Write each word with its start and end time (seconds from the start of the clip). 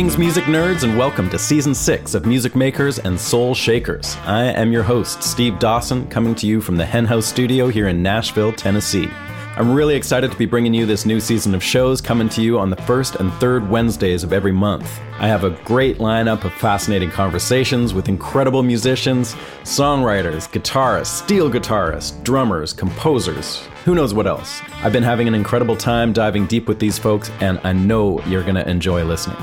Greetings, 0.00 0.16
music 0.16 0.44
nerds, 0.44 0.82
and 0.82 0.96
welcome 0.96 1.28
to 1.28 1.38
season 1.38 1.74
six 1.74 2.14
of 2.14 2.24
Music 2.24 2.56
Makers 2.56 2.98
and 2.98 3.20
Soul 3.20 3.54
Shakers. 3.54 4.16
I 4.24 4.44
am 4.44 4.72
your 4.72 4.82
host, 4.82 5.22
Steve 5.22 5.58
Dawson, 5.58 6.08
coming 6.08 6.34
to 6.36 6.46
you 6.46 6.62
from 6.62 6.78
the 6.78 6.86
Henhouse 6.86 7.26
Studio 7.26 7.68
here 7.68 7.86
in 7.86 8.02
Nashville, 8.02 8.50
Tennessee. 8.50 9.10
I'm 9.56 9.74
really 9.74 9.94
excited 9.94 10.32
to 10.32 10.38
be 10.38 10.46
bringing 10.46 10.72
you 10.72 10.86
this 10.86 11.04
new 11.04 11.20
season 11.20 11.54
of 11.54 11.62
shows 11.62 12.00
coming 12.00 12.30
to 12.30 12.40
you 12.40 12.58
on 12.58 12.70
the 12.70 12.76
first 12.76 13.16
and 13.16 13.30
third 13.34 13.68
Wednesdays 13.68 14.24
of 14.24 14.32
every 14.32 14.52
month. 14.52 14.90
I 15.18 15.28
have 15.28 15.44
a 15.44 15.50
great 15.66 15.98
lineup 15.98 16.44
of 16.44 16.54
fascinating 16.54 17.10
conversations 17.10 17.92
with 17.92 18.08
incredible 18.08 18.62
musicians, 18.62 19.34
songwriters, 19.64 20.48
guitarists, 20.50 21.08
steel 21.08 21.50
guitarists, 21.50 22.24
drummers, 22.24 22.72
composers, 22.72 23.68
who 23.84 23.94
knows 23.94 24.14
what 24.14 24.26
else. 24.26 24.62
I've 24.82 24.94
been 24.94 25.02
having 25.02 25.28
an 25.28 25.34
incredible 25.34 25.76
time 25.76 26.14
diving 26.14 26.46
deep 26.46 26.68
with 26.68 26.78
these 26.78 26.98
folks, 26.98 27.30
and 27.40 27.60
I 27.64 27.74
know 27.74 28.24
you're 28.24 28.44
going 28.44 28.54
to 28.54 28.66
enjoy 28.66 29.04
listening. 29.04 29.36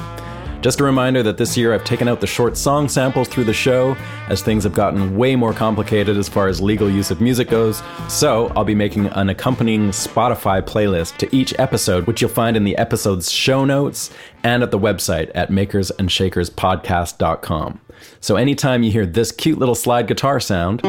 Just 0.68 0.82
a 0.82 0.84
reminder 0.84 1.24
that 1.24 1.38
this 1.38 1.56
year 1.56 1.74
I've 1.74 1.86
taken 1.86 2.10
out 2.10 2.20
the 2.20 2.28
short 2.28 2.58
song 2.58 2.90
samples 2.90 3.30
through 3.30 3.46
the 3.46 3.54
show, 3.54 3.96
as 4.28 4.42
things 4.42 4.66
have 4.66 4.74
gotten 4.74 5.16
way 5.16 5.34
more 5.34 5.54
complicated 5.54 6.18
as 6.18 6.28
far 6.28 6.50
as 6.50 6.60
legal 6.60 6.90
use 6.90 7.10
of 7.10 7.22
music 7.22 7.50
goes. 7.50 7.82
So 8.10 8.52
I'll 8.54 8.66
be 8.66 8.76
making 8.76 9.06
an 9.06 9.30
accompanying 9.30 9.92
Spotify 9.92 10.62
playlist 10.62 11.16
to 11.20 11.34
each 11.34 11.58
episode, 11.58 12.06
which 12.06 12.20
you'll 12.20 12.32
find 12.32 12.58
in 12.58 12.66
the 12.66 12.76
episode's 12.76 13.32
show 13.32 13.64
notes 13.64 14.12
and 14.44 14.62
at 14.62 14.72
the 14.72 14.78
website 14.78 15.32
at 15.34 15.52
makersandshakerspodcast.com. 15.52 17.80
So 18.20 18.36
anytime 18.36 18.84
you 18.84 18.92
hear 18.92 19.06
this 19.06 19.32
cute 19.32 19.60
little 19.60 19.74
slide 19.74 20.08
guitar 20.08 20.42
sound, 20.42 20.82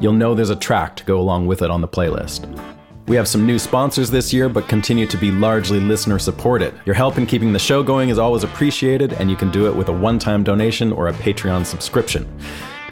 you'll 0.00 0.12
know 0.12 0.36
there's 0.36 0.50
a 0.50 0.54
track 0.54 0.94
to 0.98 1.04
go 1.04 1.18
along 1.18 1.48
with 1.48 1.62
it 1.62 1.70
on 1.72 1.80
the 1.80 1.88
playlist. 1.88 2.75
We 3.08 3.14
have 3.14 3.28
some 3.28 3.46
new 3.46 3.60
sponsors 3.60 4.10
this 4.10 4.32
year, 4.32 4.48
but 4.48 4.66
continue 4.66 5.06
to 5.06 5.16
be 5.16 5.30
largely 5.30 5.78
listener 5.78 6.18
supported. 6.18 6.74
Your 6.86 6.96
help 6.96 7.18
in 7.18 7.26
keeping 7.26 7.52
the 7.52 7.58
show 7.58 7.84
going 7.84 8.08
is 8.08 8.18
always 8.18 8.42
appreciated, 8.42 9.12
and 9.12 9.30
you 9.30 9.36
can 9.36 9.52
do 9.52 9.68
it 9.68 9.76
with 9.76 9.88
a 9.88 9.92
one 9.92 10.18
time 10.18 10.42
donation 10.42 10.92
or 10.92 11.06
a 11.06 11.12
Patreon 11.12 11.64
subscription. 11.64 12.26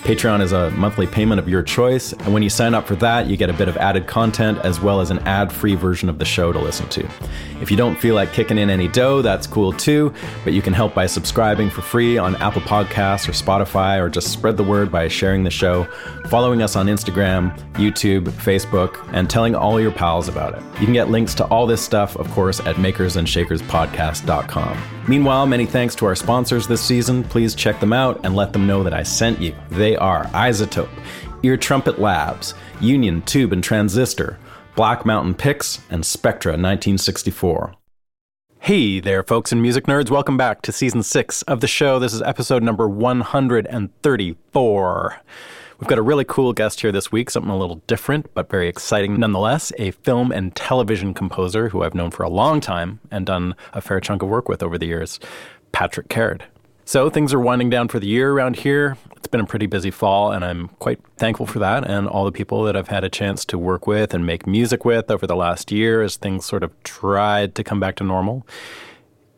Patreon 0.04 0.42
is 0.42 0.52
a 0.52 0.70
monthly 0.72 1.06
payment 1.06 1.38
of 1.38 1.48
your 1.48 1.62
choice, 1.62 2.12
and 2.12 2.34
when 2.34 2.42
you 2.42 2.50
sign 2.50 2.74
up 2.74 2.86
for 2.86 2.94
that, 2.96 3.26
you 3.26 3.38
get 3.38 3.48
a 3.48 3.54
bit 3.54 3.68
of 3.68 3.78
added 3.78 4.06
content 4.06 4.58
as 4.58 4.78
well 4.78 5.00
as 5.00 5.10
an 5.10 5.18
ad 5.20 5.50
free 5.50 5.74
version 5.74 6.10
of 6.10 6.18
the 6.18 6.26
show 6.26 6.52
to 6.52 6.58
listen 6.58 6.86
to. 6.90 7.08
If 7.62 7.70
you 7.70 7.78
don't 7.78 7.96
feel 7.96 8.14
like 8.14 8.34
kicking 8.34 8.58
in 8.58 8.68
any 8.68 8.86
dough, 8.86 9.22
that's 9.22 9.46
cool 9.46 9.72
too, 9.72 10.12
but 10.44 10.52
you 10.52 10.60
can 10.60 10.74
help 10.74 10.94
by 10.94 11.06
subscribing 11.06 11.70
for 11.70 11.80
free 11.80 12.18
on 12.18 12.36
Apple 12.36 12.60
Podcasts 12.60 13.26
or 13.26 13.32
Spotify, 13.32 13.98
or 13.98 14.10
just 14.10 14.30
spread 14.30 14.58
the 14.58 14.62
word 14.62 14.92
by 14.92 15.08
sharing 15.08 15.42
the 15.42 15.50
show, 15.50 15.84
following 16.26 16.60
us 16.60 16.76
on 16.76 16.86
Instagram, 16.86 17.58
YouTube, 17.72 18.24
Facebook, 18.24 19.02
and 19.14 19.30
telling 19.30 19.54
all 19.54 19.80
your 19.80 19.90
pals 19.90 20.28
about 20.28 20.54
it. 20.54 20.62
You 20.80 20.84
can 20.84 20.92
get 20.92 21.08
links 21.08 21.32
to 21.36 21.46
all 21.46 21.66
this 21.66 21.80
stuff, 21.80 22.14
of 22.16 22.30
course, 22.32 22.60
at 22.60 22.76
makersandshakerspodcast.com. 22.76 24.82
Meanwhile, 25.06 25.46
many 25.46 25.66
thanks 25.66 25.94
to 25.96 26.06
our 26.06 26.14
sponsors 26.14 26.66
this 26.66 26.80
season. 26.80 27.24
Please 27.24 27.54
check 27.54 27.78
them 27.78 27.92
out 27.92 28.20
and 28.24 28.34
let 28.34 28.52
them 28.52 28.66
know 28.66 28.82
that 28.82 28.94
I 28.94 29.02
sent 29.02 29.40
you. 29.40 29.54
They 29.70 29.93
are 29.96 30.24
iZotope, 30.26 30.90
Ear 31.42 31.56
Trumpet 31.56 31.98
Labs, 31.98 32.54
Union 32.80 33.22
Tube 33.22 33.52
and 33.52 33.62
Transistor, 33.62 34.38
Black 34.76 35.06
Mountain 35.06 35.34
Picks, 35.34 35.80
and 35.90 36.04
Spectra 36.04 36.52
1964. 36.52 37.74
Hey 38.60 38.98
there, 38.98 39.22
folks 39.22 39.52
and 39.52 39.60
music 39.60 39.84
nerds. 39.84 40.10
Welcome 40.10 40.38
back 40.38 40.62
to 40.62 40.72
season 40.72 41.02
six 41.02 41.42
of 41.42 41.60
the 41.60 41.66
show. 41.66 41.98
This 41.98 42.14
is 42.14 42.22
episode 42.22 42.62
number 42.62 42.88
134. 42.88 45.16
We've 45.78 45.88
got 45.88 45.98
a 45.98 46.02
really 46.02 46.24
cool 46.24 46.54
guest 46.54 46.80
here 46.80 46.90
this 46.90 47.12
week, 47.12 47.28
something 47.28 47.50
a 47.50 47.58
little 47.58 47.82
different, 47.86 48.32
but 48.32 48.48
very 48.48 48.68
exciting 48.68 49.20
nonetheless. 49.20 49.70
A 49.78 49.90
film 49.90 50.32
and 50.32 50.56
television 50.56 51.12
composer 51.12 51.68
who 51.68 51.82
I've 51.82 51.94
known 51.94 52.10
for 52.10 52.22
a 52.22 52.30
long 52.30 52.60
time 52.60 53.00
and 53.10 53.26
done 53.26 53.54
a 53.74 53.82
fair 53.82 54.00
chunk 54.00 54.22
of 54.22 54.30
work 54.30 54.48
with 54.48 54.62
over 54.62 54.78
the 54.78 54.86
years, 54.86 55.20
Patric 55.72 56.08
Caird. 56.08 56.44
So 56.86 57.08
things 57.08 57.32
are 57.32 57.40
winding 57.40 57.70
down 57.70 57.88
for 57.88 57.98
the 57.98 58.06
year 58.06 58.30
around 58.32 58.56
here. 58.56 58.98
It's 59.16 59.26
been 59.26 59.40
a 59.40 59.46
pretty 59.46 59.64
busy 59.64 59.90
fall, 59.90 60.32
and 60.32 60.44
I'm 60.44 60.68
quite 60.80 61.00
thankful 61.16 61.46
for 61.46 61.58
that 61.58 61.88
and 61.88 62.06
all 62.06 62.26
the 62.26 62.32
people 62.32 62.62
that 62.64 62.76
I've 62.76 62.88
had 62.88 63.04
a 63.04 63.08
chance 63.08 63.46
to 63.46 63.58
work 63.58 63.86
with 63.86 64.12
and 64.12 64.26
make 64.26 64.46
music 64.46 64.84
with 64.84 65.10
over 65.10 65.26
the 65.26 65.34
last 65.34 65.72
year 65.72 66.02
as 66.02 66.16
things 66.16 66.44
sort 66.44 66.62
of 66.62 66.70
tried 66.82 67.54
to 67.54 67.64
come 67.64 67.80
back 67.80 67.96
to 67.96 68.04
normal. 68.04 68.46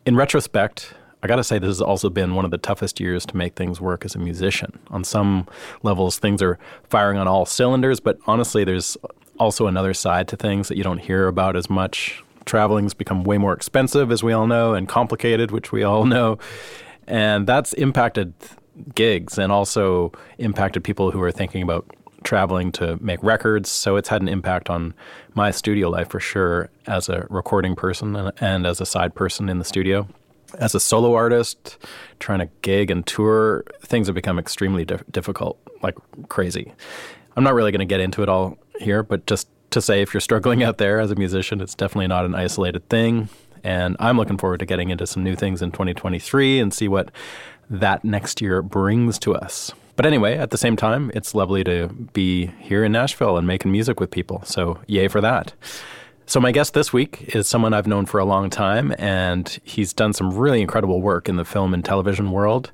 In 0.05 0.17
retrospect, 0.17 0.93
I 1.23 1.27
got 1.27 1.37
to 1.37 1.43
say, 1.43 1.57
this 1.57 1.69
has 1.69 1.81
also 1.81 2.09
been 2.09 2.35
one 2.35 2.43
of 2.43 2.51
the 2.51 2.57
toughest 2.57 2.99
years 2.99 3.25
to 3.27 3.37
make 3.37 3.55
things 3.55 3.79
work 3.79 4.03
as 4.03 4.13
a 4.13 4.19
musician. 4.19 4.77
On 4.89 5.05
some 5.05 5.47
levels, 5.83 6.19
things 6.19 6.41
are 6.41 6.59
firing 6.83 7.17
on 7.17 7.29
all 7.29 7.45
cylinders, 7.45 8.01
but 8.01 8.19
honestly, 8.27 8.65
there's 8.65 8.97
also 9.39 9.67
another 9.67 9.93
side 9.93 10.27
to 10.27 10.35
things 10.35 10.67
that 10.67 10.75
you 10.75 10.83
don't 10.83 10.99
hear 10.99 11.27
about 11.27 11.55
as 11.55 11.69
much. 11.69 12.21
Traveling's 12.45 12.93
become 12.93 13.23
way 13.23 13.37
more 13.37 13.53
expensive, 13.53 14.11
as 14.11 14.21
we 14.21 14.33
all 14.33 14.47
know, 14.47 14.73
and 14.73 14.87
complicated, 14.89 15.51
which 15.51 15.71
we 15.71 15.83
all 15.83 16.03
know. 16.15 16.39
And 17.07 17.47
that's 17.47 17.73
impacted 17.73 18.33
gigs 18.93 19.37
and 19.37 19.51
also 19.51 20.11
impacted 20.37 20.83
people 20.83 21.11
who 21.11 21.21
are 21.21 21.31
thinking 21.31 21.63
about 21.63 21.85
traveling 22.23 22.71
to 22.73 22.97
make 23.01 23.21
records. 23.23 23.69
So 23.69 23.95
it's 23.95 24.09
had 24.09 24.21
an 24.21 24.27
impact 24.27 24.69
on 24.69 24.93
my 25.33 25.51
studio 25.51 25.89
life 25.89 26.09
for 26.09 26.19
sure 26.19 26.69
as 26.85 27.09
a 27.09 27.25
recording 27.29 27.75
person 27.75 28.15
and, 28.15 28.31
and 28.41 28.67
as 28.67 28.81
a 28.81 28.85
side 28.85 29.15
person 29.15 29.49
in 29.49 29.59
the 29.59 29.65
studio. 29.65 30.07
As 30.59 30.73
a 30.73 30.79
solo 30.79 31.13
artist, 31.13 31.77
trying 32.19 32.39
to 32.39 32.49
gig 32.61 32.89
and 32.89 33.05
tour, 33.05 33.65
things 33.81 34.07
have 34.07 34.15
become 34.15 34.39
extremely 34.39 34.85
dif- 34.85 35.03
difficult, 35.11 35.59
like 35.83 35.95
crazy. 36.29 36.73
I'm 37.35 37.43
not 37.43 37.53
really 37.53 37.71
going 37.71 37.79
to 37.79 37.85
get 37.85 37.99
into 37.99 38.23
it 38.23 38.29
all 38.29 38.57
here, 38.79 39.03
but 39.03 39.25
just 39.25 39.47
to 39.71 39.81
say 39.81 40.01
if 40.01 40.13
you're 40.13 40.21
struggling 40.21 40.63
out 40.63 40.77
there 40.77 40.99
as 40.99 41.11
a 41.11 41.15
musician, 41.15 41.61
it's 41.61 41.75
definitely 41.75 42.07
not 42.07 42.25
an 42.25 42.33
isolated 42.33 42.87
thing. 42.89 43.29
And 43.63 43.95
I'm 43.99 44.17
looking 44.17 44.37
forward 44.37 44.59
to 44.59 44.65
getting 44.65 44.89
into 44.89 45.07
some 45.07 45.23
new 45.23 45.35
things 45.35 45.61
in 45.61 45.71
2023 45.71 46.59
and 46.59 46.73
see 46.73 46.87
what 46.87 47.11
that 47.69 48.03
next 48.03 48.41
year 48.41 48.61
brings 48.61 49.19
to 49.19 49.35
us. 49.35 49.71
But 49.95 50.05
anyway, 50.05 50.37
at 50.37 50.51
the 50.51 50.57
same 50.57 50.75
time, 50.75 51.11
it's 51.15 51.33
lovely 51.33 51.63
to 51.63 51.87
be 52.13 52.47
here 52.59 52.83
in 52.83 52.91
Nashville 52.91 53.35
and 53.37 53.47
making 53.47 53.71
music 53.71 53.99
with 53.99 54.11
people. 54.11 54.43
So, 54.45 54.79
yay 54.85 55.07
for 55.07 55.21
that. 55.21 55.53
So, 56.27 56.39
my 56.39 56.51
guest 56.51 56.75
this 56.75 56.93
week 56.93 57.33
is 57.35 57.47
someone 57.47 57.73
I've 57.73 57.87
known 57.87 58.05
for 58.05 58.19
a 58.19 58.25
long 58.25 58.49
time, 58.51 58.93
and 58.99 59.47
he's 59.63 59.93
done 59.93 60.13
some 60.13 60.31
really 60.31 60.61
incredible 60.61 61.01
work 61.01 61.27
in 61.27 61.37
the 61.37 61.45
film 61.45 61.73
and 61.73 61.83
television 61.83 62.31
world. 62.31 62.71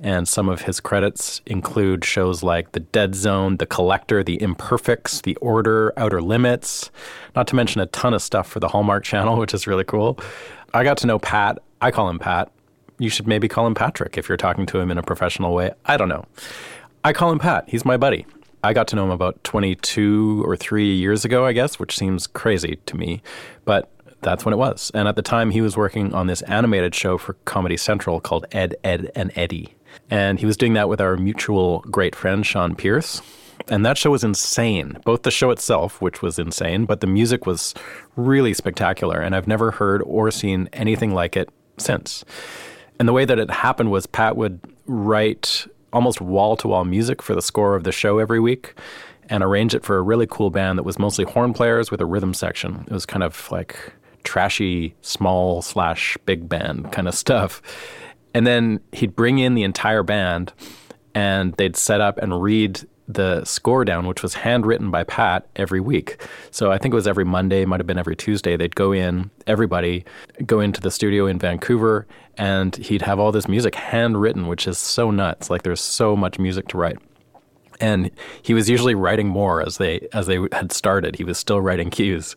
And 0.00 0.28
some 0.28 0.48
of 0.48 0.62
his 0.62 0.78
credits 0.78 1.40
include 1.46 2.04
shows 2.04 2.42
like 2.42 2.72
The 2.72 2.80
Dead 2.80 3.14
Zone, 3.14 3.56
The 3.56 3.66
Collector, 3.66 4.22
The 4.22 4.40
Imperfects, 4.42 5.22
The 5.22 5.36
Order, 5.36 5.92
Outer 5.96 6.20
Limits, 6.20 6.90
not 7.34 7.46
to 7.48 7.56
mention 7.56 7.80
a 7.80 7.86
ton 7.86 8.12
of 8.12 8.20
stuff 8.20 8.46
for 8.46 8.60
the 8.60 8.68
Hallmark 8.68 9.04
Channel, 9.10 9.38
which 9.38 9.54
is 9.54 9.66
really 9.66 9.84
cool. 9.84 10.18
I 10.74 10.84
got 10.84 10.98
to 10.98 11.06
know 11.06 11.18
Pat. 11.18 11.58
I 11.80 11.90
call 11.90 12.08
him 12.10 12.18
Pat. 12.18 12.50
You 12.98 13.08
should 13.08 13.26
maybe 13.26 13.48
call 13.48 13.66
him 13.66 13.74
Patric 13.74 14.18
if 14.18 14.28
you're 14.28 14.36
talking 14.36 14.66
to 14.66 14.78
him 14.78 14.90
in 14.90 14.98
a 14.98 15.02
professional 15.02 15.54
way. 15.54 15.72
I 15.84 15.96
don't 15.96 16.08
know. 16.08 16.24
I 17.04 17.12
call 17.12 17.30
him 17.30 17.38
Pat. 17.38 17.64
He's 17.68 17.84
my 17.84 17.96
buddy. 17.96 18.26
I 18.62 18.72
got 18.72 18.88
to 18.88 18.96
know 18.96 19.04
him 19.04 19.10
about 19.10 19.42
22 19.44 20.42
or 20.44 20.56
3 20.56 20.94
years 20.94 21.24
ago, 21.24 21.46
I 21.46 21.52
guess, 21.52 21.78
which 21.78 21.96
seems 21.96 22.26
crazy 22.26 22.78
to 22.86 22.96
me. 22.96 23.22
But 23.64 23.90
that's 24.22 24.44
when 24.44 24.52
it 24.52 24.56
was. 24.56 24.90
And 24.92 25.06
at 25.06 25.14
the 25.16 25.22
time, 25.22 25.50
he 25.50 25.60
was 25.60 25.76
working 25.76 26.12
on 26.12 26.26
this 26.26 26.42
animated 26.42 26.94
show 26.94 27.16
for 27.16 27.34
Comedy 27.44 27.76
Central 27.76 28.20
called 28.20 28.46
Ed, 28.50 28.74
Edd, 28.82 29.10
and 29.14 29.30
Eddy. 29.36 29.75
And 30.10 30.38
he 30.38 30.46
was 30.46 30.56
doing 30.56 30.74
that 30.74 30.88
with 30.88 31.00
our 31.00 31.16
mutual 31.16 31.80
great 31.90 32.14
friend, 32.14 32.44
Sean 32.44 32.74
Pierce. 32.74 33.22
And 33.68 33.84
that 33.84 33.98
show 33.98 34.10
was 34.10 34.22
insane. 34.22 34.98
Both 35.04 35.22
the 35.22 35.30
show 35.30 35.50
itself, 35.50 36.00
which 36.00 36.22
was 36.22 36.38
insane, 36.38 36.84
but 36.84 37.00
the 37.00 37.06
music 37.06 37.46
was 37.46 37.74
really 38.14 38.54
spectacular. 38.54 39.20
And 39.20 39.34
I've 39.34 39.48
never 39.48 39.72
heard 39.72 40.02
or 40.02 40.30
seen 40.30 40.68
anything 40.72 41.14
like 41.14 41.36
it 41.36 41.48
since. 41.78 42.24
And 42.98 43.08
the 43.08 43.12
way 43.12 43.24
that 43.24 43.38
it 43.38 43.50
happened 43.50 43.90
was 43.90 44.06
Pat 44.06 44.36
would 44.36 44.60
write 44.86 45.66
almost 45.92 46.20
wall 46.20 46.56
to 46.56 46.68
wall 46.68 46.84
music 46.84 47.22
for 47.22 47.34
the 47.34 47.42
score 47.42 47.74
of 47.74 47.84
the 47.84 47.92
show 47.92 48.18
every 48.18 48.40
week 48.40 48.74
and 49.28 49.42
arrange 49.42 49.74
it 49.74 49.84
for 49.84 49.96
a 49.96 50.02
really 50.02 50.26
cool 50.28 50.50
band 50.50 50.78
that 50.78 50.84
was 50.84 50.98
mostly 50.98 51.24
horn 51.24 51.52
players 51.52 51.90
with 51.90 52.00
a 52.00 52.06
rhythm 52.06 52.34
section. 52.34 52.84
It 52.86 52.92
was 52.92 53.06
kind 53.06 53.22
of 53.22 53.50
like 53.50 53.92
trashy, 54.22 54.94
small 55.02 55.62
slash 55.62 56.16
big 56.26 56.48
band 56.48 56.92
kind 56.92 57.08
of 57.08 57.14
stuff. 57.24 57.62
And 58.36 58.46
then 58.46 58.80
he'd 58.92 59.16
bring 59.16 59.38
in 59.38 59.54
the 59.54 59.62
entire 59.62 60.02
band 60.02 60.52
and 61.14 61.54
they'd 61.54 61.74
set 61.74 62.02
up 62.02 62.18
and 62.18 62.42
read 62.42 62.86
the 63.08 63.42
score 63.46 63.82
down, 63.82 64.06
which 64.06 64.22
was 64.22 64.34
handwritten 64.34 64.90
by 64.90 65.04
Pat 65.04 65.48
every 65.56 65.80
week. 65.80 66.22
So 66.50 66.70
I 66.70 66.76
think 66.76 66.92
it 66.92 66.96
was 66.96 67.06
every 67.06 67.24
Monday, 67.24 67.64
might 67.64 67.80
have 67.80 67.86
been 67.86 67.96
every 67.96 68.14
Tuesday. 68.14 68.54
They'd 68.58 68.74
go 68.74 68.92
in, 68.92 69.30
everybody 69.46 70.04
go 70.44 70.60
into 70.60 70.82
the 70.82 70.90
studio 70.90 71.26
in 71.26 71.38
Vancouver, 71.38 72.06
and 72.36 72.76
he'd 72.76 73.00
have 73.00 73.18
all 73.18 73.32
this 73.32 73.48
music 73.48 73.74
handwritten, 73.74 74.48
which 74.48 74.68
is 74.68 74.76
so 74.76 75.10
nuts. 75.10 75.48
Like 75.48 75.62
there's 75.62 75.80
so 75.80 76.14
much 76.14 76.38
music 76.38 76.68
to 76.68 76.76
write. 76.76 76.98
And 77.80 78.10
he 78.42 78.52
was 78.52 78.68
usually 78.68 78.94
writing 78.94 79.28
more 79.28 79.62
as 79.62 79.78
they 79.78 80.08
as 80.12 80.26
they 80.26 80.40
had 80.52 80.72
started. 80.72 81.16
He 81.16 81.24
was 81.24 81.38
still 81.38 81.62
writing 81.62 81.88
cues. 81.88 82.36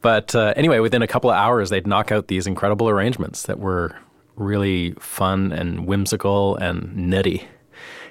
But 0.00 0.34
uh, 0.34 0.54
anyway, 0.56 0.80
within 0.80 1.02
a 1.02 1.06
couple 1.06 1.30
of 1.30 1.36
hours, 1.36 1.70
they'd 1.70 1.86
knock 1.86 2.10
out 2.10 2.26
these 2.26 2.48
incredible 2.48 2.88
arrangements 2.88 3.44
that 3.44 3.60
were 3.60 3.94
really 4.38 4.92
fun 4.92 5.52
and 5.52 5.86
whimsical 5.86 6.56
and 6.56 6.94
nutty. 6.96 7.46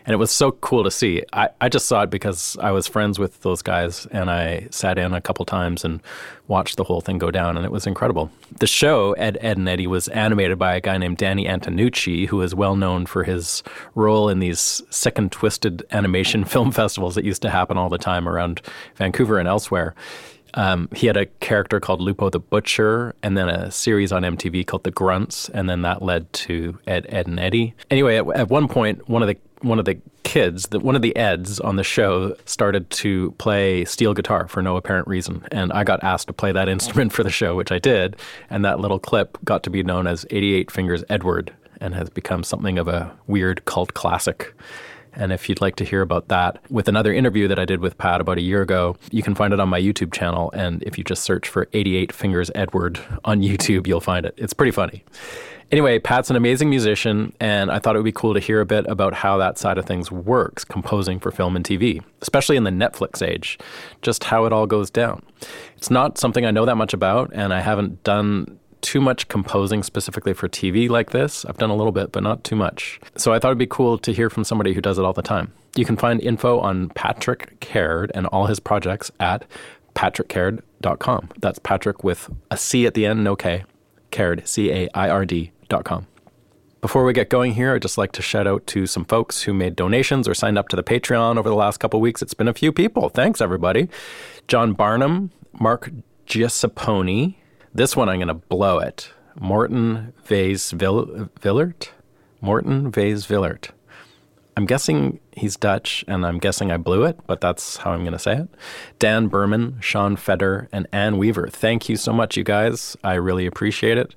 And 0.05 0.13
it 0.13 0.17
was 0.17 0.31
so 0.31 0.53
cool 0.53 0.85
to 0.85 0.91
see. 0.91 1.21
I, 1.33 1.49
I 1.59 1.67
just 1.67 1.85
saw 1.85 2.03
it 2.03 2.09
because 2.09 2.55
I 2.61 2.71
was 2.71 2.87
friends 2.87 3.19
with 3.19 3.41
those 3.41 3.61
guys 3.61 4.05
and 4.11 4.31
I 4.31 4.69
sat 4.71 4.97
in 4.97 5.13
a 5.13 5.19
couple 5.19 5.43
times 5.43 5.83
and 5.83 6.01
watched 6.47 6.77
the 6.77 6.85
whole 6.85 7.01
thing 7.01 7.17
go 7.17 7.29
down, 7.29 7.57
and 7.57 7.65
it 7.65 7.73
was 7.73 7.85
incredible. 7.85 8.31
The 8.59 8.67
show, 8.67 9.11
Ed, 9.13 9.37
Edd 9.41 9.57
and 9.57 9.67
Eddy, 9.67 9.85
was 9.85 10.07
animated 10.07 10.57
by 10.57 10.75
a 10.75 10.81
guy 10.81 10.97
named 10.97 11.17
Danny 11.17 11.45
Antonucci, 11.45 12.27
who 12.27 12.41
is 12.41 12.55
well 12.55 12.77
known 12.77 13.05
for 13.05 13.25
his 13.25 13.63
role 13.95 14.29
in 14.29 14.39
these 14.39 14.81
sick 14.89 15.17
and 15.17 15.29
twisted 15.29 15.85
animation 15.91 16.43
film 16.45 16.71
festivals 16.71 17.15
that 17.15 17.25
used 17.25 17.41
to 17.41 17.49
happen 17.49 17.77
all 17.77 17.89
the 17.89 17.97
time 17.97 18.29
around 18.29 18.61
Vancouver 18.95 19.39
and 19.39 19.47
elsewhere. 19.47 19.93
Um, 20.53 20.89
he 20.95 21.07
had 21.07 21.17
a 21.17 21.25
character 21.25 21.79
called 21.79 22.01
Lupo 22.01 22.29
the 22.29 22.39
Butcher, 22.39 23.15
and 23.21 23.37
then 23.37 23.49
a 23.49 23.71
series 23.71 24.11
on 24.11 24.23
MTV 24.23 24.65
called 24.65 24.83
The 24.83 24.91
Grunts, 24.91 25.49
and 25.49 25.69
then 25.69 25.81
that 25.83 26.01
led 26.01 26.31
to 26.33 26.79
Ed, 26.87 27.05
Edd 27.09 27.27
and 27.27 27.39
Eddy. 27.39 27.73
Anyway, 27.91 28.17
at, 28.17 28.27
at 28.35 28.49
one 28.49 28.67
point, 28.67 29.07
one 29.09 29.21
of 29.21 29.27
the 29.27 29.37
one 29.61 29.79
of 29.79 29.85
the 29.85 29.97
kids, 30.23 30.67
the, 30.67 30.79
one 30.79 30.95
of 30.95 31.01
the 31.01 31.15
Eds 31.15 31.59
on 31.59 31.77
the 31.77 31.83
show, 31.83 32.35
started 32.45 32.89
to 32.91 33.31
play 33.39 33.85
steel 33.85 34.13
guitar 34.13 34.47
for 34.47 34.61
no 34.61 34.77
apparent 34.77 35.07
reason, 35.07 35.43
and 35.51 35.71
I 35.71 35.83
got 35.83 36.03
asked 36.03 36.27
to 36.27 36.33
play 36.33 36.51
that 36.51 36.69
instrument 36.75 37.13
for 37.13 37.23
the 37.23 37.29
show, 37.29 37.55
which 37.55 37.71
I 37.71 37.79
did, 37.79 38.15
and 38.49 38.63
that 38.65 38.79
little 38.79 38.99
clip 38.99 39.37
got 39.43 39.63
to 39.63 39.69
be 39.69 39.83
known 39.83 40.05
as 40.05 40.25
88 40.29 40.69
Fingers 40.69 41.03
Edward, 41.09 41.53
and 41.79 41.95
has 41.95 42.09
become 42.09 42.43
something 42.43 42.77
of 42.77 42.87
a 42.87 43.15
weird 43.27 43.65
cult 43.65 43.93
classic. 43.93 44.53
And 45.13 45.31
if 45.31 45.49
you'd 45.49 45.61
like 45.61 45.75
to 45.77 45.85
hear 45.85 46.01
about 46.01 46.27
that 46.27 46.61
with 46.69 46.87
another 46.87 47.13
interview 47.13 47.47
that 47.47 47.59
I 47.59 47.65
did 47.65 47.79
with 47.79 47.97
Pat 47.97 48.21
about 48.21 48.37
a 48.37 48.41
year 48.41 48.61
ago, 48.61 48.95
you 49.11 49.23
can 49.23 49.35
find 49.35 49.53
it 49.53 49.59
on 49.59 49.69
my 49.69 49.81
YouTube 49.81 50.13
channel. 50.13 50.51
And 50.53 50.83
if 50.83 50.97
you 50.97 51.03
just 51.03 51.23
search 51.23 51.47
for 51.47 51.67
88 51.73 52.11
Fingers 52.11 52.51
Edward 52.55 52.99
on 53.25 53.41
YouTube, 53.41 53.87
you'll 53.87 53.99
find 54.01 54.25
it. 54.25 54.33
It's 54.37 54.53
pretty 54.53 54.71
funny. 54.71 55.03
Anyway, 55.69 55.99
Pat's 55.99 56.29
an 56.29 56.37
amazing 56.37 56.69
musician, 56.69 57.33
and 57.41 57.69
I 57.69 57.79
thought 57.79 57.95
it 57.97 57.99
would 57.99 58.05
be 58.05 58.11
cool 58.13 58.33
to 58.33 58.39
hear 58.39 58.61
a 58.61 58.65
bit 58.65 58.85
about 58.87 59.13
how 59.13 59.37
that 59.37 59.57
side 59.57 59.77
of 59.77 59.85
things 59.85 60.09
works, 60.09 60.63
composing 60.63 61.19
for 61.19 61.29
film 61.29 61.57
and 61.57 61.65
TV, 61.65 62.01
especially 62.21 62.55
in 62.55 62.63
the 62.63 62.71
Netflix 62.71 63.21
age, 63.21 63.59
just 64.01 64.23
how 64.23 64.45
it 64.45 64.53
all 64.53 64.65
goes 64.65 64.89
down. 64.89 65.23
It's 65.75 65.89
not 65.89 66.17
something 66.17 66.45
I 66.45 66.51
know 66.51 66.65
that 66.65 66.77
much 66.77 66.93
about, 66.93 67.31
and 67.33 67.53
I 67.53 67.59
haven't 67.59 68.01
done 68.05 68.59
too 68.81 69.01
much 69.01 69.27
composing 69.27 69.83
specifically 69.83 70.33
for 70.33 70.47
TV 70.47 70.89
like 70.89 71.11
this. 71.11 71.45
I've 71.45 71.57
done 71.57 71.69
a 71.69 71.75
little 71.75 71.91
bit, 71.91 72.11
but 72.11 72.23
not 72.23 72.43
too 72.43 72.55
much. 72.55 72.99
So 73.15 73.33
I 73.33 73.39
thought 73.39 73.49
it'd 73.49 73.57
be 73.57 73.67
cool 73.67 73.97
to 73.99 74.13
hear 74.13 74.29
from 74.29 74.43
somebody 74.43 74.73
who 74.73 74.81
does 74.81 74.97
it 74.99 75.05
all 75.05 75.13
the 75.13 75.21
time. 75.21 75.53
You 75.75 75.85
can 75.85 75.97
find 75.97 76.21
info 76.21 76.59
on 76.59 76.89
Patric 76.89 77.59
Caird 77.59 78.11
and 78.15 78.25
all 78.27 78.47
his 78.47 78.59
projects 78.59 79.11
at 79.19 79.45
patriccaird.com. 79.93 81.29
That's 81.39 81.59
Patric 81.59 82.03
with 82.03 82.29
a 82.51 82.57
C 82.57 82.85
at 82.85 82.93
the 82.93 83.05
end, 83.05 83.23
no 83.23 83.35
K. 83.35 83.63
Caird, 84.11 84.47
C 84.47 84.71
A 84.71 84.89
I 84.93 85.09
R 85.09 85.25
D.com. 85.25 86.07
Before 86.79 87.03
we 87.03 87.11
get 87.11 87.29
going 87.29 87.53
here, 87.53 87.73
I'd 87.73 87.81
just 87.81 87.97
like 87.97 88.11
to 88.13 88.21
shout 88.21 88.47
out 88.47 88.65
to 88.67 88.85
some 88.85 89.03
folks 89.05 89.41
who 89.41 89.53
made 89.53 89.75
donations 89.75 90.27
or 90.27 90.35
signed 90.35 90.57
up 90.57 90.69
to 90.69 90.75
the 90.75 90.83
Patreon 90.83 91.37
over 91.37 91.49
the 91.49 91.55
last 91.55 91.79
couple 91.79 91.99
weeks. 91.99 92.21
It's 92.21 92.35
been 92.35 92.47
a 92.47 92.53
few 92.53 92.71
people. 92.71 93.09
Thanks, 93.09 93.41
everybody. 93.41 93.89
John 94.47 94.73
Barnum, 94.73 95.31
Mark 95.59 95.91
Giusepponi, 96.27 97.35
this 97.77 97.95
one 97.95 98.09
I'm 98.09 98.17
going 98.17 98.27
to 98.27 98.33
blow 98.33 98.79
it. 98.79 99.11
Morton 99.39 100.11
Vase 100.25 100.71
Villert? 100.71 101.89
Morton 102.41 102.91
Vase 102.91 103.25
Villert. 103.27 103.69
I'm 104.57 104.65
guessing 104.65 105.19
he's 105.31 105.55
Dutch, 105.55 106.03
and 106.07 106.25
I'm 106.25 106.39
guessing 106.39 106.71
I 106.71 106.77
blew 106.77 107.03
it, 107.03 107.19
but 107.27 107.39
that's 107.39 107.77
how 107.77 107.91
I'm 107.91 107.99
going 107.99 108.13
to 108.13 108.19
say 108.19 108.37
it. 108.37 108.49
Dan 108.97 109.27
Berman, 109.27 109.77
Sean 109.79 110.15
Feder, 110.15 110.67
and 110.71 110.87
Ann 110.91 111.19
Weaver. 111.19 111.49
Thank 111.49 111.87
you 111.87 111.97
so 111.97 112.11
much, 112.11 112.35
you 112.35 112.43
guys. 112.43 112.97
I 113.03 113.13
really 113.13 113.45
appreciate 113.45 113.99
it. 113.99 114.15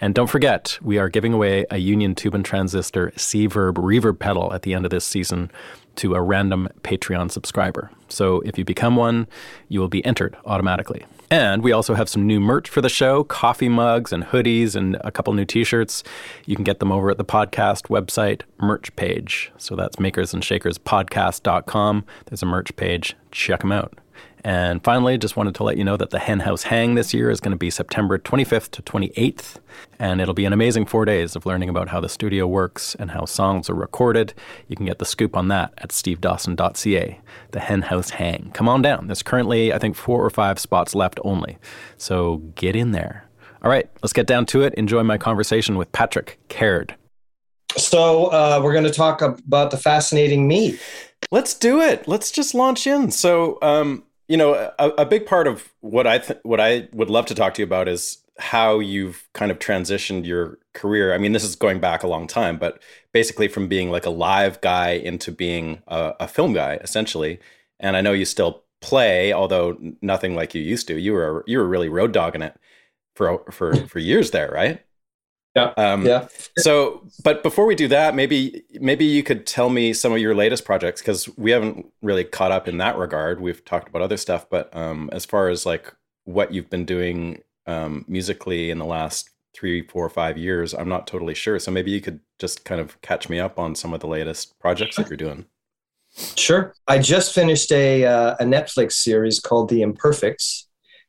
And 0.00 0.12
don't 0.12 0.26
forget, 0.26 0.76
we 0.82 0.98
are 0.98 1.08
giving 1.08 1.32
away 1.32 1.66
a 1.70 1.78
Union 1.78 2.16
Tube 2.16 2.34
and 2.34 2.44
Transistor 2.44 3.12
C-Verb 3.16 3.76
reverb 3.76 4.18
pedal 4.18 4.52
at 4.52 4.62
the 4.62 4.74
end 4.74 4.84
of 4.84 4.90
this 4.90 5.04
season 5.04 5.52
to 5.96 6.16
a 6.16 6.20
random 6.20 6.68
Patreon 6.82 7.30
subscriber. 7.30 7.92
So 8.08 8.40
if 8.40 8.58
you 8.58 8.64
become 8.64 8.96
one, 8.96 9.28
you 9.68 9.78
will 9.78 9.88
be 9.88 10.04
entered 10.04 10.36
automatically. 10.44 11.04
And 11.30 11.62
we 11.62 11.72
also 11.72 11.92
have 11.94 12.08
some 12.08 12.26
new 12.26 12.40
merch 12.40 12.70
for 12.70 12.80
the 12.80 12.88
show 12.88 13.22
coffee 13.22 13.68
mugs 13.68 14.12
and 14.12 14.24
hoodies 14.24 14.74
and 14.74 14.96
a 15.02 15.10
couple 15.10 15.34
new 15.34 15.44
t 15.44 15.62
shirts. 15.62 16.02
You 16.46 16.56
can 16.56 16.64
get 16.64 16.80
them 16.80 16.90
over 16.90 17.10
at 17.10 17.18
the 17.18 17.24
podcast 17.24 17.88
website 17.88 18.42
merch 18.60 18.94
page. 18.96 19.52
So 19.58 19.76
that's 19.76 19.96
makersandshakerspodcast.com. 19.96 22.04
There's 22.26 22.42
a 22.42 22.46
merch 22.46 22.74
page. 22.76 23.14
Check 23.30 23.60
them 23.60 23.72
out. 23.72 23.98
And 24.44 24.82
finally, 24.82 25.18
just 25.18 25.36
wanted 25.36 25.54
to 25.56 25.64
let 25.64 25.76
you 25.76 25.84
know 25.84 25.96
that 25.96 26.10
the 26.10 26.18
Hen 26.18 26.40
House 26.40 26.64
Hang 26.64 26.94
this 26.94 27.12
year 27.12 27.30
is 27.30 27.40
going 27.40 27.52
to 27.52 27.58
be 27.58 27.70
September 27.70 28.18
25th 28.18 28.70
to 28.70 28.82
28th. 28.82 29.56
And 29.98 30.20
it'll 30.20 30.34
be 30.34 30.44
an 30.44 30.52
amazing 30.52 30.86
four 30.86 31.04
days 31.04 31.36
of 31.36 31.46
learning 31.46 31.68
about 31.68 31.88
how 31.88 32.00
the 32.00 32.08
studio 32.08 32.46
works 32.46 32.94
and 32.96 33.10
how 33.10 33.24
songs 33.24 33.68
are 33.68 33.74
recorded. 33.74 34.34
You 34.68 34.76
can 34.76 34.86
get 34.86 34.98
the 34.98 35.04
scoop 35.04 35.36
on 35.36 35.48
that 35.48 35.72
at 35.78 35.90
stevedawson.ca. 35.90 37.20
The 37.50 37.60
Hen 37.60 37.82
House 37.82 38.10
Hang. 38.10 38.50
Come 38.54 38.68
on 38.68 38.82
down. 38.82 39.08
There's 39.08 39.22
currently, 39.22 39.72
I 39.72 39.78
think, 39.78 39.96
four 39.96 40.24
or 40.24 40.30
five 40.30 40.58
spots 40.58 40.94
left 40.94 41.18
only. 41.24 41.58
So 41.96 42.36
get 42.54 42.76
in 42.76 42.92
there. 42.92 43.28
All 43.62 43.70
right, 43.70 43.90
let's 44.02 44.12
get 44.12 44.26
down 44.26 44.46
to 44.46 44.62
it. 44.62 44.74
Enjoy 44.74 45.02
my 45.02 45.18
conversation 45.18 45.76
with 45.76 45.90
Patric 45.90 46.38
Caird. 46.48 46.94
So 47.76 48.26
uh, 48.26 48.60
we're 48.62 48.72
going 48.72 48.84
to 48.84 48.90
talk 48.90 49.20
about 49.20 49.70
the 49.70 49.76
fascinating 49.76 50.46
me. 50.46 50.78
Let's 51.30 51.54
do 51.54 51.80
it. 51.80 52.06
Let's 52.06 52.30
just 52.30 52.54
launch 52.54 52.86
in. 52.86 53.10
So, 53.10 53.58
um, 53.62 54.04
you 54.28 54.36
know, 54.36 54.72
a, 54.78 54.88
a 54.90 55.06
big 55.06 55.26
part 55.26 55.46
of 55.46 55.72
what 55.80 56.06
I 56.06 56.18
th- 56.18 56.40
what 56.42 56.60
I 56.60 56.88
would 56.92 57.10
love 57.10 57.26
to 57.26 57.34
talk 57.34 57.54
to 57.54 57.62
you 57.62 57.66
about 57.66 57.88
is 57.88 58.18
how 58.38 58.78
you've 58.78 59.28
kind 59.34 59.50
of 59.50 59.58
transitioned 59.58 60.24
your 60.26 60.58
career. 60.74 61.12
I 61.14 61.18
mean, 61.18 61.32
this 61.32 61.42
is 61.44 61.56
going 61.56 61.80
back 61.80 62.02
a 62.02 62.08
long 62.08 62.26
time, 62.26 62.58
but 62.58 62.80
basically 63.12 63.48
from 63.48 63.66
being 63.68 63.90
like 63.90 64.06
a 64.06 64.10
live 64.10 64.60
guy 64.60 64.90
into 64.90 65.32
being 65.32 65.82
a, 65.88 66.14
a 66.20 66.28
film 66.28 66.52
guy, 66.52 66.76
essentially. 66.76 67.40
And 67.80 67.96
I 67.96 68.00
know 68.00 68.12
you 68.12 68.24
still 68.24 68.64
play, 68.80 69.32
although 69.32 69.76
nothing 70.02 70.34
like 70.36 70.54
you 70.54 70.62
used 70.62 70.86
to. 70.88 70.98
You 70.98 71.14
were 71.14 71.44
you 71.46 71.58
were 71.58 71.66
really 71.66 71.88
road 71.88 72.12
dogging 72.12 72.42
it 72.42 72.54
for 73.16 73.42
for 73.50 73.74
for 73.88 73.98
years 73.98 74.30
there, 74.30 74.50
right? 74.50 74.82
Yeah. 75.58 75.92
Um, 75.92 76.06
yeah. 76.06 76.28
So, 76.58 77.02
but 77.24 77.42
before 77.42 77.66
we 77.66 77.74
do 77.74 77.88
that, 77.88 78.14
maybe 78.14 78.64
maybe 78.74 79.04
you 79.04 79.22
could 79.22 79.46
tell 79.46 79.70
me 79.70 79.92
some 79.92 80.12
of 80.12 80.18
your 80.18 80.34
latest 80.34 80.64
projects 80.64 81.00
because 81.00 81.28
we 81.36 81.50
haven't 81.50 81.86
really 82.02 82.24
caught 82.24 82.52
up 82.52 82.68
in 82.68 82.78
that 82.78 82.96
regard. 82.96 83.40
We've 83.40 83.64
talked 83.64 83.88
about 83.88 84.02
other 84.02 84.16
stuff, 84.16 84.48
but 84.48 84.74
um, 84.74 85.10
as 85.12 85.24
far 85.24 85.48
as 85.48 85.66
like 85.66 85.94
what 86.24 86.52
you've 86.52 86.70
been 86.70 86.84
doing 86.84 87.42
um, 87.66 88.04
musically 88.08 88.70
in 88.70 88.78
the 88.78 88.84
last 88.84 89.30
three, 89.54 89.82
four, 89.82 90.08
five 90.08 90.38
years, 90.38 90.74
I'm 90.74 90.88
not 90.88 91.06
totally 91.06 91.34
sure. 91.34 91.58
So 91.58 91.70
maybe 91.70 91.90
you 91.90 92.00
could 92.00 92.20
just 92.38 92.64
kind 92.64 92.80
of 92.80 93.00
catch 93.02 93.28
me 93.28 93.40
up 93.40 93.58
on 93.58 93.74
some 93.74 93.92
of 93.92 94.00
the 94.00 94.06
latest 94.06 94.58
projects 94.58 94.96
that 94.96 95.08
you're 95.08 95.16
doing. 95.16 95.46
Sure. 96.36 96.74
I 96.86 96.98
just 96.98 97.34
finished 97.34 97.70
a 97.72 98.04
uh, 98.04 98.36
a 98.40 98.44
Netflix 98.44 98.92
series 98.92 99.40
called 99.40 99.68
The 99.68 99.82
Imperfects, 99.82 100.66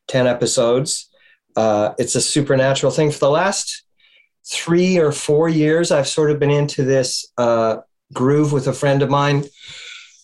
ten 0.08 0.28
episodes. 0.28 1.10
Uh, 1.56 1.94
it's 1.98 2.16
a 2.16 2.22
supernatural 2.22 2.92
thing. 2.92 3.12
For 3.12 3.20
the 3.20 3.30
last 3.30 3.84
three 4.48 4.98
or 4.98 5.12
four 5.12 5.50
years, 5.50 5.92
I've 5.92 6.08
sort 6.08 6.32
of 6.32 6.40
been 6.40 6.52
into 6.52 6.84
this 6.84 7.32
uh, 7.38 7.78
groove 8.14 8.52
with 8.52 8.68
a 8.68 8.74
friend 8.74 9.02
of 9.02 9.10
mine 9.10 9.46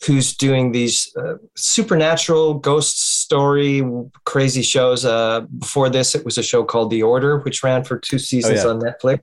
who's 0.05 0.35
doing 0.35 0.71
these 0.71 1.15
uh, 1.15 1.35
supernatural 1.55 2.55
ghost 2.55 3.21
story 3.21 3.83
crazy 4.23 4.61
shows. 4.61 5.05
Uh, 5.05 5.41
before 5.57 5.89
this, 5.89 6.15
it 6.15 6.25
was 6.25 6.37
a 6.37 6.43
show 6.43 6.63
called 6.63 6.91
The 6.91 7.03
Order, 7.03 7.39
which 7.39 7.63
ran 7.63 7.83
for 7.83 7.97
two 7.97 8.19
seasons 8.19 8.63
oh, 8.63 8.67
yeah. 8.67 8.73
on 8.73 8.81
Netflix 8.81 9.21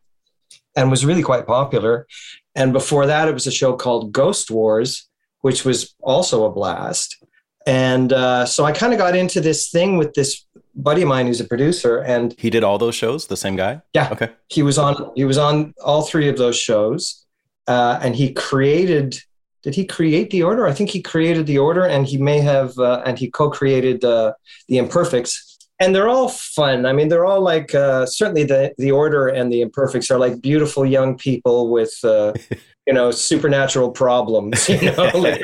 and 0.77 0.91
was 0.91 1.05
really 1.05 1.23
quite 1.23 1.47
popular. 1.47 2.07
And 2.55 2.73
before 2.73 3.07
that, 3.07 3.29
it 3.29 3.35
was 3.35 3.47
a 3.47 3.53
show 3.53 3.75
called 3.75 4.13
Ghost 4.13 4.51
Wars, 4.51 5.09
which 5.41 5.65
was 5.65 5.95
also 6.03 6.45
a 6.45 6.51
blast. 6.51 7.23
And 7.67 8.13
uh, 8.13 8.47
so 8.47 8.65
I 8.65 8.73
kind 8.73 8.93
of 8.93 8.99
got 8.99 9.17
into 9.17 9.41
this 9.41 9.71
thing 9.71 9.97
with 9.97 10.15
this 10.15 10.45
buddy 10.75 11.03
of 11.03 11.09
mine 11.09 11.27
who's 11.27 11.41
a 11.41 11.45
producer 11.45 11.99
and 11.99 12.35
he 12.39 12.51
did 12.51 12.65
all 12.65 12.79
those 12.79 12.95
shows 12.95 13.27
the 13.27 13.37
same 13.37 13.57
guy? 13.57 13.83
Yeah. 13.95 14.09
Okay. 14.13 14.31
He 14.49 14.63
was 14.63 14.79
on 14.79 15.11
he 15.15 15.25
was 15.25 15.39
on 15.39 15.75
all 15.85 16.03
three 16.03 16.29
of 16.29 16.39
those 16.39 16.59
shows 16.59 17.27
uh, 17.67 17.99
and 18.03 18.17
he 18.17 18.33
created 18.33 19.19
did 19.63 19.77
he 19.77 19.87
create 19.87 20.31
the 20.31 20.43
order? 20.43 20.67
I 20.67 20.73
think 20.73 20.91
he 20.91 21.01
created 21.01 21.47
the 21.47 21.59
order 21.59 21.85
and 21.85 22.07
he 22.07 22.17
may 22.17 22.41
have 22.41 22.77
uh, 22.79 23.03
and 23.07 23.17
he 23.19 23.31
co-created 23.31 24.05
uh, 24.05 24.33
the 24.67 24.79
imperfects. 24.79 25.51
And 25.79 25.95
they're 25.95 26.09
all 26.09 26.29
fun. 26.29 26.87
I 26.87 26.93
mean 26.93 27.09
they're 27.09 27.27
all 27.27 27.41
like 27.41 27.75
uh, 27.75 28.07
certainly 28.07 28.45
the 28.45 28.73
the 28.79 28.91
order 28.91 29.29
and 29.29 29.53
the 29.53 29.63
imperfects 29.63 30.11
are 30.11 30.19
like 30.19 30.41
beautiful 30.41 30.85
young 30.87 31.17
people 31.17 31.71
with 31.71 31.95
uh, 32.05 32.33
you 32.87 32.93
know 32.93 33.11
supernatural 33.11 33.91
problems 33.91 34.69
you 34.69 34.81
know? 34.81 35.11
Like, 35.15 35.41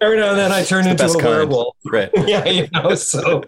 every 0.00 0.18
now 0.18 0.30
and 0.30 0.38
then 0.38 0.52
i 0.52 0.62
turn 0.62 0.86
into 0.86 1.06
a 1.06 1.16
werewolf. 1.16 1.76
Right. 1.84 2.10
Yeah 2.26 2.44
you 2.44 2.68
know 2.72 2.94
so 2.94 3.42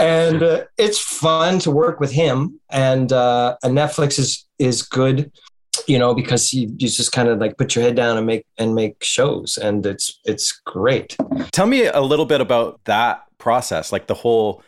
and 0.00 0.42
uh, 0.42 0.64
it's 0.78 0.98
fun 0.98 1.58
to 1.60 1.70
work 1.70 2.00
with 2.00 2.12
him. 2.12 2.60
And 2.70 3.12
uh, 3.12 3.56
and 3.62 3.76
Netflix 3.76 4.18
is 4.18 4.44
is 4.58 4.82
good, 4.82 5.30
you 5.86 5.98
know, 5.98 6.14
because 6.14 6.52
you, 6.52 6.68
you 6.78 6.88
just 6.88 7.12
kind 7.12 7.28
of 7.28 7.38
like 7.38 7.56
put 7.58 7.74
your 7.74 7.84
head 7.84 7.96
down 7.96 8.16
and 8.16 8.26
make 8.26 8.46
and 8.58 8.74
make 8.74 9.02
shows, 9.02 9.56
and 9.58 9.84
it's 9.86 10.20
it's 10.24 10.52
great. 10.64 11.16
Tell 11.52 11.66
me 11.66 11.86
a 11.86 12.00
little 12.00 12.26
bit 12.26 12.40
about 12.40 12.80
that 12.84 13.24
process, 13.38 13.92
like 13.92 14.06
the 14.06 14.14
whole. 14.14 14.62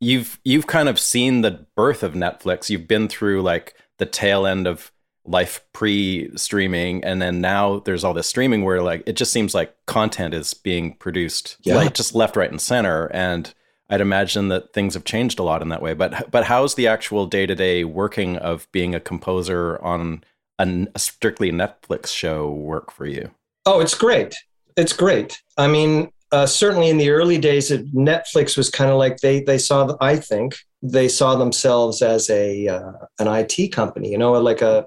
You've 0.00 0.40
you've 0.44 0.66
kind 0.66 0.88
of 0.88 0.98
seen 0.98 1.42
the 1.42 1.64
birth 1.76 2.02
of 2.02 2.14
Netflix. 2.14 2.68
You've 2.68 2.88
been 2.88 3.06
through 3.08 3.42
like 3.42 3.74
the 3.98 4.06
tail 4.06 4.46
end 4.46 4.66
of 4.66 4.90
life 5.24 5.60
pre-streaming 5.72 7.04
and 7.04 7.22
then 7.22 7.40
now 7.40 7.78
there's 7.80 8.02
all 8.02 8.12
this 8.14 8.26
streaming 8.26 8.64
where 8.64 8.82
like 8.82 9.02
it 9.06 9.12
just 9.14 9.32
seems 9.32 9.54
like 9.54 9.72
content 9.86 10.34
is 10.34 10.52
being 10.52 10.94
produced 10.96 11.56
Yeah. 11.62 11.76
like 11.76 11.94
just 11.94 12.14
left 12.14 12.36
right 12.36 12.50
and 12.50 12.60
center 12.60 13.06
and 13.14 13.54
i'd 13.92 14.00
imagine 14.00 14.48
that 14.48 14.72
things 14.72 14.94
have 14.94 15.04
changed 15.04 15.38
a 15.38 15.42
lot 15.42 15.62
in 15.62 15.68
that 15.68 15.80
way 15.80 15.94
but 15.94 16.30
but 16.30 16.44
how's 16.44 16.74
the 16.74 16.88
actual 16.88 17.26
day-to-day 17.26 17.84
working 17.84 18.36
of 18.36 18.66
being 18.72 18.94
a 18.94 19.00
composer 19.00 19.80
on 19.80 20.24
a, 20.58 20.86
a 20.94 20.98
strictly 20.98 21.52
netflix 21.52 22.08
show 22.08 22.50
work 22.50 22.90
for 22.90 23.06
you 23.06 23.30
Oh, 23.64 23.80
it's 23.80 23.94
great. 23.94 24.34
It's 24.76 24.92
great. 24.92 25.40
I 25.56 25.66
mean, 25.68 26.10
uh, 26.32 26.46
certainly 26.46 26.88
in 26.88 26.96
the 26.96 27.10
early 27.10 27.38
days, 27.38 27.70
Netflix 27.70 28.56
was 28.56 28.70
kind 28.70 28.90
of 28.90 28.96
like 28.96 29.18
they 29.18 29.42
they 29.42 29.58
saw. 29.58 29.84
The, 29.84 29.96
I 30.00 30.16
think 30.16 30.56
they 30.82 31.08
saw 31.08 31.36
themselves 31.36 32.02
as 32.02 32.28
a 32.30 32.68
uh, 32.68 32.92
an 33.18 33.28
IT 33.28 33.72
company. 33.72 34.10
You 34.10 34.18
know, 34.18 34.32
like 34.32 34.62
a 34.62 34.86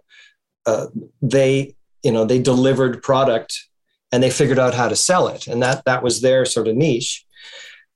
uh, 0.66 0.88
they 1.22 1.76
you 2.04 2.12
know 2.12 2.26
they 2.26 2.40
delivered 2.40 3.04
product 3.04 3.58
and 4.12 4.24
they 4.24 4.30
figured 4.30 4.60
out 4.60 4.74
how 4.74 4.90
to 4.90 4.96
sell 4.96 5.28
it, 5.28 5.48
and 5.48 5.62
that 5.62 5.86
that 5.86 6.04
was 6.04 6.22
their 6.22 6.46
sort 6.46 6.68
of 6.68 6.76
niche. 6.76 7.24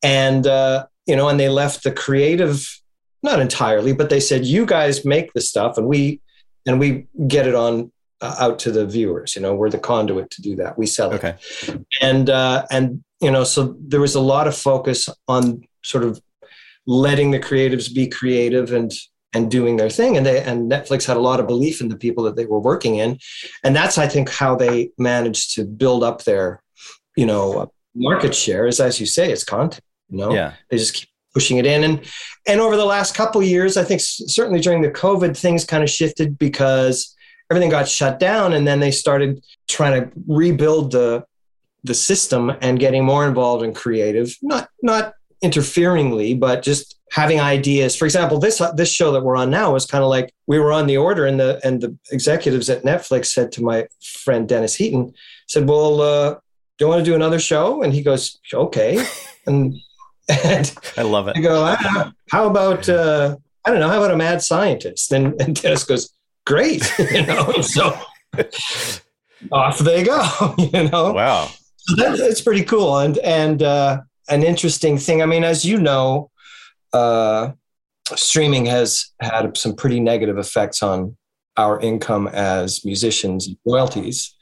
And 0.03 0.45
uh, 0.45 0.85
you 1.09 1.15
know, 1.15 1.27
and 1.27 1.39
they 1.39 1.49
left 1.49 1.83
the 1.83 1.91
creative 1.91 2.79
not 3.21 3.41
entirely, 3.41 3.91
but 3.91 4.09
they 4.09 4.19
said, 4.19 4.45
"You 4.45 4.65
guys 4.65 5.03
make 5.03 5.33
the 5.33 5.41
stuff, 5.41 5.77
and 5.77 5.87
we 5.87 6.21
and 6.65 6.79
we 6.79 7.07
get 7.27 7.47
it 7.47 7.55
on." 7.55 7.91
Uh, 8.21 8.35
out 8.37 8.59
to 8.59 8.69
the 8.69 8.85
viewers 8.85 9.33
you 9.33 9.41
know 9.41 9.55
we're 9.55 9.69
the 9.69 9.79
conduit 9.79 10.29
to 10.29 10.41
do 10.41 10.53
that 10.53 10.77
we 10.77 10.85
sell 10.85 11.09
it 11.09 11.15
okay 11.15 11.37
and 12.01 12.29
uh, 12.29 12.65
and 12.69 13.01
you 13.21 13.31
know 13.31 13.45
so 13.45 13.77
there 13.79 14.01
was 14.01 14.13
a 14.13 14.19
lot 14.19 14.45
of 14.45 14.53
focus 14.53 15.07
on 15.29 15.63
sort 15.85 16.03
of 16.03 16.21
letting 16.85 17.31
the 17.31 17.39
creatives 17.39 17.95
be 17.95 18.07
creative 18.07 18.73
and 18.73 18.91
and 19.31 19.49
doing 19.49 19.77
their 19.77 19.89
thing 19.89 20.17
and 20.17 20.25
they 20.25 20.43
and 20.43 20.69
netflix 20.69 21.05
had 21.05 21.15
a 21.15 21.21
lot 21.21 21.39
of 21.39 21.47
belief 21.47 21.79
in 21.79 21.87
the 21.87 21.95
people 21.95 22.25
that 22.25 22.35
they 22.35 22.45
were 22.45 22.59
working 22.59 22.97
in 22.97 23.17
and 23.63 23.73
that's 23.73 23.97
i 23.97 24.05
think 24.05 24.27
how 24.27 24.53
they 24.53 24.89
managed 24.97 25.55
to 25.55 25.63
build 25.63 26.03
up 26.03 26.25
their 26.25 26.61
you 27.15 27.25
know 27.25 27.71
market 27.95 28.35
share 28.35 28.67
is 28.67 28.81
as 28.81 28.99
you 28.99 29.05
say 29.05 29.31
it's 29.31 29.45
content 29.45 29.81
you 30.09 30.17
know? 30.17 30.33
Yeah. 30.33 30.53
They 30.69 30.77
just 30.77 30.93
keep 30.93 31.09
pushing 31.33 31.57
it 31.57 31.65
in. 31.65 31.83
And 31.83 32.01
and 32.47 32.59
over 32.59 32.75
the 32.75 32.85
last 32.85 33.15
couple 33.15 33.41
of 33.41 33.47
years 33.47 33.77
i 33.77 33.83
think 33.83 34.01
certainly 34.01 34.59
during 34.59 34.81
the 34.81 34.89
covid 34.89 35.37
things 35.37 35.65
kind 35.65 35.83
of 35.83 35.89
shifted 35.89 36.37
because 36.37 37.15
everything 37.51 37.69
got 37.69 37.87
shut 37.87 38.19
down 38.19 38.53
and 38.53 38.67
then 38.67 38.79
they 38.79 38.91
started 38.91 39.43
trying 39.67 40.01
to 40.01 40.11
rebuild 40.27 40.91
the 40.91 41.23
the 41.83 41.93
system 41.93 42.51
and 42.61 42.77
getting 42.79 43.05
more 43.05 43.25
involved 43.25 43.63
in 43.63 43.73
creative. 43.73 44.35
Not 44.41 44.69
not 44.81 45.13
interferingly 45.41 46.33
but 46.33 46.61
just 46.61 46.99
having 47.11 47.39
ideas. 47.39 47.95
For 47.95 48.05
example 48.05 48.39
this 48.39 48.61
this 48.75 48.91
show 48.91 49.11
that 49.11 49.23
we're 49.23 49.37
on 49.37 49.49
now 49.49 49.75
is 49.75 49.85
kind 49.85 50.03
of 50.03 50.09
like 50.09 50.33
we 50.47 50.59
were 50.59 50.73
on 50.73 50.87
the 50.87 50.97
order 50.97 51.25
and 51.25 51.39
the 51.39 51.59
and 51.63 51.81
the 51.81 51.97
executives 52.11 52.69
at 52.69 52.83
netflix 52.83 53.27
said 53.27 53.51
to 53.53 53.63
my 53.63 53.87
friend 54.01 54.49
dennis 54.49 54.75
heaton 54.75 55.13
said 55.47 55.67
well 55.67 56.01
uh, 56.01 56.35
do 56.79 56.85
you 56.85 56.89
want 56.89 57.03
to 57.03 57.11
do 57.11 57.15
another 57.15 57.39
show? 57.39 57.83
And 57.83 57.93
he 57.93 58.01
goes 58.01 58.39
okay. 58.53 59.05
And 59.47 59.75
and 60.29 60.75
i 60.97 61.01
love 61.01 61.27
it 61.27 61.37
I 61.37 61.41
go, 61.41 61.63
ah, 61.65 62.11
how 62.31 62.47
about 62.47 62.87
uh, 62.87 63.35
I 63.65 63.71
don't 63.71 63.79
know, 63.79 63.89
how 63.89 63.97
about 63.97 64.11
a 64.11 64.17
mad 64.17 64.41
scientist? 64.41 65.11
And, 65.11 65.39
and 65.41 65.61
Dennis 65.61 65.83
goes, 65.83 66.13
great, 66.45 66.91
you 67.11 67.25
know. 67.25 67.61
so 67.61 67.97
off 69.51 69.79
they 69.79 70.03
go, 70.03 70.55
you 70.57 70.89
know. 70.89 71.13
wow 71.13 71.49
So 71.77 71.95
that, 71.95 72.19
it's 72.19 72.41
pretty 72.41 72.63
cool 72.63 72.99
and 72.99 73.17
and 73.19 73.61
uh, 73.63 74.01
an 74.29 74.43
interesting 74.43 74.97
thing. 74.97 75.21
I 75.21 75.25
mean, 75.25 75.43
as 75.43 75.65
you 75.65 75.79
know, 75.79 76.29
uh, 76.93 77.51
streaming 78.15 78.65
has 78.65 79.11
had 79.19 79.57
some 79.57 79.75
pretty 79.75 79.99
negative 79.99 80.37
effects 80.37 80.81
on 80.81 81.17
our 81.57 81.79
income 81.79 82.27
as 82.27 82.85
musicians, 82.85 83.47
and 83.47 83.57
royalties. 83.65 84.35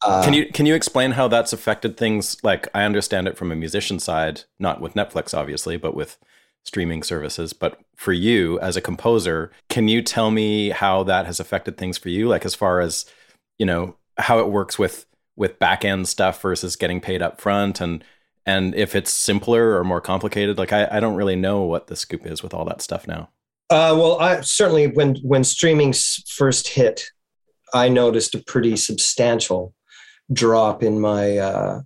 Uh, 0.00 0.22
Can 0.22 0.32
you 0.32 0.46
can 0.46 0.64
you 0.64 0.74
explain 0.74 1.12
how 1.12 1.26
that's 1.26 1.52
affected 1.52 1.96
things? 1.96 2.36
Like 2.44 2.68
I 2.72 2.84
understand 2.84 3.26
it 3.26 3.36
from 3.36 3.50
a 3.50 3.56
musician 3.56 3.98
side, 3.98 4.42
not 4.58 4.80
with 4.80 4.94
Netflix, 4.94 5.36
obviously, 5.36 5.76
but 5.76 5.94
with 5.94 6.18
streaming 6.64 7.02
services. 7.02 7.52
But 7.52 7.80
for 7.96 8.12
you 8.12 8.60
as 8.60 8.76
a 8.76 8.80
composer, 8.80 9.50
can 9.68 9.88
you 9.88 10.02
tell 10.02 10.30
me 10.30 10.70
how 10.70 11.02
that 11.04 11.26
has 11.26 11.40
affected 11.40 11.76
things 11.76 11.98
for 11.98 12.10
you? 12.10 12.28
Like 12.28 12.44
as 12.44 12.54
far 12.54 12.80
as 12.80 13.06
you 13.58 13.66
know 13.66 13.96
how 14.18 14.38
it 14.38 14.50
works 14.50 14.78
with 14.78 15.06
with 15.34 15.58
back 15.58 15.84
end 15.84 16.06
stuff 16.06 16.40
versus 16.42 16.76
getting 16.76 17.00
paid 17.00 17.20
up 17.20 17.40
front, 17.40 17.80
and 17.80 18.04
and 18.46 18.76
if 18.76 18.94
it's 18.94 19.10
simpler 19.10 19.76
or 19.76 19.84
more 19.84 20.00
complicated. 20.00 20.58
Like 20.58 20.72
I, 20.72 20.86
I 20.92 21.00
don't 21.00 21.16
really 21.16 21.36
know 21.36 21.62
what 21.62 21.88
the 21.88 21.96
scoop 21.96 22.24
is 22.24 22.42
with 22.42 22.54
all 22.54 22.64
that 22.66 22.82
stuff 22.82 23.08
now. 23.08 23.30
Uh, 23.70 23.94
well, 23.98 24.18
I 24.20 24.42
certainly 24.42 24.86
when 24.86 25.16
when 25.16 25.42
streaming 25.42 25.92
first 26.28 26.68
hit, 26.68 27.10
I 27.74 27.88
noticed 27.88 28.34
a 28.34 28.38
pretty 28.38 28.76
substantial 28.76 29.74
drop 30.32 30.82
in 30.82 31.00
my 31.00 31.38
uh, 31.38 31.80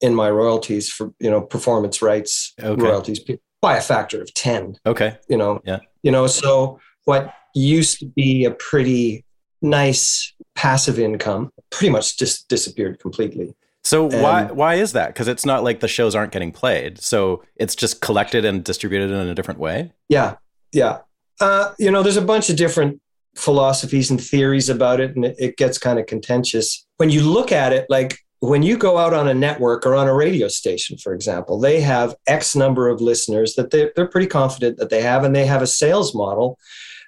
in 0.00 0.14
my 0.14 0.30
royalties 0.30 0.90
for 0.90 1.12
you 1.20 1.30
know 1.30 1.40
performance 1.40 2.02
rights 2.02 2.52
Okay. 2.62 2.80
royalties 2.82 3.20
by 3.62 3.76
a 3.76 3.80
factor 3.80 4.20
of 4.20 4.32
ten. 4.34 4.76
Okay. 4.84 5.16
You 5.28 5.36
know, 5.36 5.60
Yeah. 5.64 5.78
You 6.02 6.12
know, 6.12 6.26
so 6.26 6.78
what 7.04 7.32
used 7.54 7.98
to 8.00 8.06
be 8.06 8.44
a 8.44 8.50
pretty 8.50 9.24
nice 9.62 10.34
passive 10.54 10.98
income 10.98 11.50
pretty 11.70 11.90
much 11.90 12.18
just 12.18 12.48
disappeared 12.48 12.98
completely. 13.00 13.54
So 13.84 14.04
why 14.04 14.44
why 14.44 14.74
is 14.74 14.92
that? 14.92 15.08
Because 15.08 15.28
it's 15.28 15.46
not 15.46 15.62
like 15.64 15.80
the 15.80 15.88
shows 15.88 16.14
aren't 16.14 16.32
getting 16.32 16.50
played. 16.52 17.00
So 17.00 17.44
it's 17.56 17.74
just 17.76 18.00
collected 18.00 18.44
and 18.44 18.64
distributed 18.64 19.10
in 19.10 19.28
a 19.28 19.34
different 19.34 19.60
way. 19.60 19.92
Yeah, 20.08 20.34
yeah. 20.72 20.98
Uh, 21.40 21.72
you 21.78 21.90
know, 21.90 22.02
there's 22.02 22.16
a 22.16 22.22
bunch 22.22 22.50
of 22.50 22.56
different 22.56 23.00
philosophies 23.36 24.10
and 24.10 24.22
theories 24.22 24.68
about 24.68 25.00
it, 25.00 25.14
and 25.14 25.24
it, 25.24 25.56
gets 25.56 25.78
kind 25.78 25.98
of 25.98 26.06
contentious. 26.06 26.86
When 26.96 27.10
you 27.10 27.22
look 27.22 27.52
at 27.52 27.72
it, 27.72 27.86
like 27.88 28.18
when 28.40 28.62
you 28.62 28.76
go 28.76 28.98
out 28.98 29.14
on 29.14 29.28
a 29.28 29.34
network 29.34 29.86
or 29.86 29.94
on 29.94 30.08
a 30.08 30.14
radio 30.14 30.48
station, 30.48 30.98
for 30.98 31.14
example, 31.14 31.58
they 31.58 31.80
have 31.80 32.14
X 32.26 32.56
number 32.56 32.88
of 32.88 33.00
listeners 33.00 33.54
that 33.54 33.70
they're, 33.70 33.92
they're 33.94 34.08
pretty 34.08 34.26
confident 34.26 34.78
that 34.78 34.90
they 34.90 35.02
have, 35.02 35.24
and 35.24 35.34
they 35.34 35.46
have 35.46 35.62
a 35.62 35.66
sales 35.66 36.14
model. 36.14 36.58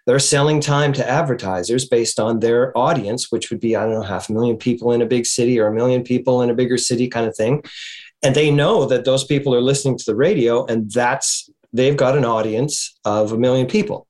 They're 0.06 0.18
selling 0.18 0.60
time 0.60 0.94
to 0.94 1.08
advertisers 1.08 1.86
based 1.86 2.18
on 2.18 2.40
their 2.40 2.76
audience, 2.76 3.30
which 3.30 3.50
would 3.50 3.60
be, 3.60 3.76
I 3.76 3.84
don't 3.84 3.92
know, 3.92 4.02
half 4.02 4.30
a 4.30 4.32
million 4.32 4.56
people 4.56 4.92
in 4.92 5.02
a 5.02 5.06
big 5.06 5.26
city 5.26 5.58
or 5.58 5.66
a 5.66 5.74
million 5.74 6.02
people 6.02 6.40
in 6.40 6.48
a 6.48 6.54
bigger 6.54 6.78
city 6.78 7.08
kind 7.08 7.26
of 7.26 7.36
thing. 7.36 7.62
And 8.22 8.34
they 8.34 8.50
know 8.50 8.86
that 8.86 9.04
those 9.04 9.24
people 9.24 9.54
are 9.54 9.60
listening 9.60 9.98
to 9.98 10.04
the 10.06 10.16
radio, 10.16 10.64
and 10.66 10.90
that's 10.90 11.50
they've 11.72 11.96
got 11.96 12.16
an 12.16 12.24
audience 12.24 12.98
of 13.04 13.32
a 13.32 13.38
million 13.38 13.66
people. 13.66 14.07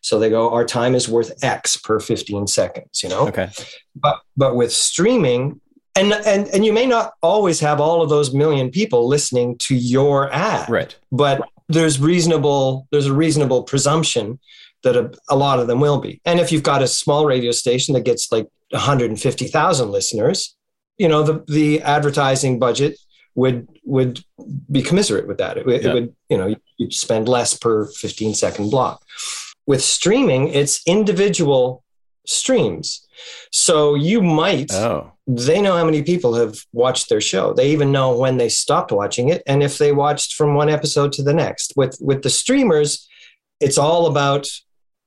So 0.00 0.18
they 0.18 0.30
go, 0.30 0.50
our 0.52 0.64
time 0.64 0.94
is 0.94 1.08
worth 1.08 1.32
X 1.44 1.76
per 1.76 2.00
15 2.00 2.46
seconds, 2.46 3.02
you 3.02 3.08
know? 3.08 3.28
Okay. 3.28 3.48
But 3.96 4.20
but 4.36 4.54
with 4.56 4.72
streaming, 4.72 5.60
and 5.96 6.12
and 6.12 6.46
and 6.48 6.64
you 6.64 6.72
may 6.72 6.86
not 6.86 7.12
always 7.22 7.60
have 7.60 7.80
all 7.80 8.02
of 8.02 8.08
those 8.08 8.32
million 8.32 8.70
people 8.70 9.08
listening 9.08 9.56
to 9.58 9.74
your 9.74 10.32
ad. 10.32 10.68
Right. 10.70 10.96
But 11.10 11.40
there's 11.68 11.98
reasonable, 12.00 12.86
there's 12.92 13.06
a 13.06 13.12
reasonable 13.12 13.64
presumption 13.64 14.38
that 14.84 14.96
a, 14.96 15.10
a 15.28 15.36
lot 15.36 15.58
of 15.58 15.66
them 15.66 15.80
will 15.80 15.98
be. 15.98 16.20
And 16.24 16.38
if 16.40 16.52
you've 16.52 16.62
got 16.62 16.82
a 16.82 16.86
small 16.86 17.26
radio 17.26 17.50
station 17.50 17.94
that 17.94 18.04
gets 18.04 18.30
like 18.30 18.46
150,000 18.70 19.90
listeners, 19.90 20.56
you 20.98 21.08
know, 21.08 21.22
the 21.22 21.44
the 21.52 21.82
advertising 21.82 22.58
budget 22.58 22.98
would 23.34 23.68
would 23.84 24.24
be 24.70 24.82
commiserate 24.82 25.26
with 25.28 25.38
that. 25.38 25.56
It, 25.58 25.66
would- 25.66 25.82
Yeah. 25.82 25.90
it 25.90 25.94
would, 25.94 26.16
you 26.28 26.36
know, 26.38 26.54
you'd 26.76 26.92
spend 26.92 27.28
less 27.28 27.54
per 27.54 27.86
15 27.86 28.34
second 28.34 28.70
block. 28.70 29.02
With 29.68 29.82
streaming, 29.84 30.48
it's 30.48 30.80
individual 30.86 31.84
streams. 32.26 33.06
So 33.52 33.94
you 33.94 34.20
might 34.22 34.72
Oh. 34.72 35.12
they 35.26 35.60
know 35.60 35.76
how 35.76 35.84
many 35.84 36.02
people 36.02 36.34
have 36.34 36.54
watched 36.72 37.08
their 37.08 37.20
show. 37.20 37.52
They 37.52 37.70
even 37.70 37.92
know 37.92 38.16
when 38.16 38.38
they 38.38 38.48
stopped 38.48 38.92
watching 38.92 39.28
it 39.28 39.42
and 39.46 39.62
if 39.62 39.76
they 39.78 39.92
watched 39.92 40.34
from 40.34 40.54
one 40.54 40.70
episode 40.70 41.12
to 41.14 41.22
the 41.22 41.34
next. 41.34 41.72
With 41.76 41.96
with 42.00 42.22
the 42.22 42.30
streamers, 42.30 43.06
it's 43.60 43.78
all 43.78 44.06
about 44.06 44.46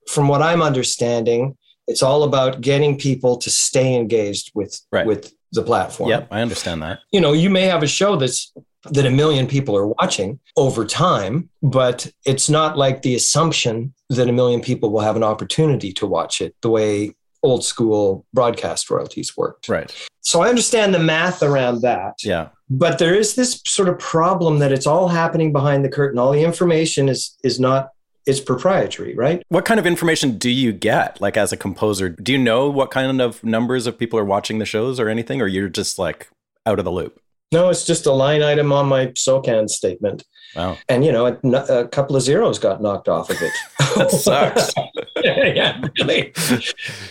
from 0.08 0.28
what 0.28 0.42
I'm 0.42 0.62
understanding, 0.62 1.56
it's 1.88 2.02
all 2.02 2.22
about 2.22 2.60
getting 2.60 2.96
people 2.98 3.36
to 3.38 3.50
stay 3.50 3.94
engaged 3.94 4.50
with 4.54 4.72
Right. 4.92 5.06
with 5.06 5.32
the 5.52 5.62
platform 5.62 6.08
Yep. 6.10 6.28
I 6.30 6.40
understand 6.40 6.82
that. 6.82 7.00
you 7.12 7.20
know, 7.20 7.32
you 7.32 7.50
may 7.50 7.64
have 7.72 7.82
a 7.82 7.88
show 7.88 8.16
that's 8.16 8.52
that 8.90 9.06
a 9.06 9.10
million 9.10 9.46
people 9.46 9.76
are 9.76 9.86
watching 9.86 10.40
over 10.56 10.84
time, 10.84 11.48
but 11.62 12.10
it's 12.26 12.50
not 12.50 12.76
like 12.76 13.02
the 13.02 13.14
assumption 13.14 13.94
that 14.08 14.28
a 14.28 14.32
million 14.32 14.60
people 14.60 14.90
will 14.90 15.00
have 15.00 15.16
an 15.16 15.22
opportunity 15.22 15.92
to 15.92 16.06
watch 16.06 16.40
it 16.40 16.54
the 16.62 16.70
way 16.70 17.14
old 17.42 17.64
school 17.64 18.24
broadcast 18.32 18.90
royalties 18.90 19.36
worked. 19.36 19.68
Right. 19.68 19.92
So 20.20 20.42
I 20.42 20.48
understand 20.48 20.94
the 20.94 20.98
math 20.98 21.42
around 21.42 21.82
that. 21.82 22.14
Yeah. 22.22 22.48
But 22.70 22.98
there 22.98 23.14
is 23.14 23.34
this 23.34 23.60
sort 23.66 23.88
of 23.88 23.98
problem 23.98 24.60
that 24.60 24.72
it's 24.72 24.86
all 24.86 25.08
happening 25.08 25.52
behind 25.52 25.84
the 25.84 25.88
curtain. 25.88 26.18
All 26.18 26.32
the 26.32 26.44
information 26.44 27.08
is 27.08 27.36
is 27.42 27.58
not 27.58 27.90
it's 28.24 28.40
proprietary, 28.40 29.16
right? 29.16 29.42
What 29.48 29.64
kind 29.64 29.80
of 29.80 29.86
information 29.86 30.38
do 30.38 30.48
you 30.48 30.72
get, 30.72 31.20
like 31.20 31.36
as 31.36 31.52
a 31.52 31.56
composer? 31.56 32.08
Do 32.08 32.30
you 32.30 32.38
know 32.38 32.70
what 32.70 32.92
kind 32.92 33.20
of 33.20 33.42
numbers 33.42 33.88
of 33.88 33.98
people 33.98 34.16
are 34.16 34.24
watching 34.24 34.58
the 34.58 34.64
shows 34.64 35.00
or 35.00 35.08
anything, 35.08 35.42
or 35.42 35.48
you're 35.48 35.68
just 35.68 35.98
like 35.98 36.28
out 36.64 36.78
of 36.78 36.84
the 36.84 36.92
loop? 36.92 37.20
No, 37.52 37.68
it's 37.68 37.84
just 37.84 38.06
a 38.06 38.12
line 38.12 38.42
item 38.42 38.72
on 38.72 38.86
my 38.86 39.06
SOCAN 39.08 39.68
statement. 39.68 40.24
Wow. 40.56 40.78
And, 40.88 41.04
you 41.04 41.12
know, 41.12 41.26
a, 41.26 41.80
a 41.80 41.88
couple 41.88 42.16
of 42.16 42.22
zeros 42.22 42.58
got 42.58 42.82
knocked 42.82 43.08
off 43.08 43.30
of 43.30 43.40
it. 43.40 43.52
That 43.94 44.10
sucks. 44.10 44.72
yeah, 45.22 45.78
really. 46.00 46.32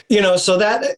You 0.09 0.19
know, 0.19 0.35
so 0.35 0.57
that, 0.57 0.97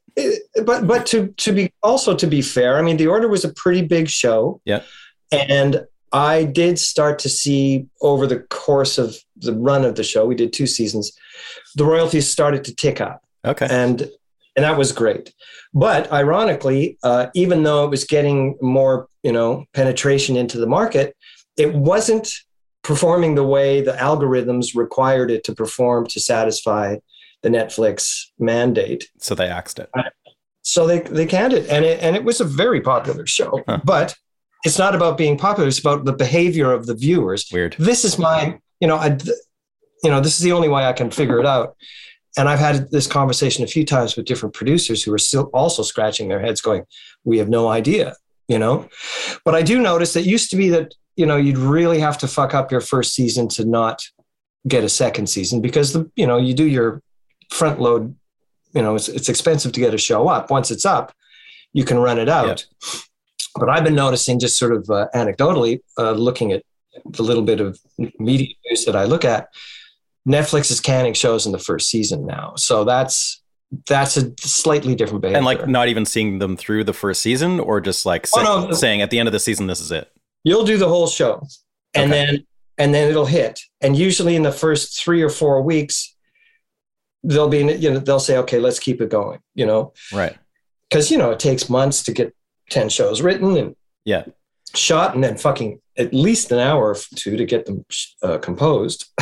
but 0.64 0.88
but 0.88 1.06
to 1.08 1.28
to 1.28 1.52
be 1.52 1.74
also 1.84 2.16
to 2.16 2.26
be 2.26 2.42
fair, 2.42 2.78
I 2.78 2.82
mean, 2.82 2.96
the 2.96 3.08
order 3.08 3.28
was 3.28 3.44
a 3.44 3.52
pretty 3.54 3.82
big 3.82 4.08
show. 4.08 4.62
Yeah. 4.64 4.84
And 5.34 5.86
I 6.14 6.46
did 6.46 6.80
start 6.80 7.20
to 7.20 7.30
see 7.30 7.88
over 8.02 8.26
the 8.26 8.40
course 8.50 8.98
of 8.98 9.18
the 9.36 9.54
run 9.54 9.84
of 9.84 9.96
the 9.96 10.04
show, 10.04 10.26
we 10.26 10.36
did 10.36 10.54
two 10.54 10.68
seasons, 10.68 11.12
the 11.76 11.84
royalties 11.84 12.30
started 12.30 12.64
to 12.64 12.74
tick 12.74 13.02
up. 13.02 13.22
Okay. 13.44 13.68
And 13.70 14.10
and 14.56 14.64
that 14.64 14.78
was 14.78 14.92
great. 14.92 15.34
But 15.74 16.12
ironically, 16.12 16.98
uh, 17.04 17.28
even 17.34 17.64
though 17.64 17.84
it 17.84 17.90
was 17.90 18.04
getting 18.04 18.58
more, 18.62 19.08
you 19.24 19.32
know, 19.32 19.65
penetration 19.74 20.36
into 20.36 20.58
the 20.58 20.68
market, 20.68 21.15
it 21.58 21.74
wasn't 21.74 22.34
performing 22.84 23.36
the 23.36 23.44
way 23.44 23.82
the 23.82 23.94
algorithms 23.94 24.75
required 24.75 25.32
it 25.32 25.44
to 25.46 25.56
perform 25.56 26.06
to 26.08 26.20
satisfy 26.20 26.98
the 27.42 27.50
Netflix 27.50 28.25
mandate. 28.39 29.10
So 29.20 29.36
they 29.36 29.48
axed 29.48 29.80
it. 29.80 29.89
So 30.62 30.88
they 30.88 31.00
they 31.00 31.25
canned 31.25 31.53
it, 31.53 31.70
and 31.70 31.84
it 31.84 32.01
and 32.01 32.15
it 32.15 32.24
was 32.24 32.39
a 32.42 32.46
very 32.46 32.82
popular 32.82 33.25
show. 33.25 33.62
Huh. 33.68 33.80
But 33.84 34.15
it's 34.65 34.80
not 34.80 34.96
about 34.96 35.18
being 35.18 35.38
popular; 35.38 35.68
it's 35.68 35.80
about 35.80 36.06
the 36.06 36.13
behavior 36.13 36.72
of 36.72 36.86
the 36.86 36.96
viewers. 36.96 37.50
Weird. 37.51 37.75
This 37.77 38.06
is 38.06 38.18
my, 38.18 38.58
you 38.80 38.88
know, 38.88 38.96
I, 38.96 39.18
you 40.03 40.10
know, 40.10 40.22
this 40.22 40.36
is 40.36 40.39
the 40.39 40.53
only 40.53 40.70
way 40.70 40.86
I 40.86 40.94
can 40.94 41.12
figure 41.12 41.39
it 41.39 41.46
out. 41.46 41.75
And 42.38 42.50
I've 42.50 42.60
had 42.60 42.89
this 42.89 43.06
conversation 43.06 43.63
a 43.63 43.68
few 43.68 43.86
times 43.86 44.15
with 44.15 44.25
different 44.25 44.56
producers 44.56 45.03
who 45.03 45.13
are 45.13 45.20
still 45.20 45.50
also 45.53 45.84
scratching 45.84 46.30
their 46.30 46.39
heads, 46.39 46.62
going, 46.62 46.84
"We 47.25 47.38
have 47.39 47.50
no 47.50 47.68
idea," 47.68 48.15
you 48.48 48.60
know. 48.60 48.90
But 49.46 49.56
I 49.56 49.62
do 49.62 49.82
notice 49.82 50.14
that 50.14 50.24
used 50.24 50.50
to 50.52 50.56
be 50.56 50.70
that 50.70 50.94
you 51.16 51.26
know 51.26 51.38
you'd 51.38 51.58
really 51.58 52.00
have 52.00 52.18
to 52.20 52.28
fuck 52.28 52.54
up 52.54 52.72
your 52.72 52.82
first 52.82 53.14
season 53.14 53.48
to 53.50 53.66
not 53.66 54.04
get 54.68 54.84
a 54.84 54.90
second 54.90 55.28
season 55.28 55.62
because 55.62 55.94
the 55.94 56.10
you 56.16 56.28
know 56.28 56.38
you 56.38 56.54
do 56.54 56.66
your 56.66 57.02
front 57.52 57.80
load 57.80 58.16
you 58.74 58.82
know 58.82 58.96
it's, 58.96 59.10
it's 59.10 59.30
expensive 59.30 59.72
to 59.74 59.80
get 59.80 59.94
a 59.94 59.98
show 59.98 60.28
up. 60.28 60.50
Once 60.50 60.72
it's 60.72 60.86
up 60.86 61.14
you 61.74 61.84
can 61.84 61.98
run 61.98 62.20
it 62.20 62.30
out. 62.30 62.66
But 63.56 63.70
i've 63.70 63.84
been 63.84 63.96
noticing 63.96 64.40
just 64.40 64.58
sort 64.58 64.74
of 64.74 64.90
uh, 64.90 65.08
anecdotally 65.14 65.82
uh, 65.98 66.12
looking 66.12 66.52
at 66.52 66.64
the 67.06 67.24
little 67.24 67.44
bit 67.44 67.60
of 67.60 67.80
media 68.20 68.54
news 68.66 68.86
that 68.86 68.96
i 68.96 69.04
look 69.04 69.26
at 69.26 69.50
netflix 70.28 70.72
is 70.72 70.80
canning 70.80 71.14
shows 71.14 71.46
in 71.46 71.52
the 71.52 71.60
first 71.60 71.90
season 71.90 72.26
now. 72.26 72.54
So 72.56 72.84
that's 72.84 73.43
that's 73.88 74.18
a 74.18 74.32
slightly 74.39 74.96
different 74.96 75.22
behavior 75.22 75.38
And 75.38 75.46
like 75.46 75.68
not 75.68 75.88
even 75.88 76.06
seeing 76.06 76.39
them 76.39 76.56
through 76.58 76.84
the 76.84 76.94
first 76.94 77.22
season 77.22 77.60
or 77.60 77.82
just 77.82 78.06
like 78.06 78.27
say- 78.27 78.42
Oh, 78.46 78.68
no. 78.68 78.72
saying 78.74 79.01
at 79.01 79.10
the 79.10 79.20
end 79.20 79.27
of 79.27 79.34
the 79.34 79.39
season, 79.39 79.68
this 79.68 79.80
is 79.82 79.92
it. 79.92 80.12
you'll 80.44 80.65
do 80.65 80.77
the 80.77 80.88
whole 80.88 81.08
show 81.08 81.46
and 81.94 82.12
Okay. 82.12 82.25
then 82.25 82.46
and 82.77 82.94
then 82.94 83.10
it'll 83.10 83.25
hit 83.27 83.60
and 83.82 83.96
usually 83.96 84.36
in 84.36 84.44
the 84.44 84.51
first 84.51 85.00
three 85.01 85.22
or 85.22 85.30
four 85.30 85.62
weeks 85.62 86.15
they'll 87.24 87.48
be 87.50 87.60
you 87.60 87.92
know 87.92 88.00
they'll 88.00 88.20
say 88.20 88.38
okay 88.38 88.60
let's 88.60 88.80
keep 88.80 89.00
it 89.01 89.10
going 89.10 89.39
you 89.56 89.65
know 89.65 89.94
Right. 90.12 90.36
because 90.89 91.10
you 91.12 91.18
know 91.18 91.32
it 91.32 91.39
takes 91.39 91.70
months 91.70 92.03
to 92.03 92.12
get 92.12 92.36
10 92.72 92.89
shows 92.89 93.22
written 93.22 93.56
and 93.58 93.75
Yeah. 94.06 94.24
shot 94.75 95.13
and 95.15 95.24
then 95.24 95.38
fucking 95.38 95.80
at 95.98 96.13
least 96.13 96.51
an 96.51 96.60
hour 96.60 96.89
or 96.89 96.98
two 97.15 97.38
to 97.38 97.46
get 97.46 97.65
them 97.68 97.86
uh, 98.24 98.39
composed 98.39 99.06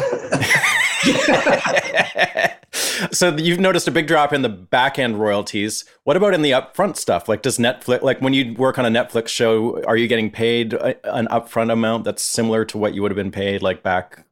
so 3.12 3.36
you've 3.36 3.60
noticed 3.60 3.88
a 3.88 3.92
big 3.92 4.08
drop 4.08 4.34
in 4.34 4.42
the 4.42 4.50
back 4.50 5.00
end 5.00 5.20
royalties. 5.20 5.86
What 6.04 6.18
about 6.18 6.34
in 6.34 6.42
the 6.42 6.52
upfront 6.52 6.98
stuff? 6.98 7.30
Like, 7.30 7.42
does 7.42 7.58
Netflix, 7.58 8.02
like 8.02 8.22
when 8.22 8.34
you 8.34 8.54
work 8.54 8.80
on 8.80 8.86
a 8.86 8.90
Netflix 8.90 9.30
show, 9.30 9.82
are 9.84 9.98
you 9.98 10.08
getting 10.08 10.30
paid 10.30 10.74
a, 10.74 11.16
an 11.16 11.28
upfront 11.28 11.72
amount 11.72 12.04
that's 12.04 12.24
similar 12.24 12.66
to 12.66 12.78
what 12.78 12.94
you 12.94 13.02
would 13.02 13.12
have 13.12 13.18
been 13.18 13.32
paid 13.32 13.62
like 13.62 13.84
back 13.84 14.26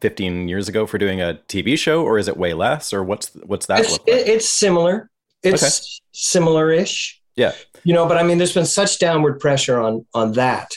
15 0.00 0.48
years 0.48 0.68
ago 0.68 0.86
for 0.86 0.98
doing 0.98 1.20
a 1.20 1.40
TV 1.48 1.76
show, 1.76 2.04
or 2.04 2.18
is 2.18 2.28
it 2.28 2.36
way 2.36 2.54
less, 2.54 2.92
or 2.92 3.02
what's 3.02 3.28
what's 3.46 3.66
that 3.66 3.80
it's, 3.80 3.92
look 3.92 4.06
like? 4.06 4.26
it's 4.26 4.48
similar 4.48 5.10
it's 5.42 6.00
similar-ish 6.12 7.20
Yeah. 7.36 7.52
you 7.84 7.92
know 7.92 8.06
but 8.06 8.16
i 8.16 8.22
mean 8.22 8.38
there's 8.38 8.54
been 8.54 8.66
such 8.66 8.98
downward 8.98 9.40
pressure 9.40 9.80
on 9.80 10.06
on 10.14 10.32
that 10.32 10.72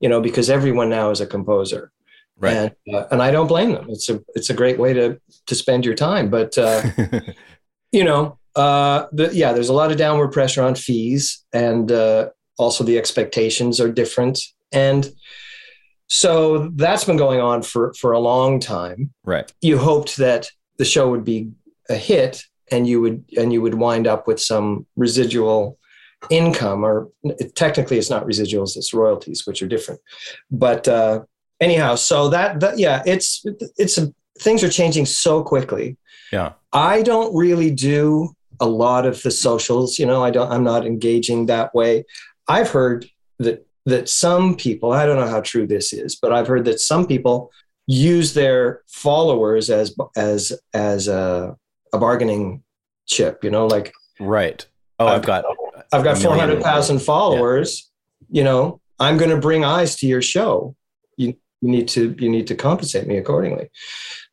you 0.00 0.08
know 0.08 0.20
because 0.20 0.50
everyone 0.50 0.88
now 0.88 1.10
is 1.10 1.20
a 1.20 1.26
composer 1.26 1.90
right. 2.44 2.76
and, 2.86 2.94
uh, 2.94 3.06
and 3.10 3.22
i 3.22 3.30
don't 3.30 3.46
blame 3.46 3.72
them 3.72 3.86
it's 3.88 4.08
a 4.08 4.20
it's 4.34 4.50
a 4.50 4.54
great 4.54 4.78
way 4.78 4.92
to 4.92 5.20
to 5.46 5.54
spend 5.54 5.84
your 5.84 5.94
time 5.94 6.30
but 6.30 6.56
uh 6.58 6.82
you 7.94 8.02
know, 8.02 8.38
uh, 8.56 9.06
the, 9.12 9.30
yeah, 9.32 9.52
there's 9.52 9.68
a 9.68 9.72
lot 9.72 9.92
of 9.92 9.96
downward 9.96 10.32
pressure 10.32 10.62
on 10.62 10.74
fees, 10.74 11.44
and 11.52 11.92
uh, 11.92 12.28
also 12.58 12.82
the 12.82 12.98
expectations 12.98 13.80
are 13.80 13.90
different, 13.90 14.40
and 14.72 15.12
so 16.08 16.70
that's 16.74 17.04
been 17.04 17.16
going 17.16 17.40
on 17.40 17.62
for 17.62 17.94
for 17.94 18.12
a 18.12 18.18
long 18.18 18.58
time. 18.58 19.14
right. 19.24 19.50
You 19.62 19.78
hoped 19.78 20.16
that 20.16 20.50
the 20.76 20.84
show 20.84 21.08
would 21.08 21.24
be 21.24 21.52
a 21.88 21.94
hit, 21.94 22.42
and 22.70 22.86
you 22.86 23.00
would 23.00 23.24
and 23.38 23.52
you 23.52 23.62
would 23.62 23.74
wind 23.74 24.08
up 24.08 24.26
with 24.26 24.40
some 24.40 24.86
residual 24.96 25.78
income, 26.30 26.84
or 26.84 27.08
technically 27.54 27.96
it's 27.98 28.10
not 28.10 28.26
residuals, 28.26 28.76
it's 28.76 28.92
royalties, 28.92 29.46
which 29.46 29.62
are 29.62 29.68
different. 29.68 30.00
But 30.50 30.88
uh, 30.88 31.20
anyhow, 31.60 31.94
so 31.94 32.28
that, 32.28 32.60
that 32.60 32.78
yeah, 32.78 33.02
it's 33.06 33.44
it's 33.76 33.98
a, 33.98 34.12
things 34.38 34.62
are 34.64 34.70
changing 34.70 35.06
so 35.06 35.42
quickly. 35.42 35.96
Yeah. 36.32 36.52
I 36.72 37.02
don't 37.02 37.34
really 37.34 37.70
do 37.70 38.34
a 38.60 38.66
lot 38.66 39.06
of 39.06 39.22
the 39.22 39.30
socials. 39.30 39.98
You 39.98 40.06
know, 40.06 40.24
I 40.24 40.30
don't. 40.30 40.50
I'm 40.50 40.64
not 40.64 40.86
engaging 40.86 41.46
that 41.46 41.74
way. 41.74 42.04
I've 42.48 42.70
heard 42.70 43.06
that 43.38 43.66
that 43.86 44.08
some 44.08 44.56
people. 44.56 44.92
I 44.92 45.06
don't 45.06 45.16
know 45.16 45.28
how 45.28 45.40
true 45.40 45.66
this 45.66 45.92
is, 45.92 46.16
but 46.16 46.32
I've 46.32 46.48
heard 46.48 46.64
that 46.64 46.80
some 46.80 47.06
people 47.06 47.50
use 47.86 48.34
their 48.34 48.82
followers 48.88 49.70
as 49.70 49.94
as 50.16 50.52
as 50.72 51.08
a, 51.08 51.56
a 51.92 51.98
bargaining 51.98 52.62
chip. 53.06 53.44
You 53.44 53.50
know, 53.50 53.66
like 53.66 53.92
Right. 54.20 54.66
Oh, 54.98 55.06
I've 55.06 55.24
got. 55.24 55.44
I've 55.92 56.04
got 56.04 56.18
four 56.18 56.36
hundred 56.36 56.36
thousand 56.36 56.36
four 56.36 56.36
million. 56.36 56.48
hundred 56.48 56.62
thousand 56.62 56.98
followers. 57.00 57.90
You 58.30 58.44
know, 58.44 58.80
I'm 58.98 59.16
going 59.16 59.30
to 59.30 59.36
bring 59.36 59.64
eyes 59.64 59.96
to 59.96 60.06
your 60.06 60.22
show. 60.22 60.74
You, 61.60 61.70
need 61.70 61.88
to 61.88 62.14
you 62.18 62.28
need 62.28 62.46
to 62.48 62.54
compensate 62.54 63.06
me 63.06 63.16
accordingly. 63.16 63.70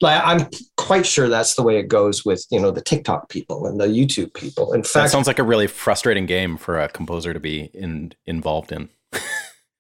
Like 0.02 0.22
I'm 0.24 0.48
quite 0.78 1.06
sure 1.06 1.30
that's 1.30 1.56
the 1.56 1.64
way 1.64 1.78
it 1.78 1.88
goes 1.88 2.26
with 2.26 2.46
you 2.52 2.60
know 2.60 2.72
the 2.72 2.82
TikTok 2.82 3.30
people 3.30 3.66
and 3.66 3.80
the 3.80 3.88
YouTube 3.88 4.34
people. 4.34 4.74
In 4.74 4.82
That 4.82 4.88
fact, 4.88 5.12
sounds 5.12 5.28
like 5.28 5.40
a 5.40 5.44
really 5.44 5.68
frustrating 5.68 6.26
game 6.26 6.58
for 6.58 6.80
a 6.80 6.90
composer 6.90 7.34
to 7.34 7.40
be 7.40 7.72
in, 7.74 8.14
involved 8.26 8.72
in. 8.72 8.90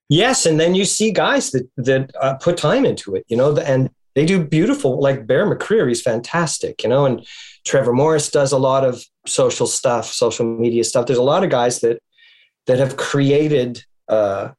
yes, 0.09 0.45
and 0.45 0.59
then 0.59 0.75
you 0.75 0.85
see 0.85 1.11
guys 1.11 1.51
that 1.51 1.69
that 1.77 2.11
uh, 2.21 2.35
put 2.35 2.57
time 2.57 2.85
into 2.85 3.15
it. 3.15 3.25
You 3.27 3.37
know, 3.37 3.57
and 3.57 3.89
they 4.15 4.25
do 4.25 4.43
beautiful. 4.43 4.99
Like 4.99 5.27
Bear 5.27 5.45
mccreary 5.45 5.91
is 5.91 6.01
fantastic. 6.01 6.83
You 6.83 6.89
know, 6.89 7.05
and 7.05 7.25
Trevor 7.65 7.93
Morris 7.93 8.29
does 8.29 8.51
a 8.51 8.57
lot 8.57 8.83
of 8.83 9.03
social 9.27 9.67
stuff, 9.67 10.05
social 10.07 10.45
media 10.45 10.83
stuff. 10.83 11.05
There's 11.05 11.19
a 11.19 11.23
lot 11.23 11.43
of 11.43 11.49
guys 11.49 11.79
that 11.81 12.01
that 12.67 12.79
have 12.79 12.97
created 12.97 13.83
uh, 14.07 14.49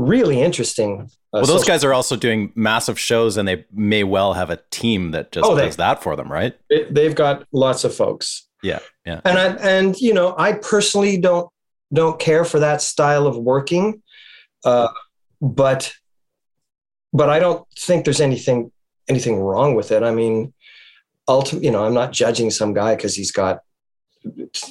really 0.00 0.40
interesting. 0.40 1.02
Uh, 1.02 1.06
Well, 1.32 1.42
those 1.42 1.48
social- 1.60 1.66
guys 1.68 1.84
are 1.84 1.92
also 1.94 2.16
doing 2.16 2.52
massive 2.54 2.98
shows, 2.98 3.36
and 3.36 3.46
they 3.46 3.64
may 3.72 4.02
well 4.04 4.32
have 4.34 4.50
a 4.50 4.58
team 4.70 5.12
that 5.12 5.30
just 5.32 5.46
Oh, 5.48 5.54
they- 5.54 5.66
does 5.66 5.76
that 5.76 6.02
for 6.02 6.16
them, 6.16 6.30
right? 6.30 6.54
they- 6.68 6.84
they've 6.90 7.14
got 7.14 7.44
lots 7.52 7.84
of 7.84 7.94
folks, 7.94 8.48
Yeah, 8.62 8.80
yeah, 9.06 9.20
and 9.24 9.38
I, 9.38 9.46
and 9.56 9.96
you 10.00 10.12
know, 10.14 10.34
I 10.36 10.52
personally 10.54 11.16
don't 11.18 11.48
don't 11.92 12.20
care 12.20 12.44
for 12.44 12.60
that 12.60 12.80
style 12.82 13.26
of 13.26 13.36
working, 13.36 14.02
uh, 14.64 14.88
but 15.40 15.92
but 17.12 17.28
I 17.28 17.38
don't 17.40 17.66
think 17.78 18.04
there's 18.04 18.20
anything 18.20 18.70
anything 19.08 19.40
wrong 19.40 19.74
with 19.74 19.90
it. 19.90 20.02
I 20.04 20.12
mean, 20.12 20.52
ultimately, 21.26 21.66
you 21.66 21.72
know, 21.72 21.84
I'm 21.84 21.94
not 21.94 22.12
judging 22.12 22.50
some 22.50 22.72
guy 22.74 22.94
because 22.94 23.14
he's 23.16 23.32
got 23.32 23.60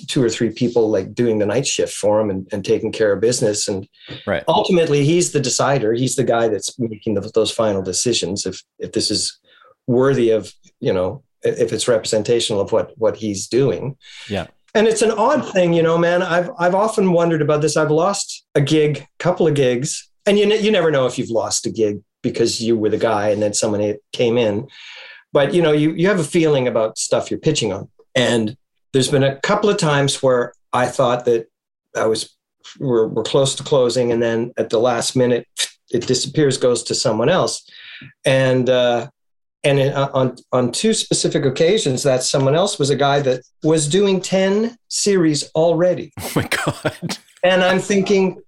two 0.07 0.23
or 0.23 0.29
three 0.29 0.51
people 0.51 0.89
like 0.89 1.13
doing 1.13 1.39
the 1.39 1.45
night 1.45 1.65
shift 1.65 1.93
for 1.93 2.19
him 2.19 2.29
and, 2.29 2.47
and 2.51 2.63
taking 2.63 2.91
care 2.91 3.11
of 3.11 3.21
business. 3.21 3.67
And 3.67 3.87
right. 4.25 4.43
ultimately 4.47 5.05
he's 5.05 5.31
the 5.31 5.39
decider. 5.39 5.93
He's 5.93 6.15
the 6.15 6.23
guy 6.23 6.47
that's 6.47 6.77
making 6.79 7.15
the, 7.15 7.21
those 7.33 7.51
final 7.51 7.81
decisions 7.81 8.45
if 8.45 8.61
if 8.77 8.91
this 8.91 9.09
is 9.09 9.39
worthy 9.87 10.29
of 10.29 10.53
you 10.79 10.93
know 10.93 11.23
if 11.41 11.73
it's 11.73 11.87
representational 11.87 12.61
of 12.61 12.71
what 12.71 12.93
what 12.97 13.15
he's 13.15 13.47
doing. 13.47 13.97
Yeah. 14.29 14.47
and 14.75 14.87
it's 14.87 15.01
an 15.01 15.11
odd 15.11 15.51
thing 15.51 15.73
you 15.73 15.83
know 15.83 15.97
man. 15.97 16.21
I've 16.21 16.51
i've 16.59 16.75
often 16.75 17.11
wondered 17.11 17.41
about 17.41 17.61
this. 17.61 17.75
I've 17.77 17.91
lost 17.91 18.45
a 18.55 18.61
gig 18.61 19.05
couple 19.17 19.47
of 19.47 19.55
gigs 19.55 20.09
and 20.25 20.37
you 20.37 20.45
ne- 20.45 20.59
you 20.59 20.71
never 20.71 20.91
know 20.91 21.07
if 21.07 21.17
you've 21.17 21.29
lost 21.29 21.65
a 21.65 21.71
gig 21.71 22.01
because 22.21 22.61
you 22.61 22.77
were 22.77 22.89
the 22.89 22.97
guy 22.97 23.29
and 23.29 23.41
then 23.41 23.53
someone 23.53 23.95
came 24.13 24.37
in. 24.37 24.67
But 25.31 25.53
you 25.53 25.61
know 25.61 25.71
you 25.71 25.93
you 25.93 26.07
have 26.07 26.19
a 26.19 26.23
feeling 26.23 26.67
about 26.67 26.97
stuff 26.97 27.31
you're 27.31 27.39
pitching 27.39 27.73
on. 27.73 27.89
And 28.15 28.57
there's 28.93 29.09
been 29.09 29.23
a 29.23 29.35
couple 29.37 29.69
of 29.69 29.77
times 29.77 30.21
where 30.21 30.53
i 30.73 30.85
thought 30.85 31.25
that 31.25 31.47
i 31.95 32.05
was 32.05 32.35
we're, 32.79 33.07
we're 33.07 33.23
close 33.23 33.55
to 33.55 33.63
closing 33.63 34.11
and 34.11 34.21
then 34.21 34.51
at 34.57 34.69
the 34.69 34.79
last 34.79 35.15
minute 35.15 35.47
it 35.91 36.05
disappears 36.05 36.57
goes 36.57 36.83
to 36.83 36.95
someone 36.95 37.29
else 37.29 37.67
and 38.25 38.69
uh 38.69 39.07
and 39.63 39.79
in, 39.79 39.93
on 39.93 40.35
on 40.51 40.71
two 40.71 40.93
specific 40.93 41.45
occasions 41.45 42.03
that 42.03 42.23
someone 42.23 42.55
else 42.55 42.79
was 42.79 42.89
a 42.89 42.95
guy 42.95 43.19
that 43.19 43.41
was 43.63 43.87
doing 43.87 44.21
10 44.21 44.77
series 44.87 45.49
already 45.55 46.11
Oh 46.19 46.31
my 46.35 46.47
god. 46.47 47.17
and 47.43 47.63
i'm 47.63 47.79
thinking 47.79 48.41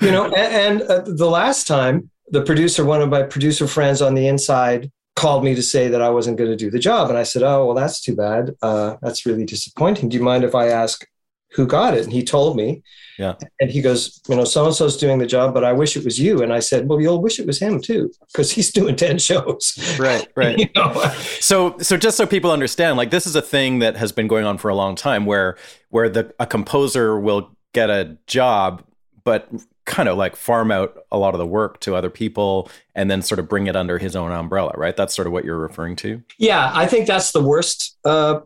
you 0.00 0.10
know 0.10 0.26
and, 0.26 0.80
and 0.80 0.82
uh, 0.82 1.00
the 1.00 1.28
last 1.28 1.66
time 1.66 2.10
the 2.28 2.42
producer 2.42 2.84
one 2.84 3.02
of 3.02 3.08
my 3.10 3.22
producer 3.22 3.66
friends 3.66 4.00
on 4.00 4.14
the 4.14 4.26
inside 4.26 4.90
called 5.14 5.44
me 5.44 5.54
to 5.54 5.62
say 5.62 5.88
that 5.88 6.02
I 6.02 6.10
wasn't 6.10 6.38
going 6.38 6.50
to 6.50 6.56
do 6.56 6.70
the 6.70 6.78
job. 6.78 7.08
And 7.08 7.18
I 7.18 7.22
said, 7.22 7.42
Oh, 7.42 7.66
well, 7.66 7.74
that's 7.74 8.00
too 8.00 8.16
bad. 8.16 8.54
Uh, 8.62 8.96
that's 9.02 9.26
really 9.26 9.44
disappointing. 9.44 10.08
Do 10.08 10.16
you 10.16 10.22
mind 10.22 10.44
if 10.44 10.54
I 10.54 10.68
ask 10.68 11.06
who 11.52 11.66
got 11.66 11.94
it? 11.94 12.04
And 12.04 12.12
he 12.12 12.24
told 12.24 12.56
me. 12.56 12.82
Yeah. 13.18 13.34
And 13.60 13.70
he 13.70 13.82
goes, 13.82 14.20
You 14.28 14.36
know, 14.36 14.44
so 14.44 14.64
and 14.66 14.74
so's 14.74 14.96
doing 14.96 15.18
the 15.18 15.26
job, 15.26 15.52
but 15.52 15.64
I 15.64 15.72
wish 15.72 15.96
it 15.96 16.04
was 16.04 16.18
you. 16.18 16.42
And 16.42 16.52
I 16.52 16.60
said, 16.60 16.88
Well, 16.88 17.00
you'll 17.00 17.20
wish 17.20 17.38
it 17.38 17.46
was 17.46 17.60
him 17.60 17.80
too, 17.80 18.10
because 18.28 18.50
he's 18.50 18.72
doing 18.72 18.96
10 18.96 19.18
shows. 19.18 19.96
Right, 19.98 20.26
right. 20.36 20.58
you 20.58 20.68
know? 20.74 20.92
So, 21.40 21.76
so 21.78 21.96
just 21.96 22.16
so 22.16 22.26
people 22.26 22.50
understand, 22.50 22.96
like 22.96 23.10
this 23.10 23.26
is 23.26 23.36
a 23.36 23.42
thing 23.42 23.80
that 23.80 23.96
has 23.96 24.12
been 24.12 24.28
going 24.28 24.46
on 24.46 24.58
for 24.58 24.70
a 24.70 24.74
long 24.74 24.96
time 24.96 25.26
where, 25.26 25.56
where 25.90 26.08
the, 26.08 26.34
a 26.40 26.46
composer 26.46 27.20
will 27.20 27.54
get 27.74 27.90
a 27.90 28.16
job, 28.26 28.82
but 29.24 29.48
kind 29.84 30.08
of 30.08 30.16
like 30.16 30.36
farm 30.36 30.70
out 30.70 30.96
a 31.10 31.18
lot 31.18 31.34
of 31.34 31.38
the 31.38 31.46
work 31.46 31.80
to 31.80 31.96
other 31.96 32.10
people 32.10 32.70
and 32.94 33.10
then 33.10 33.22
sort 33.22 33.38
of 33.38 33.48
bring 33.48 33.66
it 33.66 33.74
under 33.74 33.98
his 33.98 34.14
own 34.14 34.30
umbrella, 34.30 34.72
right? 34.76 34.96
That's 34.96 35.14
sort 35.14 35.26
of 35.26 35.32
what 35.32 35.44
you're 35.44 35.58
referring 35.58 35.96
to. 35.96 36.22
Yeah, 36.38 36.70
I 36.72 36.86
think 36.86 37.06
that's 37.06 37.32
the 37.32 37.42
worst 37.42 37.96
uh, 38.04 38.40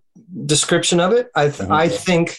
description 0.46 1.00
of 1.00 1.12
it. 1.12 1.28
I 1.34 1.44
th- 1.44 1.60
mm-hmm. 1.60 1.72
I 1.72 1.88
think 1.88 2.38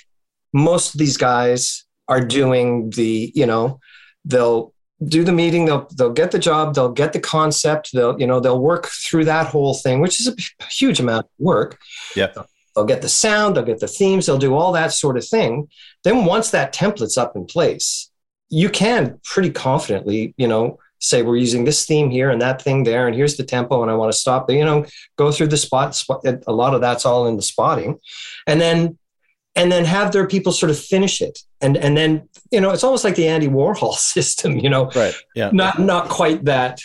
most 0.54 0.96
of 0.96 1.00
these 1.00 1.18
guys 1.18 1.86
are 2.08 2.22
doing 2.22 2.90
the, 2.92 3.32
you 3.36 3.46
know, 3.46 3.80
they'll 4.26 4.74
do 5.06 5.24
the 5.24 5.32
meeting, 5.32 5.66
they'll 5.66 5.88
they'll 5.96 6.12
get 6.12 6.32
the 6.32 6.40
job, 6.40 6.74
they'll 6.74 6.92
get 6.92 7.14
the 7.14 7.20
concept, 7.20 7.92
they'll 7.94 8.20
you 8.20 8.26
know 8.26 8.40
they'll 8.40 8.60
work 8.60 8.88
through 8.88 9.26
that 9.26 9.46
whole 9.46 9.76
thing, 9.76 10.00
which 10.00 10.20
is 10.20 10.28
a 10.28 10.64
huge 10.72 11.00
amount 11.00 11.26
of 11.26 11.32
work. 11.38 11.78
Yeah. 12.16 12.32
They'll 12.76 12.86
get 12.86 13.02
the 13.02 13.10
sound, 13.10 13.56
they'll 13.56 13.64
get 13.64 13.80
the 13.80 13.88
themes, 13.88 14.26
they'll 14.26 14.38
do 14.38 14.56
all 14.56 14.72
that 14.74 14.94
sort 14.94 15.18
of 15.18 15.28
thing. 15.28 15.68
Then 16.04 16.26
once 16.26 16.52
that 16.52 16.74
template's 16.74 17.18
up 17.18 17.36
in 17.36 17.46
place, 17.46 18.07
you 18.50 18.70
can 18.70 19.20
pretty 19.24 19.52
confidently, 19.52 20.34
you 20.38 20.48
know, 20.48 20.80
say 21.00 21.22
we're 21.22 21.38
using 21.38 21.64
this 21.64 21.86
theme 21.86 22.10
here 22.10 22.30
and 22.30 22.42
that 22.42 22.62
thing 22.62 22.84
there, 22.84 23.08
and 23.08 23.16
here's 23.16 23.38
the 23.38 23.44
tempo, 23.44 23.82
and 23.82 23.92
I 23.92 23.96
want 23.96 24.12
to 24.12 24.18
stop. 24.18 24.50
You 24.50 24.66
know, 24.66 24.86
go 25.18 25.32
through 25.32 25.48
the 25.48 25.58
spot. 25.58 25.96
spot 25.96 26.26
a 26.26 26.54
lot 26.54 26.74
of 26.74 26.82
that's 26.82 27.06
all 27.06 27.28
in 27.28 27.36
the 27.36 27.42
spotting, 27.42 28.00
and 28.48 28.60
then 28.60 28.98
and 29.56 29.72
then 29.72 29.86
have 29.86 30.12
their 30.12 30.28
people 30.28 30.52
sort 30.52 30.70
of 30.70 30.80
finish 30.80 31.22
it, 31.22 31.40
and 31.62 31.78
and 31.78 31.96
then 31.98 32.30
you 32.52 32.62
know, 32.62 32.72
it's 32.72 32.84
almost 32.84 33.04
like 33.04 33.16
the 33.16 33.28
Andy 33.28 33.48
Warhol 33.48 33.94
system. 34.14 34.58
You 34.58 34.70
know, 34.70 34.90
right? 34.92 35.16
Yeah, 35.36 35.52
not 35.52 35.80
not 35.80 36.10
quite 36.10 36.46
that 36.46 36.82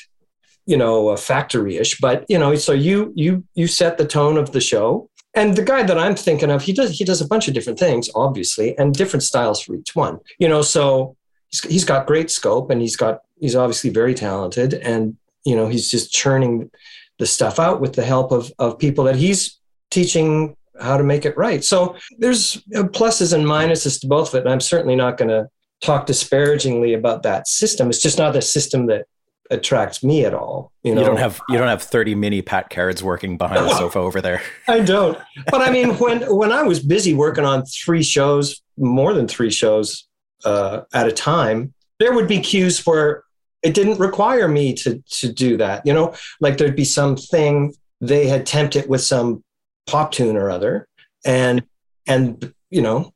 you 0.67 0.77
know 0.77 1.09
uh, 1.09 1.17
factory-ish 1.17 1.99
but 1.99 2.25
you 2.29 2.39
know 2.39 2.55
so 2.55 2.73
you 2.73 3.13
you 3.17 3.45
you 3.55 3.67
set 3.67 3.99
the 3.99 4.07
tone 4.07 4.37
of 4.37 4.53
the 4.53 4.61
show 4.61 5.09
and 5.35 5.57
the 5.57 5.63
guy 5.63 5.83
that 5.83 5.99
i'm 5.99 6.15
thinking 6.15 6.51
of 6.51 6.63
he 6.63 6.73
does 6.73 6.97
he 6.97 7.05
does 7.05 7.21
a 7.21 7.27
bunch 7.27 7.49
of 7.49 7.55
different 7.55 7.79
things 7.79 8.09
obviously 8.15 8.77
and 8.79 8.95
different 8.95 9.23
styles 9.23 9.61
for 9.61 9.75
each 9.75 9.95
one 9.95 10.19
you 10.39 10.49
know 10.49 10.63
so 10.63 11.17
he's, 11.53 11.61
he's 11.65 11.85
got 11.85 12.07
great 12.07 12.31
scope 12.31 12.71
and 12.71 12.81
he's 12.81 12.97
got 12.97 13.21
he's 13.39 13.55
obviously 13.55 13.91
very 13.91 14.15
talented 14.15 14.75
and 14.75 15.17
you 15.45 15.55
know 15.55 15.69
he's 15.69 15.91
just 15.91 16.11
churning 16.11 16.71
the 17.19 17.27
stuff 17.27 17.59
out 17.61 17.81
with 17.81 17.95
the 17.95 18.05
help 18.05 18.33
of 18.33 18.53
of 18.59 18.79
people 18.79 19.05
that 19.05 19.17
he's 19.17 19.61
teaching 19.91 20.57
how 20.81 20.97
to 20.97 21.05
make 21.05 21.25
it 21.25 21.37
right. 21.37 21.63
So 21.63 21.97
there's 22.19 22.57
uh, 22.75 22.85
pluses 22.85 23.33
and 23.33 23.45
minuses 23.45 24.01
to 24.01 24.07
both 24.07 24.31
of 24.31 24.37
it. 24.37 24.41
And 24.41 24.49
i'm 24.51 24.61
certainly 24.61 24.97
not 24.97 25.17
going 25.17 25.29
to 25.29 25.49
talk 25.81 26.07
disparagingly 26.07 26.95
about 26.95 27.23
that 27.25 27.47
system. 27.47 27.89
It's 27.91 28.01
just 28.01 28.19
not 28.19 28.37
a 28.37 28.43
system 28.43 28.87
that 28.87 29.07
attracts 29.51 30.03
me 30.03 30.25
at 30.25 30.33
all 30.33 30.73
you 30.83 30.95
know? 30.95 31.03
you 31.03 31.07
don't 31.07 31.19
have 31.19 31.39
you 31.51 31.59
don't 31.59 31.69
have 31.69 31.83
30 31.83 32.15
mini 32.15 32.41
pat 32.41 32.71
cairds 32.71 33.03
working 33.03 33.37
behind 33.37 33.69
the 33.69 33.77
sofa 33.77 33.99
over 33.99 34.23
there. 34.23 34.41
I 34.69 34.81
don't. 34.81 35.19
But 35.51 35.61
i 35.61 35.71
mean 35.71 35.91
when 35.99 36.23
when 36.35 36.53
i 36.53 36.63
was 36.63 36.81
busy 36.81 37.13
working 37.13 37.45
on 37.45 37.67
three 37.67 38.03
shows 38.03 38.63
more 38.79 39.13
than 39.13 39.29
three 39.29 39.51
shows 39.51 40.09
uh, 40.45 40.83
at 40.93 41.09
a 41.09 41.13
time, 41.13 41.75
there 41.99 42.13
would 42.13 42.29
be 42.29 42.41
cues 42.41 42.85
where 42.87 43.25
it 43.63 43.75
didn't 43.75 44.01
require 44.01 44.49
me 44.49 44.75
to 44.75 45.03
to 45.09 45.33
do 45.33 45.57
that. 45.57 45.87
You 45.87 45.93
know, 45.93 46.15
like 46.41 46.59
there'd 46.59 46.77
be 46.77 46.85
something 46.85 47.75
they 48.01 48.27
had 48.27 48.47
temped 48.47 48.89
with 48.89 49.01
some 49.01 49.45
pop 49.87 50.13
tune 50.13 50.37
or 50.37 50.51
other, 50.51 50.89
and 51.25 51.63
and 52.07 52.53
you 52.71 52.83
know, 52.83 53.13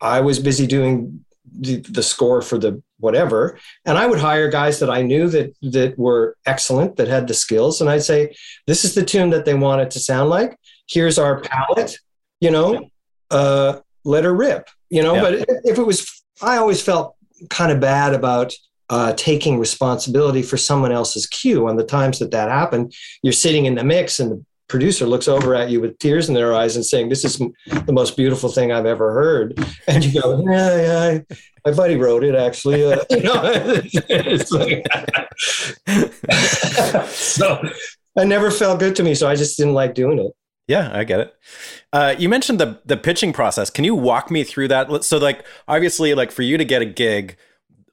I 0.00 0.20
was 0.20 0.38
busy 0.38 0.66
doing 0.66 1.24
the, 1.60 1.80
the 1.80 2.02
score 2.02 2.42
for 2.42 2.58
the 2.58 2.82
whatever, 3.00 3.58
and 3.84 3.98
I 3.98 4.06
would 4.06 4.20
hire 4.20 4.48
guys 4.48 4.78
that 4.80 4.90
I 4.90 5.02
knew 5.02 5.28
that 5.28 5.54
that 5.62 5.98
were 5.98 6.36
excellent, 6.46 6.96
that 6.96 7.08
had 7.08 7.26
the 7.26 7.34
skills, 7.34 7.80
and 7.80 7.90
I'd 7.90 8.02
say, 8.02 8.34
"This 8.66 8.84
is 8.84 8.94
the 8.94 9.04
tune 9.04 9.30
that 9.30 9.44
they 9.44 9.54
want 9.54 9.80
it 9.80 9.90
to 9.92 10.00
sound 10.00 10.30
like. 10.30 10.56
Here's 10.88 11.18
our 11.18 11.40
palette. 11.40 11.98
You 12.40 12.52
know, 12.52 12.88
uh, 13.30 13.80
let 14.04 14.24
her 14.24 14.34
rip. 14.34 14.68
You 14.90 15.02
know, 15.02 15.16
yeah. 15.16 15.22
but 15.22 15.34
if 15.64 15.78
it 15.78 15.86
was 15.86 16.17
I 16.42 16.56
always 16.56 16.82
felt 16.82 17.16
kind 17.50 17.70
of 17.70 17.80
bad 17.80 18.14
about 18.14 18.52
uh, 18.90 19.12
taking 19.14 19.58
responsibility 19.58 20.42
for 20.42 20.56
someone 20.56 20.92
else's 20.92 21.26
cue. 21.26 21.68
On 21.68 21.76
the 21.76 21.84
times 21.84 22.18
that 22.18 22.30
that 22.30 22.48
happened, 22.48 22.94
you're 23.22 23.32
sitting 23.32 23.66
in 23.66 23.74
the 23.74 23.84
mix 23.84 24.18
and 24.18 24.32
the 24.32 24.44
producer 24.68 25.06
looks 25.06 25.28
over 25.28 25.54
at 25.54 25.70
you 25.70 25.80
with 25.80 25.98
tears 25.98 26.28
in 26.28 26.34
their 26.34 26.54
eyes 26.54 26.76
and 26.76 26.84
saying, 26.84 27.08
"This 27.08 27.24
is 27.24 27.38
the 27.38 27.92
most 27.92 28.16
beautiful 28.16 28.50
thing 28.50 28.70
I've 28.72 28.86
ever 28.86 29.12
heard," 29.12 29.58
and 29.86 30.04
you 30.04 30.20
go, 30.20 30.42
"Yeah, 30.46 30.76
yeah, 30.76 31.18
my 31.64 31.72
buddy 31.72 31.96
wrote 31.96 32.24
it 32.24 32.34
actually." 32.34 32.84
Uh, 32.84 33.04
you 33.10 33.22
know, 33.22 33.42
like, 34.50 34.86
so 37.08 37.62
I 38.16 38.24
never 38.24 38.50
felt 38.50 38.80
good 38.80 38.96
to 38.96 39.02
me, 39.02 39.14
so 39.14 39.28
I 39.28 39.34
just 39.34 39.56
didn't 39.56 39.74
like 39.74 39.94
doing 39.94 40.18
it. 40.18 40.32
Yeah, 40.68 40.90
I 40.92 41.04
get 41.04 41.20
it. 41.20 41.34
Uh, 41.94 42.14
you 42.18 42.28
mentioned 42.28 42.60
the 42.60 42.78
the 42.84 42.98
pitching 42.98 43.32
process. 43.32 43.70
Can 43.70 43.84
you 43.84 43.94
walk 43.94 44.30
me 44.30 44.44
through 44.44 44.68
that? 44.68 45.02
So, 45.04 45.16
like, 45.16 45.44
obviously, 45.66 46.14
like 46.14 46.30
for 46.30 46.42
you 46.42 46.58
to 46.58 46.64
get 46.64 46.82
a 46.82 46.84
gig, 46.84 47.36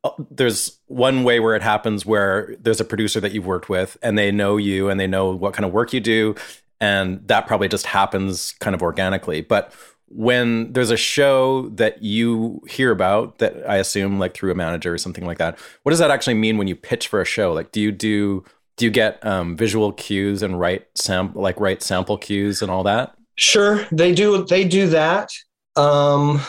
uh, 0.03 0.11
there's 0.29 0.77
one 0.88 1.23
way 1.23 1.39
where 1.39 1.55
it 1.55 1.61
happens 1.61 2.05
where 2.05 2.53
there's 2.59 2.81
a 2.81 2.85
producer 2.85 3.21
that 3.21 3.31
you've 3.31 3.45
worked 3.45 3.69
with, 3.69 3.97
and 4.03 4.17
they 4.17 4.29
know 4.29 4.57
you, 4.57 4.89
and 4.89 4.99
they 4.99 5.07
know 5.07 5.33
what 5.33 5.53
kind 5.53 5.65
of 5.65 5.71
work 5.71 5.93
you 5.93 6.01
do, 6.01 6.35
and 6.81 7.25
that 7.29 7.47
probably 7.47 7.69
just 7.69 7.85
happens 7.85 8.51
kind 8.59 8.75
of 8.75 8.81
organically. 8.81 9.39
But 9.39 9.73
when 10.09 10.73
there's 10.73 10.91
a 10.91 10.97
show 10.97 11.69
that 11.69 12.03
you 12.03 12.61
hear 12.67 12.91
about 12.91 13.39
that 13.39 13.67
I 13.67 13.77
assume 13.77 14.19
like 14.19 14.33
through 14.33 14.51
a 14.51 14.55
manager 14.55 14.93
or 14.93 14.97
something 14.97 15.25
like 15.25 15.38
that, 15.38 15.57
what 15.83 15.91
does 15.91 15.99
that 15.99 16.11
actually 16.11 16.35
mean 16.35 16.57
when 16.57 16.67
you 16.67 16.75
pitch 16.75 17.07
for 17.07 17.21
a 17.21 17.25
show? 17.25 17.53
Like, 17.53 17.71
do 17.71 17.79
you 17.79 17.91
do 17.93 18.43
do 18.77 18.85
you 18.85 18.91
get 18.91 19.25
um, 19.25 19.55
visual 19.55 19.91
cues 19.91 20.41
and 20.41 20.59
write 20.59 20.88
sam 20.95 21.31
like 21.33 21.59
write 21.59 21.81
sample 21.81 22.17
cues 22.17 22.61
and 22.61 22.69
all 22.69 22.83
that? 22.83 23.15
Sure, 23.38 23.85
they 23.91 24.13
do. 24.13 24.45
They 24.45 24.65
do 24.65 24.88
that. 24.88 25.29
Um, 25.75 26.41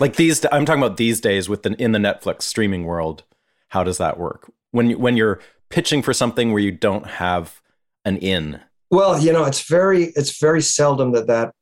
like 0.00 0.16
these, 0.16 0.44
I'm 0.50 0.64
talking 0.64 0.82
about 0.82 0.96
these 0.96 1.20
days 1.20 1.48
with 1.48 1.62
the 1.62 1.72
in 1.74 1.92
the 1.92 1.98
Netflix 1.98 2.42
streaming 2.42 2.84
world. 2.84 3.24
How 3.68 3.84
does 3.84 3.98
that 3.98 4.18
work 4.18 4.50
when 4.70 4.90
you, 4.90 4.98
when 4.98 5.16
you're 5.16 5.40
pitching 5.68 6.02
for 6.02 6.12
something 6.12 6.52
where 6.52 6.62
you 6.62 6.72
don't 6.72 7.06
have 7.06 7.60
an 8.04 8.18
in? 8.18 8.60
Well, 8.90 9.18
you 9.20 9.32
know, 9.32 9.44
it's 9.44 9.68
very 9.68 10.04
it's 10.16 10.38
very 10.40 10.62
seldom 10.62 11.12
that 11.12 11.26
that. 11.26 11.52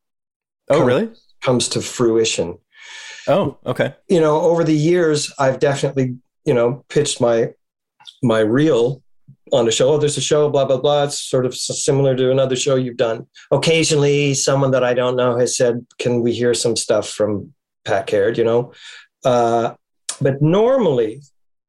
Oh, 0.68 0.78
comes, 0.78 0.86
really? 0.86 1.10
Comes 1.40 1.68
to 1.70 1.80
fruition. 1.80 2.58
Oh, 3.28 3.58
okay. 3.66 3.94
You 4.08 4.20
know, 4.20 4.40
over 4.40 4.64
the 4.64 4.74
years, 4.74 5.32
I've 5.38 5.58
definitely 5.58 6.16
you 6.44 6.54
know 6.54 6.84
pitched 6.88 7.20
my 7.20 7.52
my 8.22 8.40
reel 8.40 9.01
on 9.52 9.68
a 9.68 9.70
show. 9.70 9.92
Oh, 9.92 9.98
there's 9.98 10.16
a 10.16 10.22
show, 10.22 10.48
blah, 10.48 10.64
blah, 10.64 10.80
blah. 10.80 11.04
It's 11.04 11.20
sort 11.20 11.46
of 11.46 11.54
similar 11.54 12.16
to 12.16 12.30
another 12.30 12.56
show 12.56 12.74
you've 12.76 12.96
done. 12.96 13.26
Occasionally, 13.50 14.34
someone 14.34 14.70
that 14.70 14.82
I 14.82 14.94
don't 14.94 15.16
know 15.16 15.36
has 15.38 15.56
said, 15.56 15.86
Can 15.98 16.22
we 16.22 16.32
hear 16.32 16.54
some 16.54 16.76
stuff 16.76 17.08
from 17.08 17.52
Pat 17.84 18.06
Caird, 18.06 18.38
you 18.38 18.44
know? 18.44 18.72
Uh, 19.24 19.74
but 20.20 20.40
normally, 20.40 21.22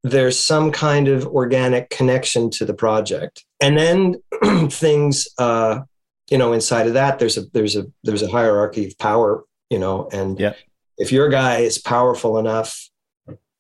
there's 0.04 0.38
some 0.38 0.72
kind 0.72 1.08
of 1.08 1.26
organic 1.28 1.90
connection 1.90 2.50
to 2.52 2.66
the 2.66 2.74
project. 2.74 3.46
And 3.62 3.78
then 3.78 4.16
things, 4.70 5.28
uh, 5.38 5.82
you 6.30 6.38
know, 6.38 6.54
inside 6.54 6.88
of 6.88 6.94
that, 6.94 7.20
there's 7.20 7.38
a 7.38 7.44
there's 7.54 7.76
a 7.76 7.86
there's 8.04 8.22
a 8.22 8.30
hierarchy 8.30 8.88
of 8.88 8.98
power, 8.98 9.44
you 9.70 9.80
know, 9.80 10.10
and 10.12 10.40
yeah. 10.40 10.54
if 10.98 11.12
your 11.12 11.30
guy 11.30 11.60
is 11.60 11.78
powerful 11.78 12.38
enough, 12.38 12.90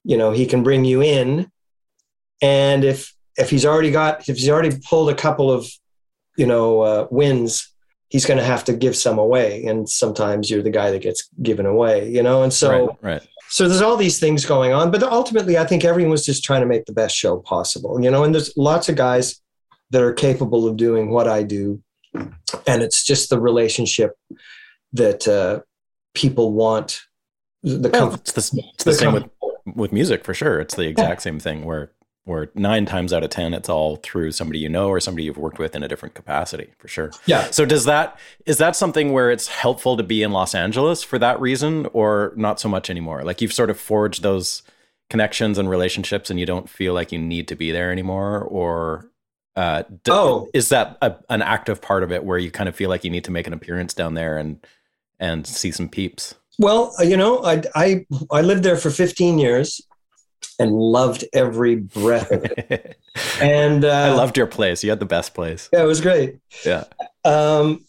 you 0.03 0.17
know, 0.17 0.31
he 0.31 0.45
can 0.45 0.63
bring 0.63 0.86
you 0.86 1.01
in. 1.01 1.49
And 2.41 2.83
if 2.83 3.12
if 3.38 3.50
he's 3.50 3.65
already 3.65 3.91
got 3.91 4.28
if 4.30 4.38
he's 4.38 4.50
already 4.50 4.76
pulled 4.88 5.10
a 5.10 5.15
couple 5.15 5.52
of 5.52 5.67
you 6.38 6.46
know 6.46 6.82
uh, 6.82 7.08
wins 7.12 7.69
he's 8.10 8.26
going 8.26 8.38
to 8.38 8.46
have 8.46 8.63
to 8.63 8.74
give 8.74 8.96
some 8.96 9.17
away. 9.17 9.65
And 9.65 9.89
sometimes 9.89 10.48
you're 10.48 10.62
the 10.62 10.69
guy 10.69 10.91
that 10.91 11.02
gets 11.02 11.30
given 11.41 11.65
away 11.65 12.10
you 12.10 12.24
know? 12.24 12.43
And 12.43 12.54
so 12.54 12.88
right, 13.02 13.13
right. 13.13 13.28
so 13.50 13.67
there's 13.67 13.82
all 13.82 13.98
these 13.98 14.19
things 14.19 14.46
going 14.46 14.72
on. 14.72 14.91
But 14.91 15.04
ultimately 15.04 15.58
i 15.58 15.65
think 15.65 15.84
everyone 15.84 16.12
was 16.12 16.26
just 16.26 16.43
trying 16.43 16.62
to 16.62 16.67
make 16.67 16.86
the 16.86 16.93
best 16.93 17.15
show 17.15 17.38
possible 17.39 18.02
you 18.02 18.12
know? 18.12 18.24
And 18.24 18.34
there's 18.34 18.56
lots 18.58 18.89
of 18.89 18.96
guys 18.96 19.41
that 19.91 20.02
are 20.02 20.13
capable 20.13 20.67
of 20.67 20.78
doing 20.78 21.10
what 21.10 21.28
i 21.28 21.43
do. 21.43 21.82
And 22.13 22.84
it's 22.84 23.04
just 23.04 23.30
the 23.30 23.39
relationship 23.39 24.15
that 24.93 25.28
uh, 25.28 25.62
people 26.13 26.54
want. 26.54 27.02
The, 27.63 27.89
well, 27.89 28.13
it's 28.13 28.32
the, 28.32 28.62
it's 28.74 28.84
the, 28.84 28.91
the 28.91 28.98
same 28.98 29.13
with 29.13 29.26
with 29.65 29.91
music 29.91 30.24
for 30.24 30.34
sure. 30.34 30.60
It's 30.60 30.76
the 30.76 30.88
exact 30.88 31.22
same 31.22 31.39
thing 31.39 31.65
where 31.65 31.91
where 32.25 32.49
nine 32.55 32.86
times 32.86 33.12
out 33.12 33.23
of 33.23 33.29
ten 33.29 33.53
it's 33.53 33.67
all 33.69 33.97
through 33.97 34.31
somebody 34.31 34.59
you 34.59 34.69
know 34.69 34.88
or 34.88 34.99
somebody 34.99 35.23
you've 35.23 35.38
worked 35.38 35.59
with 35.59 35.75
in 35.75 35.83
a 35.83 35.88
different 35.88 36.15
capacity 36.15 36.69
for 36.77 36.88
sure 36.88 37.12
yeah 37.25 37.49
so 37.51 37.65
does 37.65 37.86
that 37.86 38.17
is 38.45 38.57
that 38.57 38.75
something 38.75 39.12
where 39.12 39.29
it's 39.29 39.47
helpful 39.47 39.97
to 39.97 40.03
be 40.03 40.23
in 40.23 40.31
los 40.31 40.55
angeles 40.55 41.03
for 41.03 41.19
that 41.19 41.39
reason 41.41 41.86
or 41.93 42.33
not 42.36 42.59
so 42.59 42.69
much 42.69 42.89
anymore 42.89 43.23
like 43.23 43.41
you've 43.41 43.53
sort 43.53 43.69
of 43.69 43.79
forged 43.79 44.23
those 44.23 44.63
connections 45.09 45.57
and 45.57 45.69
relationships 45.69 46.29
and 46.29 46.39
you 46.39 46.45
don't 46.45 46.69
feel 46.69 46.93
like 46.93 47.12
you 47.12 47.19
need 47.19 47.47
to 47.47 47.55
be 47.55 47.71
there 47.71 47.91
anymore 47.91 48.41
or 48.41 49.09
Uh, 49.55 49.83
d- 50.03 50.12
Oh. 50.12 50.47
is 50.53 50.69
that 50.69 50.97
a, 51.01 51.13
an 51.29 51.41
active 51.43 51.79
part 51.81 52.01
of 52.03 52.12
it 52.12 52.23
where 52.23 52.39
you 52.39 52.49
kind 52.49 52.67
of 52.67 52.75
feel 52.75 52.89
like 52.89 53.03
you 53.03 53.12
need 53.12 53.23
to 53.25 53.31
make 53.31 53.45
an 53.45 53.53
appearance 53.53 53.93
down 53.93 54.13
there 54.15 54.38
and 54.38 54.65
and 55.19 55.45
see 55.45 55.71
some 55.71 55.88
peeps? 55.88 56.33
Well, 56.57 56.91
uh, 56.99 57.03
you 57.03 57.15
know, 57.17 57.43
I, 57.45 57.62
I, 57.75 58.05
I 58.31 58.41
lived 58.41 58.63
there 58.63 58.77
for 58.77 58.89
15 58.89 59.38
years 59.38 59.79
and 60.60 60.71
loved 60.71 61.25
every 61.34 61.75
breath 61.75 62.32
of 62.32 62.45
it. 62.45 62.97
And 63.41 63.86
uh, 63.86 63.89
I 63.89 64.13
loved 64.13 64.38
your 64.38 64.47
place. 64.47 64.84
You 64.84 64.89
had 64.89 64.99
the 64.99 65.06
best 65.06 65.34
place. 65.36 65.69
yeah, 65.71 65.84
it 65.84 65.88
was 65.88 66.01
great. 66.01 66.38
Yeah. 66.65 66.86
Um, 67.23 67.86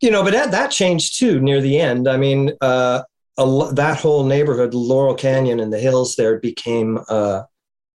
you 0.00 0.10
know, 0.10 0.22
but 0.22 0.32
that, 0.32 0.52
that 0.52 0.70
changed 0.70 1.18
too 1.18 1.38
near 1.40 1.60
the 1.60 1.78
end. 1.78 2.08
I 2.08 2.16
mean, 2.16 2.52
uh, 2.62 3.02
a, 3.38 3.68
that 3.74 3.98
whole 4.00 4.24
neighborhood, 4.24 4.72
Laurel 4.72 5.14
Canyon 5.14 5.60
and 5.60 5.70
the 5.72 5.78
hills 5.78 6.16
there 6.16 6.38
became 6.38 6.98
uh, 7.08 7.42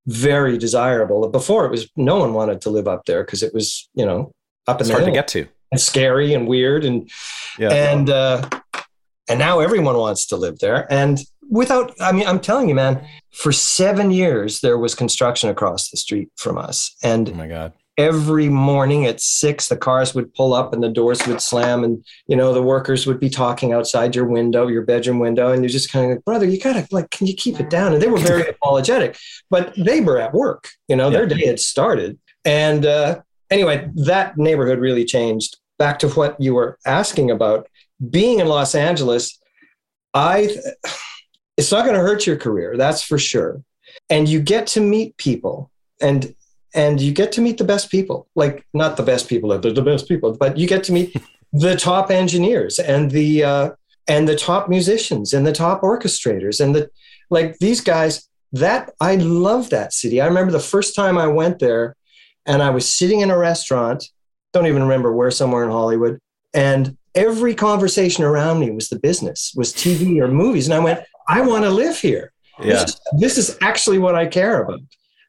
very 0.06 0.56
desirable. 0.56 1.28
Before 1.28 1.66
it 1.66 1.70
was, 1.70 1.88
no 1.96 2.16
one 2.16 2.32
wanted 2.34 2.60
to 2.62 2.70
live 2.70 2.88
up 2.88 3.04
there 3.06 3.24
because 3.24 3.42
it 3.42 3.52
was, 3.52 3.88
you 3.94 4.06
know, 4.06 4.32
up 4.66 4.76
in 4.78 4.82
It's 4.82 4.88
the 4.88 4.94
hard 4.94 5.04
to 5.06 5.12
get 5.12 5.28
to. 5.28 5.46
and 5.72 5.80
scary 5.80 6.32
and 6.34 6.46
weird 6.48 6.84
and 6.84 7.10
Yeah. 7.58 7.72
and 7.72 8.08
uh, 8.10 8.48
and 9.28 9.38
now 9.38 9.60
everyone 9.60 9.96
wants 9.96 10.26
to 10.26 10.36
live 10.36 10.58
there. 10.60 10.90
And 10.92 11.18
without, 11.50 11.92
I 12.00 12.12
mean, 12.12 12.26
I'm 12.26 12.40
telling 12.40 12.68
you, 12.68 12.74
man, 12.74 13.06
for 13.32 13.52
seven 13.52 14.10
years 14.10 14.60
there 14.60 14.78
was 14.78 14.94
construction 14.94 15.50
across 15.50 15.90
the 15.90 15.96
street 15.96 16.28
from 16.36 16.58
us, 16.58 16.94
and 17.02 17.30
oh 17.30 17.34
my 17.34 17.48
god. 17.48 17.72
every 17.98 18.48
morning 18.48 19.06
at 19.06 19.20
six 19.20 19.68
the 19.68 19.76
cars 19.76 20.14
would 20.14 20.32
pull 20.34 20.54
up 20.54 20.72
and 20.72 20.82
the 20.82 20.88
doors 20.88 21.26
would 21.26 21.40
slam, 21.40 21.84
and 21.84 22.04
you 22.26 22.36
know 22.36 22.52
the 22.52 22.62
workers 22.62 23.06
would 23.06 23.20
be 23.20 23.30
talking 23.30 23.72
outside 23.72 24.14
your 24.14 24.26
window, 24.26 24.66
your 24.66 24.82
bedroom 24.82 25.18
window, 25.18 25.52
and 25.52 25.62
you're 25.62 25.68
just 25.68 25.90
kind 25.90 26.06
of 26.06 26.16
like, 26.16 26.24
brother, 26.24 26.46
you 26.46 26.60
gotta 26.60 26.86
like, 26.90 27.10
can 27.10 27.26
you 27.26 27.34
keep 27.34 27.60
it 27.60 27.70
down? 27.70 27.92
And 27.92 28.02
they 28.02 28.08
were 28.08 28.18
very 28.18 28.48
apologetic, 28.48 29.16
but 29.50 29.74
they 29.76 30.00
were 30.00 30.18
at 30.18 30.32
work. 30.32 30.68
You 30.88 30.96
know, 30.96 31.10
their 31.10 31.26
day 31.26 31.46
had 31.46 31.60
started, 31.60 32.18
and 32.44 32.86
uh, 32.86 33.20
anyway, 33.50 33.90
that 33.94 34.36
neighborhood 34.38 34.78
really 34.78 35.04
changed. 35.04 35.56
Back 35.76 35.98
to 36.00 36.08
what 36.10 36.40
you 36.40 36.54
were 36.54 36.78
asking 36.86 37.32
about 37.32 37.66
being 38.10 38.40
in 38.40 38.46
Los 38.46 38.74
Angeles, 38.76 39.38
I 40.12 40.56
it's 41.56 41.72
not 41.72 41.84
going 41.84 41.96
to 41.96 42.02
hurt 42.02 42.26
your 42.26 42.36
career, 42.36 42.76
that's 42.76 43.02
for 43.02 43.18
sure. 43.18 43.62
And 44.10 44.28
you 44.28 44.40
get 44.40 44.66
to 44.68 44.80
meet 44.80 45.16
people 45.16 45.70
and 46.00 46.34
and 46.74 47.00
you 47.00 47.12
get 47.12 47.30
to 47.32 47.40
meet 47.40 47.58
the 47.58 47.64
best 47.64 47.88
people. 47.90 48.26
Like 48.34 48.66
not 48.74 48.96
the 48.96 49.04
best 49.04 49.28
people, 49.28 49.56
they're 49.58 49.72
the 49.72 49.82
best 49.82 50.08
people, 50.08 50.36
but 50.36 50.56
you 50.56 50.66
get 50.66 50.82
to 50.84 50.92
meet 50.92 51.16
the 51.52 51.76
top 51.76 52.10
engineers 52.10 52.78
and 52.78 53.10
the 53.10 53.44
uh, 53.44 53.70
and 54.08 54.28
the 54.28 54.36
top 54.36 54.68
musicians 54.68 55.32
and 55.32 55.46
the 55.46 55.52
top 55.52 55.82
orchestrators 55.82 56.60
and 56.60 56.74
the 56.74 56.90
like 57.30 57.58
these 57.58 57.80
guys 57.80 58.28
that 58.52 58.92
I 59.00 59.16
love 59.16 59.70
that 59.70 59.92
city. 59.92 60.20
I 60.20 60.26
remember 60.26 60.52
the 60.52 60.60
first 60.60 60.94
time 60.94 61.18
I 61.18 61.26
went 61.26 61.58
there 61.58 61.96
and 62.46 62.62
I 62.62 62.70
was 62.70 62.88
sitting 62.88 63.20
in 63.20 63.30
a 63.30 63.38
restaurant, 63.38 64.04
don't 64.52 64.66
even 64.66 64.82
remember 64.82 65.12
where 65.12 65.30
somewhere 65.30 65.64
in 65.64 65.70
Hollywood, 65.70 66.18
and 66.52 66.96
every 67.14 67.54
conversation 67.54 68.24
around 68.24 68.60
me 68.60 68.70
was 68.70 68.88
the 68.88 68.98
business, 68.98 69.52
was 69.56 69.72
TV 69.72 70.20
or 70.20 70.28
movies. 70.28 70.66
And 70.66 70.74
I 70.74 70.78
went, 70.78 71.04
I 71.28 71.40
want 71.40 71.64
to 71.64 71.70
live 71.70 71.98
here. 71.98 72.32
Yeah. 72.60 72.66
This, 72.66 72.82
is, 72.90 73.00
this 73.18 73.38
is 73.38 73.58
actually 73.60 73.98
what 73.98 74.14
I 74.14 74.26
care 74.26 74.62
about. 74.62 74.80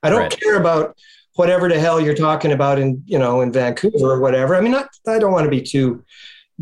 I 0.04 0.10
don't 0.10 0.20
Right. 0.22 0.40
care 0.40 0.58
about 0.58 0.96
whatever 1.36 1.68
the 1.68 1.80
hell 1.80 2.00
you're 2.00 2.14
talking 2.16 2.52
about 2.52 2.80
in, 2.80 3.04
you 3.06 3.18
know, 3.20 3.42
in 3.42 3.52
Vancouver 3.52 4.12
or 4.12 4.20
whatever. 4.20 4.56
I 4.56 4.62
mean, 4.62 4.72
not, 4.72 4.90
I 5.08 5.20
don't 5.20 5.32
want 5.32 5.46
to 5.46 5.50
be 5.50 5.62
too 5.62 6.04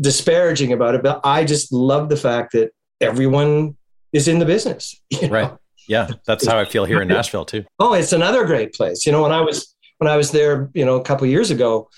disparaging 0.00 0.72
about 0.72 0.94
it, 0.94 1.02
but 1.02 1.20
I 1.24 1.44
just 1.44 1.72
love 1.72 2.08
the 2.08 2.16
fact 2.16 2.52
that 2.52 2.70
everyone 3.00 3.76
is 4.12 4.28
in 4.28 4.38
the 4.38 4.46
business. 4.46 5.00
you 5.10 5.28
know? 5.28 5.34
Right. 5.34 5.52
Yeah. 5.86 6.08
That's 6.26 6.46
how 6.46 6.58
I 6.58 6.64
feel 6.64 6.84
here 6.84 7.02
in 7.02 7.08
Nashville 7.16 7.44
too. 7.44 7.64
Oh, 7.78 7.92
it's 7.94 8.12
another 8.12 8.44
great 8.46 8.72
place. 8.72 9.04
You 9.06 9.12
know, 9.12 9.22
when 9.22 9.32
I 9.32 9.40
was 9.40 9.74
when 9.98 10.10
I 10.10 10.16
was 10.16 10.32
there, 10.32 10.70
you 10.74 10.84
know, 10.84 10.96
a 10.96 11.02
couple 11.02 11.24
of 11.24 11.30
years 11.30 11.50
ago, 11.50 11.88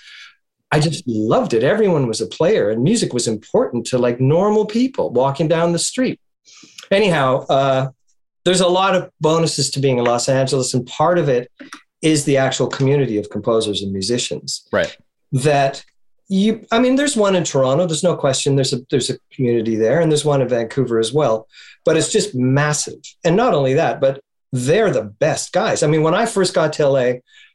I 0.71 0.79
just 0.79 1.03
loved 1.07 1.53
it. 1.53 1.63
Everyone 1.63 2.07
was 2.07 2.21
a 2.21 2.27
player, 2.27 2.69
and 2.69 2.83
music 2.83 3.13
was 3.13 3.27
important 3.27 3.87
to 3.87 3.97
like 3.97 4.19
normal 4.19 4.65
people 4.65 5.09
walking 5.11 5.47
down 5.47 5.71
the 5.71 5.79
street. 5.79 6.19
Anyhow, 6.91 7.45
uh, 7.47 7.89
there's 8.45 8.61
a 8.61 8.67
lot 8.67 8.95
of 8.95 9.09
bonuses 9.19 9.69
to 9.71 9.79
being 9.79 9.97
in 9.97 10.05
Los 10.05 10.29
Angeles, 10.29 10.73
and 10.73 10.85
part 10.87 11.17
of 11.17 11.27
it 11.29 11.51
is 12.01 12.25
the 12.25 12.37
actual 12.37 12.67
community 12.67 13.17
of 13.17 13.29
composers 13.29 13.81
and 13.81 13.91
musicians. 13.91 14.67
Right. 14.71 14.95
that 15.31 15.83
you 16.29 16.65
i 16.71 16.79
mean 16.79 16.95
there's 16.95 17.15
one 17.15 17.35
in 17.35 17.43
toronto 17.43 17.85
there's 17.85 18.03
no 18.03 18.15
question 18.15 18.55
there's 18.55 18.73
a 18.73 18.79
there's 18.89 19.09
a 19.09 19.17
community 19.31 19.75
there 19.75 20.01
and 20.01 20.11
there's 20.11 20.25
one 20.25 20.41
in 20.41 20.47
vancouver 20.49 20.99
as 20.99 21.13
well 21.13 21.47
but 21.85 21.95
it's 21.95 22.11
just 22.11 22.35
massive. 22.35 22.99
And 23.23 23.35
not 23.37 23.53
only 23.53 23.73
that 23.75 24.01
but 24.01 24.19
they're 24.51 24.91
the 24.91 25.03
best 25.03 25.53
guys. 25.53 25.83
I 25.83 25.87
mean 25.87 26.03
when 26.03 26.13
i 26.13 26.25
first 26.25 26.53
got 26.53 26.73
to 26.73 26.87
la 26.87 27.13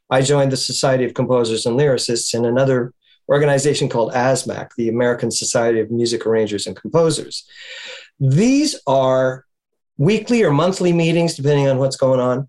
i 0.09 0.21
joined 0.21 0.51
the 0.51 0.57
society 0.57 1.05
of 1.05 1.13
composers 1.13 1.65
and 1.65 1.79
lyricists 1.79 2.33
and 2.33 2.45
another 2.45 2.93
organization 3.29 3.89
called 3.89 4.11
asmac 4.13 4.69
the 4.77 4.89
american 4.89 5.31
society 5.31 5.79
of 5.79 5.89
music 5.91 6.25
arrangers 6.25 6.67
and 6.67 6.75
composers 6.75 7.47
these 8.23 8.79
are 8.87 9.43
weekly 9.97 10.43
or 10.43 10.51
monthly 10.51 10.93
meetings 10.93 11.35
depending 11.35 11.67
on 11.67 11.77
what's 11.77 11.97
going 11.97 12.21
on 12.21 12.47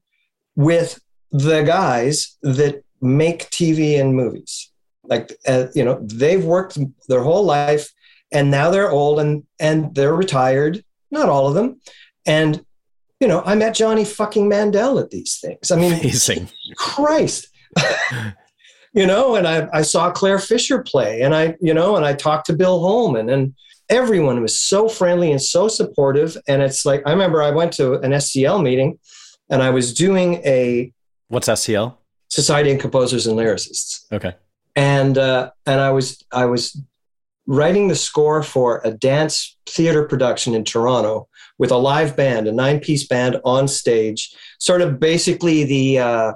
with 0.55 1.01
the 1.33 1.63
guys 1.63 2.37
that 2.43 2.85
make 3.01 3.51
tv 3.51 4.01
and 4.01 4.15
movies. 4.15 4.71
Like 5.03 5.37
uh, 5.49 5.67
you 5.75 5.85
know 5.85 5.99
they've 6.01 6.45
worked 6.45 6.79
their 7.09 7.23
whole 7.23 7.45
life 7.45 7.91
and 8.31 8.53
now 8.53 8.71
they're 8.71 8.91
old 8.91 9.19
and 9.19 9.43
and 9.59 9.93
they're 9.95 10.15
retired 10.15 10.85
not 11.11 11.29
all 11.29 11.49
of 11.49 11.55
them. 11.55 11.81
And 12.25 12.65
you 13.21 13.29
know 13.29 13.43
i 13.45 13.55
met 13.55 13.75
johnny 13.75 14.05
fucking 14.05 14.49
mandel 14.49 15.01
at 15.01 15.11
these 15.11 15.39
things. 15.41 15.73
I 15.73 15.77
mean 15.77 15.93
Amazing. 15.95 16.51
christ. 16.77 17.49
You 18.97 19.09
know 19.09 19.35
and 19.35 19.49
I, 19.49 19.69
I 19.73 19.83
saw 19.83 20.13
clare 20.13 20.39
fischer 20.39 20.81
play 20.81 21.23
and 21.23 21.35
i 21.35 21.57
you 21.61 21.75
know 21.75 21.97
and 21.97 22.07
i 22.07 22.13
talked 22.13 22.47
to 22.47 22.53
bill 22.53 22.79
holman 22.79 23.29
and 23.29 23.53
everyone 23.95 24.41
was 24.43 24.59
so 24.59 24.89
friendly 24.89 25.31
and 25.31 25.41
so 25.41 25.69
supportive 25.69 26.37
and 26.49 26.61
it's 26.63 26.85
like 26.85 27.01
i 27.07 27.11
remember 27.11 27.41
i 27.43 27.51
went 27.51 27.73
to 27.73 27.95
an 28.07 28.11
scl 28.13 28.63
meeting 28.63 28.99
and 29.51 29.63
i 29.63 29.71
was 29.71 29.95
doing 29.95 30.35
a 30.59 30.93
What's 31.29 31.49
SCL? 31.49 31.97
society 32.29 32.71
of 32.73 32.81
composers 32.81 33.27
and 33.29 33.39
lyricists 33.39 34.05
Okay. 34.13 34.35
and 34.77 35.17
uh, 35.19 35.51
and 35.67 35.81
I 35.81 35.91
was 35.91 36.07
I 36.33 36.45
was 36.47 36.63
writing 37.47 37.89
the 37.89 37.95
score 38.09 38.43
for 38.43 38.81
a 38.85 38.91
dance 38.91 39.57
theater 39.69 40.03
production 40.13 40.55
in 40.55 40.65
Toronto 40.65 41.29
with 41.59 41.71
a 41.71 41.77
live 41.77 42.17
band, 42.17 42.47
a 42.49 42.53
nine 42.53 42.81
piece 42.81 43.07
band 43.07 43.41
on 43.45 43.69
stage, 43.69 44.35
sort 44.59 44.81
of 44.83 44.99
basically 44.99 45.65
the 45.65 45.99
uh, 45.99 46.33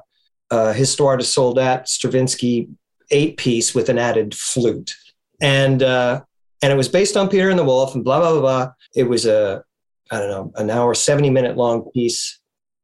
uh, 0.50 0.72
Histoire 0.72 1.16
de 1.16 1.24
Soldat 1.24 1.88
Stravinsky 1.88 2.68
eight 3.10 3.36
piece 3.36 3.74
with 3.74 3.88
an 3.88 3.98
added 3.98 4.34
flute, 4.34 4.94
and 5.40 5.82
uh, 5.82 6.22
and 6.62 6.72
it 6.72 6.76
was 6.76 6.88
based 6.88 7.16
on 7.16 7.28
Peter 7.28 7.50
and 7.50 7.58
the 7.58 7.64
Wolf 7.64 7.94
and 7.94 8.04
blah 8.04 8.20
blah 8.20 8.32
blah. 8.32 8.40
blah. 8.40 8.72
It 8.94 9.04
was 9.04 9.26
a 9.26 9.62
I 10.10 10.18
don't 10.18 10.30
know 10.30 10.52
an 10.56 10.70
hour 10.70 10.94
seventy 10.94 11.30
minute 11.30 11.56
long 11.56 11.90
piece, 11.92 12.40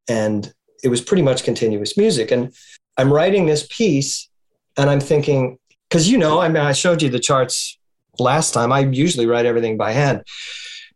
and 0.08 0.52
it 0.82 0.88
was 0.88 1.00
pretty 1.00 1.22
much 1.22 1.44
continuous 1.44 1.96
music. 1.96 2.30
And 2.30 2.54
I'm 2.96 3.12
writing 3.12 3.46
this 3.46 3.66
piece 3.66 4.28
and 4.76 4.90
I'm 4.90 5.00
thinking, 5.00 5.58
because 5.88 6.08
you 6.08 6.18
know, 6.18 6.40
I 6.40 6.48
mean, 6.48 6.62
I 6.62 6.72
showed 6.72 7.02
you 7.02 7.08
the 7.08 7.20
charts 7.20 7.78
last 8.18 8.52
time. 8.52 8.72
I 8.72 8.80
usually 8.80 9.26
write 9.26 9.46
everything 9.46 9.76
by 9.76 9.92
hand. 9.92 10.22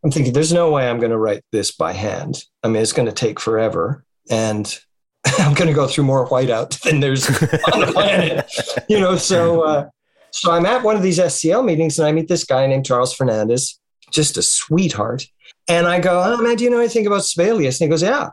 I'm 0.05 0.11
thinking, 0.11 0.33
there's 0.33 0.53
no 0.53 0.71
way 0.71 0.89
I'm 0.89 0.99
going 0.99 1.11
to 1.11 1.19
write 1.19 1.43
this 1.51 1.73
by 1.73 1.93
hand. 1.93 2.45
I 2.63 2.69
mean, 2.69 2.83
it's 2.83 2.93
going 2.93 3.07
to 3.07 3.13
take 3.13 3.41
forever, 3.41 4.05
and 4.31 4.79
I'm 5.39 5.55
going 5.55 5.69
to 5.69 5.75
go 5.75 5.89
through 5.89 6.05
more 6.05 6.29
whiteout 6.29 6.81
than 6.83 7.01
there's 7.01 7.29
on 7.73 7.81
the 7.81 7.91
planet. 7.93 8.51
You 8.89 9.01
know, 9.01 9.17
so 9.17 9.63
uh, 9.63 9.89
so 10.33 10.53
I'm 10.53 10.67
at 10.67 10.83
one 10.83 10.97
of 10.97 11.03
these 11.03 11.19
SCL 11.19 11.65
meetings, 11.65 11.99
and 11.99 12.07
I 12.07 12.13
meet 12.13 12.29
this 12.29 12.45
guy 12.45 12.67
named 12.67 12.87
Charles 12.87 13.15
Fernandez, 13.15 13.81
just 14.11 14.37
a 14.37 14.43
sweetheart. 14.43 15.27
And 15.69 15.87
I 15.87 16.01
go, 16.01 16.23
oh 16.25 16.43
man, 16.43 16.57
do 16.57 16.65
you 16.65 16.71
know 16.71 16.79
anything 16.79 17.07
about 17.07 17.25
Sibelius? 17.25 17.81
And 17.81 17.87
he 17.87 17.91
goes, 17.91 18.03
yeah, 18.03 18.31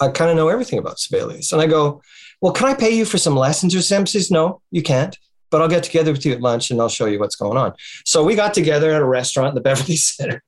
I 0.00 0.08
kind 0.08 0.30
of 0.30 0.36
know 0.36 0.48
everything 0.48 0.78
about 0.78 0.98
Sibelius. 0.98 1.52
And 1.52 1.60
I 1.60 1.66
go, 1.66 2.02
well, 2.40 2.52
can 2.52 2.66
I 2.66 2.74
pay 2.74 2.90
you 2.90 3.04
for 3.04 3.18
some 3.18 3.34
lessons 3.34 3.74
or 3.74 3.82
something? 3.82 4.20
No, 4.30 4.60
you 4.70 4.82
can't. 4.82 5.16
But 5.50 5.62
I'll 5.62 5.68
get 5.68 5.84
together 5.84 6.12
with 6.12 6.26
you 6.26 6.32
at 6.32 6.40
lunch 6.40 6.70
and 6.70 6.80
I'll 6.80 6.88
show 6.88 7.06
you 7.06 7.18
what's 7.18 7.36
going 7.36 7.56
on. 7.56 7.72
So 8.04 8.24
we 8.24 8.34
got 8.34 8.52
together 8.52 8.92
at 8.92 9.00
a 9.00 9.06
restaurant 9.06 9.50
in 9.50 9.54
the 9.54 9.60
Beverly 9.68 9.96
Center, 9.96 10.42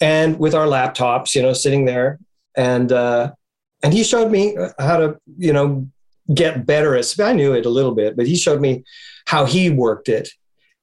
and 0.00 0.38
with 0.38 0.54
our 0.54 0.66
laptops, 0.66 1.34
you 1.34 1.42
know, 1.42 1.52
sitting 1.52 1.84
there, 1.84 2.18
and 2.56 2.90
uh, 2.90 3.32
and 3.82 3.92
he 3.92 4.02
showed 4.02 4.30
me 4.30 4.56
how 4.78 4.96
to, 4.96 5.18
you 5.38 5.52
know, 5.52 5.88
get 6.32 6.64
better 6.66 6.94
at. 6.94 7.12
I 7.20 7.32
knew 7.32 7.52
it 7.52 7.66
a 7.66 7.70
little 7.70 7.94
bit, 7.94 8.16
but 8.16 8.26
he 8.26 8.36
showed 8.36 8.60
me 8.60 8.84
how 9.26 9.44
he 9.44 9.70
worked 9.70 10.08
it, 10.08 10.28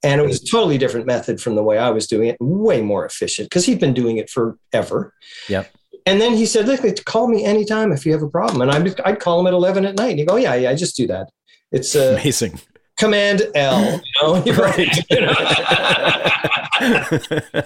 and 0.04 0.22
it 0.22 0.28
was 0.28 0.42
a 0.42 0.46
totally 0.46 0.78
different 0.78 1.06
method 1.06 1.42
from 1.42 1.56
the 1.56 1.64
way 1.64 1.78
I 1.78 1.90
was 1.90 2.08
doing 2.08 2.30
it, 2.30 2.38
way 2.40 2.82
more 2.82 3.06
efficient 3.06 3.50
because 3.50 3.66
he'd 3.66 3.80
been 3.80 3.94
doing 3.94 4.18
it 4.18 4.30
forever. 4.30 5.14
Yep. 5.48 5.72
And 6.06 6.20
then 6.20 6.34
he 6.34 6.46
said, 6.46 6.68
"Look, 6.68 6.82
call 7.06 7.28
me 7.28 7.44
anytime 7.44 7.92
if 7.92 8.06
you 8.06 8.12
have 8.14 8.24
a 8.24 8.30
problem." 8.30 8.62
And 8.62 8.72
I'd, 8.72 9.00
I'd 9.02 9.20
call 9.20 9.40
him 9.40 9.48
at 9.48 9.54
eleven 9.54 9.86
at 9.86 9.96
night, 9.96 10.12
and 10.12 10.20
he'd 10.20 10.28
go, 10.28 10.36
"Yeah, 10.36 10.56
yeah, 10.56 10.70
I 10.72 10.76
just 10.76 10.96
do 10.96 11.08
that. 11.08 11.30
It's 11.72 11.96
uh, 11.96 12.18
Amazing. 12.20 12.60
Command 12.98 13.44
L." 13.56 14.02
You 14.22 14.22
know? 14.22 14.44
Right. 14.58 15.10
You 15.10 15.22
know? 15.22 15.34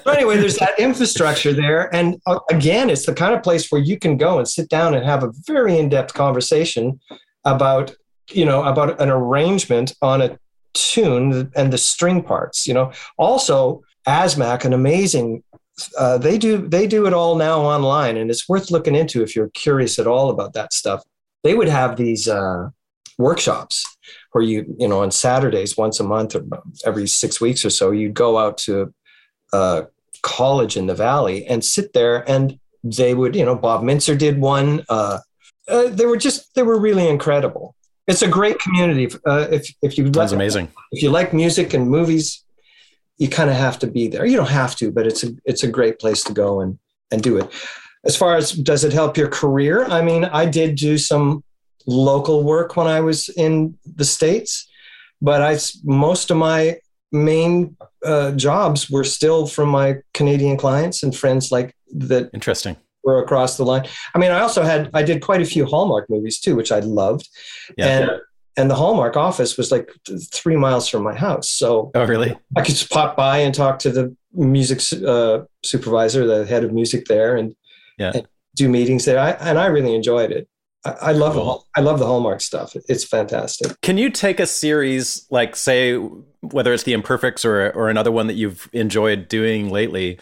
so 0.03 0.11
anyway, 0.11 0.37
there's 0.37 0.57
that 0.57 0.73
infrastructure 0.77 1.53
there, 1.53 1.93
and 1.95 2.19
uh, 2.25 2.39
again, 2.49 2.89
it's 2.89 3.05
the 3.05 3.13
kind 3.13 3.33
of 3.33 3.41
place 3.41 3.71
where 3.71 3.81
you 3.81 3.97
can 3.97 4.17
go 4.17 4.37
and 4.37 4.47
sit 4.47 4.67
down 4.67 4.93
and 4.93 5.05
have 5.05 5.23
a 5.23 5.31
very 5.47 5.77
in-depth 5.77 6.13
conversation 6.13 6.99
about 7.45 7.95
you 8.31 8.45
know, 8.45 8.63
about 8.63 8.99
an 8.99 9.09
arrangement 9.09 9.93
on 10.01 10.21
a 10.21 10.37
tune 10.73 11.51
and 11.55 11.71
the 11.71 11.77
string 11.77 12.23
parts. 12.23 12.67
You 12.67 12.73
know, 12.73 12.91
also 13.17 13.81
ASMAC, 14.07 14.65
an 14.65 14.73
amazing. 14.73 15.43
Uh, 15.97 16.17
they 16.17 16.37
do 16.37 16.67
they 16.67 16.87
do 16.87 17.05
it 17.05 17.13
all 17.13 17.35
now 17.35 17.61
online, 17.61 18.17
and 18.17 18.29
it's 18.29 18.47
worth 18.47 18.71
looking 18.71 18.95
into 18.95 19.21
if 19.21 19.35
you're 19.35 19.49
curious 19.49 19.99
at 19.99 20.07
all 20.07 20.29
about 20.29 20.53
that 20.53 20.73
stuff. 20.73 21.03
They 21.43 21.53
would 21.53 21.67
have 21.67 21.97
these 21.97 22.27
uh, 22.27 22.69
workshops 23.17 23.85
where 24.31 24.43
you 24.43 24.65
you 24.79 24.87
know 24.87 25.01
on 25.01 25.11
Saturdays 25.11 25.77
once 25.77 25.99
a 25.99 26.03
month 26.03 26.35
or 26.35 26.45
every 26.85 27.07
six 27.07 27.41
weeks 27.41 27.65
or 27.65 27.69
so 27.69 27.91
you'd 27.91 28.13
go 28.13 28.37
out 28.37 28.57
to 28.59 28.93
a 29.53 29.87
college 30.21 30.77
in 30.77 30.87
the 30.87 30.95
valley 30.95 31.45
and 31.45 31.63
sit 31.63 31.93
there 31.93 32.29
and 32.29 32.57
they 32.83 33.13
would 33.13 33.35
you 33.35 33.43
know 33.43 33.55
Bob 33.55 33.83
Mintzer 33.83 34.17
did 34.17 34.39
one. 34.39 34.85
Uh, 34.87 35.19
uh, 35.67 35.87
they 35.89 36.05
were 36.05 36.17
just 36.17 36.53
they 36.55 36.63
were 36.63 36.79
really 36.79 37.07
incredible. 37.07 37.75
It's 38.07 38.21
a 38.21 38.27
great 38.27 38.59
community. 38.59 39.07
Uh, 39.25 39.47
if 39.51 39.73
if 39.81 39.97
you 39.97 40.05
that's 40.09 40.31
like, 40.31 40.37
amazing. 40.37 40.71
If 40.91 41.01
you 41.01 41.09
like 41.09 41.33
music 41.33 41.73
and 41.73 41.89
movies, 41.89 42.43
you 43.17 43.29
kind 43.29 43.49
of 43.49 43.55
have 43.55 43.79
to 43.79 43.87
be 43.87 44.07
there. 44.07 44.25
You 44.25 44.37
don't 44.37 44.49
have 44.49 44.75
to, 44.77 44.91
but 44.91 45.07
it's 45.07 45.23
a 45.23 45.29
it's 45.45 45.63
a 45.63 45.67
great 45.67 45.99
place 45.99 46.23
to 46.25 46.33
go 46.33 46.61
and 46.61 46.77
and 47.11 47.21
do 47.21 47.37
it. 47.37 47.51
As 48.03 48.15
far 48.15 48.35
as 48.35 48.51
does 48.51 48.83
it 48.83 48.93
help 48.93 49.17
your 49.17 49.29
career? 49.29 49.85
I 49.85 50.01
mean, 50.01 50.25
I 50.25 50.45
did 50.45 50.75
do 50.75 50.97
some 50.97 51.43
local 51.87 52.43
work 52.43 52.75
when 52.75 52.87
I 52.87 53.01
was 53.01 53.29
in 53.29 53.77
the 53.95 54.05
states, 54.05 54.67
but 55.21 55.41
I 55.41 55.57
most 55.83 56.29
of 56.29 56.37
my 56.37 56.77
main 57.11 57.75
uh, 58.03 58.31
jobs 58.33 58.89
were 58.89 59.03
still 59.03 59.47
from 59.47 59.69
my 59.69 59.97
Canadian 60.13 60.57
clients 60.57 61.01
and 61.01 61.15
friends 61.15 61.51
like 61.51 61.75
that. 61.93 62.29
Interesting. 62.33 62.75
Were 63.05 63.21
across 63.21 63.57
the 63.57 63.63
line. 63.63 63.87
I 64.15 64.17
mean, 64.17 64.31
I 64.31 64.39
also 64.39 64.63
had 64.63 64.89
I 64.93 65.03
did 65.03 65.21
quite 65.21 65.39
a 65.39 65.45
few 65.45 65.65
Hallmark 65.65 66.09
movies 66.09 66.39
too, 66.39 66.55
which 66.55 66.71
I 66.71 66.79
loved, 66.79 67.29
yeah. 67.77 67.87
and 67.87 68.11
and 68.57 68.71
the 68.71 68.75
Hallmark 68.75 69.15
office 69.15 69.57
was 69.57 69.71
like 69.71 69.91
three 70.33 70.55
miles 70.55 70.87
from 70.87 71.03
my 71.03 71.13
house. 71.13 71.49
So 71.49 71.91
oh 71.93 72.05
really? 72.05 72.35
I 72.55 72.61
could 72.61 72.75
just 72.75 72.89
pop 72.89 73.15
by 73.15 73.37
and 73.39 73.53
talk 73.53 73.79
to 73.79 73.91
the 73.91 74.15
music 74.33 74.81
uh, 75.05 75.41
supervisor, 75.63 76.25
the 76.25 76.45
head 76.45 76.63
of 76.63 76.73
music 76.73 77.05
there, 77.05 77.35
and, 77.35 77.55
yeah. 77.97 78.11
and 78.15 78.27
do 78.55 78.69
meetings 78.69 79.05
there. 79.05 79.19
I, 79.19 79.31
and 79.31 79.59
I 79.59 79.67
really 79.67 79.93
enjoyed 79.93 80.31
it. 80.31 80.47
I 80.83 81.13
love 81.13 81.33
cool. 81.33 81.67
I 81.75 81.81
love 81.81 81.99
the 81.99 82.05
Hallmark 82.05 82.41
stuff. 82.41 82.75
It's 82.87 83.03
fantastic. 83.03 83.79
Can 83.81 83.97
you 83.97 84.09
take 84.09 84.39
a 84.39 84.45
series 84.45 85.25
like 85.31 85.55
say 85.55 85.95
whether 86.41 86.73
it's 86.73 86.83
the 86.83 86.93
Imperfects 86.93 87.43
or 87.43 87.71
or 87.71 87.89
another 87.89 88.11
one 88.11 88.27
that 88.27 88.35
you've 88.35 88.69
enjoyed 88.71 89.27
doing 89.27 89.69
lately, 89.69 90.19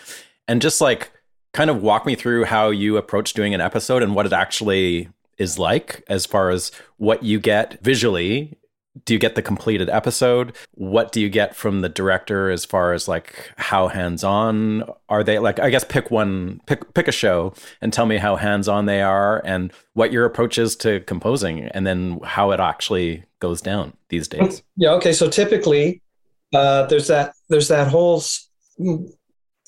and 0.47 0.61
just 0.61 0.79
like 0.79 1.11
kind 1.53 1.69
of 1.69 1.81
walk 1.81 2.05
me 2.05 2.15
through 2.15 2.45
how 2.45 2.69
you 2.69 2.97
approach 2.97 3.33
doing 3.33 3.53
an 3.53 3.61
episode 3.61 4.03
and 4.03 4.15
what 4.15 4.25
it 4.25 4.33
actually 4.33 5.09
is 5.37 5.57
like 5.57 6.03
as 6.07 6.25
far 6.25 6.49
as 6.49 6.71
what 6.97 7.23
you 7.23 7.39
get 7.39 7.81
visually. 7.83 8.57
Do 9.05 9.13
you 9.13 9.19
get 9.19 9.33
the 9.33 9.41
completed 9.41 9.89
episode? 9.89 10.55
What 10.75 11.11
do 11.11 11.19
you 11.19 11.27
get 11.27 11.55
from 11.55 11.81
the 11.81 11.89
director 11.89 12.51
as 12.51 12.63
far 12.63 12.93
as 12.93 13.07
like 13.07 13.51
how 13.57 13.87
hands-on 13.87 14.83
are 15.09 15.23
they? 15.23 15.39
Like 15.39 15.59
i 15.59 15.71
guess 15.71 15.83
pick 15.83 16.11
one 16.11 16.61
pick 16.67 16.93
pick 16.93 17.07
a 17.07 17.11
show 17.11 17.55
and 17.81 17.91
tell 17.91 18.05
me 18.05 18.17
how 18.17 18.35
hands-on 18.35 18.85
they 18.85 19.01
are 19.01 19.41
and 19.45 19.73
what 19.93 20.11
your 20.11 20.25
approach 20.25 20.59
is 20.59 20.75
to 20.77 20.99
composing 21.01 21.63
and 21.69 21.87
then 21.87 22.19
how 22.23 22.51
it 22.51 22.59
actually 22.59 23.23
goes 23.39 23.61
down 23.61 23.93
these 24.09 24.27
days. 24.27 24.61
Yeah 24.75 24.91
okay 24.91 25.11
so 25.11 25.27
typically 25.27 26.01
uh, 26.53 26.85
there's 26.85 27.07
that 27.07 27.33
there's 27.49 27.69
that 27.69 27.87
whole 27.87 28.21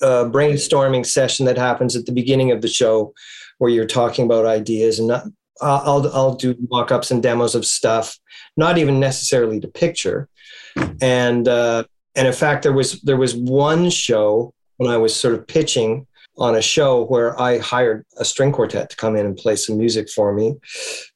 uh, 0.02 0.24
brainstorming 0.24 1.06
session 1.06 1.46
that 1.46 1.58
happens 1.58 1.96
at 1.96 2.06
the 2.06 2.12
beginning 2.12 2.50
of 2.50 2.62
the 2.62 2.68
show 2.68 3.14
where 3.58 3.70
you're 3.70 3.86
talking 3.86 4.24
about 4.24 4.46
ideas 4.46 4.98
and 4.98 5.08
not, 5.08 5.24
I'll 5.62 6.06
I'll 6.14 6.34
do 6.34 6.54
mock-ups 6.70 7.10
and 7.10 7.22
demos 7.22 7.54
of 7.54 7.64
stuff, 7.64 8.18
not 8.56 8.76
even 8.78 9.00
necessarily 9.00 9.58
to 9.60 9.68
picture. 9.68 10.28
And 11.00 11.48
uh, 11.48 11.84
and 12.14 12.26
in 12.26 12.32
fact, 12.32 12.62
there 12.62 12.72
was 12.72 13.00
there 13.02 13.16
was 13.16 13.34
one 13.34 13.88
show 13.90 14.52
when 14.76 14.90
I 14.90 14.98
was 14.98 15.16
sort 15.16 15.34
of 15.34 15.46
pitching 15.46 16.06
on 16.38 16.54
a 16.54 16.62
show 16.62 17.06
where 17.06 17.40
I 17.40 17.58
hired 17.58 18.04
a 18.18 18.24
string 18.24 18.52
quartet 18.52 18.90
to 18.90 18.96
come 18.96 19.16
in 19.16 19.24
and 19.24 19.36
play 19.36 19.56
some 19.56 19.78
music 19.78 20.10
for 20.10 20.34
me 20.34 20.56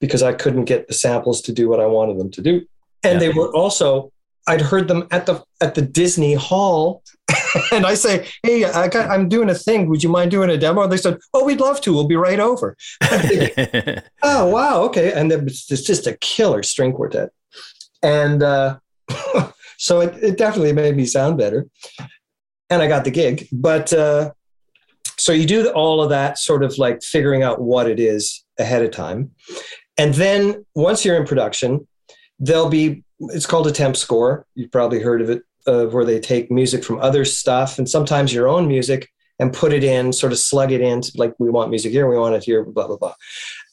because 0.01 0.23
I 0.23 0.33
couldn't 0.33 0.65
get 0.65 0.89
the 0.89 0.95
samples 0.95 1.43
to 1.43 1.53
do 1.53 1.69
what 1.69 1.81
I 1.81 1.87
wanted 1.87 2.19
them 2.19 2.31
to 2.31 2.41
do. 2.41 2.67
And 3.03 3.21
yeah. 3.21 3.29
they 3.29 3.29
were 3.29 3.55
also 3.55 4.13
I'd 4.47 4.61
heard 4.61 4.89
them 4.89 5.07
at 5.11 5.27
the 5.27 5.45
at 5.61 5.75
the 5.75 5.83
Disney 5.83 6.35
Hall, 6.35 7.03
and 7.73 7.87
I 7.87 7.95
say, 7.95 8.29
"Hey, 8.43 8.65
I 8.65 8.89
got, 8.89 9.11
I'm 9.11 9.29
doing 9.29 9.51
a 9.51 9.55
thing. 9.55 9.89
Would 9.89 10.03
you 10.03 10.09
mind 10.09 10.31
doing 10.31 10.51
a 10.51 10.57
demo?" 10.57 10.83
And 10.83 10.93
they 10.93 10.97
said, 10.97 11.19
"Oh, 11.35 11.45
we'd 11.45 11.61
love 11.61 11.81
to. 11.83 11.93
We'll 11.93 12.07
be 12.07 12.17
right 12.17 12.41
over." 12.41 12.77
oh, 14.23 14.47
wow, 14.47 14.83
okay. 14.83 15.13
And 15.13 15.33
it's 15.33 15.67
just 15.67 16.07
a 16.07 16.17
killer 16.19 16.63
string 16.63 16.93
quartet, 16.93 17.31
and 18.03 18.43
uh, 18.43 18.79
so 19.79 20.01
it, 20.01 20.15
it, 20.23 20.39
definitely 20.39 20.73
made 20.73 20.97
me 20.97 21.05
sound 21.05 21.39
better, 21.39 21.67
and 22.69 22.83
I 22.83 22.89
got 22.89 23.05
the 23.05 23.11
gig. 23.11 23.49
But 23.53 23.93
uh, 23.93 24.33
so 25.17 25.33
you 25.33 25.47
do 25.47 25.69
all 25.71 26.03
of 26.03 26.11
that, 26.11 26.39
sort 26.39 26.63
of 26.63 26.79
like 26.79 27.03
figuring 27.03 27.43
out 27.43 27.61
what 27.61 27.89
it 27.89 28.01
is 28.01 28.45
ahead 28.59 28.83
of 28.83 28.91
time, 28.91 29.31
and 29.99 30.15
then 30.15 30.65
once 30.75 31.05
you're 31.05 31.17
in 31.17 31.27
production, 31.27 31.87
there'll 32.39 32.71
be 32.71 33.05
it's 33.21 33.47
called 33.47 33.67
a 33.67 33.73
temp 33.73 33.97
score. 33.97 34.47
You've 34.55 34.73
probably 34.73 35.01
heard 35.01 35.21
of 35.21 35.31
it, 35.31 35.43
uh, 35.71 35.87
where 35.87 36.05
they 36.05 36.19
take 36.19 36.51
music 36.51 36.85
from 36.85 36.99
other 37.01 37.25
stuff 37.25 37.79
and 37.79 37.89
sometimes 37.89 38.35
your 38.35 38.49
own 38.49 38.67
music 38.67 39.09
and 39.39 39.53
put 39.53 39.73
it 39.73 39.85
in, 39.85 40.13
sort 40.13 40.33
of 40.33 40.39
slug 40.39 40.73
it 40.73 40.81
in, 40.81 41.01
like 41.17 41.33
we 41.39 41.49
want 41.49 41.71
music 41.71 41.93
here, 41.93 42.09
we 42.09 42.19
want 42.19 42.35
it 42.35 42.45
here, 42.45 42.65
blah 42.65 42.87
blah 42.87 42.97
blah. 42.97 43.15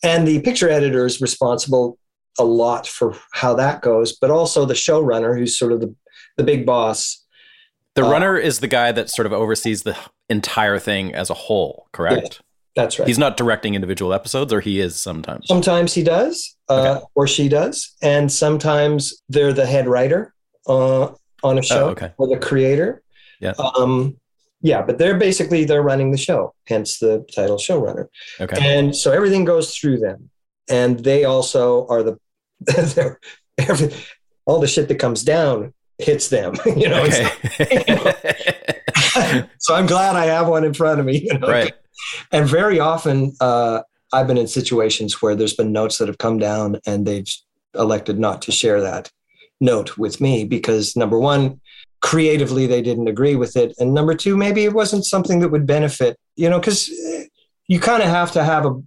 And 0.04 0.28
the 0.28 0.40
picture 0.42 0.70
editor 0.70 1.06
is 1.06 1.20
responsible 1.20 1.98
a 2.40 2.46
lot 2.46 2.88
for 2.88 3.16
how 3.32 3.56
that 3.56 3.82
goes, 3.82 4.16
but 4.16 4.30
also 4.30 4.66
the 4.66 4.76
showrunner, 4.76 5.38
who's 5.38 5.58
sort 5.58 5.72
of 5.74 5.82
the 5.82 5.94
the 6.38 6.44
big 6.44 6.66
boss. 6.66 7.26
The 7.96 8.06
uh, 8.06 8.12
runner 8.12 8.38
is 8.38 8.60
the 8.60 8.68
guy 8.68 8.92
that 8.92 9.10
sort 9.10 9.26
of 9.26 9.34
oversees 9.34 9.82
the 9.82 9.98
entire 10.30 10.78
thing 10.78 11.16
as 11.16 11.30
a 11.30 11.34
whole, 11.34 11.88
correct? 11.92 12.42
That's 12.76 13.00
right. 13.00 13.08
He's 13.08 13.18
not 13.18 13.38
directing 13.38 13.74
individual 13.74 14.14
episodes, 14.14 14.54
or 14.54 14.62
he 14.62 14.80
is 14.80 14.96
sometimes. 14.96 15.48
Sometimes 15.48 15.96
he 15.96 16.04
does, 16.04 16.56
uh, 16.70 16.98
okay. 16.98 17.06
or 17.16 17.28
she 17.28 17.50
does, 17.50 17.96
and 18.04 18.32
sometimes 18.32 19.24
they're 19.30 19.52
the 19.52 19.66
head 19.66 19.88
writer 19.88 20.34
uh, 20.68 21.10
on 21.44 21.58
a 21.58 21.60
oh, 21.60 21.62
show 21.62 21.86
oh, 21.88 21.90
okay. 21.90 22.14
or 22.18 22.28
the 22.28 22.38
creator. 22.38 23.04
Yeah. 23.40 23.54
Um, 23.78 24.18
yeah, 24.62 24.82
but 24.82 24.98
they're 24.98 25.18
basically 25.18 25.66
they're 25.66 25.84
running 25.84 26.12
the 26.12 26.18
show, 26.18 26.54
hence 26.68 26.98
the 27.00 27.26
title 27.34 27.58
showrunner. 27.58 28.08
Okay. 28.40 28.78
And 28.78 28.96
so 28.96 29.12
everything 29.12 29.46
goes 29.46 29.76
through 29.78 30.00
them, 30.00 30.30
and 30.68 31.00
they 31.00 31.26
also 31.26 31.86
are 31.88 32.02
the 32.02 32.18
they're 32.96 33.20
every, 33.58 33.94
all 34.46 34.60
the 34.60 34.68
shit 34.68 34.88
that 34.88 34.96
comes 34.96 35.24
down 35.24 35.74
hits 36.00 36.30
them. 36.30 36.56
you 36.66 36.90
know. 36.90 37.04
Okay. 37.04 37.30
so 39.60 39.76
I'm 39.76 39.86
glad 39.86 40.16
I 40.16 40.26
have 40.26 40.48
one 40.48 40.64
in 40.64 40.74
front 40.74 41.00
of 41.00 41.06
me. 41.06 41.22
You 41.24 41.38
know? 41.38 41.48
Right 41.48 41.74
and 42.32 42.48
very 42.48 42.80
often 42.80 43.34
uh, 43.40 43.82
I've 44.14 44.28
been 44.28 44.38
in 44.38 44.48
situations 44.48 45.22
where 45.22 45.36
there's 45.36 45.56
been 45.56 45.72
notes 45.72 45.98
that 45.98 46.08
have 46.08 46.18
come 46.18 46.38
down 46.38 46.80
and 46.86 47.06
they've 47.06 47.28
elected 47.76 48.20
not 48.20 48.42
to 48.44 48.52
share 48.52 48.82
that 48.82 49.12
note 49.60 49.98
with 49.98 50.22
me 50.22 50.44
because 50.46 50.96
number 50.96 51.20
one, 51.20 51.60
creatively 52.02 52.68
they 52.68 52.82
didn't 52.82 53.08
agree 53.08 53.36
with 53.36 53.56
it, 53.56 53.74
and 53.80 53.94
number 53.94 54.16
two, 54.16 54.38
maybe 54.38 54.64
it 54.64 54.74
wasn't 54.74 55.06
something 55.06 55.40
that 55.40 55.50
would 55.50 55.66
benefit. 55.66 56.18
You 56.36 56.50
know, 56.50 56.60
because 56.60 56.90
you 57.68 57.80
kind 57.80 58.04
of 58.04 58.10
have 58.10 58.32
to 58.34 58.44
have 58.44 58.66
a 58.66 58.82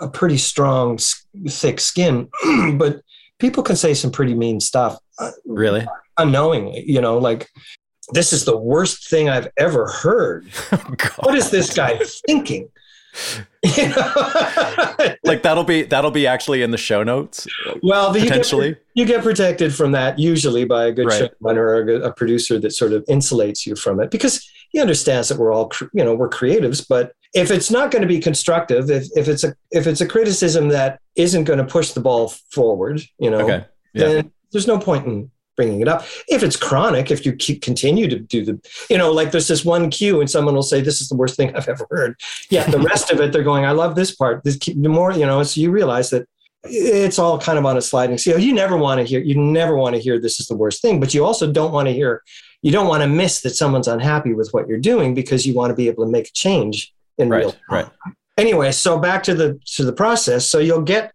a 0.00 0.08
pretty 0.08 0.38
strong, 0.38 0.98
thick 1.48 1.80
skin, 1.80 2.28
but 2.74 3.00
people 3.38 3.62
can 3.62 3.76
say 3.76 3.94
some 3.94 4.10
pretty 4.10 4.34
mean 4.34 4.60
stuff. 4.60 4.98
Uh, 5.18 5.30
really? 5.44 5.86
Unknowingly, 6.16 6.84
you 6.86 7.00
know, 7.00 7.18
like 7.18 7.48
this 8.12 8.32
is 8.32 8.44
the 8.44 8.56
worst 8.56 9.08
thing 9.08 9.28
I've 9.28 9.48
ever 9.56 9.88
heard. 9.88 10.48
Oh, 11.20 11.24
what 11.24 11.34
is 11.34 11.50
this 11.50 11.74
guy 11.74 11.98
thinking? 12.26 12.68
You 13.64 13.88
know? 13.88 14.94
like 15.24 15.42
that'll 15.42 15.64
be 15.64 15.82
that'll 15.82 16.10
be 16.10 16.26
actually 16.26 16.62
in 16.62 16.70
the 16.70 16.78
show 16.78 17.02
notes. 17.02 17.46
Well, 17.82 18.12
potentially 18.12 18.68
you 18.68 18.74
get, 18.74 18.82
you 18.94 19.06
get, 19.06 19.22
protected 19.22 19.74
from 19.74 19.92
that 19.92 20.18
usually 20.18 20.64
by 20.64 20.86
a 20.86 20.92
good 20.92 21.06
right. 21.06 21.30
showrunner 21.42 21.56
or 21.56 21.90
a, 21.90 22.00
a, 22.08 22.12
producer 22.12 22.58
that 22.60 22.70
sort 22.70 22.92
of 22.92 23.04
insulates 23.06 23.66
you 23.66 23.74
from 23.74 24.00
it 24.00 24.10
because 24.10 24.48
he 24.70 24.80
understands 24.80 25.28
that 25.28 25.38
we're 25.38 25.52
all 25.52 25.72
you 25.92 26.04
know 26.04 26.14
we're 26.14 26.28
creatives, 26.28 26.86
but 26.88 27.12
if 27.34 27.50
it's 27.50 27.70
not 27.70 27.90
going 27.90 28.02
to 28.02 28.08
be 28.08 28.20
constructive, 28.20 28.90
if 28.90 29.08
if 29.16 29.28
it's 29.28 29.44
a 29.44 29.54
if 29.70 29.86
it's 29.86 30.00
a 30.00 30.06
criticism 30.06 30.68
that 30.68 31.00
isn't 31.16 31.44
going 31.44 31.58
to 31.58 31.64
push 31.64 31.92
the 31.92 32.00
ball 32.00 32.28
forward, 32.50 33.02
you 33.18 33.30
know, 33.30 33.40
okay. 33.40 33.64
yeah. 33.92 34.04
then 34.04 34.32
there's 34.52 34.66
no 34.66 34.78
point 34.78 35.06
in 35.06 35.30
bringing 35.58 35.80
it 35.80 35.88
up. 35.88 36.06
If 36.28 36.42
it's 36.44 36.56
chronic, 36.56 37.10
if 37.10 37.26
you 37.26 37.34
keep, 37.34 37.60
continue 37.60 38.08
to 38.08 38.18
do 38.18 38.44
the, 38.44 38.60
you 38.88 38.96
know, 38.96 39.10
like 39.12 39.32
there's 39.32 39.48
this 39.48 39.64
one 39.64 39.90
cue 39.90 40.20
and 40.20 40.30
someone 40.30 40.54
will 40.54 40.62
say, 40.62 40.80
this 40.80 41.00
is 41.00 41.08
the 41.08 41.16
worst 41.16 41.36
thing 41.36 41.54
I've 41.54 41.68
ever 41.68 41.86
heard. 41.90 42.16
Yeah. 42.48 42.64
The 42.70 42.78
rest 42.78 43.10
of 43.10 43.20
it, 43.20 43.32
they're 43.32 43.42
going, 43.42 43.64
I 43.64 43.72
love 43.72 43.96
this 43.96 44.14
part. 44.14 44.44
This, 44.44 44.56
the 44.56 44.88
more, 44.88 45.12
you 45.12 45.26
know, 45.26 45.42
so 45.42 45.60
you 45.60 45.72
realize 45.72 46.10
that 46.10 46.28
it's 46.62 47.18
all 47.18 47.40
kind 47.40 47.58
of 47.58 47.66
on 47.66 47.76
a 47.76 47.82
sliding 47.82 48.18
scale. 48.18 48.38
You 48.38 48.52
never 48.52 48.76
want 48.76 49.00
to 49.00 49.04
hear, 49.04 49.20
you 49.20 49.34
never 49.34 49.76
want 49.76 49.96
to 49.96 50.00
hear 50.00 50.20
this 50.20 50.38
is 50.38 50.46
the 50.46 50.56
worst 50.56 50.80
thing, 50.80 51.00
but 51.00 51.12
you 51.12 51.24
also 51.24 51.50
don't 51.50 51.72
want 51.72 51.88
to 51.88 51.92
hear, 51.92 52.22
you 52.62 52.70
don't 52.70 52.86
want 52.86 53.02
to 53.02 53.08
miss 53.08 53.40
that 53.40 53.56
someone's 53.56 53.88
unhappy 53.88 54.34
with 54.34 54.50
what 54.52 54.68
you're 54.68 54.78
doing 54.78 55.12
because 55.12 55.44
you 55.44 55.54
want 55.54 55.70
to 55.70 55.74
be 55.74 55.88
able 55.88 56.04
to 56.04 56.10
make 56.10 56.28
a 56.28 56.32
change 56.32 56.94
in 57.18 57.28
right, 57.28 57.40
real 57.40 57.52
time. 57.52 57.60
Right. 57.68 57.88
Anyway, 58.36 58.70
so 58.70 58.96
back 58.98 59.24
to 59.24 59.34
the 59.34 59.60
to 59.74 59.84
the 59.84 59.92
process. 59.92 60.48
So 60.48 60.60
you'll 60.60 60.82
get 60.82 61.12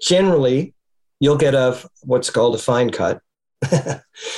generally 0.00 0.74
you'll 1.18 1.36
get 1.36 1.54
a 1.54 1.78
what's 2.02 2.30
called 2.30 2.54
a 2.54 2.58
fine 2.58 2.90
cut. 2.90 3.20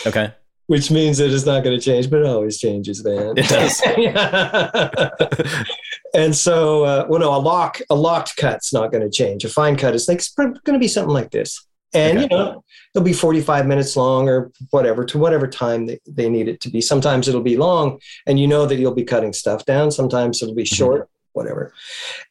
Okay. 0.06 0.32
Which 0.66 0.90
means 0.90 1.18
that 1.18 1.30
it's 1.30 1.44
not 1.44 1.62
going 1.62 1.78
to 1.78 1.84
change, 1.84 2.08
but 2.08 2.20
it 2.20 2.26
always 2.26 2.58
changes, 2.58 3.04
man. 3.04 3.34
It 3.36 3.46
does. 3.48 3.82
and 6.14 6.34
so, 6.34 6.84
uh, 6.84 7.04
well, 7.06 7.20
no, 7.20 7.34
a 7.34 7.36
lock, 7.36 7.82
a 7.90 7.94
locked 7.94 8.38
cut's 8.38 8.72
not 8.72 8.90
going 8.90 9.02
to 9.02 9.10
change. 9.10 9.44
A 9.44 9.50
fine 9.50 9.76
cut 9.76 9.94
is 9.94 10.08
like 10.08 10.16
it's 10.18 10.32
going 10.32 10.54
to 10.64 10.78
be 10.78 10.88
something 10.88 11.12
like 11.12 11.30
this, 11.30 11.66
and 11.92 12.16
Okay. 12.16 12.22
you 12.22 12.28
know, 12.34 12.64
it'll 12.94 13.04
be 13.04 13.12
forty-five 13.12 13.66
minutes 13.66 13.94
long 13.94 14.26
or 14.26 14.52
whatever 14.70 15.04
to 15.04 15.18
whatever 15.18 15.46
time 15.46 15.84
they, 15.84 15.98
they 16.06 16.30
need 16.30 16.48
it 16.48 16.62
to 16.62 16.70
be. 16.70 16.80
Sometimes 16.80 17.28
it'll 17.28 17.42
be 17.42 17.58
long, 17.58 18.00
and 18.26 18.40
you 18.40 18.46
know 18.46 18.64
that 18.64 18.76
you'll 18.76 18.94
be 18.94 19.04
cutting 19.04 19.34
stuff 19.34 19.66
down. 19.66 19.90
Sometimes 19.90 20.42
it'll 20.42 20.54
be 20.54 20.64
short, 20.64 21.10
whatever. 21.35 21.72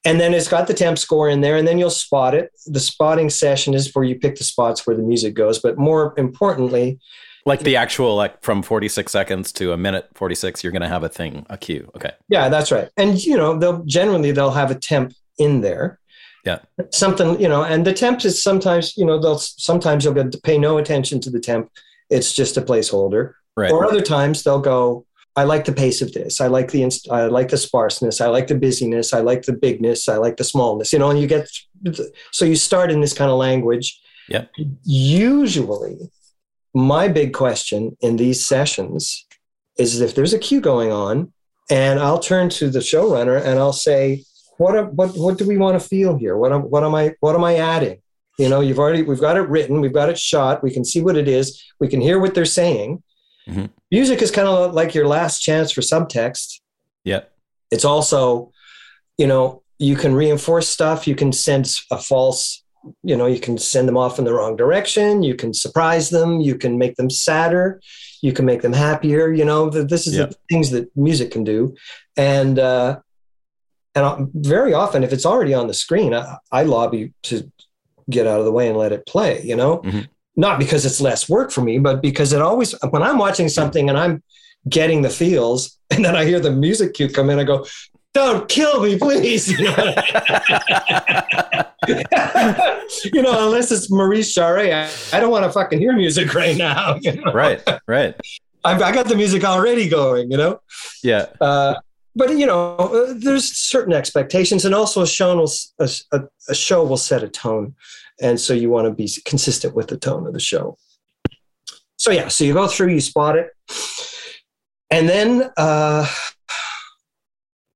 And 0.03 0.19
then 0.19 0.33
it's 0.33 0.47
got 0.47 0.67
the 0.67 0.73
temp 0.73 0.97
score 0.97 1.29
in 1.29 1.41
there, 1.41 1.55
and 1.55 1.67
then 1.67 1.77
you'll 1.77 1.89
spot 1.89 2.33
it. 2.33 2.51
The 2.65 2.79
spotting 2.79 3.29
session 3.29 3.73
is 3.73 3.93
where 3.93 4.03
you 4.03 4.17
pick 4.17 4.35
the 4.35 4.43
spots 4.43 4.87
where 4.87 4.95
the 4.95 5.03
music 5.03 5.35
goes. 5.35 5.59
But 5.59 5.77
more 5.77 6.13
importantly, 6.17 6.99
Like 7.45 7.59
the 7.61 7.75
actual, 7.75 8.15
like 8.15 8.41
from 8.41 8.63
46 8.63 9.11
seconds 9.11 9.51
to 9.53 9.73
a 9.73 9.77
minute 9.77 10.07
46, 10.15 10.63
you're 10.63 10.71
going 10.71 10.81
to 10.81 10.87
have 10.87 11.03
a 11.03 11.09
thing, 11.09 11.45
a 11.49 11.57
cue. 11.57 11.91
Okay. 11.95 12.11
yeah, 12.29 12.49
that's 12.49 12.71
right. 12.71 12.89
And 12.97 13.23
you 13.23 13.35
know, 13.35 13.57
they'll 13.57 13.83
generally 13.83 14.31
they'll 14.31 14.51
have 14.51 14.71
a 14.71 14.75
temp 14.75 15.13
in 15.37 15.61
there. 15.61 15.99
Yeah. 16.45 16.59
Something, 16.91 17.39
you 17.39 17.47
know, 17.47 17.63
and 17.63 17.85
the 17.85 17.93
temp 17.93 18.23
is 18.25 18.41
sometimes, 18.41 18.97
you 18.97 19.05
know, 19.05 19.19
they'll 19.19 19.39
sometimes 19.39 20.03
you'll 20.03 20.13
get 20.13 20.31
to 20.31 20.41
pay 20.41 20.57
no 20.57 20.77
attention 20.77 21.19
to 21.21 21.29
the 21.29 21.39
temp. 21.39 21.69
It's 22.09 22.33
just 22.33 22.57
a 22.57 22.61
placeholder. 22.61 23.33
Right. 23.55 23.71
Or 23.71 23.85
other 23.85 24.01
times 24.01 24.43
they'll 24.43 24.59
go, 24.59 25.05
I 25.35 25.43
like 25.43 25.65
the 25.65 25.73
pace 25.73 26.01
of 26.01 26.13
this. 26.13 26.39
I 26.39 26.47
like 26.47 26.71
the 26.71 26.83
inst- 26.83 27.09
I 27.09 27.25
like 27.25 27.49
the 27.49 27.57
sparseness. 27.57 28.21
I 28.21 28.27
like 28.27 28.47
the 28.47 28.55
busyness. 28.55 29.13
I 29.13 29.21
like 29.21 29.43
the 29.43 29.53
bigness. 29.53 30.07
I 30.07 30.17
like 30.17 30.37
the 30.37 30.43
smallness. 30.43 30.93
You 30.93 30.99
know, 30.99 31.09
and 31.09 31.19
you 31.19 31.27
get 31.27 31.49
so 32.31 32.45
you 32.45 32.55
start 32.55 32.91
in 32.91 33.01
this 33.01 33.13
kind 33.13 33.31
of 33.31 33.37
language. 33.37 33.99
Yeah. 34.29 34.45
Usually, 34.83 35.97
my 36.73 37.07
big 37.07 37.33
question 37.33 37.97
in 38.01 38.17
these 38.17 38.45
sessions 38.45 39.25
is 39.77 39.99
if 40.01 40.15
there's 40.15 40.33
a 40.33 40.39
cue 40.39 40.61
going 40.61 40.91
on, 40.91 41.33
and 41.69 41.99
I'll 41.99 42.19
turn 42.19 42.49
to 42.49 42.69
the 42.69 42.79
showrunner 42.79 43.43
and 43.43 43.57
I'll 43.57 43.73
say, 43.73 44.23
"What 44.57 44.93
what 44.93 45.17
what 45.17 45.37
do 45.37 45.47
we 45.47 45.57
want 45.57 45.81
to 45.81 45.87
feel 45.87 46.17
here? 46.17 46.37
What 46.37 46.51
am, 46.51 46.61
what 46.61 46.83
am 46.83 46.93
I 46.93 47.15
what 47.21 47.35
am 47.35 47.43
I 47.43 47.55
adding? 47.55 48.01
You 48.37 48.49
know, 48.49 48.61
you've 48.61 48.79
already 48.79 49.03
we've 49.03 49.19
got 49.19 49.37
it 49.37 49.47
written, 49.49 49.81
we've 49.81 49.93
got 49.93 50.09
it 50.09 50.17
shot, 50.17 50.63
we 50.63 50.71
can 50.71 50.83
see 50.83 51.01
what 51.01 51.17
it 51.17 51.27
is, 51.27 51.63
we 51.79 51.87
can 51.87 52.01
hear 52.01 52.19
what 52.19 52.33
they're 52.33 52.45
saying. 52.45 53.01
Mhm. 53.47 53.69
Music 53.91 54.21
is 54.21 54.31
kind 54.31 54.47
of 54.47 54.73
like 54.73 54.93
your 54.95 55.07
last 55.07 55.39
chance 55.41 55.71
for 55.71 55.81
subtext. 55.81 56.59
Yeah. 57.03 57.21
It's 57.71 57.85
also, 57.85 58.51
you 59.17 59.27
know, 59.27 59.61
you 59.79 59.95
can 59.95 60.13
reinforce 60.15 60.69
stuff, 60.69 61.07
you 61.07 61.15
can 61.15 61.31
send 61.31 61.69
a 61.91 61.97
false, 61.97 62.63
you 63.03 63.15
know, 63.17 63.25
you 63.25 63.39
can 63.39 63.57
send 63.57 63.87
them 63.87 63.97
off 63.97 64.17
in 64.19 64.25
the 64.25 64.33
wrong 64.33 64.55
direction, 64.55 65.23
you 65.23 65.35
can 65.35 65.53
surprise 65.53 66.09
them, 66.09 66.39
you 66.39 66.55
can 66.55 66.77
make 66.77 66.95
them 66.95 67.09
sadder, 67.09 67.81
you 68.21 68.31
can 68.31 68.45
make 68.45 68.61
them 68.61 68.73
happier, 68.73 69.31
you 69.33 69.43
know, 69.43 69.69
this 69.69 70.07
is 70.07 70.15
Yeah. 70.15 70.25
the 70.27 70.35
things 70.49 70.69
that 70.71 70.89
music 70.95 71.31
can 71.31 71.43
do. 71.43 71.75
And 72.15 72.59
uh 72.59 72.99
and 73.95 74.29
very 74.33 74.73
often 74.73 75.03
if 75.03 75.11
it's 75.13 75.25
already 75.25 75.53
on 75.53 75.67
the 75.67 75.73
screen, 75.73 76.13
I, 76.13 76.37
I 76.51 76.63
lobby 76.63 77.13
to 77.23 77.51
get 78.09 78.25
out 78.27 78.39
of 78.39 78.45
the 78.45 78.51
way 78.51 78.67
and 78.67 78.77
let 78.77 78.91
it 78.91 79.05
play, 79.05 79.41
you 79.43 79.55
know? 79.55 79.77
Mhm. 79.79 80.07
Not 80.35 80.59
because 80.59 80.85
it's 80.85 80.99
less 80.99 81.29
work 81.29 81.51
for 81.51 81.61
me, 81.61 81.77
but 81.79 82.01
because 82.01 82.33
it 82.33 82.41
always 82.41 82.73
when 82.89 83.03
I'm 83.03 83.17
watching 83.17 83.49
something 83.49 83.89
and 83.89 83.97
I'm 83.97 84.23
getting 84.67 85.01
the 85.01 85.09
feels 85.09 85.77
and 85.91 86.03
then 86.03 86.15
I 86.15 86.25
hear 86.25 86.39
the 86.39 86.51
music 86.51 86.93
cue 86.93 87.09
come 87.09 87.29
in, 87.29 87.39
I 87.39 87.43
go, 87.43 87.65
don't 88.13 88.47
kill 88.47 88.81
me, 88.81 88.97
please. 88.97 89.51
You 91.85 91.95
know, 91.95 92.05
you 93.13 93.21
know 93.21 93.47
unless 93.47 93.69
it's 93.71 93.91
Maurice 93.91 94.33
Jarre, 94.33 95.13
I, 95.13 95.19
don't 95.19 95.31
want 95.31 95.43
to 95.43 95.51
fucking 95.51 95.79
hear 95.79 95.91
music 95.93 96.33
right 96.33 96.55
now. 96.55 96.97
you 97.01 97.13
know? 97.13 97.33
right. 97.33 97.61
Right. 97.87 98.15
I've, 98.63 98.81
I 98.81 98.93
got 98.93 99.07
the 99.07 99.17
music 99.17 99.43
already 99.43 99.89
going, 99.89 100.31
you 100.31 100.37
know? 100.37 100.61
Yeah. 101.03 101.25
Uh, 101.41 101.75
but 102.15 102.37
you 102.37 102.45
know, 102.45 102.75
uh, 102.75 103.13
there's 103.17 103.45
certain 103.45 103.93
expectations, 103.93 104.65
and 104.65 104.75
also 104.75 105.01
a 105.01 105.07
show 105.07 105.35
will 105.35 105.51
a, 105.79 106.21
a 106.47 106.55
show 106.55 106.83
will 106.83 106.97
set 106.97 107.23
a 107.23 107.27
tone, 107.27 107.75
and 108.23 108.39
so 108.39 108.53
you 108.53 108.69
want 108.69 108.87
to 108.87 108.93
be 108.93 109.07
consistent 109.25 109.75
with 109.75 109.87
the 109.87 109.97
tone 109.97 110.25
of 110.25 110.33
the 110.33 110.39
show. 110.39 110.77
So 111.97 112.11
yeah, 112.11 112.27
so 112.29 112.43
you 112.43 112.53
go 112.53 112.67
through, 112.67 112.89
you 112.93 113.01
spot 113.01 113.37
it, 113.37 113.49
and 114.89 115.07
then 115.07 115.51
uh, 115.57 116.07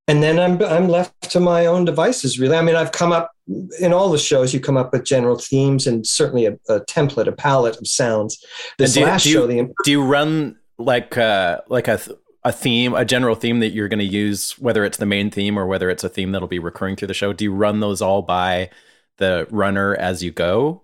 and 0.08 0.24
then 0.24 0.40
I'm 0.40 0.62
I'm 0.64 0.88
left 0.88 1.14
to 1.32 1.40
my 1.40 1.66
own 1.66 1.86
devices. 1.86 2.40
Really, 2.40 2.56
I 2.58 2.62
mean, 2.62 2.76
I've 2.76 2.92
come 2.92 3.12
up 3.12 3.32
in 3.80 3.94
all 3.94 4.10
the 4.10 4.18
shows. 4.18 4.54
You 4.54 4.60
come 4.60 4.78
up 4.78 4.92
with 4.94 5.04
general 5.06 5.38
themes 5.38 5.88
and 5.88 6.06
certainly 6.06 6.46
a, 6.46 6.54
a 6.70 6.82
template, 6.82 7.28
a 7.28 7.32
palette 7.32 7.78
of 7.78 7.88
sounds. 7.88 8.44
This 8.78 8.94
do 8.94 9.02
you- 9.02 9.06
last 9.06 9.24
do 9.24 9.30
you- 9.30 9.36
show, 9.36 9.48
the 9.48 9.74
Do 9.84 9.92
you 9.92 10.04
run 10.04 10.58
like 10.78 11.18
uh 11.18 11.62
like 11.70 11.88
a 11.88 11.98
th- 11.98 12.18
a 12.44 12.52
theme, 12.52 12.94
a 12.94 13.04
general 13.04 13.36
theme 13.36 13.60
that 13.60 13.70
you're 13.72 13.90
going 13.90 14.00
to 14.00 14.06
use, 14.06 14.52
whether 14.60 14.86
it's 14.86 14.98
the 14.98 15.06
main 15.06 15.30
theme 15.30 15.58
or 15.60 15.66
whether 15.68 15.90
it's 15.90 16.06
a 16.06 16.10
theme 16.10 16.32
that'll 16.32 16.48
be 16.48 16.60
recurring 16.60 16.96
through 16.96 17.10
the 17.10 17.14
show? 17.14 17.34
Do 17.34 17.44
you 17.44 17.52
run 17.54 17.82
those 17.82 18.02
all 18.02 18.22
by 18.22 18.70
the 19.18 19.48
runner 19.50 19.96
as 19.96 20.24
you 20.24 20.32
go? 20.32 20.84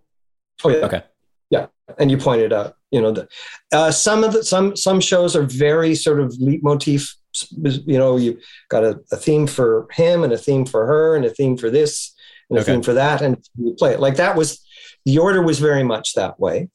oh 0.63 0.69
yeah, 0.69 0.85
Okay. 0.85 1.03
Yeah, 1.49 1.67
and 1.99 2.09
you 2.09 2.17
pointed 2.17 2.51
out 2.53 2.75
you 2.91 3.01
know 3.01 3.11
the, 3.11 3.27
uh, 3.71 3.91
some 3.91 4.23
of 4.23 4.33
the 4.33 4.43
some 4.43 4.75
some 4.75 4.99
shows 5.01 5.35
are 5.35 5.43
very 5.43 5.93
sort 5.95 6.19
of 6.19 6.33
leitmotif 6.39 7.13
you 7.61 7.97
know 7.97 8.17
you 8.17 8.39
got 8.69 8.83
a, 8.83 8.99
a 9.11 9.17
theme 9.17 9.47
for 9.47 9.87
him 9.91 10.23
and 10.23 10.31
a 10.33 10.37
theme 10.37 10.65
for 10.65 10.85
her 10.85 11.15
and 11.15 11.25
a 11.25 11.29
theme 11.29 11.57
for 11.57 11.69
this 11.69 12.13
and 12.49 12.57
a 12.57 12.61
Okay. 12.61 12.71
theme 12.73 12.81
for 12.83 12.93
that 12.93 13.21
and 13.21 13.37
you 13.57 13.73
play 13.77 13.91
it 13.93 13.99
like 13.99 14.15
that 14.17 14.35
was 14.35 14.63
the 15.05 15.17
order 15.17 15.41
was 15.41 15.59
very 15.59 15.83
much 15.83 16.13
that 16.13 16.39
way 16.39 16.69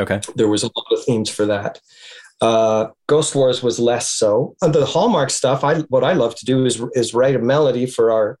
Okay. 0.00 0.20
there 0.36 0.48
was 0.48 0.62
a 0.62 0.66
lot 0.76 0.86
of 0.92 1.04
themes 1.04 1.28
for 1.30 1.46
that 1.46 1.80
uh, 2.40 2.86
Ghost 3.08 3.34
Wars 3.34 3.62
was 3.64 3.80
less 3.80 4.08
so. 4.10 4.54
And 4.62 4.72
the 4.72 4.86
Hallmark 4.86 5.28
stuff, 5.30 5.64
I 5.64 5.80
what 5.94 6.04
I 6.04 6.12
love 6.12 6.36
to 6.36 6.44
do 6.44 6.64
is 6.66 6.80
is 6.94 7.12
write 7.12 7.34
a 7.34 7.40
melody 7.40 7.84
for 7.84 8.12
our 8.12 8.38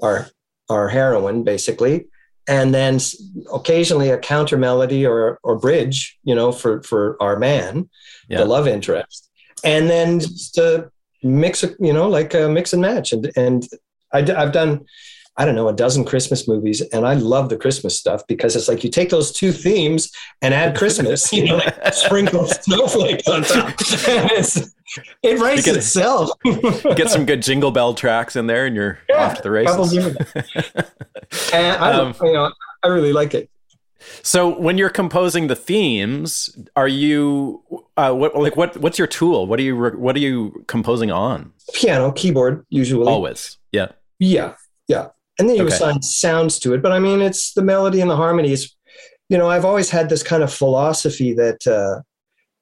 our 0.00 0.28
our 0.72 0.88
heroine, 0.88 1.44
basically, 1.44 2.06
and 2.48 2.74
then 2.74 2.98
occasionally 3.52 4.10
a 4.10 4.18
counter 4.18 4.56
melody 4.56 5.06
or 5.06 5.38
or 5.42 5.58
bridge, 5.58 6.18
you 6.24 6.34
know, 6.34 6.52
for 6.52 6.82
for 6.82 7.16
our 7.20 7.38
man, 7.38 7.88
Yeah. 8.28 8.38
the 8.38 8.44
love 8.44 8.66
interest, 8.66 9.28
and 9.64 9.88
then 9.88 10.20
just 10.20 10.58
uh, 10.58 10.84
mix, 11.22 11.62
you 11.80 11.92
know, 11.92 12.08
like 12.08 12.34
a 12.34 12.48
mix 12.48 12.72
and 12.72 12.82
match. 12.82 13.12
And 13.12 13.30
and 13.36 13.66
I, 14.12 14.18
I've 14.18 14.52
done. 14.52 14.84
I 15.34 15.46
don't 15.46 15.54
know, 15.54 15.66
a 15.68 15.72
dozen 15.72 16.04
Christmas 16.04 16.46
movies, 16.46 16.82
and 16.92 17.06
I 17.06 17.14
love 17.14 17.48
the 17.48 17.56
Christmas 17.56 17.98
stuff 17.98 18.20
because 18.28 18.54
it's 18.54 18.68
like 18.68 18.84
you 18.84 18.90
take 18.90 19.08
those 19.08 19.32
two 19.32 19.50
themes 19.50 20.12
and 20.42 20.52
add 20.52 20.76
Christmas, 20.76 21.32
you 21.32 21.46
know, 21.46 21.56
like 21.56 21.94
sprinkle 21.94 22.46
snowflakes 22.46 23.26
on 23.26 23.42
top. 23.42 23.70
It's- 23.80 24.74
it 25.22 25.38
writes 25.38 25.64
get- 25.64 25.76
itself. 25.76 26.30
Get 26.96 27.08
some 27.10 27.24
good 27.26 27.42
jingle 27.42 27.70
bell 27.70 27.94
tracks 27.94 28.36
in 28.36 28.46
there, 28.46 28.66
and 28.66 28.74
you're 28.76 28.98
Yeah, 29.08 29.26
off 29.26 29.34
to 29.36 29.42
the 29.42 29.50
races. 29.50 29.92
and 31.52 31.76
I, 31.82 31.92
Um, 31.92 32.14
you 32.22 32.32
know, 32.32 32.52
I 32.82 32.88
really 32.88 33.12
like 33.12 33.34
it. 33.34 33.48
So 34.22 34.58
when 34.58 34.78
you're 34.78 34.90
composing 34.90 35.46
the 35.46 35.54
themes, 35.56 36.56
are 36.74 36.88
you 36.88 37.62
uh, 37.96 38.12
what 38.12 38.34
like 38.36 38.56
what 38.56 38.76
what's 38.78 38.98
your 38.98 39.06
tool? 39.06 39.46
What 39.46 39.60
are 39.60 39.62
you 39.62 39.76
what 39.76 40.16
are 40.16 40.20
you 40.20 40.64
composing 40.66 41.12
on? 41.12 41.52
Piano, 41.74 42.10
keyboard, 42.10 42.66
usually. 42.68 43.06
Always, 43.06 43.58
yeah. 43.70 43.92
Yeah, 44.18 44.54
yeah. 44.88 45.08
And 45.38 45.48
then 45.48 45.56
you 45.56 45.62
Okay. 45.64 45.74
assign 45.74 46.02
sounds 46.02 46.58
to 46.60 46.74
it. 46.74 46.82
But 46.82 46.90
I 46.92 46.98
mean, 46.98 47.20
it's 47.22 47.52
the 47.54 47.62
melody 47.62 48.00
and 48.00 48.10
the 48.10 48.16
harmonies. 48.16 48.74
You 49.28 49.38
know, 49.38 49.48
I've 49.48 49.64
always 49.64 49.88
had 49.88 50.08
this 50.08 50.22
kind 50.24 50.42
of 50.42 50.52
philosophy 50.52 51.32
that 51.34 51.64
uh, 51.66 52.02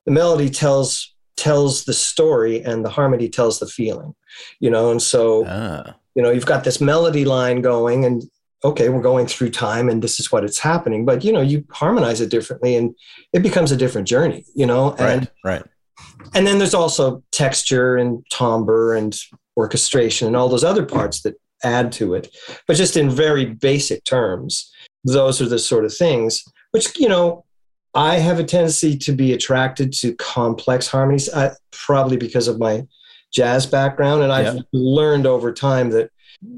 the 0.05 0.13
melody 0.13 0.51
tells 0.51 1.10
tells 1.41 1.85
the 1.85 1.93
story 1.93 2.63
and 2.63 2.85
the 2.85 2.91
harmony 2.91 3.29
tells 3.29 3.59
the 3.59 3.67
feeling. 3.67 4.15
You 4.61 4.71
know, 4.71 4.91
and 4.91 5.03
so 5.03 5.45
Ah, 5.47 5.95
you 6.15 6.23
know 6.23 6.31
you've 6.31 6.47
got 6.47 6.65
this 6.65 6.81
melody 6.81 7.25
line 7.25 7.61
going 7.63 8.05
and 8.05 8.25
okay 8.65 8.89
we're 8.89 9.01
going 9.01 9.27
through 9.27 9.51
time 9.51 9.89
and 9.89 10.03
this 10.03 10.21
is 10.21 10.31
what 10.31 10.45
it's 10.45 10.59
happening 10.59 11.05
but 11.05 11.25
you 11.25 11.33
know 11.33 11.41
you 11.41 11.65
harmonize 11.71 12.21
it 12.21 12.31
differently 12.31 12.77
and 12.77 12.95
it 13.33 13.43
becomes 13.43 13.73
a 13.73 13.77
different 13.77 14.07
journey 14.07 14.45
you 14.55 14.67
know 14.67 14.91
right, 14.93 15.01
and 15.01 15.31
right. 15.45 15.63
and 16.35 16.47
then 16.47 16.59
there's 16.59 16.75
also 16.75 17.23
texture 17.33 17.97
and 17.97 18.25
timbre 18.31 18.95
and 18.95 19.19
orchestration 19.57 20.27
and 20.27 20.37
all 20.37 20.49
those 20.49 20.65
other 20.65 20.85
parts 20.85 21.23
that 21.23 21.35
add 21.63 21.93
to 21.93 22.15
it 22.15 22.35
but 22.67 22.77
just 22.77 22.97
in 22.97 23.11
very 23.11 23.45
basic 23.45 24.05
terms 24.05 24.71
those 25.05 25.41
are 25.41 25.49
the 25.49 25.59
sort 25.59 25.85
of 25.85 25.95
things 25.95 26.45
which 26.73 26.99
you 26.99 27.09
know 27.09 27.45
i 27.95 28.17
have 28.17 28.39
a 28.39 28.45
tendency 28.45 28.97
to 28.97 29.13
be 29.13 29.33
attracted 29.33 29.93
to 29.93 30.15
complex 30.17 30.87
harmonies 30.89 31.29
uh, 31.31 31.55
probably 31.73 32.17
because 32.17 32.49
of 32.49 32.59
my 32.59 32.87
jazz 33.33 33.67
background 33.67 34.23
and 34.23 34.33
i've 34.33 34.55
Yeah. 34.57 34.61
learned 34.73 35.27
over 35.27 35.53
time 35.53 35.91
that 35.91 36.11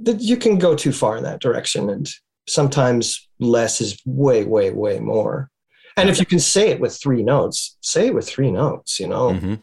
that 0.02 0.20
you 0.20 0.36
can 0.36 0.58
go 0.58 0.74
too 0.76 0.92
far 0.92 1.16
in 1.16 1.24
that 1.24 1.40
direction 1.40 1.90
and 1.90 2.08
sometimes 2.48 3.28
less 3.40 3.80
is 3.80 3.98
way 4.06 4.44
way 4.44 4.70
way 4.70 4.98
more. 5.00 5.48
And 5.96 6.08
if 6.08 6.18
you 6.18 6.26
can 6.26 6.38
say 6.38 6.70
it 6.70 6.80
with 6.80 6.94
three 6.96 7.22
notes 7.22 7.76
say 7.80 8.06
it 8.08 8.14
with 8.14 8.28
three 8.28 8.50
notes 8.50 9.00
you 9.00 9.08
know? 9.08 9.34
Hmm 9.34 9.54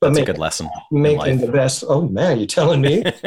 but 0.00 0.10
That's 0.10 0.18
a 0.20 0.24
good 0.26 0.38
lesson. 0.38 0.68
in 0.92 1.02
making 1.02 1.38
the 1.38 1.50
best 1.50 1.82
oh 1.88 2.02
man 2.08 2.38
you're 2.38 2.46
telling 2.46 2.80
me. 2.80 3.02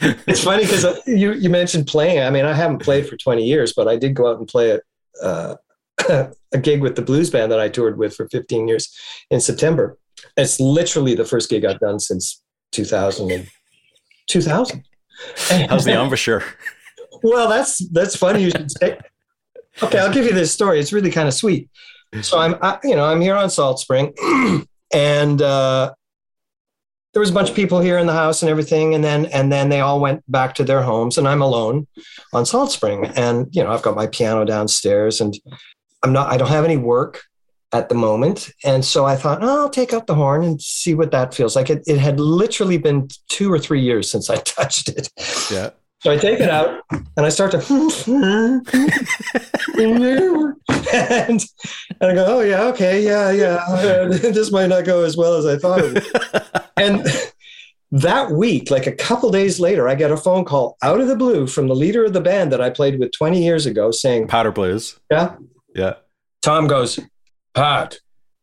It's 0.00 0.44
funny 0.44 0.64
because 0.64 0.84
you 1.06 1.32
you 1.32 1.48
mentioned 1.48 1.86
playing. 1.86 2.20
I 2.22 2.30
mean 2.30 2.44
i 2.44 2.52
haven't 2.52 2.78
played 2.82 3.06
for 3.08 3.16
20 3.16 3.44
years 3.44 3.72
but 3.74 3.88
i 3.88 3.96
did 3.96 4.14
go 4.14 4.28
out 4.30 4.38
and 4.38 4.46
play 4.48 4.70
it 4.70 4.82
uh, 5.22 5.54
a 6.08 6.58
gig 6.60 6.80
with 6.80 6.96
the 6.96 7.02
blues 7.02 7.30
band 7.30 7.50
that 7.52 7.60
I 7.60 7.68
toured 7.68 7.98
with 7.98 8.14
for 8.14 8.28
15 8.28 8.68
years 8.68 8.94
in 9.30 9.40
September. 9.40 9.98
It's 10.36 10.60
literally 10.60 11.14
the 11.14 11.24
first 11.24 11.50
gig 11.50 11.64
I've 11.64 11.80
done 11.80 12.00
since 12.00 12.42
2000. 12.72 13.30
And, 13.30 13.48
2000. 14.28 14.84
How's 15.68 15.84
the 15.84 15.92
embouchure? 16.00 16.44
well, 17.22 17.48
that's 17.48 17.86
that's 17.90 18.16
funny 18.16 18.42
you 18.42 18.50
should 18.50 18.70
say. 18.70 18.98
Okay, 19.82 19.98
I'll 19.98 20.12
give 20.12 20.24
you 20.24 20.32
this 20.32 20.52
story. 20.52 20.80
It's 20.80 20.92
really 20.92 21.10
kind 21.10 21.28
of 21.28 21.34
sweet. 21.34 21.68
So 22.22 22.38
I'm, 22.38 22.56
I, 22.62 22.78
you 22.82 22.96
know, 22.96 23.04
I'm 23.04 23.20
here 23.20 23.34
on 23.34 23.50
Salt 23.50 23.78
Spring, 23.78 24.14
and 24.94 25.42
uh, 25.42 25.92
there 27.12 27.20
was 27.20 27.30
a 27.30 27.34
bunch 27.34 27.50
of 27.50 27.56
people 27.56 27.80
here 27.80 27.98
in 27.98 28.06
the 28.06 28.12
house 28.12 28.42
and 28.42 28.48
everything, 28.48 28.94
and 28.94 29.04
then 29.04 29.26
and 29.26 29.52
then 29.52 29.68
they 29.68 29.80
all 29.80 30.00
went 30.00 30.22
back 30.30 30.54
to 30.56 30.64
their 30.64 30.82
homes, 30.82 31.18
and 31.18 31.28
I'm 31.28 31.42
alone 31.42 31.86
on 32.32 32.46
Salt 32.46 32.72
Spring, 32.72 33.06
and 33.16 33.48
you 33.54 33.62
know, 33.62 33.70
I've 33.70 33.82
got 33.82 33.96
my 33.96 34.06
piano 34.06 34.44
downstairs, 34.44 35.20
and 35.20 35.34
I'm 36.02 36.12
not, 36.12 36.32
I 36.32 36.36
don't 36.36 36.48
have 36.48 36.64
any 36.64 36.76
work 36.76 37.22
at 37.72 37.88
the 37.88 37.94
moment, 37.94 38.50
and 38.64 38.84
so 38.84 39.04
I 39.04 39.16
thought, 39.16 39.42
oh, 39.42 39.62
I'll 39.62 39.70
take 39.70 39.92
out 39.92 40.06
the 40.06 40.14
horn 40.14 40.44
and 40.44 40.60
see 40.60 40.94
what 40.94 41.10
that 41.10 41.34
feels 41.34 41.56
like. 41.56 41.68
It, 41.68 41.82
it 41.86 41.98
had 41.98 42.20
literally 42.20 42.78
been 42.78 43.08
two 43.28 43.52
or 43.52 43.58
three 43.58 43.80
years 43.80 44.10
since 44.10 44.30
I 44.30 44.36
touched 44.44 44.88
it. 44.88 45.10
Yeah. 45.50 45.70
So 46.00 46.12
I 46.12 46.18
take 46.18 46.40
it 46.40 46.50
out 46.50 46.82
and 46.90 47.26
I 47.26 47.30
start 47.30 47.52
to, 47.52 47.58
and, 50.68 51.44
and 52.00 52.10
I 52.10 52.14
go, 52.14 52.24
oh 52.28 52.40
yeah, 52.40 52.62
okay, 52.64 53.02
yeah, 53.02 53.30
yeah. 53.32 54.04
this 54.08 54.52
might 54.52 54.68
not 54.68 54.84
go 54.84 55.04
as 55.04 55.16
well 55.16 55.34
as 55.34 55.46
I 55.46 55.56
thought. 55.56 55.80
It 55.80 55.94
would. 55.94 56.04
and 56.76 57.06
that 57.92 58.30
week, 58.32 58.70
like 58.70 58.86
a 58.86 58.92
couple 58.92 59.30
days 59.30 59.58
later, 59.58 59.88
I 59.88 59.94
get 59.94 60.10
a 60.10 60.16
phone 60.16 60.44
call 60.44 60.76
out 60.82 61.00
of 61.00 61.08
the 61.08 61.16
blue 61.16 61.46
from 61.46 61.68
the 61.68 61.74
leader 61.74 62.04
of 62.04 62.12
the 62.12 62.20
band 62.20 62.52
that 62.52 62.60
I 62.60 62.70
played 62.70 62.98
with 62.98 63.12
20 63.12 63.42
years 63.42 63.66
ago, 63.66 63.90
saying, 63.90 64.28
Powder 64.28 64.52
Blues. 64.52 64.98
"Yeah." 65.10 65.36
Yeah. 65.76 65.94
Tom 66.42 66.66
goes, 66.66 66.98
"Pat, 67.54 67.98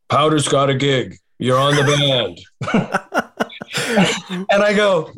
Powder's 0.08 0.48
got 0.48 0.70
a 0.70 0.74
gig. 0.74 1.18
You're 1.38 1.58
on 1.58 1.74
the 1.74 1.82
band." 1.82 3.30
and 4.50 4.62
I 4.62 4.72
go, 4.74 5.10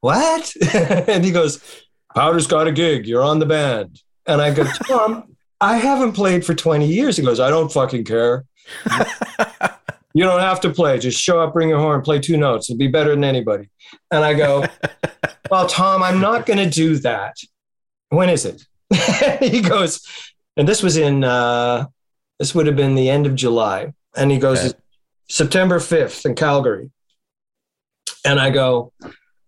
what? 0.00 0.52
and 0.74 1.24
he 1.24 1.32
goes, 1.32 1.60
Powder's 2.14 2.46
got 2.46 2.68
a 2.68 2.72
gig. 2.72 3.06
You're 3.06 3.24
on 3.24 3.38
the 3.38 3.46
band. 3.46 4.00
And 4.26 4.40
I 4.40 4.52
go, 4.52 4.64
Tom, 4.86 5.36
I 5.60 5.78
haven't 5.78 6.12
played 6.12 6.44
for 6.44 6.54
20 6.54 6.86
years. 6.86 7.16
He 7.16 7.24
goes, 7.24 7.40
I 7.40 7.50
don't 7.50 7.72
fucking 7.72 8.04
care. 8.04 8.44
you 10.14 10.24
don't 10.24 10.40
have 10.40 10.60
to 10.60 10.70
play. 10.70 10.98
Just 10.98 11.20
show 11.20 11.40
up, 11.40 11.52
bring 11.54 11.70
your 11.70 11.78
horn, 11.78 12.02
play 12.02 12.20
two 12.20 12.36
notes. 12.36 12.70
It'll 12.70 12.78
be 12.78 12.88
better 12.88 13.10
than 13.10 13.24
anybody. 13.24 13.68
And 14.10 14.24
I 14.24 14.34
go, 14.34 14.66
Well, 15.50 15.66
Tom, 15.66 16.02
I'm 16.02 16.20
not 16.20 16.46
going 16.46 16.58
to 16.58 16.70
do 16.70 16.98
that. 16.98 17.36
When 18.10 18.28
is 18.28 18.44
it? 18.44 18.62
he 19.40 19.60
goes, 19.60 20.06
and 20.56 20.66
this 20.66 20.82
was 20.82 20.96
in, 20.96 21.24
uh, 21.24 21.86
this 22.38 22.54
would 22.54 22.66
have 22.66 22.76
been 22.76 22.94
the 22.94 23.10
end 23.10 23.26
of 23.26 23.34
July. 23.34 23.92
And 24.16 24.30
he 24.30 24.38
goes, 24.38 24.58
Okay. 24.58 24.78
September 25.28 25.78
5th 25.78 26.24
in 26.24 26.34
Calgary. 26.34 26.90
And 28.24 28.40
I 28.40 28.50
go, 28.50 28.92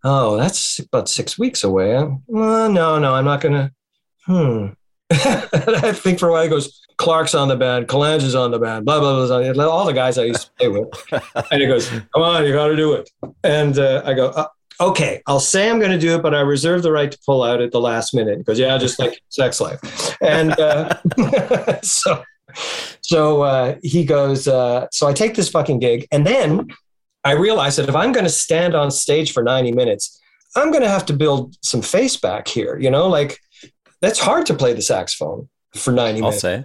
Oh, 0.04 0.36
that's 0.36 0.78
about 0.78 1.08
six 1.08 1.38
weeks 1.38 1.64
away. 1.64 1.96
Uh, 1.96 2.12
no, 2.28 2.98
no, 2.98 3.14
I'm 3.14 3.24
not 3.24 3.40
going 3.40 3.54
to. 3.54 3.72
Hmm. 4.26 4.66
I 5.10 5.92
think 5.92 6.18
for 6.18 6.28
a 6.28 6.32
while 6.32 6.42
he 6.42 6.48
goes, 6.48 6.80
Clark's 6.98 7.34
on 7.34 7.48
the 7.48 7.56
band, 7.56 7.88
Kalange 7.88 8.22
is 8.22 8.34
on 8.34 8.50
the 8.50 8.58
band, 8.58 8.84
blah, 8.84 9.00
blah, 9.00 9.26
blah, 9.26 9.52
blah. 9.52 9.66
All 9.66 9.86
the 9.86 9.92
guys 9.92 10.18
I 10.18 10.24
used 10.24 10.46
to 10.46 10.50
play 10.58 10.68
with. 10.68 10.88
and 11.50 11.60
he 11.60 11.66
goes, 11.66 11.88
Come 11.88 12.22
on, 12.22 12.44
you 12.44 12.52
got 12.52 12.68
to 12.68 12.76
do 12.76 12.92
it. 12.92 13.08
And 13.42 13.78
uh, 13.78 14.02
I 14.04 14.14
go, 14.14 14.28
uh, 14.28 14.46
Okay, 14.80 15.22
I'll 15.26 15.40
say 15.40 15.68
I'm 15.68 15.78
going 15.78 15.90
to 15.90 15.98
do 15.98 16.14
it, 16.14 16.22
but 16.22 16.34
I 16.34 16.40
reserve 16.40 16.82
the 16.82 16.92
right 16.92 17.10
to 17.10 17.18
pull 17.26 17.42
out 17.42 17.60
at 17.60 17.72
the 17.72 17.80
last 17.80 18.14
minute. 18.14 18.44
Goes, 18.44 18.58
Yeah, 18.58 18.78
just 18.78 18.98
like 18.98 19.20
sex 19.28 19.60
life. 19.60 19.80
And 20.22 20.52
uh, 20.58 20.94
so, 21.82 22.22
so 23.00 23.42
uh, 23.42 23.76
he 23.82 24.04
goes, 24.04 24.46
uh, 24.46 24.86
So 24.92 25.08
I 25.08 25.12
take 25.12 25.34
this 25.34 25.48
fucking 25.48 25.80
gig. 25.80 26.06
And 26.12 26.26
then 26.26 26.68
I 27.24 27.32
realize 27.32 27.76
that 27.76 27.88
if 27.88 27.96
I'm 27.96 28.12
going 28.12 28.24
to 28.24 28.30
stand 28.30 28.74
on 28.74 28.90
stage 28.90 29.32
for 29.32 29.42
90 29.42 29.72
minutes, 29.72 30.20
I'm 30.54 30.70
going 30.70 30.82
to 30.84 30.88
have 30.88 31.06
to 31.06 31.12
build 31.12 31.56
some 31.62 31.82
face 31.82 32.16
back 32.16 32.46
here. 32.46 32.78
You 32.78 32.90
know, 32.90 33.08
like 33.08 33.38
that's 34.00 34.20
hard 34.20 34.46
to 34.46 34.54
play 34.54 34.74
the 34.74 34.82
saxophone 34.82 35.48
for 35.74 35.92
90 35.92 36.20
I'll 36.20 36.22
minutes. 36.26 36.40
say. 36.40 36.64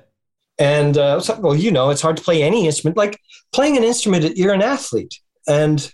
And 0.60 0.98
uh, 1.00 1.20
so- 1.20 1.40
well, 1.40 1.56
you 1.56 1.72
know, 1.72 1.90
it's 1.90 2.02
hard 2.02 2.18
to 2.18 2.24
play 2.24 2.44
any 2.44 2.68
instrument. 2.68 2.96
Like 2.96 3.20
playing 3.54 3.76
an 3.76 3.84
instrument, 3.84 4.38
you're 4.38 4.54
an 4.54 4.62
athlete, 4.62 5.20
and 5.48 5.92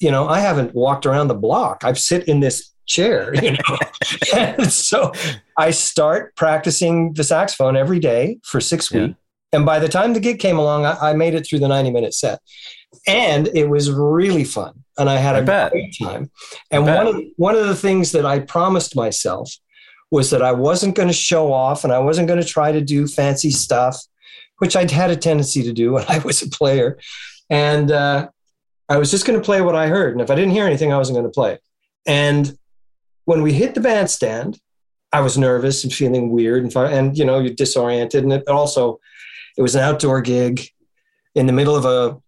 you 0.00 0.10
know, 0.10 0.28
I 0.28 0.40
haven't 0.40 0.74
walked 0.74 1.06
around 1.06 1.28
the 1.28 1.34
block. 1.34 1.84
I've 1.84 1.98
sit 1.98 2.26
in 2.28 2.40
this 2.40 2.72
chair, 2.86 3.32
you 3.42 3.52
know. 3.52 3.78
and 4.34 4.72
so 4.72 5.12
I 5.56 5.70
start 5.70 6.34
practicing 6.36 7.12
the 7.14 7.22
saxophone 7.24 7.76
every 7.76 7.98
day 8.00 8.38
for 8.44 8.60
six 8.60 8.90
Yeah. 8.90 9.02
weeks. 9.08 9.14
And 9.52 9.66
by 9.66 9.78
the 9.80 9.88
time 9.88 10.12
the 10.14 10.20
gig 10.20 10.38
came 10.38 10.58
along, 10.58 10.86
I, 10.86 11.10
I 11.10 11.12
made 11.12 11.34
it 11.34 11.46
through 11.46 11.58
the 11.58 11.68
90 11.68 11.90
minute 11.90 12.14
set. 12.14 12.40
And 13.06 13.48
it 13.54 13.68
was 13.68 13.90
really 13.90 14.44
fun. 14.44 14.84
And 14.98 15.08
I 15.10 15.16
had 15.16 15.34
I 15.34 15.38
a 15.38 15.44
bet. 15.44 15.72
great 15.72 15.94
time. 16.00 16.30
And 16.70 16.84
one 16.86 17.06
of, 17.06 17.16
one 17.36 17.54
of 17.56 17.66
the 17.66 17.74
things 17.76 18.12
that 18.12 18.24
I 18.26 18.38
promised 18.40 18.94
myself 18.96 19.52
was 20.10 20.30
that 20.30 20.42
I 20.42 20.52
wasn't 20.52 20.94
going 20.96 21.08
to 21.08 21.14
show 21.14 21.52
off 21.52 21.84
and 21.84 21.92
I 21.92 21.98
wasn't 21.98 22.28
going 22.28 22.40
to 22.40 22.46
try 22.46 22.72
to 22.72 22.80
do 22.80 23.06
fancy 23.06 23.50
stuff, 23.50 23.96
which 24.58 24.76
I'd 24.76 24.90
had 24.90 25.10
a 25.10 25.16
tendency 25.16 25.62
to 25.62 25.72
do 25.72 25.92
when 25.92 26.04
I 26.08 26.18
was 26.18 26.42
a 26.42 26.48
player. 26.50 26.98
And 27.48 27.90
uh, 27.90 28.28
I 28.90 28.98
was 28.98 29.10
just 29.10 29.24
going 29.24 29.38
to 29.38 29.44
play 29.44 29.60
what 29.62 29.74
I 29.76 29.86
heard. 29.86 30.12
And 30.12 30.20
if 30.20 30.30
I 30.30 30.34
didn't 30.34 30.50
hear 30.50 30.66
anything, 30.66 30.92
I 30.92 30.98
wasn't 30.98 31.16
going 31.16 31.24
to 31.30 31.30
play. 31.32 31.58
And 32.06 32.58
when 33.24 33.40
we 33.42 33.52
hit 33.52 33.74
the 33.74 33.80
bandstand, 33.80 34.58
I 35.12 35.20
was 35.20 35.38
nervous 35.38 35.84
and 35.84 35.92
feeling 35.92 36.30
weird 36.30 36.64
and, 36.64 36.76
and 36.76 37.16
you 37.16 37.24
know, 37.24 37.38
you're 37.38 37.54
disoriented. 37.54 38.24
And 38.24 38.32
it 38.32 38.48
also, 38.48 39.00
it 39.56 39.62
was 39.62 39.74
an 39.74 39.82
outdoor 39.82 40.20
gig 40.20 40.68
in 41.34 41.46
the 41.46 41.52
middle 41.52 41.76
of 41.76 41.84
a, 41.84 42.20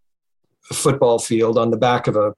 a 0.71 0.75
football 0.75 1.19
field 1.19 1.59
on 1.59 1.71
the 1.71 1.77
back 1.77 2.07
of 2.07 2.17
a 2.17 2.33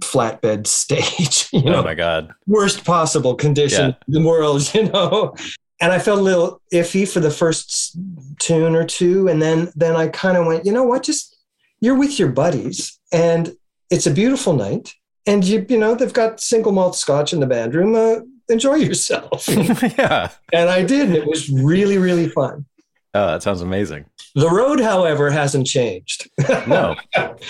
flatbed 0.00 0.66
stage. 0.80 1.48
You 1.52 1.62
oh 1.68 1.72
know, 1.72 1.78
Oh 1.80 1.82
my 1.84 1.94
God. 1.94 2.32
worst 2.46 2.84
possible 2.84 3.34
condition 3.34 3.90
Yeah. 3.90 3.96
in 4.16 4.22
the 4.22 4.28
world, 4.28 4.70
you 4.74 4.88
know. 4.90 5.34
And 5.80 5.92
I 5.92 5.98
felt 5.98 6.20
a 6.20 6.22
little 6.22 6.60
iffy 6.72 7.08
for 7.08 7.18
the 7.20 7.30
first 7.32 7.96
tune 8.38 8.76
or 8.76 8.84
two, 8.86 9.26
and 9.28 9.42
then 9.42 9.72
then 9.74 9.96
I 9.96 10.06
kind 10.08 10.36
of 10.36 10.46
went, 10.46 10.64
you 10.64 10.72
know 10.72 10.84
what? 10.84 11.02
Just 11.02 11.36
you're 11.80 11.98
with 11.98 12.18
your 12.18 12.28
buddies, 12.28 12.98
and 13.12 13.54
it's 13.90 14.06
a 14.06 14.10
beautiful 14.10 14.52
night, 14.54 14.94
and 15.26 15.44
you 15.44 15.64
you 15.68 15.78
know 15.78 15.94
they've 15.94 16.12
got 16.12 16.40
single 16.40 16.72
malt 16.72 16.96
scotch 16.96 17.32
in 17.32 17.40
the 17.40 17.46
band 17.46 17.74
room. 17.74 17.94
Uh, 17.94 18.20
enjoy 18.48 18.74
yourself, 18.74 19.48
yeah. 19.98 20.30
and 20.52 20.68
I 20.70 20.82
did. 20.82 21.06
And 21.08 21.16
it 21.16 21.26
was 21.26 21.48
really 21.50 21.98
really 21.98 22.28
fun. 22.28 22.66
Oh, 23.14 23.28
that 23.28 23.42
sounds 23.44 23.60
amazing. 23.60 24.06
The 24.34 24.50
road, 24.50 24.80
however, 24.80 25.30
hasn't 25.30 25.66
changed. 25.66 26.28
No, 26.66 26.96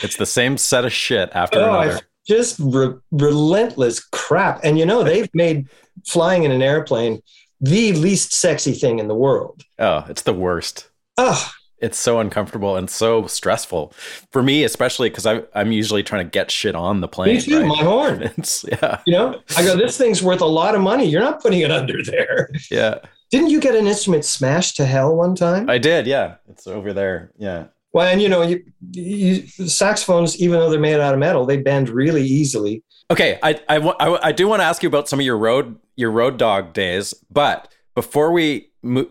it's 0.03 0.17
the 0.17 0.27
same 0.27 0.59
set 0.59 0.85
of 0.85 0.93
shit 0.93 1.31
after 1.33 1.59
Oh, 1.61 1.81
another. 1.81 2.01
Just 2.27 2.59
re- 2.59 2.95
relentless 3.11 4.01
crap. 4.05 4.61
And 4.65 4.79
you 4.79 4.85
know, 4.87 5.03
they've 5.05 5.29
made 5.35 5.69
flying 6.07 6.45
in 6.45 6.51
an 6.51 6.61
airplane 6.63 7.23
the 7.61 7.93
least 7.95 8.35
sexy 8.35 8.73
thing 8.73 8.99
in 8.99 9.09
the 9.09 9.15
world. 9.15 9.63
Oh, 9.79 10.05
it's 10.09 10.23
the 10.23 10.35
worst. 10.35 10.89
Oh, 11.17 11.51
It's 11.79 11.99
so 11.99 12.19
uncomfortable 12.21 12.77
and 12.77 12.89
so 12.89 13.27
stressful 13.27 13.93
for 14.31 14.43
me, 14.43 14.65
especially 14.65 15.11
because 15.11 15.27
I'm 15.55 15.73
usually 15.73 16.03
trying 16.03 16.25
to 16.25 16.31
get 16.31 16.51
shit 16.51 16.75
on 16.75 17.01
the 17.01 17.09
plane. 17.09 17.37
me 17.37 17.41
too, 17.43 17.61
right? 17.61 17.69
my 17.69 17.83
horn. 17.83 18.23
It's, 18.39 18.65
yeah, 18.65 19.01
You 19.07 19.13
know, 19.13 19.41
I 19.57 19.65
go, 19.65 19.77
this 19.77 19.99
thing's 19.99 20.23
worth 20.23 20.41
a 20.41 20.47
lot 20.47 20.75
of 20.75 20.81
money. 20.81 21.05
You're 21.07 21.21
not 21.21 21.43
putting 21.43 21.61
it 21.61 21.71
under 21.71 22.03
there. 22.03 22.49
yeah. 22.71 22.99
Didn't 23.31 23.51
you 23.51 23.61
get 23.61 23.75
an 23.75 23.87
instrument 23.87 24.25
smashed 24.25 24.77
to 24.77 24.87
hell 24.87 25.15
one 25.15 25.35
time? 25.35 25.69
I 25.69 25.79
did. 25.79 26.07
Yeah, 26.07 26.37
it's 26.49 26.67
over 26.67 26.93
there. 26.93 27.33
Yeah. 27.37 27.67
well, 27.93 28.07
and 28.07 28.23
you 28.23 28.29
know, 28.29 28.43
you, 28.43 28.63
you, 28.93 29.47
saxophones, 29.67 30.41
even 30.41 30.61
though 30.61 30.71
they're 30.71 30.79
made 30.79 31.01
out 31.01 31.15
of 31.15 31.21
metal, 31.21 31.45
they 31.45 31.57
bend 31.57 31.89
really 31.89 32.23
easily. 32.23 32.85
Okay, 33.11 33.39
I 33.43 33.61
I, 33.69 34.19
I 34.23 34.33
do 34.33 34.47
want 34.47 34.61
to 34.61 34.65
ask 34.65 34.83
you 34.83 34.89
about 34.89 35.09
some 35.09 35.19
of 35.19 35.27
your 35.27 35.37
road 35.37 35.77
your 35.97 36.11
road 36.11 36.37
dog 36.39 36.73
days, 36.73 37.13
but 37.31 37.73
before 37.95 38.33
we 38.33 38.71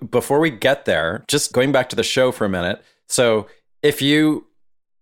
before 0.09 0.39
we 0.39 0.49
get 0.49 0.85
there, 0.85 1.23
just 1.27 1.53
going 1.53 1.71
back 1.71 1.89
to 1.89 1.95
the 1.95 2.03
show 2.03 2.31
for 2.31 2.45
a 2.45 2.49
minute. 2.49 2.83
So, 3.07 3.47
if 3.81 4.01
you 4.01 4.47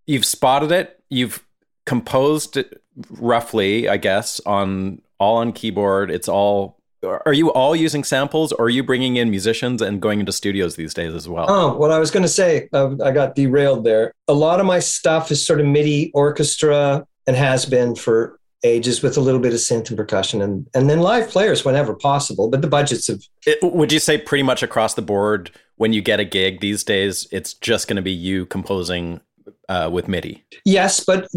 you've 0.06 0.24
spotted 0.24 0.72
it, 0.72 1.00
you've 1.08 1.44
composed 1.86 2.56
it 2.56 2.82
roughly, 3.10 3.88
I 3.88 3.96
guess, 3.96 4.40
on 4.40 5.00
all 5.18 5.36
on 5.38 5.52
keyboard. 5.52 6.10
It's 6.10 6.28
all. 6.28 6.78
Are 7.26 7.32
you 7.32 7.52
all 7.52 7.74
using 7.74 8.04
samples, 8.04 8.52
or 8.52 8.66
are 8.66 8.70
you 8.70 8.84
bringing 8.84 9.16
in 9.16 9.28
musicians 9.28 9.82
and 9.82 10.00
going 10.00 10.20
into 10.20 10.30
studios 10.30 10.76
these 10.76 10.94
days 10.94 11.12
as 11.14 11.28
well? 11.28 11.46
Oh, 11.48 11.76
what 11.76 11.90
I 11.90 11.98
was 11.98 12.12
going 12.12 12.22
to 12.22 12.28
say, 12.28 12.68
uh, 12.72 12.94
I 13.02 13.10
got 13.10 13.34
derailed 13.34 13.82
there. 13.82 14.12
A 14.28 14.34
lot 14.34 14.60
of 14.60 14.66
my 14.66 14.78
stuff 14.78 15.32
is 15.32 15.44
sort 15.44 15.60
of 15.60 15.66
MIDI 15.66 16.12
orchestra 16.14 17.04
and 17.26 17.34
has 17.34 17.66
been 17.66 17.96
for 17.96 18.38
ages 18.64 19.02
with 19.02 19.16
a 19.16 19.20
little 19.20 19.40
bit 19.40 19.52
of 19.52 19.58
synth 19.58 19.88
and 19.88 19.96
percussion 19.96 20.40
and, 20.40 20.66
and 20.74 20.88
then 20.88 21.00
live 21.00 21.28
players 21.28 21.64
whenever 21.64 21.94
possible. 21.94 22.48
But 22.48 22.62
the 22.62 22.68
budgets 22.68 23.08
have, 23.08 23.20
It- 23.46 23.58
would 23.62 23.92
you 23.92 23.98
say 23.98 24.18
pretty 24.18 24.42
much 24.44 24.62
across 24.62 24.94
the 24.94 25.02
board 25.02 25.50
when 25.76 25.92
you 25.92 26.00
get 26.02 26.20
a 26.20 26.24
gig 26.24 26.60
these 26.60 26.84
days, 26.84 27.26
it's 27.32 27.54
just 27.54 27.88
going 27.88 27.96
to 27.96 28.02
be 28.02 28.12
you 28.12 28.46
composing 28.46 29.20
uh, 29.68 29.88
with 29.92 30.06
MIDI? 30.08 30.44
yes, 30.64 31.00
but 31.00 31.28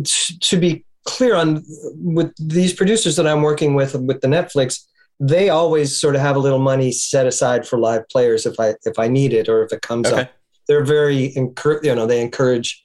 to 0.41 0.57
be 0.57 0.85
clear 1.05 1.35
on 1.35 1.63
with 1.95 2.33
these 2.39 2.73
producers 2.73 3.15
that 3.15 3.27
I'm 3.27 3.41
working 3.41 3.73
with, 3.75 3.95
with 3.95 4.21
the 4.21 4.27
Netflix, 4.27 4.83
they 5.19 5.49
always 5.49 5.99
sort 5.99 6.15
of 6.15 6.21
have 6.21 6.35
a 6.35 6.39
little 6.39 6.59
money 6.59 6.91
set 6.91 7.25
aside 7.25 7.65
for 7.67 7.79
live 7.79 8.07
players 8.09 8.45
if 8.45 8.59
I, 8.59 8.75
if 8.83 8.99
I 8.99 9.07
need 9.07 9.33
it 9.33 9.47
or 9.47 9.63
if 9.63 9.71
it 9.71 9.81
comes 9.81 10.07
Okay. 10.07 10.21
up. 10.23 10.31
they're 10.67 10.83
very 10.83 11.35
encourage. 11.35 11.85
You 11.85 11.95
know, 11.95 12.05
they 12.05 12.21
encourage 12.21 12.83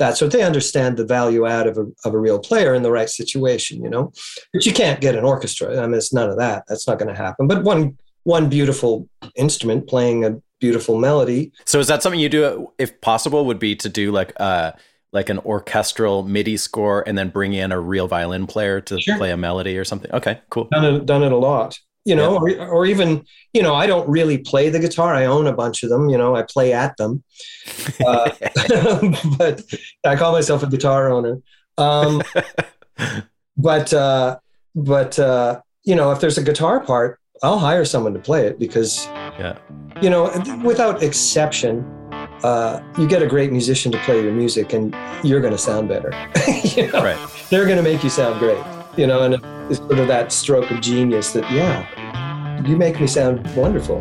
that. 0.00 0.16
So 0.16 0.26
they 0.26 0.42
understand 0.42 0.96
the 0.96 1.06
value 1.06 1.46
add 1.46 1.68
of 1.68 1.78
a, 1.78 1.86
of 2.04 2.12
a 2.12 2.18
real 2.18 2.40
player 2.40 2.74
in 2.74 2.82
the 2.82 2.90
right 2.90 3.08
situation. 3.08 3.82
You 3.82 3.88
know, 3.88 4.12
but 4.52 4.66
you 4.66 4.72
can't 4.72 5.00
get 5.00 5.14
an 5.14 5.24
orchestra. 5.24 5.80
I 5.80 5.86
mean, 5.86 5.94
it's 5.94 6.12
none 6.12 6.28
of 6.28 6.36
that. 6.38 6.64
That's 6.68 6.88
not 6.88 6.98
going 6.98 7.14
to 7.14 7.20
happen. 7.20 7.46
But 7.46 7.62
one 7.62 7.96
one 8.24 8.48
beautiful 8.48 9.08
instrument 9.36 9.88
playing 9.88 10.24
a 10.24 10.40
beautiful 10.60 10.98
melody. 10.98 11.52
So 11.64 11.78
is 11.78 11.86
that 11.86 12.02
something 12.02 12.20
you 12.20 12.28
do 12.28 12.72
if 12.78 13.00
possible 13.00 13.46
would 13.46 13.58
be 13.58 13.76
to 13.76 13.88
do 13.88 14.12
like 14.12 14.32
uh 14.38 14.72
like 15.12 15.28
an 15.28 15.38
orchestral 15.40 16.22
MIDI 16.22 16.56
score 16.56 17.02
and 17.06 17.18
then 17.18 17.30
bring 17.30 17.52
in 17.52 17.72
a 17.72 17.80
real 17.80 18.06
violin 18.06 18.46
player 18.46 18.80
to 18.82 19.00
sure. 19.00 19.16
play 19.16 19.32
a 19.32 19.36
melody 19.36 19.76
or 19.76 19.84
something? 19.84 20.10
Okay, 20.12 20.40
cool. 20.50 20.68
Done 20.70 20.84
it, 20.84 21.06
done 21.06 21.22
it 21.22 21.32
a 21.32 21.36
lot. 21.36 21.78
You 22.04 22.14
know, 22.14 22.46
yeah. 22.46 22.64
or, 22.64 22.68
or 22.68 22.86
even, 22.86 23.24
you 23.52 23.62
know, 23.62 23.74
I 23.74 23.86
don't 23.86 24.08
really 24.08 24.38
play 24.38 24.70
the 24.70 24.78
guitar. 24.78 25.14
I 25.14 25.26
own 25.26 25.46
a 25.46 25.52
bunch 25.52 25.82
of 25.82 25.90
them. 25.90 26.08
You 26.08 26.16
know, 26.16 26.34
I 26.34 26.42
play 26.42 26.72
at 26.72 26.96
them. 26.96 27.22
Uh, 28.04 28.30
but 29.38 29.62
I 30.04 30.16
call 30.16 30.32
myself 30.32 30.62
a 30.62 30.66
guitar 30.66 31.10
owner. 31.10 31.40
Um, 31.76 32.22
but, 33.56 33.92
uh, 33.92 34.38
but, 34.74 35.18
uh, 35.18 35.60
you 35.84 35.94
know, 35.94 36.10
if 36.12 36.20
there's 36.20 36.38
a 36.38 36.42
guitar 36.42 36.80
part, 36.80 37.18
I'll 37.42 37.58
hire 37.58 37.84
someone 37.84 38.14
to 38.14 38.20
play 38.20 38.46
it 38.46 38.58
because, 38.58 39.06
yeah. 39.38 39.58
you 40.02 40.10
know, 40.10 40.30
without 40.64 41.02
exception, 41.02 41.84
uh, 42.42 42.82
you 42.98 43.06
get 43.06 43.22
a 43.22 43.26
great 43.26 43.50
musician 43.50 43.92
to 43.92 43.98
play 43.98 44.22
your 44.22 44.32
music 44.32 44.72
and 44.72 44.94
you're 45.22 45.40
going 45.40 45.52
to 45.52 45.58
sound 45.58 45.88
better. 45.88 46.10
you 46.76 46.90
know? 46.90 47.02
Right. 47.02 47.30
They're 47.50 47.64
going 47.64 47.76
to 47.76 47.82
make 47.82 48.04
you 48.04 48.10
sound 48.10 48.38
great, 48.38 48.62
you 48.96 49.06
know, 49.06 49.22
and 49.22 49.34
it's 49.70 49.78
sort 49.78 49.98
of 49.98 50.08
that 50.08 50.32
stroke 50.32 50.70
of 50.70 50.80
genius 50.80 51.32
that, 51.32 51.50
yeah, 51.50 52.62
you 52.66 52.76
make 52.76 53.00
me 53.00 53.06
sound 53.06 53.46
wonderful. 53.56 54.00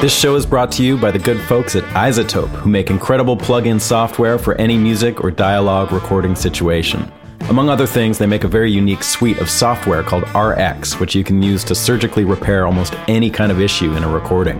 This 0.00 0.14
show 0.14 0.34
is 0.34 0.44
brought 0.44 0.70
to 0.72 0.84
you 0.84 0.98
by 0.98 1.10
the 1.10 1.18
good 1.18 1.40
folks 1.42 1.74
at 1.76 1.82
iZotope, 1.94 2.48
who 2.48 2.68
make 2.68 2.90
incredible 2.90 3.36
plug-in 3.36 3.80
software 3.80 4.38
for 4.38 4.54
any 4.56 4.76
music 4.76 5.24
or 5.24 5.30
dialogue 5.30 5.92
recording 5.92 6.36
situation. 6.36 7.10
Among 7.48 7.68
other 7.68 7.86
things, 7.86 8.18
they 8.18 8.26
make 8.26 8.44
a 8.44 8.48
very 8.48 8.70
unique 8.70 9.02
suite 9.02 9.38
of 9.38 9.48
software 9.48 10.02
called 10.02 10.24
RX, 10.34 11.00
which 11.00 11.14
you 11.14 11.24
can 11.24 11.42
use 11.42 11.64
to 11.64 11.74
surgically 11.74 12.24
repair 12.24 12.66
almost 12.66 12.94
any 13.08 13.30
kind 13.30 13.50
of 13.50 13.60
issue 13.60 13.94
in 13.94 14.04
a 14.04 14.08
recording. 14.08 14.58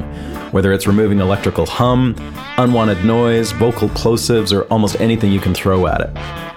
Whether 0.54 0.72
it's 0.72 0.86
removing 0.86 1.18
electrical 1.18 1.66
hum, 1.66 2.14
unwanted 2.58 3.04
noise, 3.04 3.50
vocal 3.50 3.88
plosives, 3.88 4.56
or 4.56 4.62
almost 4.72 5.00
anything 5.00 5.32
you 5.32 5.40
can 5.40 5.52
throw 5.52 5.88
at 5.88 6.00
it. 6.00 6.10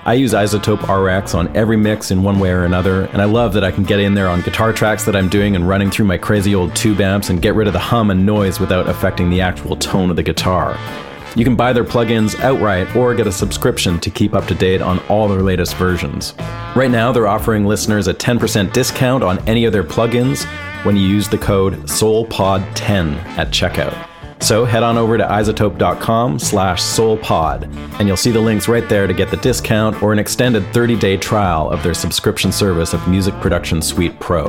I 0.06 0.14
use 0.14 0.34
iZotope 0.34 0.84
RX 0.84 1.34
on 1.34 1.48
every 1.58 1.78
mix 1.78 2.12
in 2.12 2.22
one 2.22 2.38
way 2.38 2.52
or 2.52 2.64
another, 2.64 3.06
and 3.06 3.24
I 3.24 3.26
love 3.26 3.54
that 3.54 3.64
I 3.64 3.72
can 3.72 3.84
get 3.84 4.00
in 4.00 4.14
there 4.14 4.30
on 4.30 4.42
guitar 4.42 4.72
tracks 4.72 5.04
that 5.06 5.16
I'm 5.16 5.30
doing 5.30 5.56
and 5.56 5.68
running 5.68 5.90
through 5.90 6.06
my 6.06 6.16
crazy 6.20 6.54
old 6.54 6.76
tube 6.76 7.02
amps 7.02 7.32
and 7.32 7.42
get 7.42 7.56
rid 7.56 7.66
of 7.66 7.74
the 7.74 7.80
hum 7.80 8.12
and 8.12 8.24
noise 8.24 8.60
without 8.60 8.88
affecting 8.88 9.32
the 9.32 9.42
actual 9.42 9.76
tone 9.76 10.12
of 10.12 10.16
the 10.16 10.22
guitar. 10.22 10.78
You 11.36 11.44
can 11.44 11.56
buy 11.56 11.74
their 11.74 11.84
plugins 11.84 12.40
outright 12.40 12.96
or 12.96 13.16
get 13.16 13.26
a 13.26 13.32
subscription 13.32 14.00
to 14.02 14.12
keep 14.12 14.36
up 14.36 14.46
to 14.46 14.54
date 14.54 14.84
on 14.84 15.00
all 15.08 15.28
their 15.28 15.42
latest 15.42 15.76
versions. 15.76 16.36
Right 16.76 16.92
now, 16.92 17.12
they're 17.12 17.28
offering 17.28 17.66
listeners 17.66 18.08
a 18.08 18.14
10% 18.14 18.74
discount 18.74 19.24
on 19.24 19.40
any 19.50 19.66
of 19.66 19.74
their 19.74 19.84
plugins 19.84 20.46
when 20.88 20.96
you 20.96 21.06
use 21.06 21.28
the 21.28 21.38
code 21.38 21.74
SOULPOD10 21.84 23.18
at 23.38 23.50
checkout. 23.50 24.08
So 24.42 24.64
head 24.64 24.84
on 24.84 24.98
over 24.98 25.18
to 25.18 25.24
izotope.com 25.26 26.40
slash 26.40 26.82
soulpod, 26.82 27.64
and 28.00 28.08
you'll 28.08 28.16
see 28.16 28.32
the 28.32 28.40
links 28.40 28.70
right 28.70 28.88
there 28.88 29.06
to 29.06 29.14
get 29.14 29.30
the 29.30 29.36
discount 29.38 30.02
or 30.02 30.14
an 30.14 30.20
extended 30.20 30.64
30-day 30.68 31.18
trial 31.18 31.70
of 31.70 31.84
their 31.84 31.94
subscription 31.94 32.54
service 32.54 32.94
of 32.94 33.06
Music 33.06 33.34
Production 33.42 33.82
Suite 33.82 34.18
Pro. 34.22 34.46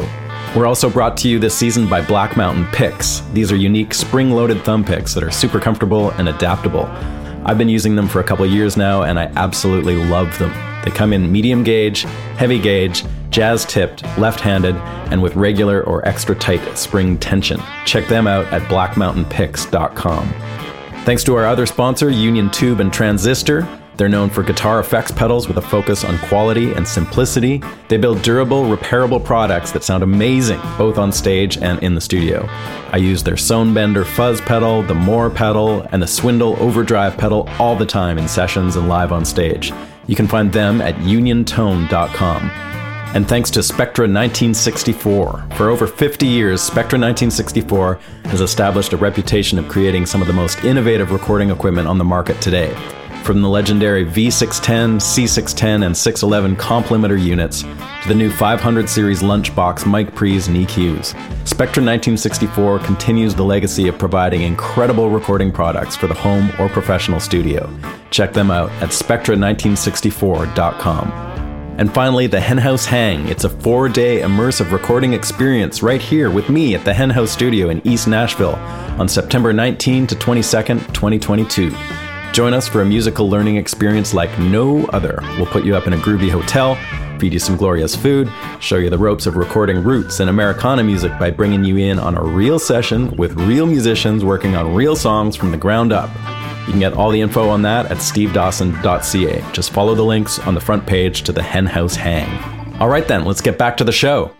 We're 0.54 0.66
also 0.66 0.88
brought 0.88 1.16
to 1.18 1.28
you 1.28 1.40
this 1.40 1.58
season 1.58 1.88
by 1.88 2.02
Black 2.02 2.36
Mountain 2.36 2.66
Picks. 2.66 3.20
These 3.32 3.50
are 3.50 3.56
unique 3.56 3.92
spring 3.92 4.30
loaded 4.30 4.62
thumb 4.62 4.84
picks 4.84 5.14
that 5.14 5.24
are 5.24 5.32
super 5.32 5.58
comfortable 5.58 6.12
and 6.12 6.28
adaptable. 6.28 6.84
I've 7.44 7.58
been 7.58 7.68
using 7.68 7.96
them 7.96 8.06
for 8.06 8.20
a 8.20 8.24
couple 8.24 8.46
years 8.46 8.76
now 8.76 9.02
and 9.02 9.18
I 9.18 9.24
absolutely 9.34 9.96
love 9.96 10.38
them. 10.38 10.52
They 10.84 10.92
come 10.92 11.12
in 11.12 11.32
medium 11.32 11.64
gauge, 11.64 12.02
heavy 12.36 12.60
gauge, 12.60 13.04
jazz 13.30 13.64
tipped, 13.64 14.02
left 14.18 14.40
handed, 14.40 14.76
and 15.10 15.22
with 15.22 15.36
regular 15.36 15.82
or 15.82 16.06
extra 16.06 16.34
tight 16.34 16.76
spring 16.76 17.18
tension. 17.18 17.60
Check 17.84 18.06
them 18.08 18.26
out 18.26 18.46
at 18.52 18.62
blackmountainpicks.com. 18.62 20.28
Thanks 21.04 21.24
to 21.24 21.34
our 21.36 21.46
other 21.46 21.66
sponsor, 21.66 22.10
Union 22.10 22.50
Tube 22.50 22.80
and 22.80 22.92
Transistor. 22.92 23.66
They're 23.98 24.08
known 24.08 24.30
for 24.30 24.44
guitar 24.44 24.78
effects 24.78 25.10
pedals 25.10 25.48
with 25.48 25.56
a 25.56 25.62
focus 25.62 26.04
on 26.04 26.18
quality 26.18 26.72
and 26.72 26.86
simplicity. 26.86 27.60
They 27.88 27.96
build 27.96 28.22
durable, 28.22 28.64
repairable 28.64 29.24
products 29.24 29.72
that 29.72 29.82
sound 29.82 30.04
amazing 30.04 30.60
both 30.78 30.98
on 30.98 31.10
stage 31.10 31.58
and 31.58 31.82
in 31.82 31.96
the 31.96 32.00
studio. 32.00 32.46
I 32.92 32.98
use 32.98 33.24
their 33.24 33.34
Tonebender 33.34 34.06
fuzz 34.06 34.40
pedal, 34.40 34.82
the 34.84 34.94
More 34.94 35.30
pedal, 35.30 35.80
and 35.90 36.00
the 36.00 36.06
Swindle 36.06 36.56
overdrive 36.62 37.18
pedal 37.18 37.48
all 37.58 37.74
the 37.74 37.86
time 37.86 38.18
in 38.18 38.28
sessions 38.28 38.76
and 38.76 38.88
live 38.88 39.10
on 39.10 39.24
stage. 39.24 39.72
You 40.06 40.14
can 40.14 40.28
find 40.28 40.52
them 40.52 40.80
at 40.80 40.94
uniontone.com. 40.96 42.77
And 43.14 43.26
thanks 43.26 43.50
to 43.50 43.62
Spectra 43.62 44.04
1964. 44.04 45.46
For 45.56 45.70
over 45.70 45.86
50 45.86 46.26
years, 46.26 46.60
Spectra 46.60 46.98
1964 46.98 47.94
has 48.24 48.40
established 48.40 48.92
a 48.92 48.96
reputation 48.96 49.58
of 49.58 49.68
creating 49.68 50.06
some 50.06 50.20
of 50.20 50.26
the 50.26 50.34
most 50.34 50.64
innovative 50.64 51.10
recording 51.10 51.50
equipment 51.50 51.88
on 51.88 51.98
the 51.98 52.04
market 52.04 52.40
today 52.40 52.74
from 53.28 53.42
the 53.42 53.48
legendary 53.48 54.06
V610, 54.06 54.96
C610, 54.96 55.84
and 55.84 55.94
611 55.94 56.56
complimenter 56.56 57.22
units 57.22 57.60
to 57.62 58.08
the 58.08 58.14
new 58.14 58.30
500 58.30 58.88
series 58.88 59.20
lunchbox 59.20 59.84
mic 59.90 60.14
pre's 60.14 60.48
and 60.48 60.56
EQs. 60.56 61.08
Spectra 61.46 61.82
1964 61.82 62.78
continues 62.78 63.34
the 63.34 63.44
legacy 63.44 63.86
of 63.86 63.98
providing 63.98 64.40
incredible 64.42 65.10
recording 65.10 65.52
products 65.52 65.94
for 65.94 66.06
the 66.06 66.14
home 66.14 66.50
or 66.58 66.70
professional 66.70 67.20
studio. 67.20 67.70
Check 68.10 68.32
them 68.32 68.50
out 68.50 68.70
at 68.82 68.88
spectra1964.com. 68.88 71.37
And 71.78 71.94
finally, 71.94 72.26
the 72.26 72.40
Henhouse 72.40 72.84
Hang. 72.84 73.28
It's 73.28 73.44
a 73.44 73.48
four 73.48 73.88
day 73.88 74.22
immersive 74.22 74.72
recording 74.72 75.12
experience 75.12 75.80
right 75.80 76.02
here 76.02 76.28
with 76.28 76.50
me 76.50 76.74
at 76.74 76.84
the 76.84 76.92
Henhouse 76.92 77.30
Studio 77.30 77.68
in 77.68 77.80
East 77.86 78.08
Nashville 78.08 78.56
on 78.98 79.06
September 79.06 79.52
19 79.52 80.08
to 80.08 80.16
22nd, 80.16 80.92
2022. 80.92 81.72
Join 82.32 82.52
us 82.52 82.66
for 82.66 82.82
a 82.82 82.84
musical 82.84 83.30
learning 83.30 83.58
experience 83.58 84.12
like 84.12 84.36
no 84.40 84.86
other. 84.86 85.20
We'll 85.36 85.46
put 85.46 85.64
you 85.64 85.76
up 85.76 85.86
in 85.86 85.92
a 85.92 85.98
groovy 85.98 86.28
hotel, 86.28 86.74
feed 87.20 87.32
you 87.32 87.38
some 87.38 87.56
glorious 87.56 87.94
food, 87.94 88.28
show 88.58 88.76
you 88.76 88.90
the 88.90 88.98
ropes 88.98 89.26
of 89.26 89.36
recording 89.36 89.84
roots 89.84 90.18
and 90.18 90.28
Americana 90.28 90.82
music 90.82 91.16
by 91.16 91.30
bringing 91.30 91.62
you 91.62 91.76
in 91.76 92.00
on 92.00 92.16
a 92.16 92.22
real 92.22 92.58
session 92.58 93.16
with 93.16 93.34
real 93.34 93.66
musicians 93.66 94.24
working 94.24 94.56
on 94.56 94.74
real 94.74 94.96
songs 94.96 95.36
from 95.36 95.52
the 95.52 95.56
ground 95.56 95.92
up. 95.92 96.10
You 96.68 96.72
can 96.72 96.80
get 96.80 96.92
all 96.92 97.10
the 97.10 97.20
info 97.20 97.48
on 97.48 97.62
that 97.62 97.86
at 97.86 97.96
stevedawson.ca. 97.96 99.52
Just 99.52 99.72
follow 99.72 99.94
the 99.94 100.04
links 100.04 100.38
on 100.38 100.54
the 100.54 100.60
front 100.60 100.86
page 100.86 101.22
to 101.22 101.32
the 101.32 101.42
Henhouse 101.42 101.96
Hang. 101.96 102.28
All 102.78 102.88
right, 102.88 103.08
then, 103.08 103.24
let's 103.24 103.40
get 103.40 103.56
back 103.56 103.78
to 103.78 103.84
the 103.84 103.90
show. 103.90 104.30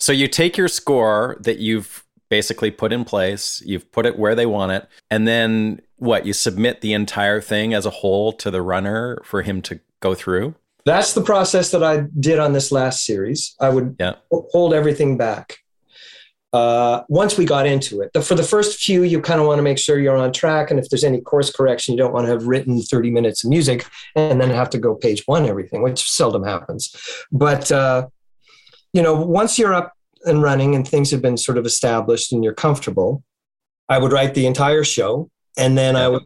So 0.00 0.12
you 0.12 0.26
take 0.26 0.56
your 0.56 0.66
score 0.66 1.36
that 1.40 1.60
you've 1.60 2.04
basically 2.28 2.72
put 2.72 2.92
in 2.92 3.04
place, 3.04 3.62
you've 3.64 3.90
put 3.92 4.04
it 4.04 4.18
where 4.18 4.34
they 4.34 4.46
want 4.46 4.72
it, 4.72 4.88
and 5.12 5.28
then 5.28 5.80
what 6.02 6.26
you 6.26 6.32
submit 6.32 6.80
the 6.80 6.92
entire 6.92 7.40
thing 7.40 7.72
as 7.72 7.86
a 7.86 7.90
whole 7.90 8.32
to 8.32 8.50
the 8.50 8.60
runner 8.60 9.22
for 9.24 9.42
him 9.42 9.62
to 9.62 9.78
go 10.00 10.16
through 10.16 10.52
that's 10.84 11.14
the 11.14 11.22
process 11.22 11.70
that 11.70 11.82
i 11.84 12.04
did 12.18 12.40
on 12.40 12.52
this 12.52 12.72
last 12.72 13.06
series 13.06 13.54
i 13.60 13.68
would 13.68 13.94
yeah. 14.00 14.14
hold 14.50 14.74
everything 14.74 15.16
back 15.16 15.58
uh, 16.52 17.02
once 17.08 17.38
we 17.38 17.44
got 17.44 17.66
into 17.66 18.00
it 18.00 18.12
the, 18.12 18.20
for 18.20 18.34
the 18.34 18.42
first 18.42 18.80
few 18.80 19.02
you 19.02 19.20
kind 19.20 19.40
of 19.40 19.46
want 19.46 19.58
to 19.58 19.62
make 19.62 19.78
sure 19.78 19.98
you're 19.98 20.16
on 20.16 20.32
track 20.32 20.70
and 20.70 20.78
if 20.78 20.88
there's 20.90 21.04
any 21.04 21.20
course 21.20 21.50
correction 21.50 21.92
you 21.92 21.98
don't 21.98 22.12
want 22.12 22.26
to 22.26 22.30
have 22.30 22.46
written 22.46 22.80
30 22.80 23.10
minutes 23.10 23.44
of 23.44 23.50
music 23.50 23.86
and 24.16 24.40
then 24.40 24.50
have 24.50 24.70
to 24.70 24.78
go 24.78 24.94
page 24.94 25.22
one 25.26 25.46
everything 25.46 25.82
which 25.82 26.02
seldom 26.02 26.44
happens 26.44 26.94
but 27.30 27.72
uh, 27.72 28.06
you 28.92 29.02
know 29.02 29.14
once 29.14 29.58
you're 29.58 29.74
up 29.74 29.92
and 30.24 30.42
running 30.42 30.74
and 30.74 30.86
things 30.86 31.10
have 31.10 31.22
been 31.22 31.36
sort 31.36 31.58
of 31.58 31.66
established 31.66 32.32
and 32.32 32.44
you're 32.44 32.54
comfortable 32.54 33.22
i 33.88 33.98
would 33.98 34.12
write 34.12 34.34
the 34.34 34.46
entire 34.46 34.84
show 34.84 35.30
and 35.56 35.76
then 35.76 35.96
I 35.96 36.08
would 36.08 36.24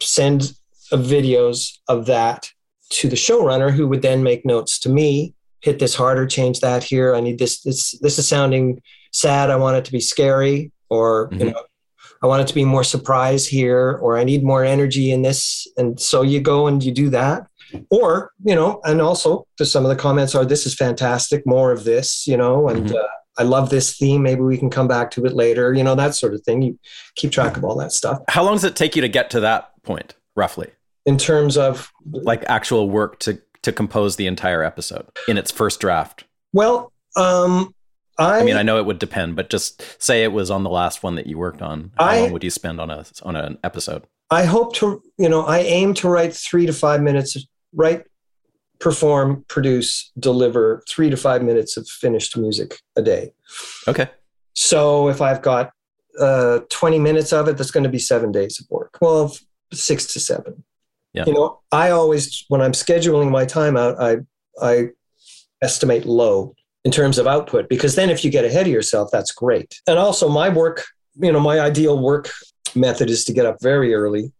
send 0.00 0.52
videos 0.92 1.78
of 1.88 2.06
that 2.06 2.50
to 2.90 3.08
the 3.08 3.16
showrunner, 3.16 3.70
who 3.70 3.86
would 3.88 4.02
then 4.02 4.22
make 4.22 4.44
notes 4.44 4.78
to 4.80 4.88
me. 4.88 5.34
Hit 5.60 5.78
this 5.78 5.94
harder, 5.94 6.26
change 6.26 6.60
that 6.60 6.82
here. 6.82 7.14
I 7.14 7.20
need 7.20 7.38
this. 7.38 7.60
This 7.60 7.92
this 8.00 8.18
is 8.18 8.26
sounding 8.26 8.80
sad. 9.10 9.50
I 9.50 9.56
want 9.56 9.76
it 9.76 9.84
to 9.86 9.92
be 9.92 10.00
scary, 10.00 10.72
or 10.88 11.28
mm-hmm. 11.28 11.40
you 11.40 11.50
know, 11.50 11.62
I 12.22 12.26
want 12.26 12.42
it 12.42 12.48
to 12.48 12.54
be 12.54 12.64
more 12.64 12.84
surprise 12.84 13.46
here, 13.46 13.98
or 14.02 14.18
I 14.18 14.24
need 14.24 14.44
more 14.44 14.64
energy 14.64 15.10
in 15.10 15.22
this. 15.22 15.66
And 15.76 15.98
so 15.98 16.22
you 16.22 16.40
go 16.40 16.66
and 16.66 16.82
you 16.82 16.92
do 16.92 17.10
that. 17.10 17.46
Or, 17.88 18.32
you 18.44 18.54
know, 18.54 18.80
and 18.84 19.00
also 19.00 19.46
to 19.56 19.64
some 19.64 19.84
of 19.84 19.90
the 19.90 19.96
comments 19.96 20.34
are 20.34 20.44
this 20.44 20.66
is 20.66 20.74
fantastic, 20.74 21.46
more 21.46 21.70
of 21.70 21.84
this, 21.84 22.26
you 22.26 22.36
know, 22.36 22.68
and 22.68 22.86
mm-hmm. 22.86 22.96
uh, 22.96 23.08
I 23.38 23.44
love 23.44 23.70
this 23.70 23.96
theme. 23.96 24.22
Maybe 24.22 24.40
we 24.40 24.58
can 24.58 24.70
come 24.70 24.88
back 24.88 25.12
to 25.12 25.24
it 25.24 25.34
later. 25.34 25.72
You 25.72 25.84
know, 25.84 25.94
that 25.94 26.14
sort 26.14 26.34
of 26.34 26.42
thing. 26.42 26.62
You 26.62 26.78
keep 27.14 27.30
track 27.30 27.56
of 27.56 27.64
all 27.64 27.76
that 27.76 27.92
stuff. 27.92 28.18
How 28.28 28.42
long 28.42 28.54
does 28.54 28.64
it 28.64 28.76
take 28.76 28.96
you 28.96 29.02
to 29.02 29.08
get 29.08 29.30
to 29.30 29.40
that 29.40 29.70
point, 29.82 30.16
roughly? 30.34 30.70
In 31.06 31.16
terms 31.16 31.56
of 31.56 31.90
like 32.04 32.44
actual 32.48 32.90
work 32.90 33.18
to 33.20 33.40
to 33.62 33.72
compose 33.72 34.16
the 34.16 34.26
entire 34.26 34.64
episode 34.64 35.06
in 35.28 35.38
its 35.38 35.50
first 35.50 35.80
draft? 35.80 36.24
Well, 36.52 36.92
um, 37.16 37.74
I, 38.20 38.40
I, 38.40 38.42
mean, 38.44 38.56
I 38.56 38.62
know 38.62 38.78
it 38.78 38.86
would 38.86 38.98
depend, 38.98 39.34
but 39.36 39.50
just 39.50 39.82
say 40.02 40.22
it 40.22 40.32
was 40.32 40.50
on 40.50 40.62
the 40.62 40.70
last 40.70 41.02
one 41.02 41.14
that 41.14 41.26
you 41.26 41.38
worked 41.38 41.62
on. 41.62 41.90
How 41.98 42.06
I- 42.06 42.20
long 42.20 42.32
would 42.32 42.44
you 42.44 42.50
spend 42.50 42.80
on 42.80 42.90
a 42.90 43.04
on 43.22 43.36
an 43.36 43.58
episode? 43.64 44.06
I 44.32 44.44
hope 44.44 44.74
to, 44.76 45.02
you 45.18 45.28
know, 45.28 45.42
I 45.44 45.58
aim 45.58 45.92
to 45.94 46.08
write 46.08 46.32
three 46.32 46.64
to 46.64 46.72
five 46.72 47.02
minutes, 47.02 47.36
write, 47.74 48.04
perform, 48.78 49.44
produce, 49.48 50.12
deliver 50.20 50.84
three 50.88 51.10
to 51.10 51.16
five 51.16 51.42
minutes 51.42 51.76
of 51.76 51.88
finished 51.88 52.36
music 52.36 52.78
a 52.94 53.02
day. 53.02 53.32
Okay. 53.88 54.08
So 54.54 55.08
if 55.08 55.20
I've 55.20 55.42
got 55.42 55.72
uh, 56.20 56.60
20 56.70 57.00
minutes 57.00 57.32
of 57.32 57.48
it, 57.48 57.56
that's 57.56 57.72
going 57.72 57.82
to 57.82 57.90
be 57.90 57.98
seven 57.98 58.30
days 58.30 58.60
of 58.60 58.66
work. 58.70 58.98
Well, 59.00 59.36
six 59.72 60.12
to 60.12 60.20
seven. 60.20 60.62
Yeah. 61.12 61.24
You 61.26 61.34
know, 61.34 61.60
I 61.72 61.90
always, 61.90 62.44
when 62.48 62.60
I'm 62.60 62.72
scheduling 62.72 63.32
my 63.32 63.44
time 63.44 63.76
out, 63.76 64.00
I, 64.00 64.18
I 64.62 64.90
estimate 65.60 66.06
low 66.06 66.54
in 66.84 66.90
terms 66.90 67.18
of 67.18 67.26
output 67.26 67.68
because 67.68 67.94
then 67.94 68.10
if 68.10 68.24
you 68.24 68.30
get 68.30 68.44
ahead 68.44 68.66
of 68.66 68.72
yourself, 68.72 69.10
that's 69.12 69.32
great. 69.32 69.80
And 69.86 69.98
also 69.98 70.28
my 70.28 70.48
work, 70.48 70.84
you 71.16 71.32
know, 71.32 71.40
my 71.40 71.60
ideal 71.60 71.98
work 71.98 72.30
method 72.74 73.10
is 73.10 73.24
to 73.26 73.32
get 73.32 73.46
up 73.46 73.58
very 73.60 73.94
early, 73.94 74.32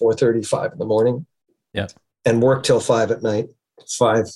4.35 0.00 0.72
in 0.72 0.78
the 0.78 0.84
morning. 0.84 1.26
Yeah. 1.72 1.86
And 2.24 2.42
work 2.42 2.62
till 2.62 2.80
five 2.80 3.10
at 3.10 3.22
night. 3.22 3.46
Five, 3.88 4.26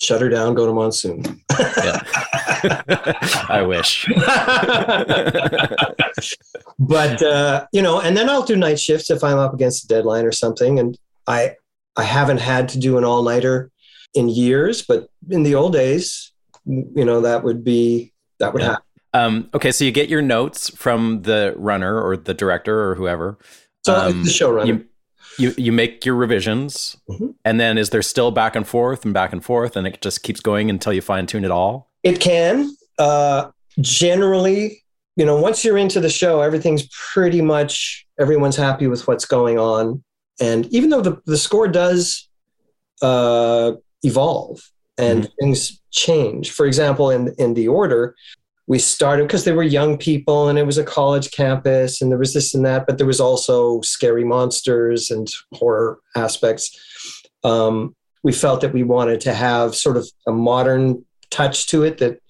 shut 0.00 0.20
her 0.20 0.28
down, 0.28 0.54
go 0.54 0.66
to 0.66 0.72
monsoon. 0.72 1.42
Yeah. 1.58 2.00
I 3.48 3.64
wish. 3.66 4.06
but 6.78 7.22
uh, 7.22 7.66
you 7.72 7.82
know, 7.82 8.00
and 8.00 8.16
then 8.16 8.28
I'll 8.28 8.42
do 8.42 8.56
night 8.56 8.80
shifts 8.80 9.10
if 9.10 9.22
I'm 9.22 9.38
up 9.38 9.54
against 9.54 9.84
a 9.84 9.88
deadline 9.88 10.24
or 10.24 10.32
something. 10.32 10.78
And 10.78 10.98
I 11.26 11.56
I 11.96 12.04
haven't 12.04 12.40
had 12.40 12.68
to 12.70 12.78
do 12.78 12.98
an 12.98 13.04
all 13.04 13.22
nighter 13.22 13.70
in 14.14 14.28
years, 14.28 14.82
but 14.82 15.08
in 15.30 15.42
the 15.42 15.54
old 15.54 15.72
days, 15.72 16.31
you 16.66 17.04
know, 17.04 17.20
that 17.20 17.42
would 17.44 17.64
be 17.64 18.12
that 18.38 18.52
would 18.52 18.62
Yeah. 18.62 18.68
happen. 18.68 18.84
Um, 19.14 19.50
okay, 19.54 19.70
so 19.72 19.84
you 19.84 19.92
get 19.92 20.08
your 20.08 20.22
notes 20.22 20.70
from 20.70 21.22
the 21.22 21.52
runner 21.56 22.00
or 22.00 22.16
the 22.16 22.32
director 22.34 22.88
or 22.90 22.94
whoever. 22.94 23.38
So 23.84 23.94
Um, 23.94 24.22
the 24.24 24.30
showrunner. 24.30 24.66
You, 24.66 24.84
you 25.38 25.54
you 25.58 25.72
make 25.72 26.04
your 26.06 26.14
revisions, 26.14 26.96
Mhm. 27.08 27.34
and 27.44 27.60
then 27.60 27.78
is 27.78 27.90
there 27.90 28.02
still 28.02 28.30
back 28.30 28.56
and 28.56 28.66
forth 28.66 29.04
and 29.04 29.12
back 29.14 29.32
and 29.32 29.44
forth, 29.44 29.76
and 29.76 29.86
it 29.86 30.00
just 30.00 30.22
keeps 30.22 30.40
going 30.40 30.70
until 30.70 30.92
you 30.92 31.00
fine 31.02 31.26
tune 31.26 31.44
it 31.44 31.50
all? 31.50 31.90
It 32.02 32.20
can. 32.20 32.74
Uh, 32.98 33.50
generally, 33.80 34.82
you 35.16 35.24
know, 35.24 35.36
once 35.40 35.64
you're 35.64 35.78
into 35.78 36.00
the 36.00 36.10
show, 36.10 36.40
everything's 36.42 36.86
pretty 37.12 37.40
much 37.42 38.06
everyone's 38.18 38.56
happy 38.56 38.86
with 38.86 39.06
what's 39.08 39.24
going 39.24 39.58
on. 39.58 40.02
And 40.40 40.66
even 40.66 40.90
though 40.90 41.00
the, 41.02 41.20
the 41.26 41.36
score 41.38 41.68
does 41.68 42.28
uh, 43.02 43.72
evolve 44.02 44.60
and 44.98 45.28
things 45.40 45.80
change, 45.90 46.50
for 46.50 46.66
example, 46.66 47.10
in 47.10 47.34
in 47.38 47.54
the 47.54 47.68
order, 47.68 48.14
we 48.66 48.78
started 48.78 49.26
because 49.26 49.44
they 49.44 49.52
were 49.52 49.62
young 49.62 49.98
people 49.98 50.48
and 50.48 50.58
it 50.58 50.66
was 50.66 50.78
a 50.78 50.84
college 50.84 51.30
campus 51.30 52.00
and 52.00 52.10
there 52.10 52.18
was 52.18 52.32
this 52.32 52.54
and 52.54 52.64
that, 52.64 52.86
but 52.86 52.96
there 52.96 53.06
was 53.06 53.20
also 53.20 53.80
scary 53.80 54.24
monsters 54.24 55.10
and 55.10 55.28
horror 55.52 55.98
aspects. 56.16 56.78
Um, 57.44 57.96
we 58.22 58.32
felt 58.32 58.60
that 58.60 58.72
we 58.72 58.84
wanted 58.84 59.20
to 59.22 59.34
have 59.34 59.74
sort 59.74 59.96
of 59.96 60.08
a 60.26 60.32
modern 60.32 61.04
touch 61.30 61.66
to 61.68 61.82
it 61.82 61.98
that 61.98 62.20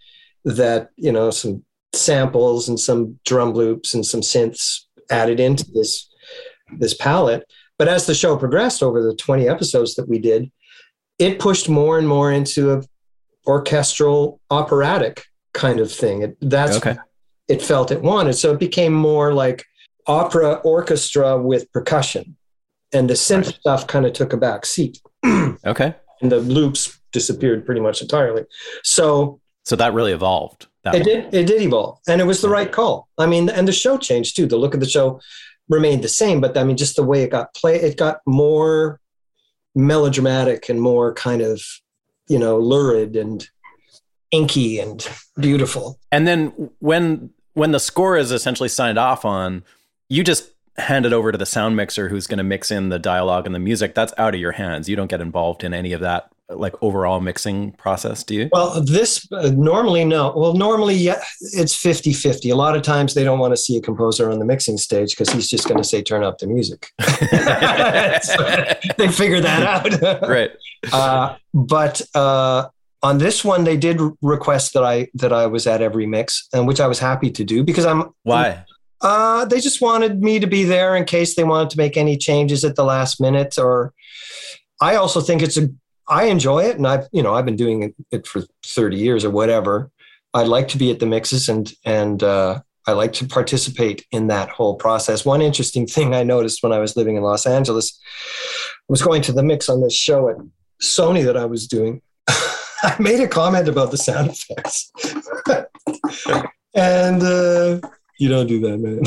that 0.45 0.91
you 0.97 1.13
know 1.13 1.31
some 1.31 1.65
samples 1.93 2.69
and 2.69 2.81
some 2.81 3.19
drum 3.25 3.53
loops 3.53 3.93
and 3.95 4.05
some 4.05 4.23
synths 4.23 4.81
added 5.11 5.39
into 5.39 5.71
this 5.73 6.09
this 6.79 6.95
palette. 6.95 7.45
But 7.79 7.89
as 7.89 8.07
the 8.07 8.15
show 8.15 8.37
progressed 8.37 8.83
over 8.83 9.03
the 9.03 9.15
20 9.15 9.49
episodes 9.49 9.95
that 9.97 10.09
we 10.09 10.19
did 10.19 10.51
it 11.19 11.39
pushed 11.39 11.69
more 11.69 11.99
and 11.99 12.09
more 12.09 12.31
into 12.33 12.73
a 12.73 12.83
orchestral 13.47 14.41
operatic 14.51 15.25
kind 15.53 15.81
of 15.81 15.91
thing 15.93 16.23
it, 16.23 16.37
that's 16.41 16.77
Okay. 16.77 16.97
it 17.49 17.61
felt 17.61 17.91
it 17.91 18.01
wanted 18.03 18.35
so 18.35 18.53
it 18.53 18.59
became 18.61 18.93
more 18.93 19.35
like 19.35 19.65
opera 20.07 20.55
orchestra 20.65 21.37
with 21.41 21.71
percussion 21.73 22.37
and 22.93 23.11
the 23.11 23.15
synth 23.15 23.47
Right. 23.47 23.55
stuff 23.57 23.87
kind 23.87 24.07
of 24.07 24.13
took 24.13 24.33
a 24.33 24.37
back 24.37 24.65
seat 24.65 25.01
Okay. 25.67 25.95
and 26.21 26.31
the 26.33 26.39
loops 26.41 26.99
disappeared 27.13 27.67
pretty 27.67 27.81
much 27.81 28.01
entirely 28.01 28.45
so 28.85 29.41
So 29.65 29.77
that 29.77 29.93
really 29.93 30.13
evolved. 30.13 30.67
That 30.85 30.95
it 30.95 30.99
one. 31.01 31.05
did. 31.09 31.35
It 31.35 31.47
did 31.47 31.63
evolve, 31.63 31.99
and 32.09 32.21
it 32.21 32.25
was 32.25 32.41
the 32.41 32.49
right 32.49 32.73
call. 32.73 33.07
I 33.17 33.27
mean, 33.27 33.49
and 33.49 33.69
the 33.69 33.73
show 33.73 33.97
changed 33.99 34.35
too. 34.35 34.47
The 34.47 34.57
look 34.57 34.75
of 34.75 34.81
the 34.81 34.89
show 34.89 35.21
remained 35.69 36.03
the 36.03 36.09
same, 36.09 36.41
but 36.41 36.57
I 36.59 36.65
mean, 36.65 36.77
just 36.77 36.97
the 36.97 37.05
way 37.05 37.23
it 37.23 37.31
got 37.31 37.55
play, 37.55 37.77
it 37.77 37.97
got 37.97 38.17
more 38.27 38.99
melodramatic 39.75 40.69
and 40.69 40.81
more 40.81 41.15
kind 41.15 41.43
of, 41.43 41.63
you 42.29 42.39
know, 42.39 42.59
lurid 42.59 43.17
and 43.17 43.49
inky 44.31 44.79
and 44.79 45.07
beautiful. 45.39 45.99
And 46.11 46.27
then 46.27 46.71
when 46.81 47.31
when 47.55 47.73
the 47.73 47.81
score 47.81 48.17
is 48.17 48.33
essentially 48.33 48.69
signed 48.69 48.99
off 48.99 49.25
on, 49.25 49.63
you 50.09 50.25
just 50.25 50.51
hand 50.79 51.05
it 51.05 51.13
over 51.13 51.31
to 51.31 51.39
the 51.39 51.47
sound 51.47 51.77
mixer 51.77 52.09
who's 52.09 52.27
going 52.27 52.39
to 52.39 52.45
mix 52.45 52.71
in 52.71 52.89
the 52.89 52.99
dialogue 52.99 53.45
and 53.47 53.55
the 53.55 53.59
music. 53.59 53.95
That's 53.95 54.15
out 54.17 54.35
of 54.35 54.41
your 54.41 54.53
hands. 54.53 54.89
You 54.89 54.97
don't 54.97 55.11
get 55.11 55.21
involved 55.21 55.65
in 55.65 55.75
any 55.75 55.93
of 55.93 56.01
that 56.01 56.31
like 56.57 56.75
overall 56.83 57.21
mixing 57.21 57.73
process, 57.73 58.23
do 58.25 58.35
you? 58.35 58.49
Well, 58.53 58.83
this 58.83 59.27
uh, 59.33 59.51
normally 59.51 60.05
no. 60.05 60.33
Well, 60.37 60.55
normally 60.55 60.95
yeah, 60.95 61.23
it's 61.41 61.77
50-50. 61.77 62.53
A 62.53 62.55
lot 62.55 62.77
of 62.77 62.83
times 62.83 63.15
they 63.15 63.25
don't 63.25 63.39
want 63.39 63.53
to 63.53 63.57
see 63.57 63.77
a 63.77 63.81
composer 63.81 64.31
on 64.31 64.39
the 64.39 64.45
mixing 64.45 64.79
stage 64.79 65.17
because 65.17 65.31
he's 65.31 65.49
just 65.49 65.69
going 65.69 65.79
to 65.79 65.85
say 65.85 66.03
turn 66.03 66.25
up 66.25 66.39
the 66.39 66.47
music. 66.47 66.91
they 68.99 69.09
figure 69.09 69.41
that 69.41 69.63
out. 69.63 70.23
right. 70.29 70.51
Uh, 70.93 71.37
but 71.55 72.03
uh, 72.15 72.69
on 73.03 73.19
this 73.19 73.45
one, 73.45 73.65
they 73.65 73.77
did 73.77 74.01
request 74.21 74.75
that 74.75 74.85
I 74.85 75.09
that 75.15 75.33
I 75.33 75.47
was 75.47 75.67
at 75.67 75.83
every 75.83 76.07
mix, 76.07 76.49
and 76.53 76.67
which 76.67 76.81
I 76.81 76.87
was 76.87 76.99
happy 76.99 77.31
to 77.31 77.45
do 77.45 77.65
because 77.65 77.85
I'm. 77.85 78.11
Why? 78.23 78.65
Uh, 79.01 79.45
they 79.47 79.61
just 79.61 79.81
wanted 79.81 80.23
me 80.23 80.39
to 80.39 80.47
be 80.47 80.63
there 80.63 80.95
in 80.95 81.05
case 81.05 81.35
they 81.35 81.43
wanted 81.43 81.71
to 81.71 81.77
make 81.77 81.97
any 81.97 82.17
changes 82.17 82.65
at 82.65 82.77
the 82.77 82.85
last 82.85 83.21
minute. 83.21 83.59
Or 83.59 83.93
I 84.81 84.95
also 84.97 85.21
think 85.21 85.43
it's 85.43 85.57
a. 85.57 85.69
I 86.13 86.25
enjoy 86.25 86.65
it, 86.65 86.77
and 86.77 86.87
I've 86.87 87.09
you 87.13 87.23
know 87.23 87.35
I've 87.35 87.45
been 87.47 87.57
doing 87.57 87.95
it, 88.11 88.27
for 88.27 88.43
thirty 88.65 88.97
years 88.99 89.25
or 89.25 89.31
whatever. 89.31 89.91
I'd 90.35 90.49
like 90.49 90.69
to 90.69 90.79
be 90.79 90.91
at 90.91 90.99
the 91.01 91.07
mixes 91.07 91.49
and 91.49 91.73
and 91.85 92.23
uh, 92.23 92.61
I 92.87 92.93
like 92.93 93.13
to 93.15 93.27
participate 93.27 94.07
in 94.11 94.27
that 94.29 94.49
whole 94.49 94.77
process. 94.77 95.25
One 95.25 95.43
interesting 95.43 95.87
thing 95.87 96.15
I 96.15 96.23
noticed 96.23 96.63
when 96.63 96.73
I 96.73 96.79
was 96.79 96.97
living 96.97 97.17
in 97.17 97.23
Los 97.23 97.47
Angeles 97.47 97.99
I 98.89 98.93
was 98.93 99.03
going 99.03 99.23
to 99.23 99.33
the 99.33 99.43
mix 99.43 99.69
on 99.69 99.81
this 99.81 99.95
show 99.95 100.29
at 100.29 100.37
Sony 100.83 101.25
that 101.25 101.37
I 101.37 101.45
was 101.45 101.67
doing. 101.67 102.03
I 102.29 102.97
made 102.99 103.21
a 103.21 103.29
comment 103.29 103.69
about 103.69 103.91
the 103.91 103.97
sound 103.97 104.31
effects. 104.31 104.91
and 106.75 107.23
uh, 107.23 107.81
you 108.19 108.29
don't 108.29 108.49
do 108.49 108.61
that, 108.61 108.79
man. 108.79 109.05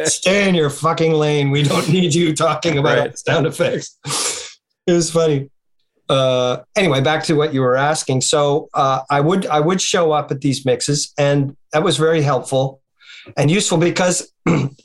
Stay 0.06 0.48
in 0.48 0.54
your 0.54 0.70
fucking 0.70 1.12
lane. 1.12 1.50
We 1.50 1.62
don't 1.62 1.88
need 1.88 2.14
you 2.14 2.34
talking 2.34 2.78
about 2.78 2.98
Right. 2.98 3.18
sound 3.18 3.46
effects. 3.46 3.98
It 4.90 4.94
was 4.94 5.12
funny. 5.12 5.48
Uh, 6.08 6.62
anyway, 6.76 7.00
back 7.00 7.22
to 7.22 7.34
what 7.34 7.54
you 7.54 7.60
were 7.60 7.76
asking. 7.76 8.22
So 8.22 8.68
uh, 8.74 9.02
I 9.08 9.20
would 9.20 9.46
I 9.46 9.60
would 9.60 9.80
show 9.80 10.10
up 10.10 10.32
at 10.32 10.40
these 10.40 10.66
mixes, 10.66 11.12
and 11.16 11.56
that 11.72 11.84
was 11.84 11.96
very 11.96 12.22
helpful 12.22 12.82
and 13.36 13.48
useful 13.52 13.78
because 13.78 14.32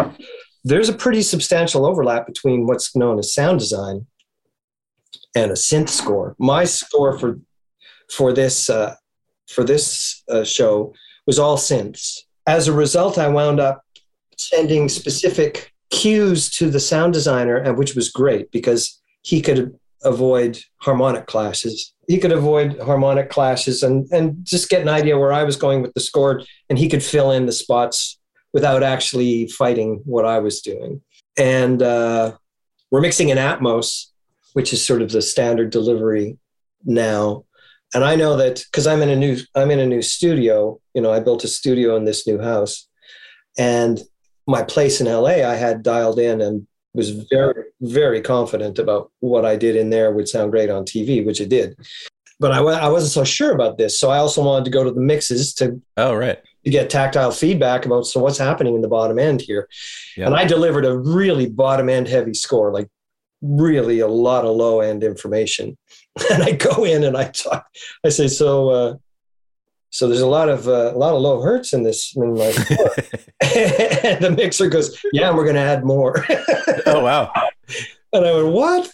there's 0.63 0.89
a 0.89 0.93
pretty 0.93 1.23
substantial 1.23 1.87
overlap 1.87 2.27
between 2.27 2.67
what's 2.67 2.95
known 2.95 3.17
as 3.17 3.33
sound 3.33 3.57
design 3.57 4.05
and 5.35 5.49
a 5.49 5.55
synth 5.55 5.89
score. 5.89 6.35
My 6.37 6.65
score 6.65 7.17
for 7.17 7.39
for 8.11 8.31
this 8.31 8.69
uh, 8.69 8.93
for 9.49 9.63
this 9.63 10.21
uh, 10.29 10.43
show 10.43 10.93
was 11.25 11.39
all 11.39 11.57
synths. 11.57 12.19
As 12.45 12.67
a 12.67 12.73
result, 12.73 13.17
I 13.17 13.27
wound 13.27 13.59
up 13.59 13.81
sending 14.37 14.87
specific 14.87 15.73
cues 15.89 16.51
to 16.51 16.69
the 16.69 16.79
sound 16.79 17.13
designer, 17.13 17.55
and 17.55 17.75
which 17.75 17.95
was 17.95 18.11
great 18.11 18.51
because 18.51 19.01
he 19.23 19.41
could 19.41 19.73
avoid 20.05 20.59
harmonic 20.77 21.25
clashes. 21.27 21.93
He 22.07 22.19
could 22.19 22.31
avoid 22.31 22.79
harmonic 22.79 23.29
clashes 23.29 23.83
and 23.83 24.07
and 24.11 24.45
just 24.45 24.69
get 24.69 24.81
an 24.81 24.89
idea 24.89 25.17
where 25.17 25.33
I 25.33 25.43
was 25.43 25.55
going 25.55 25.81
with 25.81 25.93
the 25.93 25.99
score, 25.99 26.41
and 26.69 26.79
he 26.79 26.87
could 26.87 27.03
fill 27.03 27.31
in 27.31 27.45
the 27.45 27.51
spots 27.51 28.19
without 28.53 28.83
actually 28.83 29.47
fighting 29.49 30.01
what 30.05 30.25
I 30.25 30.39
was 30.39 30.61
doing. 30.61 31.01
And 31.37 31.81
uh, 31.81 32.37
we're 32.89 33.01
mixing 33.01 33.29
in 33.29 33.37
Atmos, 33.37 34.05
which 34.53 34.71
is 34.71 34.85
sort 34.85 35.01
of 35.01 35.11
the 35.11 35.21
standard 35.21 35.71
delivery 35.71 36.37
now. 36.85 37.43
And 37.93 38.03
I 38.03 38.15
know 38.15 38.37
that 38.37 38.63
because 38.71 38.87
I'm 38.87 39.01
in 39.01 39.09
a 39.09 39.15
new 39.15 39.37
I'm 39.55 39.71
in 39.71 39.79
a 39.79 39.85
new 39.85 40.01
studio. 40.01 40.79
You 40.93 41.01
know, 41.01 41.11
I 41.11 41.19
built 41.19 41.43
a 41.43 41.49
studio 41.49 41.95
in 41.95 42.05
this 42.05 42.25
new 42.27 42.39
house, 42.39 42.87
and 43.57 44.01
my 44.47 44.63
place 44.63 45.01
in 45.01 45.07
LA 45.07 45.43
I 45.49 45.55
had 45.55 45.83
dialed 45.83 46.19
in 46.19 46.39
and 46.41 46.67
was 46.95 47.11
very 47.31 47.63
very 47.81 48.21
confident 48.21 48.79
about 48.79 49.11
what 49.19 49.45
I 49.45 49.55
did 49.55 49.75
in 49.75 49.89
there 49.89 50.11
would 50.11 50.27
sound 50.27 50.51
great 50.51 50.69
on 50.69 50.85
TV, 50.85 51.25
which 51.25 51.41
it 51.41 51.49
did. 51.49 51.75
But 52.39 52.51
I, 52.51 52.57
I 52.59 52.89
wasn't 52.89 53.13
so 53.13 53.23
sure 53.23 53.53
about 53.53 53.77
this, 53.77 53.99
so 53.99 54.09
I 54.09 54.17
also 54.17 54.43
wanted 54.43 54.65
to 54.65 54.71
go 54.71 54.83
to 54.83 54.91
the 54.91 54.99
mixes 54.99 55.53
to 55.55 55.81
Oh, 55.95 56.13
right. 56.15 56.37
to 56.65 56.69
get 56.69 56.89
tactile 56.89 57.31
feedback 57.31 57.85
about 57.85 58.05
so 58.05 58.19
what's 58.19 58.37
happening 58.37 58.75
in 58.75 58.81
the 58.81 58.89
bottom 58.89 59.17
end 59.19 59.41
here. 59.41 59.69
Yeah. 60.17 60.25
And 60.25 60.35
I 60.35 60.45
delivered 60.45 60.85
a 60.85 60.97
really 60.97 61.47
bottom 61.49 61.87
end 61.89 62.07
heavy 62.07 62.33
score, 62.33 62.73
like 62.73 62.89
really 63.41 63.99
a 63.99 64.07
lot 64.07 64.43
of 64.45 64.55
low 64.55 64.79
end 64.81 65.03
information. 65.03 65.77
And 66.31 66.43
I 66.43 66.51
go 66.53 66.85
in 66.85 67.03
and 67.03 67.17
I 67.17 67.25
talk, 67.25 67.65
I 68.05 68.09
say, 68.09 68.29
so 68.29 68.69
uh, 68.69 68.93
So 69.95 70.09
there's 70.09 70.19
a 70.19 70.27
lot 70.27 70.49
of 70.49 70.67
uh, 70.67 70.91
a 70.93 70.97
lot 70.97 71.15
of 71.15 71.21
low 71.21 71.41
hertz 71.41 71.71
in 71.71 71.83
this. 71.83 72.13
In 72.17 72.33
my 72.33 72.47
and 72.47 72.53
the 74.21 74.33
mixer 74.35 74.67
goes, 74.67 75.01
yeah, 75.13 75.33
we're 75.33 75.45
going 75.45 75.55
to 75.55 75.61
add 75.61 75.85
more. 75.85 76.25
oh 76.85 77.01
wow! 77.01 77.31
And 78.11 78.25
I 78.25 78.33
went, 78.33 78.53
what? 78.53 78.91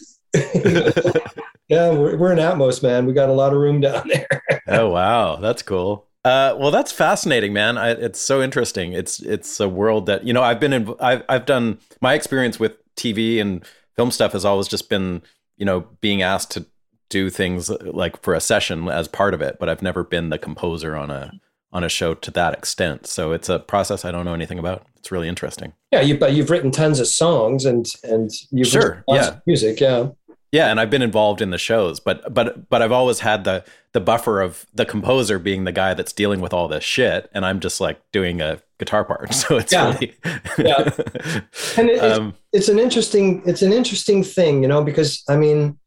yeah, 1.70 1.90
we're, 1.90 2.18
we're 2.18 2.32
in 2.32 2.38
Atmos, 2.38 2.84
man. 2.84 3.08
We 3.08 3.14
got 3.14 3.30
a 3.30 3.34
lot 3.34 3.52
of 3.52 3.58
room 3.58 3.82
down 3.82 4.10
there. 4.10 4.28
oh 4.68 4.90
wow, 4.90 5.38
that's 5.38 5.64
cool. 5.64 6.06
Uh, 6.24 6.56
well, 6.60 6.70
that's 6.70 6.92
fascinating, 6.92 7.52
man. 7.52 7.80
I, 7.80 7.90
it's 7.94 8.22
so 8.22 8.40
interesting. 8.44 8.94
It's 8.94 9.20
it's 9.22 9.60
a 9.60 9.68
world 9.68 10.06
that 10.06 10.24
you 10.24 10.34
know 10.34 10.44
I've 10.44 10.60
been 10.60 10.72
in. 10.72 10.94
I've 11.00 11.24
I've 11.28 11.48
done 11.48 11.80
my 12.00 12.14
experience 12.14 12.60
with 12.60 12.74
TV 12.96 13.42
and 13.42 13.66
film 13.96 14.12
stuff 14.12 14.34
has 14.34 14.46
always 14.46 14.68
just 14.68 14.88
been 14.88 15.24
you 15.58 15.66
know 15.66 15.88
being 16.00 16.22
asked 16.22 16.52
to 16.52 16.68
do 17.12 17.30
things 17.30 17.70
like 17.70 18.20
for 18.24 18.34
a 18.34 18.42
session 18.42 18.88
as 18.88 19.08
part 19.08 19.36
of 19.36 19.42
it, 19.42 19.58
but 19.60 19.70
I've 19.70 19.84
never 19.84 20.04
been 20.04 20.30
the 20.30 20.40
composer 20.40 20.96
on 20.96 21.12
a 21.12 21.34
on 21.74 21.84
a 21.84 21.90
show 21.90 22.14
to 22.16 22.32
that 22.32 22.54
extent. 22.54 23.06
So 23.06 23.32
it's 23.34 23.50
a 23.50 23.60
process 23.60 24.04
I 24.04 24.12
don't 24.12 24.26
know 24.26 24.34
anything 24.34 24.58
about. 24.58 24.88
It's 24.98 25.12
really 25.12 25.28
interesting. 25.28 25.74
Yeah, 25.92 26.02
you 26.02 26.18
but 26.18 26.34
you've 26.34 26.50
written 26.50 26.72
tons 26.72 27.00
of 27.00 27.08
songs 27.08 27.66
and 27.66 27.86
and 28.04 28.32
you've 28.50 28.68
sure, 28.68 29.04
yeah, 29.08 29.40
music, 29.46 29.80
yeah. 29.80 30.08
Yeah, 30.52 30.70
and 30.70 30.82
I've 30.82 30.90
been 30.90 31.02
involved 31.02 31.42
in 31.42 31.50
the 31.52 31.58
shows, 31.58 32.02
but 32.02 32.34
but 32.34 32.70
but 32.70 32.82
I've 32.82 32.92
always 32.92 33.20
had 33.20 33.46
the 33.46 33.64
the 33.94 34.02
buffer 34.02 34.42
of 34.42 34.66
the 34.74 34.86
composer 34.86 35.40
being 35.40 35.64
the 35.64 35.72
guy 35.72 35.94
that's 35.94 36.12
dealing 36.12 36.42
with 36.42 36.54
all 36.54 36.68
this 36.68 36.84
shit, 36.84 37.30
and 37.34 37.46
I'm 37.46 37.60
just 37.62 37.80
like 37.80 38.02
doing 38.12 38.42
a 38.42 38.62
guitar 38.78 39.06
part. 39.06 39.34
So 39.34 39.58
it's 39.58 39.72
yeah. 39.72 39.94
really 39.94 40.14
yeah, 40.58 40.76
and 41.78 41.90
it, 41.90 42.04
it's, 42.04 42.18
um, 42.18 42.34
it's 42.52 42.68
an 42.68 42.80
interesting 42.80 43.42
it's 43.46 43.62
an 43.62 43.72
interesting 43.72 44.24
thing, 44.24 44.62
you 44.62 44.68
know, 44.68 44.84
because 44.84 45.24
I 45.30 45.38
mean, 45.38 45.80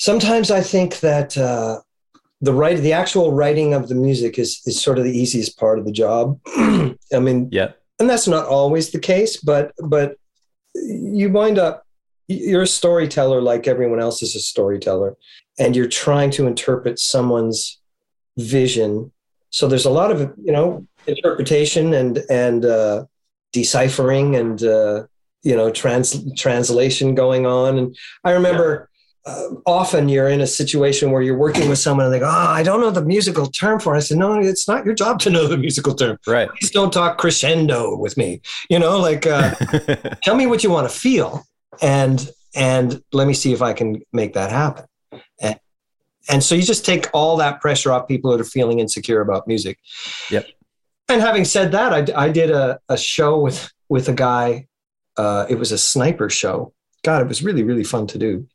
sometimes 0.00 0.50
I 0.50 0.62
think 0.62 0.98
that 1.00 1.38
uh, 1.38 1.80
the 2.40 2.52
right 2.52 2.76
the 2.76 2.92
actual 2.92 3.32
writing 3.32 3.74
of 3.74 3.88
the 3.88 3.94
music 3.94 4.38
is 4.38 4.60
is 4.66 4.80
sort 4.80 4.98
of 4.98 5.04
the 5.04 5.16
easiest 5.16 5.58
part 5.58 5.78
of 5.78 5.84
the 5.84 5.92
job. 5.92 6.40
I 6.56 7.18
mean, 7.20 7.48
yeah, 7.52 7.72
and 8.00 8.10
that's 8.10 8.26
not 8.26 8.46
always 8.46 8.90
the 8.90 8.98
case, 8.98 9.36
but 9.36 9.72
but 9.78 10.16
you 10.74 11.30
wind 11.30 11.58
up 11.58 11.86
you're 12.30 12.62
a 12.62 12.66
storyteller 12.66 13.40
like 13.40 13.66
everyone 13.66 13.98
else 13.98 14.22
is 14.22 14.36
a 14.36 14.40
storyteller 14.40 15.16
and 15.58 15.74
you're 15.74 15.88
trying 15.88 16.30
to 16.30 16.46
interpret 16.46 16.98
someone's 16.98 17.80
vision 18.38 19.10
so 19.50 19.66
there's 19.66 19.84
a 19.84 19.90
lot 19.90 20.12
of 20.12 20.32
you 20.42 20.52
know 20.52 20.86
interpretation 21.08 21.92
and 21.92 22.22
and 22.30 22.64
uh, 22.64 23.04
deciphering 23.52 24.36
and 24.36 24.62
uh, 24.62 25.02
you 25.42 25.56
know 25.56 25.70
trans 25.70 26.32
translation 26.34 27.14
going 27.14 27.46
on 27.46 27.78
and 27.78 27.96
i 28.24 28.30
remember 28.30 28.88
yeah. 28.89 28.89
Uh, 29.26 29.48
often 29.66 30.08
you're 30.08 30.28
in 30.28 30.40
a 30.40 30.46
situation 30.46 31.10
where 31.10 31.20
you're 31.20 31.36
working 31.36 31.68
with 31.68 31.78
someone 31.78 32.06
and 32.06 32.14
they 32.14 32.18
go 32.18 32.26
oh 32.26 32.28
i 32.28 32.62
don't 32.62 32.80
know 32.80 32.90
the 32.90 33.04
musical 33.04 33.46
term 33.46 33.78
for 33.78 33.94
it 33.94 33.98
i 33.98 34.00
said 34.00 34.16
no 34.16 34.40
it's 34.40 34.66
not 34.66 34.84
your 34.84 34.94
job 34.94 35.18
to 35.18 35.28
know 35.28 35.46
the 35.46 35.58
musical 35.58 35.94
term 35.94 36.16
right 36.26 36.48
please 36.58 36.70
don't 36.70 36.92
talk 36.92 37.18
crescendo 37.18 37.96
with 37.96 38.16
me 38.16 38.40
you 38.70 38.78
know 38.78 38.98
like 38.98 39.26
uh, 39.26 39.54
tell 40.22 40.34
me 40.34 40.46
what 40.46 40.64
you 40.64 40.70
want 40.70 40.88
to 40.88 40.94
feel 40.94 41.44
and 41.82 42.30
and 42.54 43.02
let 43.12 43.26
me 43.26 43.34
see 43.34 43.52
if 43.52 43.62
I 43.62 43.72
can 43.72 44.02
make 44.12 44.34
that 44.34 44.50
happen. 44.50 44.84
And, 45.40 45.58
and 46.28 46.42
so 46.42 46.54
you 46.54 46.62
just 46.62 46.84
take 46.84 47.08
all 47.12 47.36
that 47.36 47.60
pressure 47.60 47.92
off 47.92 48.08
people 48.08 48.30
that 48.32 48.40
are 48.40 48.44
feeling 48.44 48.80
insecure 48.80 49.20
about 49.20 49.46
music. 49.46 49.78
Yep. 50.30 50.46
And 51.08 51.20
having 51.20 51.44
said 51.44 51.72
that, 51.72 51.92
I, 51.92 52.24
I 52.24 52.28
did 52.28 52.50
a, 52.50 52.78
a 52.88 52.96
show 52.96 53.40
with 53.40 53.70
with 53.88 54.08
a 54.08 54.12
guy. 54.12 54.66
Uh, 55.16 55.46
it 55.48 55.56
was 55.56 55.72
a 55.72 55.78
sniper 55.78 56.30
show. 56.30 56.72
God, 57.02 57.22
it 57.22 57.28
was 57.28 57.42
really 57.42 57.62
really 57.62 57.84
fun 57.84 58.06
to 58.08 58.18
do. 58.18 58.46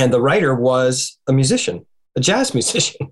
And 0.00 0.12
the 0.12 0.20
writer 0.20 0.54
was 0.54 1.18
a 1.28 1.32
musician, 1.32 1.86
a 2.16 2.20
jazz 2.20 2.54
musician. 2.60 3.08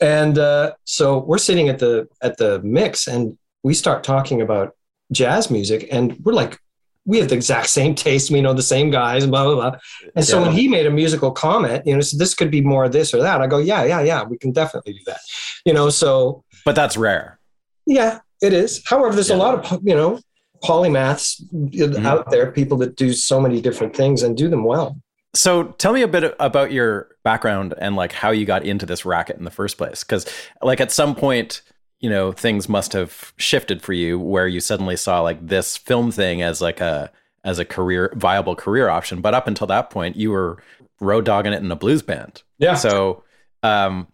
And 0.00 0.38
uh, 0.38 0.72
so 0.84 1.18
we're 1.18 1.38
sitting 1.38 1.68
at 1.68 1.78
the 1.78 2.08
at 2.22 2.38
the 2.38 2.60
mix, 2.62 3.06
and 3.06 3.38
we 3.62 3.74
start 3.74 4.04
talking 4.04 4.40
about 4.40 4.76
jazz 5.12 5.50
music, 5.50 5.88
and 5.90 6.18
we're 6.24 6.32
like 6.32 6.58
we 7.06 7.18
have 7.18 7.28
the 7.28 7.34
exact 7.34 7.68
same 7.68 7.94
taste. 7.94 8.30
We 8.30 8.40
know 8.40 8.54
the 8.54 8.62
same 8.62 8.90
guys 8.90 9.24
and 9.24 9.30
blah, 9.30 9.44
blah, 9.44 9.54
blah. 9.54 9.78
And 10.16 10.24
so 10.24 10.38
yeah. 10.38 10.46
when 10.46 10.56
he 10.56 10.68
made 10.68 10.86
a 10.86 10.90
musical 10.90 11.30
comment, 11.30 11.86
you 11.86 11.94
know, 11.94 12.00
so 12.00 12.16
this 12.16 12.34
could 12.34 12.50
be 12.50 12.62
more 12.62 12.84
of 12.84 12.92
this 12.92 13.12
or 13.12 13.20
that. 13.20 13.42
I 13.42 13.46
go, 13.46 13.58
yeah, 13.58 13.84
yeah, 13.84 14.00
yeah, 14.00 14.22
we 14.22 14.38
can 14.38 14.52
definitely 14.52 14.94
do 14.94 15.00
that. 15.06 15.20
You 15.66 15.74
know, 15.74 15.90
so. 15.90 16.44
But 16.64 16.74
that's 16.74 16.96
rare. 16.96 17.38
Yeah, 17.86 18.20
it 18.40 18.54
is. 18.54 18.82
However, 18.86 19.14
there's 19.14 19.28
yeah. 19.28 19.36
a 19.36 19.44
lot 19.44 19.72
of, 19.72 19.80
you 19.84 19.94
know, 19.94 20.18
polymaths 20.62 21.42
mm-hmm. 21.52 22.06
out 22.06 22.30
there, 22.30 22.50
people 22.50 22.78
that 22.78 22.96
do 22.96 23.12
so 23.12 23.38
many 23.38 23.60
different 23.60 23.94
things 23.94 24.22
and 24.22 24.34
do 24.34 24.48
them 24.48 24.64
well. 24.64 24.96
So 25.34 25.64
tell 25.64 25.92
me 25.92 26.02
a 26.02 26.08
bit 26.08 26.34
about 26.38 26.72
your 26.72 27.08
background 27.24 27.74
and 27.78 27.96
like 27.96 28.12
how 28.12 28.30
you 28.30 28.46
got 28.46 28.64
into 28.64 28.86
this 28.86 29.04
racket 29.04 29.36
in 29.36 29.44
the 29.44 29.50
first 29.50 29.76
place. 29.76 30.04
Cause 30.04 30.26
like 30.62 30.80
at 30.80 30.92
some 30.92 31.14
point, 31.14 31.62
you 32.04 32.10
know 32.10 32.32
things 32.32 32.68
must 32.68 32.92
have 32.92 33.32
shifted 33.38 33.80
for 33.80 33.94
you 33.94 34.18
where 34.18 34.46
you 34.46 34.60
suddenly 34.60 34.94
saw 34.94 35.22
like 35.22 35.46
this 35.46 35.78
film 35.78 36.10
thing 36.10 36.42
as 36.42 36.60
like 36.60 36.78
a 36.78 37.10
as 37.44 37.58
a 37.58 37.64
career 37.64 38.12
viable 38.14 38.54
career 38.54 38.90
option. 38.90 39.22
But 39.22 39.32
up 39.32 39.46
until 39.46 39.66
that 39.68 39.88
point 39.88 40.14
you 40.14 40.30
were 40.30 40.62
road 41.00 41.24
dogging 41.24 41.54
it 41.54 41.62
in 41.62 41.72
a 41.72 41.76
blues 41.76 42.02
band. 42.02 42.42
Yeah. 42.58 42.74
So 42.74 43.24
um 43.62 44.06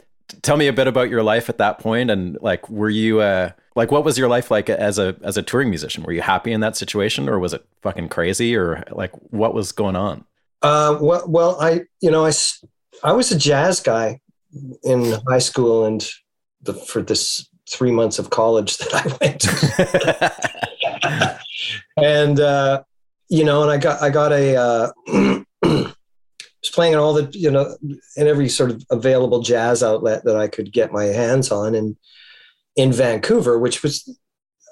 tell 0.42 0.56
me 0.56 0.68
a 0.68 0.72
bit 0.72 0.86
about 0.86 1.10
your 1.10 1.24
life 1.24 1.48
at 1.48 1.58
that 1.58 1.80
point 1.80 2.12
and 2.12 2.38
like 2.40 2.70
were 2.70 2.90
you 2.90 3.20
uh 3.22 3.50
like 3.74 3.90
what 3.90 4.04
was 4.04 4.16
your 4.16 4.28
life 4.28 4.52
like 4.52 4.70
as 4.70 4.96
a 5.00 5.16
as 5.22 5.36
a 5.36 5.42
touring 5.42 5.68
musician? 5.68 6.04
Were 6.04 6.12
you 6.12 6.22
happy 6.22 6.52
in 6.52 6.60
that 6.60 6.76
situation 6.76 7.28
or 7.28 7.40
was 7.40 7.52
it 7.52 7.66
fucking 7.82 8.08
crazy 8.08 8.54
or 8.54 8.84
like 8.92 9.10
what 9.32 9.52
was 9.52 9.72
going 9.72 9.96
on 9.96 10.24
uh 10.62 10.98
well 11.00 11.24
well 11.26 11.60
i 11.60 11.82
you 12.00 12.10
know 12.10 12.24
i 12.24 12.32
i 13.02 13.12
was 13.12 13.30
a 13.30 13.38
jazz 13.38 13.80
guy 13.80 14.20
in 14.82 15.14
high 15.28 15.38
school 15.38 15.84
and 15.84 16.08
the, 16.62 16.74
for 16.74 17.02
this 17.02 17.48
three 17.68 17.92
months 17.92 18.18
of 18.18 18.30
college 18.30 18.76
that 18.78 18.94
I 18.94 19.04
went 19.20 19.40
to. 19.42 21.38
and, 21.96 22.40
uh, 22.40 22.82
you 23.28 23.44
know, 23.44 23.62
and 23.62 23.70
I 23.70 23.76
got, 23.78 24.02
I 24.02 24.10
got 24.10 24.32
a, 24.32 24.56
uh, 24.56 24.90
was 25.62 26.70
playing 26.72 26.94
in 26.94 26.98
all 26.98 27.14
the, 27.14 27.30
you 27.32 27.50
know, 27.50 27.76
in 28.16 28.26
every 28.26 28.48
sort 28.48 28.70
of 28.70 28.84
available 28.90 29.40
jazz 29.40 29.82
outlet 29.82 30.24
that 30.24 30.36
I 30.36 30.48
could 30.48 30.72
get 30.72 30.92
my 30.92 31.04
hands 31.04 31.50
on. 31.50 31.74
And 31.74 31.96
in 32.76 32.92
Vancouver, 32.92 33.58
which 33.58 33.82
was 33.82 34.18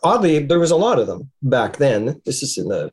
oddly, 0.03 0.41
there 0.41 0.59
was 0.59 0.71
a 0.71 0.77
lot 0.77 0.99
of 0.99 1.07
them 1.07 1.31
back 1.43 1.77
then. 1.77 2.21
This 2.27 2.43
is 2.43 2.59
in 2.59 2.69
the 2.69 2.93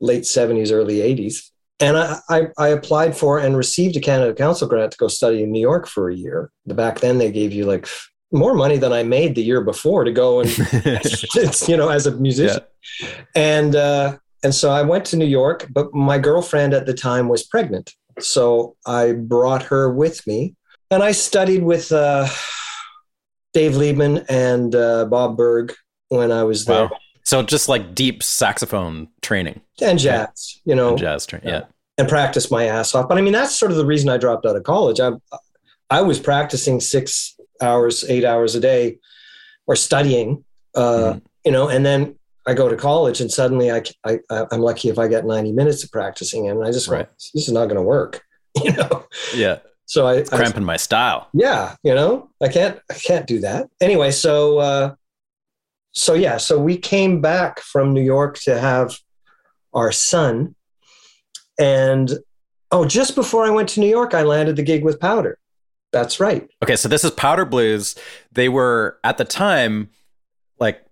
late 0.00 0.24
70s, 0.24 0.70
early 0.70 0.98
80s. 0.98 1.50
And 1.80 1.96
I, 1.96 2.18
I, 2.28 2.46
I, 2.58 2.68
applied 2.68 3.16
for 3.16 3.38
and 3.38 3.56
received 3.56 3.96
a 3.96 4.00
Canada 4.00 4.34
Council 4.34 4.68
grant 4.68 4.92
to 4.92 4.98
go 4.98 5.08
study 5.08 5.42
in 5.42 5.50
New 5.50 5.60
York 5.60 5.86
for 5.86 6.10
a 6.10 6.14
year. 6.14 6.50
Back 6.66 7.00
then, 7.00 7.16
they 7.16 7.32
gave 7.32 7.52
you 7.52 7.64
like 7.64 7.88
more 8.32 8.54
money 8.54 8.76
than 8.76 8.92
I 8.92 9.02
made 9.02 9.34
the 9.34 9.42
year 9.42 9.62
before 9.62 10.04
to 10.04 10.12
go 10.12 10.40
and 10.40 10.50
it's, 10.54 11.68
you 11.68 11.76
know 11.76 11.88
as 11.88 12.06
a 12.06 12.12
musician. 12.12 12.62
Yeah. 13.00 13.08
And 13.34 13.76
uh, 13.76 14.18
and 14.42 14.54
so 14.54 14.70
I 14.70 14.82
went 14.82 15.04
to 15.06 15.16
New 15.16 15.26
York, 15.26 15.66
but 15.70 15.92
my 15.94 16.18
girlfriend 16.18 16.74
at 16.74 16.86
the 16.86 16.94
time 16.94 17.28
was 17.28 17.42
pregnant, 17.44 17.94
so 18.18 18.76
I 18.86 19.12
brought 19.12 19.62
her 19.64 19.92
with 19.92 20.26
me, 20.26 20.54
and 20.90 21.02
I 21.02 21.12
studied 21.12 21.62
with 21.62 21.92
uh, 21.92 22.28
Dave 23.52 23.72
Liebman 23.72 24.24
and 24.28 24.74
uh, 24.74 25.06
Bob 25.06 25.36
Berg 25.36 25.74
when 26.08 26.32
I 26.32 26.44
was 26.44 26.64
there. 26.64 26.84
Wow. 26.84 26.98
So 27.24 27.42
just 27.42 27.68
like 27.68 27.94
deep 27.94 28.22
saxophone 28.22 29.08
training 29.22 29.60
and 29.80 29.98
jazz, 29.98 30.60
you 30.64 30.74
know, 30.74 30.90
and 30.90 30.98
jazz 30.98 31.26
training, 31.26 31.48
yeah. 31.48 31.64
And 31.98 32.08
practice 32.08 32.50
my 32.50 32.64
ass 32.64 32.94
off. 32.94 33.08
But 33.08 33.18
I 33.18 33.20
mean, 33.20 33.32
that's 33.32 33.54
sort 33.54 33.70
of 33.70 33.76
the 33.76 33.86
reason 33.86 34.08
I 34.08 34.16
dropped 34.16 34.46
out 34.46 34.56
of 34.56 34.62
college. 34.62 35.00
I 35.00 35.12
I 35.90 36.02
was 36.02 36.18
practicing 36.18 36.80
six 36.80 37.38
hours, 37.60 38.04
eight 38.08 38.24
hours 38.24 38.54
a 38.54 38.60
day, 38.60 38.98
or 39.66 39.76
studying. 39.76 40.44
Uh, 40.74 41.14
mm. 41.14 41.22
You 41.44 41.52
know, 41.52 41.68
and 41.68 41.84
then 41.84 42.16
I 42.46 42.54
go 42.54 42.68
to 42.68 42.76
college, 42.76 43.20
and 43.20 43.30
suddenly 43.30 43.70
I, 43.70 43.82
I 44.04 44.18
I'm 44.50 44.60
lucky 44.60 44.88
if 44.88 44.98
I 44.98 45.08
get 45.08 45.26
90 45.26 45.52
minutes 45.52 45.84
of 45.84 45.90
practicing, 45.90 46.48
and 46.48 46.64
I 46.64 46.70
just 46.70 46.88
right. 46.88 47.08
this 47.34 47.48
is 47.48 47.52
not 47.52 47.66
going 47.66 47.76
to 47.76 47.82
work. 47.82 48.22
You 48.64 48.72
know. 48.72 49.06
Yeah. 49.32 49.60
So 49.86 50.06
I 50.06 50.14
it's 50.14 50.30
cramping 50.30 50.64
I, 50.64 50.66
my 50.66 50.76
style. 50.76 51.28
Yeah, 51.32 51.76
you 51.82 51.94
know, 51.94 52.30
I 52.42 52.48
can't 52.48 52.80
I 52.90 52.94
can't 52.94 53.26
do 53.26 53.40
that. 53.40 53.68
Anyway, 53.80 54.10
so 54.10 54.58
uh, 54.58 54.94
so 55.92 56.14
yeah, 56.14 56.36
so 56.36 56.58
we 56.58 56.76
came 56.76 57.20
back 57.20 57.60
from 57.60 57.92
New 57.92 58.02
York 58.02 58.38
to 58.40 58.58
have 58.58 58.98
our 59.72 59.92
son, 59.92 60.54
and 61.58 62.10
oh, 62.70 62.84
just 62.84 63.14
before 63.14 63.44
I 63.44 63.50
went 63.50 63.68
to 63.70 63.80
New 63.80 63.88
York, 63.88 64.14
I 64.14 64.22
landed 64.22 64.56
the 64.56 64.62
gig 64.62 64.84
with 64.84 65.00
Powder. 65.00 65.38
That's 65.92 66.20
right. 66.20 66.48
Okay, 66.62 66.76
so 66.76 66.88
this 66.88 67.04
is 67.04 67.10
Powder 67.10 67.44
Blues. 67.44 67.96
They 68.30 68.48
were 68.48 68.98
at 69.02 69.18
the 69.18 69.24
time 69.24 69.90
like 70.60 70.82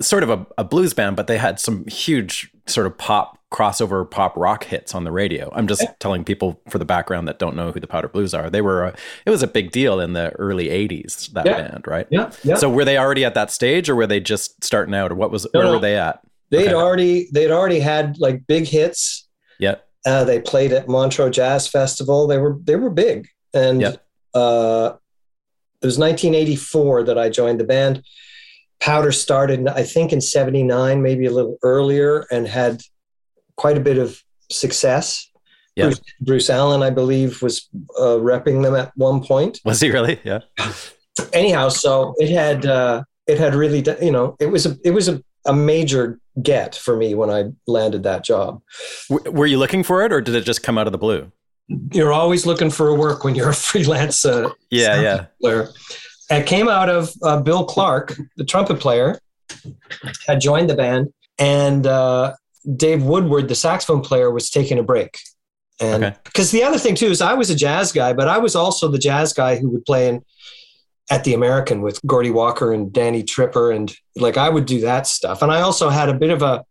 sort 0.00 0.22
of 0.22 0.30
a, 0.30 0.46
a, 0.58 0.64
blues 0.64 0.94
band, 0.94 1.16
but 1.16 1.26
they 1.26 1.38
had 1.38 1.58
some 1.58 1.86
huge 1.86 2.50
sort 2.66 2.86
of 2.86 2.96
pop 2.96 3.38
crossover 3.52 4.08
pop 4.08 4.36
rock 4.36 4.64
hits 4.64 4.94
on 4.94 5.04
the 5.04 5.12
radio. 5.12 5.50
I'm 5.54 5.66
just 5.66 5.86
telling 6.00 6.24
people 6.24 6.60
for 6.68 6.78
the 6.78 6.84
background 6.84 7.28
that 7.28 7.38
don't 7.38 7.54
know 7.54 7.70
who 7.70 7.80
the 7.80 7.86
Powder 7.86 8.08
Blues 8.08 8.34
are. 8.34 8.50
They 8.50 8.62
were 8.62 8.84
a, 8.84 8.96
it 9.26 9.30
was 9.30 9.42
a 9.42 9.46
big 9.46 9.70
deal 9.70 10.00
in 10.00 10.12
the 10.12 10.30
early 10.32 10.68
80s 10.68 11.32
that 11.32 11.46
yeah. 11.46 11.68
band, 11.68 11.86
right? 11.86 12.06
Yeah, 12.10 12.32
yeah. 12.42 12.56
So 12.56 12.68
were 12.68 12.84
they 12.84 12.98
already 12.98 13.24
at 13.24 13.34
that 13.34 13.50
stage 13.50 13.88
or 13.88 13.94
were 13.94 14.06
they 14.06 14.20
just 14.20 14.64
starting 14.64 14.94
out 14.94 15.12
or 15.12 15.14
what 15.14 15.30
was 15.30 15.46
no, 15.54 15.60
where 15.60 15.66
no. 15.66 15.72
were 15.74 15.80
they 15.80 15.96
at? 15.96 16.20
They'd 16.50 16.68
okay. 16.68 16.74
already 16.74 17.28
they'd 17.32 17.50
already 17.50 17.80
had 17.80 18.18
like 18.18 18.46
big 18.46 18.66
hits. 18.66 19.28
Yeah. 19.58 19.76
Uh, 20.06 20.24
they 20.24 20.40
played 20.40 20.72
at 20.72 20.88
Montreux 20.88 21.30
Jazz 21.30 21.66
Festival. 21.68 22.26
They 22.26 22.38
were 22.38 22.58
they 22.62 22.76
were 22.76 22.90
big. 22.90 23.28
And 23.52 23.80
yep 23.80 24.04
uh, 24.34 24.94
it 25.80 25.86
was 25.86 25.98
1984 25.98 27.04
that 27.04 27.18
I 27.18 27.28
joined 27.28 27.60
the 27.60 27.64
band. 27.64 28.02
Powder 28.80 29.12
started, 29.12 29.66
I 29.68 29.84
think, 29.84 30.12
in 30.12 30.20
79, 30.20 31.00
maybe 31.00 31.26
a 31.26 31.30
little 31.30 31.56
earlier, 31.62 32.26
and 32.30 32.46
had 32.46 32.82
quite 33.56 33.76
a 33.76 33.80
bit 33.80 33.98
of 33.98 34.20
success. 34.50 35.30
Yeah. 35.76 35.86
Bruce, 35.86 36.00
Bruce 36.20 36.50
Allen, 36.50 36.82
I 36.82 36.90
believe, 36.90 37.42
was 37.42 37.68
uh, 37.98 38.18
repping 38.22 38.62
them 38.62 38.74
at 38.76 38.92
one 38.96 39.22
point. 39.24 39.60
Was 39.64 39.80
he 39.80 39.90
really? 39.90 40.20
Yeah. 40.24 40.40
Anyhow, 41.32 41.68
so 41.68 42.14
it 42.18 42.30
had 42.30 42.66
uh, 42.66 43.02
it 43.26 43.38
had 43.38 43.54
really, 43.54 43.82
d- 43.82 43.94
you 44.02 44.10
know, 44.12 44.36
it 44.40 44.46
was 44.46 44.66
a 44.66 44.76
it 44.84 44.90
was 44.90 45.08
a, 45.08 45.22
a 45.46 45.52
major 45.52 46.18
get 46.42 46.74
for 46.74 46.96
me 46.96 47.14
when 47.14 47.30
I 47.30 47.44
landed 47.66 48.02
that 48.04 48.24
job. 48.24 48.60
W- 49.10 49.30
were 49.30 49.46
you 49.46 49.58
looking 49.58 49.82
for 49.84 50.04
it, 50.04 50.12
or 50.12 50.20
did 50.20 50.34
it 50.34 50.44
just 50.44 50.62
come 50.62 50.76
out 50.78 50.86
of 50.86 50.92
the 50.92 50.98
blue? 50.98 51.30
You're 51.92 52.12
always 52.12 52.46
looking 52.46 52.70
for 52.70 52.94
work 52.96 53.24
when 53.24 53.34
you're 53.34 53.50
a 53.50 53.54
freelance 53.70 54.24
uh, 54.24 54.50
Yeah, 54.70 55.00
yeah. 55.00 55.26
player. 55.40 55.68
It 56.30 56.46
came 56.46 56.68
out 56.68 56.88
of 56.88 57.10
uh, 57.22 57.40
Bill 57.40 57.64
Clark, 57.64 58.16
the 58.36 58.44
trumpet 58.44 58.80
player, 58.80 59.18
had 60.26 60.40
joined 60.40 60.68
the 60.70 60.74
band, 60.74 61.12
and 61.38 61.86
uh, 61.86 62.34
Dave 62.76 63.02
Woodward, 63.02 63.48
the 63.48 63.54
saxophone 63.54 64.00
player, 64.02 64.30
was 64.30 64.50
taking 64.50 64.78
a 64.78 64.82
break. 64.82 65.18
And 65.80 66.04
Okay. 66.04 66.16
because 66.24 66.50
the 66.50 66.62
other 66.62 66.78
thing 66.78 66.94
too 66.94 67.06
is 67.08 67.20
I 67.20 67.34
was 67.34 67.50
a 67.50 67.54
jazz 67.54 67.92
guy, 67.92 68.12
but 68.12 68.28
I 68.28 68.38
was 68.38 68.54
also 68.54 68.88
the 68.88 68.98
jazz 68.98 69.32
guy 69.32 69.56
who 69.56 69.68
would 69.70 69.84
play 69.84 70.08
in 70.08 70.24
at 71.10 71.24
the 71.24 71.34
American 71.34 71.82
with 71.82 72.00
Gordy 72.06 72.30
Walker 72.30 72.72
and 72.72 72.92
Danny 72.92 73.22
Tripper, 73.22 73.70
and 73.72 73.94
like 74.16 74.36
I 74.36 74.48
would 74.48 74.66
do 74.66 74.80
that 74.82 75.06
stuff. 75.06 75.42
And 75.42 75.52
I 75.52 75.60
also 75.60 75.90
had 75.90 76.08
a 76.08 76.14
bit 76.14 76.30
of 76.30 76.42
a 76.42 76.64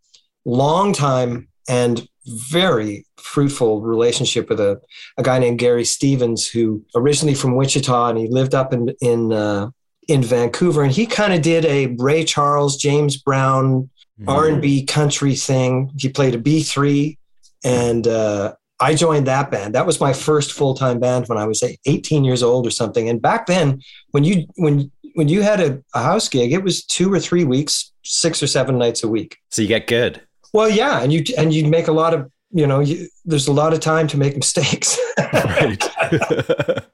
long 0.44 0.92
time 0.92 1.48
and 1.68 2.06
very 2.26 3.06
fruitful 3.18 3.80
relationship 3.82 4.48
with 4.48 4.58
a, 4.58 4.80
a 5.18 5.22
guy 5.22 5.38
named 5.38 5.58
Gary 5.58 5.84
Stevens, 5.84 6.48
who 6.48 6.82
originally 6.96 7.34
from 7.34 7.54
Wichita 7.56 8.08
and 8.08 8.18
he 8.18 8.26
lived 8.28 8.54
up 8.54 8.72
in 8.72 8.88
in 9.00 9.32
uh, 9.32 9.70
in 10.08 10.22
Vancouver, 10.22 10.82
and 10.82 10.92
he 10.92 11.06
kind 11.06 11.32
of 11.32 11.40
did 11.42 11.64
a 11.66 11.94
Ray 11.98 12.24
Charles, 12.24 12.76
James 12.76 13.16
Brown, 13.16 13.88
Mhm. 14.20 14.28
R 14.28 14.48
and 14.48 14.62
B 14.62 14.84
country 14.84 15.34
thing. 15.34 15.90
He 15.98 16.08
played 16.08 16.34
a 16.34 16.38
B 16.38 16.62
three, 16.62 17.18
and 17.64 18.06
uh, 18.06 18.54
I 18.80 18.94
joined 18.94 19.26
that 19.26 19.50
band. 19.50 19.74
That 19.74 19.86
was 19.86 20.00
my 20.00 20.12
first 20.12 20.52
full 20.52 20.74
time 20.74 21.00
band 21.00 21.26
when 21.28 21.38
I 21.38 21.46
was 21.46 21.60
say, 21.60 21.78
18 21.86 22.24
years 22.24 22.42
old 22.42 22.66
or 22.66 22.70
something. 22.70 23.08
And 23.08 23.20
back 23.20 23.46
then, 23.46 23.80
when 24.10 24.24
you 24.24 24.46
when 24.56 24.90
when 25.14 25.28
you 25.28 25.42
had 25.42 25.60
a, 25.60 25.82
a 25.94 26.02
house 26.02 26.28
gig, 26.28 26.52
it 26.52 26.62
was 26.62 26.84
two 26.84 27.12
or 27.12 27.20
three 27.20 27.44
weeks, 27.44 27.92
six 28.04 28.42
or 28.42 28.46
seven 28.46 28.78
nights 28.78 29.02
a 29.02 29.08
week. 29.08 29.38
So 29.50 29.62
you 29.62 29.68
get 29.68 29.86
good. 29.86 30.20
Well, 30.52 30.68
yeah, 30.68 31.02
and 31.02 31.12
you 31.12 31.24
and 31.36 31.52
you 31.52 31.66
make 31.66 31.88
a 31.88 31.92
lot 31.92 32.14
of 32.14 32.30
you 32.52 32.66
know 32.66 32.80
you, 32.80 33.08
there's 33.24 33.48
a 33.48 33.52
lot 33.52 33.72
of 33.72 33.80
time 33.80 34.06
to 34.08 34.16
make 34.16 34.36
mistakes. 34.36 34.98
Right. 35.32 35.88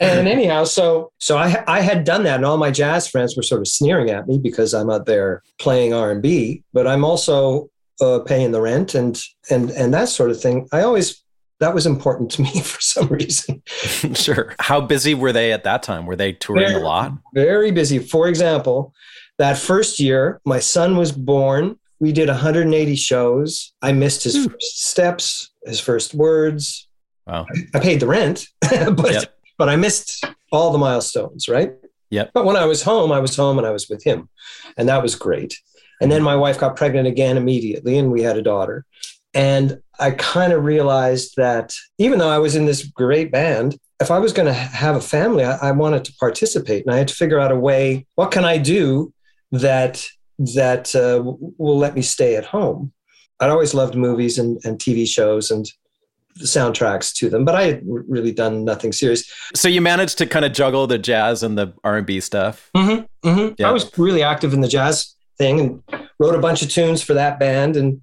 and 0.00 0.28
anyhow, 0.36 0.64
so 0.64 1.12
so 1.18 1.36
I 1.38 1.62
I 1.66 1.80
had 1.80 2.04
done 2.04 2.22
that, 2.24 2.36
and 2.36 2.44
all 2.44 2.56
my 2.56 2.70
jazz 2.70 3.08
friends 3.08 3.36
were 3.36 3.42
sort 3.42 3.60
of 3.60 3.68
sneering 3.68 4.10
at 4.10 4.26
me 4.26 4.38
because 4.38 4.74
I'm 4.74 4.90
out 4.90 5.06
there 5.06 5.42
playing 5.58 5.92
R 5.94 6.10
and 6.12 6.22
B, 6.22 6.62
but 6.72 6.86
I'm 6.86 7.04
also 7.04 7.70
uh, 8.00 8.20
paying 8.20 8.52
the 8.52 8.60
rent 8.60 8.94
and 8.94 9.20
and 9.50 9.70
and 9.70 9.92
that 9.94 10.08
sort 10.08 10.30
of 10.30 10.40
thing. 10.40 10.68
I 10.72 10.82
always 10.82 11.22
that 11.60 11.74
was 11.74 11.86
important 11.86 12.30
to 12.32 12.42
me 12.42 12.60
for 12.60 12.80
some 12.80 13.08
reason. 13.08 13.62
sure. 14.14 14.54
How 14.58 14.80
busy 14.80 15.14
were 15.14 15.32
they 15.32 15.52
at 15.52 15.64
that 15.64 15.82
time? 15.82 16.04
Were 16.04 16.16
they 16.16 16.32
touring 16.32 16.74
a 16.74 16.78
lot? 16.78 17.12
Very 17.34 17.70
busy. 17.70 17.98
For 17.98 18.28
example, 18.28 18.92
that 19.38 19.56
first 19.56 19.98
year, 19.98 20.40
my 20.44 20.58
son 20.58 20.96
was 20.98 21.12
born. 21.12 21.78
We 21.98 22.12
did 22.12 22.28
180 22.28 22.94
shows. 22.96 23.72
I 23.80 23.92
missed 23.92 24.24
his 24.24 24.36
Hmm. 24.36 24.50
first 24.52 24.86
steps, 24.86 25.50
his 25.64 25.80
first 25.80 26.12
words. 26.12 26.88
Wow. 27.26 27.46
I 27.74 27.78
paid 27.80 28.00
the 28.00 28.06
rent, 28.06 28.46
but 28.60 29.12
Yep. 29.12 29.35
But 29.58 29.68
I 29.68 29.76
missed 29.76 30.24
all 30.52 30.72
the 30.72 30.78
milestones, 30.78 31.48
right? 31.48 31.72
Yep. 32.10 32.30
But 32.34 32.44
when 32.44 32.56
I 32.56 32.66
was 32.66 32.82
home, 32.82 33.12
I 33.12 33.20
was 33.20 33.36
home 33.36 33.58
and 33.58 33.66
I 33.66 33.70
was 33.70 33.88
with 33.88 34.04
him, 34.04 34.28
and 34.76 34.88
that 34.88 35.02
was 35.02 35.14
great. 35.14 35.58
And 36.00 36.12
then 36.12 36.22
my 36.22 36.36
wife 36.36 36.58
got 36.58 36.76
pregnant 36.76 37.08
again 37.08 37.36
immediately, 37.36 37.98
and 37.98 38.10
we 38.10 38.22
had 38.22 38.36
a 38.36 38.42
daughter. 38.42 38.84
And 39.34 39.80
I 39.98 40.12
kind 40.12 40.52
of 40.52 40.64
realized 40.64 41.34
that 41.36 41.74
even 41.98 42.18
though 42.18 42.28
I 42.28 42.38
was 42.38 42.54
in 42.54 42.66
this 42.66 42.84
great 42.84 43.30
band, 43.30 43.76
if 44.00 44.10
I 44.10 44.18
was 44.18 44.32
going 44.32 44.46
to 44.46 44.52
have 44.52 44.96
a 44.96 45.00
family, 45.00 45.44
I, 45.44 45.68
I 45.68 45.70
wanted 45.72 46.04
to 46.04 46.12
participate, 46.14 46.84
and 46.84 46.94
I 46.94 46.98
had 46.98 47.08
to 47.08 47.14
figure 47.14 47.40
out 47.40 47.52
a 47.52 47.56
way. 47.56 48.06
What 48.14 48.30
can 48.30 48.44
I 48.44 48.58
do 48.58 49.12
that 49.52 50.06
that 50.38 50.94
uh, 50.94 51.22
will 51.58 51.78
let 51.78 51.94
me 51.94 52.02
stay 52.02 52.36
at 52.36 52.44
home? 52.44 52.92
I'd 53.40 53.50
always 53.50 53.74
loved 53.74 53.94
movies 53.94 54.38
and, 54.38 54.58
and 54.64 54.78
TV 54.78 55.06
shows 55.06 55.50
and 55.50 55.66
soundtracks 56.40 57.14
to 57.16 57.30
them, 57.30 57.44
but 57.44 57.54
I 57.54 57.62
had 57.64 57.80
really 57.84 58.32
done 58.32 58.64
nothing 58.64 58.92
serious. 58.92 59.30
So 59.54 59.68
you 59.68 59.80
managed 59.80 60.18
to 60.18 60.26
kind 60.26 60.44
of 60.44 60.52
juggle 60.52 60.86
the 60.86 60.98
jazz 60.98 61.42
and 61.42 61.56
the 61.56 61.72
R 61.84 61.96
and 61.96 62.06
B 62.06 62.20
stuff. 62.20 62.70
Mm-hmm, 62.76 63.28
mm-hmm. 63.28 63.54
Yeah. 63.58 63.68
I 63.68 63.72
was 63.72 63.90
really 63.98 64.22
active 64.22 64.52
in 64.52 64.60
the 64.60 64.68
jazz 64.68 65.14
thing 65.38 65.60
and 65.60 65.82
wrote 66.18 66.34
a 66.34 66.40
bunch 66.40 66.62
of 66.62 66.70
tunes 66.70 67.02
for 67.02 67.14
that 67.14 67.38
band. 67.38 67.76
And 67.76 68.00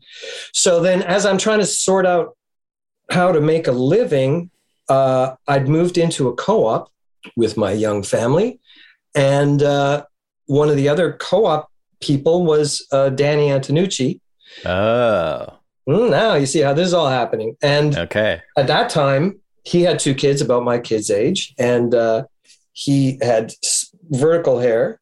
so 0.52 0.80
then, 0.82 1.02
as 1.04 1.26
I'm 1.26 1.38
trying 1.38 1.60
to 1.60 1.66
sort 1.66 2.06
out 2.06 2.38
how 3.10 3.32
to 3.32 3.42
make 3.42 3.68
a 3.68 3.72
living, 3.72 4.50
uh, 4.90 5.36
I'd 5.48 5.68
moved 5.68 5.98
into 5.98 6.28
a 6.28 6.36
co 6.36 6.66
op 6.66 6.92
with 7.36 7.58
my 7.58 7.72
young 7.72 8.04
family. 8.04 8.60
And 9.16 9.62
uh, 9.62 10.06
one 10.46 10.70
of 10.70 10.76
the 10.76 10.90
other 10.90 11.14
co 11.14 11.46
op 11.46 11.72
people 12.02 12.46
was 12.46 12.86
uh, 12.92 13.10
Danny 13.10 13.48
Antonucci. 13.48 14.20
Oh, 14.66 15.60
Mm, 15.88 16.12
now 16.12 16.36
you 16.36 16.46
see 16.46 16.60
how 16.62 16.74
this 16.74 16.88
is 16.88 16.94
all 16.94 17.10
happening. 17.10 17.56
And 17.62 17.98
okay. 17.98 18.42
at 18.58 18.68
that 18.68 18.90
time, 18.90 19.40
he 19.64 19.82
had 19.82 20.00
two 20.00 20.14
kids 20.14 20.42
about 20.42 20.64
my 20.64 20.78
kid's 20.80 21.10
age, 21.10 21.54
and 21.58 21.94
uh, 21.94 22.24
he 22.74 23.18
had 23.22 23.54
s- 23.64 23.94
vertical 24.10 24.60
hair 24.60 25.00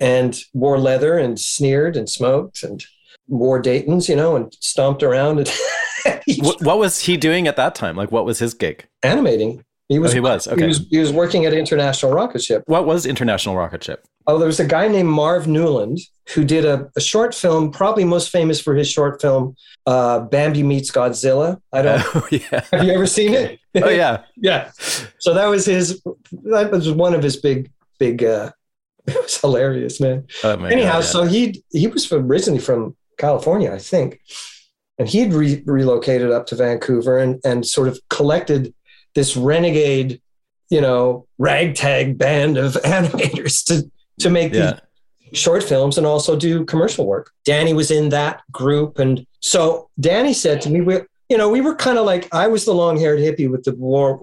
and 0.00 0.38
wore 0.54 0.78
leather 0.78 1.18
and 1.18 1.38
sneered 1.38 1.96
and 1.96 2.08
smoked 2.08 2.62
and 2.62 2.84
wore 3.26 3.60
Dayton's, 3.60 4.08
you 4.08 4.16
know, 4.16 4.36
and 4.36 4.54
stomped 4.60 5.02
around 5.02 5.38
and 5.40 5.52
What, 6.38 6.62
what 6.62 6.78
was 6.78 7.00
he 7.00 7.16
doing 7.16 7.48
at 7.48 7.56
that 7.56 7.74
time? 7.74 7.96
Like, 7.96 8.12
what 8.12 8.24
was 8.24 8.38
his 8.38 8.54
gig? 8.54 8.86
animating. 9.02 9.64
He 9.88 9.98
was, 9.98 10.10
oh, 10.12 10.14
he 10.14 10.20
was. 10.20 10.44
he 10.44 10.64
was 10.64 10.86
he 10.90 10.98
was 10.98 11.12
working 11.12 11.46
at 11.46 11.54
International 11.54 12.12
Rocket 12.12 12.42
Ship. 12.42 12.62
what 12.66 12.84
was 12.86 13.06
International 13.06 13.56
Rocket 13.56 13.82
Ship? 13.82 14.04
Oh, 14.26 14.36
there 14.36 14.46
was 14.46 14.60
a 14.60 14.66
guy 14.66 14.86
named 14.88 15.08
Marv 15.08 15.46
Newland 15.46 15.98
who 16.34 16.44
did 16.44 16.66
a, 16.66 16.90
a 16.94 17.00
short 17.00 17.34
film, 17.34 17.70
probably 17.70 18.04
most 18.04 18.28
famous 18.30 18.60
for 18.60 18.74
his 18.74 18.86
short 18.90 19.22
film, 19.22 19.56
uh, 19.86 20.20
Bambi 20.20 20.62
Meets 20.62 20.90
Godzilla. 20.90 21.58
I 21.72 21.80
don't. 21.82 22.02
Oh, 22.14 22.28
yeah. 22.30 22.64
have 22.70 22.84
you 22.84 22.92
ever 22.92 23.06
seen 23.06 23.32
it? 23.32 23.58
Oh, 23.82 23.88
yeah. 23.88 24.24
yeah. 24.36 24.70
So 25.18 25.32
that 25.34 25.46
was 25.46 25.64
his. 25.64 26.02
That 26.44 26.70
was 26.70 26.90
one 26.90 27.14
of 27.14 27.22
his 27.22 27.36
big, 27.36 27.70
big. 27.98 28.22
uh 28.24 28.50
It 29.06 29.16
was 29.22 29.40
hilarious, 29.40 30.00
man. 30.00 30.26
Oh, 30.44 30.56
my 30.58 30.70
Anyhow, 30.70 30.92
God, 30.94 30.98
yeah. 30.98 31.00
so 31.04 31.22
he 31.24 31.62
he 31.70 31.86
was 31.86 32.04
from, 32.04 32.26
originally 32.30 32.60
from 32.60 32.94
California, 33.16 33.72
I 33.72 33.78
think, 33.78 34.20
and 34.98 35.08
he'd 35.08 35.32
re- 35.32 35.62
relocated 35.64 36.30
up 36.30 36.44
to 36.48 36.56
Vancouver 36.56 37.16
and 37.18 37.40
and 37.44 37.64
sort 37.64 37.88
of 37.88 37.98
collected 38.10 38.74
this 39.14 39.36
renegade, 39.36 40.20
you 40.70 40.80
know, 40.80 41.26
ragtag 41.38 42.18
band 42.18 42.56
of 42.56 42.72
animators 42.84 43.64
to 43.66 43.90
to 44.20 44.30
make 44.30 44.52
these 44.52 44.72
short 45.32 45.62
films 45.62 45.98
and 45.98 46.06
also 46.06 46.36
do 46.36 46.64
commercial 46.64 47.06
work. 47.06 47.32
Danny 47.44 47.72
was 47.72 47.90
in 47.90 48.08
that 48.10 48.42
group. 48.50 48.98
And 48.98 49.26
so 49.40 49.88
Danny 50.00 50.32
said 50.32 50.60
to 50.62 50.70
me, 50.70 50.80
we, 50.80 50.98
you 51.28 51.36
know, 51.36 51.48
we 51.48 51.60
were 51.60 51.74
kind 51.74 51.98
of 51.98 52.06
like, 52.06 52.32
I 52.34 52.46
was 52.46 52.64
the 52.64 52.72
long 52.72 52.98
haired 52.98 53.20
hippie 53.20 53.50
with 53.50 53.64
the 53.64 53.74
war, 53.74 54.18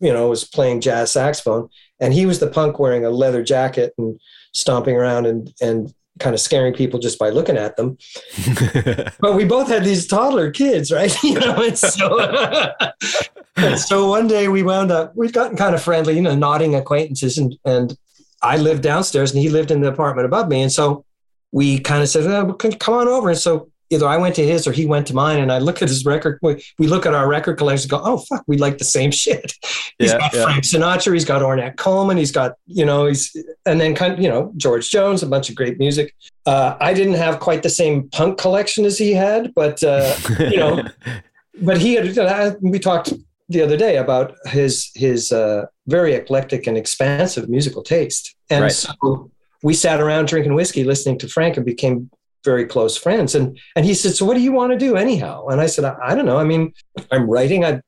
you 0.00 0.12
know, 0.12 0.28
was 0.28 0.44
playing 0.44 0.80
jazz 0.80 1.12
saxophone. 1.12 1.68
And 2.00 2.12
he 2.12 2.26
was 2.26 2.40
the 2.40 2.48
punk 2.48 2.78
wearing 2.78 3.04
a 3.04 3.10
leather 3.10 3.42
jacket 3.42 3.94
and 3.96 4.20
stomping 4.52 4.96
around 4.96 5.26
and, 5.26 5.52
and 5.60 5.92
kind 6.22 6.34
of 6.34 6.40
scaring 6.40 6.72
people 6.72 7.00
just 7.00 7.18
by 7.18 7.30
looking 7.30 7.56
at 7.56 7.76
them. 7.76 7.98
But 9.20 9.34
we 9.36 9.44
both 9.44 9.68
had 9.68 9.84
these 9.84 10.06
toddler 10.06 10.50
kids, 10.50 10.90
right? 10.90 11.14
you 11.22 11.38
know, 11.38 11.62
and 11.62 11.78
so, 11.78 12.20
and 13.56 13.78
so 13.78 14.08
one 14.08 14.28
day 14.28 14.48
we 14.48 14.62
wound 14.62 14.90
up, 14.90 15.14
we'd 15.16 15.32
gotten 15.32 15.56
kind 15.56 15.74
of 15.74 15.82
friendly, 15.82 16.14
you 16.14 16.22
know, 16.22 16.34
nodding 16.34 16.74
acquaintances. 16.74 17.38
And, 17.38 17.56
and 17.64 17.96
I 18.42 18.56
lived 18.56 18.82
downstairs 18.82 19.32
and 19.32 19.40
he 19.40 19.48
lived 19.48 19.70
in 19.70 19.80
the 19.80 19.88
apartment 19.88 20.26
above 20.26 20.48
me. 20.48 20.62
And 20.62 20.72
so 20.72 21.04
we 21.50 21.78
kind 21.80 22.02
of 22.02 22.08
said, 22.08 22.26
oh, 22.26 22.52
come 22.54 22.72
come 22.72 22.94
on 22.94 23.08
over. 23.08 23.30
And 23.30 23.38
so 23.38 23.70
either 23.92 24.06
I 24.08 24.16
went 24.16 24.34
to 24.36 24.44
his 24.46 24.66
or 24.66 24.72
he 24.72 24.86
went 24.86 25.06
to 25.08 25.14
mine. 25.14 25.38
And 25.38 25.52
I 25.52 25.58
look 25.58 25.82
at 25.82 25.88
his 25.88 26.04
record. 26.04 26.38
We, 26.42 26.64
we 26.78 26.86
look 26.86 27.06
at 27.06 27.14
our 27.14 27.28
record 27.28 27.58
collection 27.58 27.84
and 27.84 27.90
go, 27.90 28.00
oh, 28.04 28.18
fuck, 28.18 28.42
we 28.46 28.56
like 28.56 28.78
the 28.78 28.84
same 28.84 29.10
shit. 29.10 29.52
He's 29.98 30.10
Yeah, 30.12 30.18
got 30.18 30.34
yeah. 30.34 30.44
Frank 30.44 30.64
Sinatra. 30.64 31.12
He's 31.12 31.24
got 31.24 31.42
Ornette 31.42 31.76
Coleman. 31.76 32.16
He's 32.16 32.32
got, 32.32 32.54
you 32.66 32.84
know, 32.84 33.06
he's, 33.06 33.34
and 33.66 33.80
then 33.80 33.94
kind 33.94 34.14
of, 34.14 34.20
you 34.20 34.28
know, 34.28 34.52
George 34.56 34.88
Jones, 34.90 35.22
a 35.22 35.26
bunch 35.26 35.50
of 35.50 35.54
great 35.54 35.78
music. 35.78 36.14
Uh, 36.46 36.76
I 36.80 36.94
didn't 36.94 37.14
have 37.14 37.38
quite 37.40 37.62
the 37.62 37.70
same 37.70 38.08
punk 38.08 38.38
collection 38.38 38.84
as 38.84 38.98
he 38.98 39.12
had, 39.12 39.52
but, 39.54 39.82
uh, 39.84 40.16
you 40.40 40.56
know, 40.56 40.82
but 41.62 41.78
he 41.78 41.94
had, 41.94 42.56
we 42.62 42.78
talked 42.78 43.12
the 43.48 43.60
other 43.62 43.76
day 43.76 43.98
about 43.98 44.34
his, 44.46 44.90
his 44.94 45.30
uh, 45.30 45.66
very 45.86 46.14
eclectic 46.14 46.66
and 46.66 46.78
expansive 46.78 47.48
musical 47.48 47.82
taste. 47.82 48.34
And 48.48 48.62
Right. 48.62 48.72
so 48.72 49.30
we 49.62 49.74
sat 49.74 50.00
around 50.00 50.26
drinking 50.28 50.54
whiskey, 50.54 50.82
listening 50.84 51.18
to 51.18 51.28
Frank 51.28 51.56
and 51.56 51.66
became 51.66 52.10
very 52.44 52.66
close 52.66 52.96
friends. 52.96 53.34
And, 53.34 53.58
and 53.76 53.84
he 53.84 53.94
said, 53.94 54.14
so 54.14 54.24
what 54.24 54.34
do 54.34 54.40
you 54.40 54.52
want 54.52 54.72
to 54.72 54.78
do 54.78 54.96
anyhow? 54.96 55.46
And 55.46 55.60
I 55.60 55.66
said, 55.66 55.84
I, 55.84 55.96
I 56.02 56.14
don't 56.14 56.26
know. 56.26 56.38
I 56.38 56.44
mean, 56.44 56.72
I'm 57.10 57.28
writing. 57.28 57.64
I'd, 57.64 57.80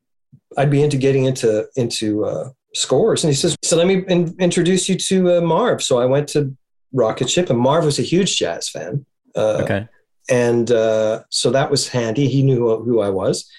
I'd 0.57 0.71
be 0.71 0.83
into 0.83 0.97
getting 0.97 1.25
into, 1.25 1.67
into, 1.77 2.25
uh, 2.25 2.51
scores. 2.75 3.25
And 3.25 3.33
he 3.33 3.37
says, 3.37 3.57
So 3.63 3.77
let 3.77 3.87
me 3.87 4.05
in- 4.09 4.35
introduce 4.39 4.89
you 4.89 4.97
to 4.97 5.39
uh, 5.39 5.41
Marv. 5.41 5.83
So 5.83 5.99
I 5.99 6.07
went 6.07 6.29
to 6.31 6.55
Rocket 6.93 7.31
Ship, 7.31 7.49
and 7.51 7.59
Marv 7.59 7.85
was 7.85 7.99
a 7.99 8.03
huge 8.03 8.37
jazz 8.37 8.69
fan. 8.69 9.05
Uh, 9.37 9.63
okay. 9.63 9.89
And 10.31 10.71
uh, 10.71 11.23
so 11.31 11.51
that 11.51 11.71
was 11.71 11.89
handy. 11.89 12.29
He 12.29 12.43
knew 12.43 12.57
who, 12.57 12.83
who 12.83 13.01
I 13.01 13.11
was. 13.11 13.51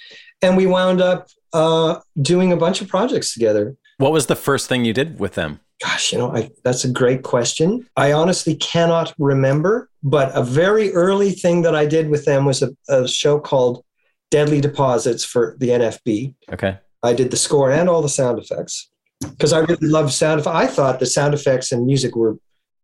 And 0.41 0.57
we 0.57 0.65
wound 0.65 1.01
up 1.01 1.27
uh, 1.53 1.99
doing 2.21 2.51
a 2.51 2.57
bunch 2.57 2.81
of 2.81 2.87
projects 2.87 3.33
together. 3.33 3.75
What 3.97 4.11
was 4.11 4.27
the 4.27 4.35
first 4.35 4.67
thing 4.67 4.83
you 4.83 4.93
did 4.93 5.19
with 5.19 5.35
them? 5.35 5.59
Gosh, 5.82 6.13
you 6.13 6.17
know, 6.17 6.34
I, 6.34 6.51
that's 6.63 6.86
a 6.86 6.89
great 6.89 7.23
question. 7.23 7.86
I 7.97 8.13
honestly 8.13 8.55
cannot 8.55 9.13
remember, 9.19 9.89
but 10.03 10.32
a 10.34 10.41
very 10.41 10.93
early 10.93 11.32
thing 11.32 11.63
that 11.63 11.76
I 11.76 11.86
did 11.86 12.09
with 12.09 12.26
them 12.26 12.45
was 12.45 12.61
a, 12.61 12.69
a 12.88 13.07
show 13.07 13.39
called 13.39 13.84
Deadly 14.32 14.61
Deposits 14.61 15.26
for 15.26 15.57
the 15.59 15.69
NFB. 15.69 16.34
Okay. 16.53 16.78
I 17.03 17.13
did 17.13 17.30
the 17.30 17.38
score 17.38 17.71
and 17.71 17.89
all 17.89 18.01
the 18.01 18.09
sound 18.09 18.39
effects 18.39 18.89
because 19.21 19.53
I 19.53 19.59
really 19.59 19.88
love 19.88 20.13
sound 20.13 20.39
effects. 20.39 20.55
I 20.55 20.67
thought 20.67 20.99
the 20.99 21.05
sound 21.05 21.34
effects 21.34 21.71
and 21.71 21.86
music 21.86 22.15
were 22.15 22.38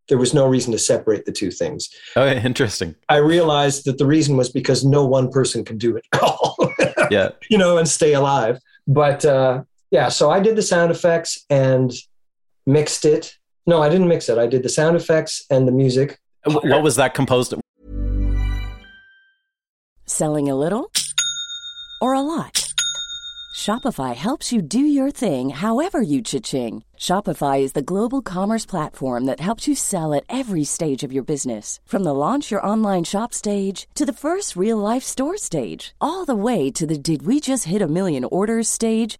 there 0.09 0.17
was 0.17 0.33
no 0.33 0.45
reason 0.45 0.73
to 0.73 0.77
separate 0.77 1.25
the 1.25 1.31
two 1.31 1.51
things. 1.51 1.89
Oh, 2.17 2.27
interesting. 2.27 2.95
I 3.07 3.17
realized 3.17 3.85
that 3.85 3.97
the 3.97 4.05
reason 4.05 4.35
was 4.35 4.49
because 4.49 4.83
no 4.83 5.05
one 5.05 5.31
person 5.31 5.63
could 5.63 5.77
do 5.77 5.95
it 5.95 6.05
all. 6.21 6.57
yeah. 7.09 7.29
You 7.49 7.57
know, 7.57 7.77
and 7.77 7.87
stay 7.87 8.13
alive. 8.13 8.59
But 8.87 9.23
uh, 9.23 9.63
yeah, 9.89 10.09
so 10.09 10.29
I 10.29 10.39
did 10.41 10.55
the 10.57 10.61
sound 10.61 10.91
effects 10.91 11.45
and 11.49 11.91
mixed 12.65 13.05
it. 13.05 13.35
No, 13.65 13.81
I 13.81 13.89
didn't 13.89 14.07
mix 14.07 14.29
it. 14.29 14.37
I 14.37 14.47
did 14.47 14.63
the 14.63 14.69
sound 14.69 14.95
effects 14.95 15.45
and 15.49 15.67
the 15.67 15.71
music. 15.71 16.19
What 16.45 16.81
was 16.81 16.95
that 16.95 17.13
composed? 17.13 17.53
Of? 17.53 17.61
Selling 20.05 20.49
a 20.49 20.55
little 20.55 20.91
or 22.01 22.13
a 22.13 22.21
lot? 22.21 22.67
Shopify 23.55 24.15
helps 24.15 24.51
you 24.51 24.61
do 24.61 24.79
your 24.79 25.11
thing 25.11 25.51
however 25.51 26.01
you 26.01 26.21
cha-ching. 26.21 26.83
Shopify 26.97 27.61
is 27.61 27.73
the 27.73 27.81
global 27.81 28.21
commerce 28.21 28.65
platform 28.65 29.25
that 29.25 29.39
helps 29.39 29.67
you 29.67 29.75
sell 29.75 30.13
at 30.13 30.23
every 30.29 30.63
stage 30.63 31.03
of 31.03 31.11
your 31.11 31.23
business. 31.23 31.79
From 31.85 32.03
the 32.03 32.13
launch 32.13 32.49
your 32.49 32.65
online 32.65 33.03
shop 33.03 33.33
stage 33.33 33.87
to 33.93 34.05
the 34.05 34.13
first 34.13 34.55
real 34.55 34.77
life 34.77 35.03
store 35.03 35.37
stage, 35.37 35.93
all 36.01 36.25
the 36.25 36.35
way 36.35 36.71
to 36.71 36.87
the 36.87 36.97
did 36.97 37.27
we 37.27 37.39
just 37.39 37.65
hit 37.65 37.81
a 37.81 37.87
million 37.87 38.23
orders 38.23 38.67
stage. 38.67 39.19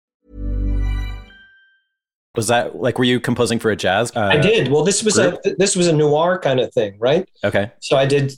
Was 2.35 2.47
that 2.47 2.77
like 2.77 2.97
were 2.97 3.03
you 3.03 3.19
composing 3.19 3.59
for 3.59 3.71
a 3.71 3.75
jazz? 3.75 4.11
Uh, 4.15 4.21
I 4.21 4.37
did. 4.37 4.69
Well, 4.69 4.83
this 4.83 5.03
was 5.03 5.15
group? 5.15 5.39
a 5.45 5.55
this 5.55 5.75
was 5.75 5.87
a 5.87 5.93
noir 5.93 6.39
kind 6.39 6.59
of 6.59 6.73
thing, 6.73 6.95
right? 6.99 7.29
Okay. 7.43 7.71
So 7.81 7.97
I 7.97 8.05
did 8.05 8.33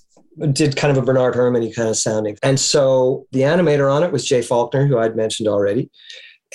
did 0.51 0.75
kind 0.75 0.95
of 0.95 1.01
a 1.01 1.05
Bernard 1.05 1.35
Herrmann 1.35 1.71
kind 1.73 1.89
of 1.89 1.97
sounding. 1.97 2.37
And 2.41 2.59
so 2.59 3.27
the 3.31 3.41
animator 3.41 3.93
on 3.93 4.03
it 4.03 4.11
was 4.11 4.25
Jay 4.25 4.41
Faulkner, 4.41 4.87
who 4.87 4.97
I'd 4.97 5.15
mentioned 5.15 5.47
already. 5.47 5.91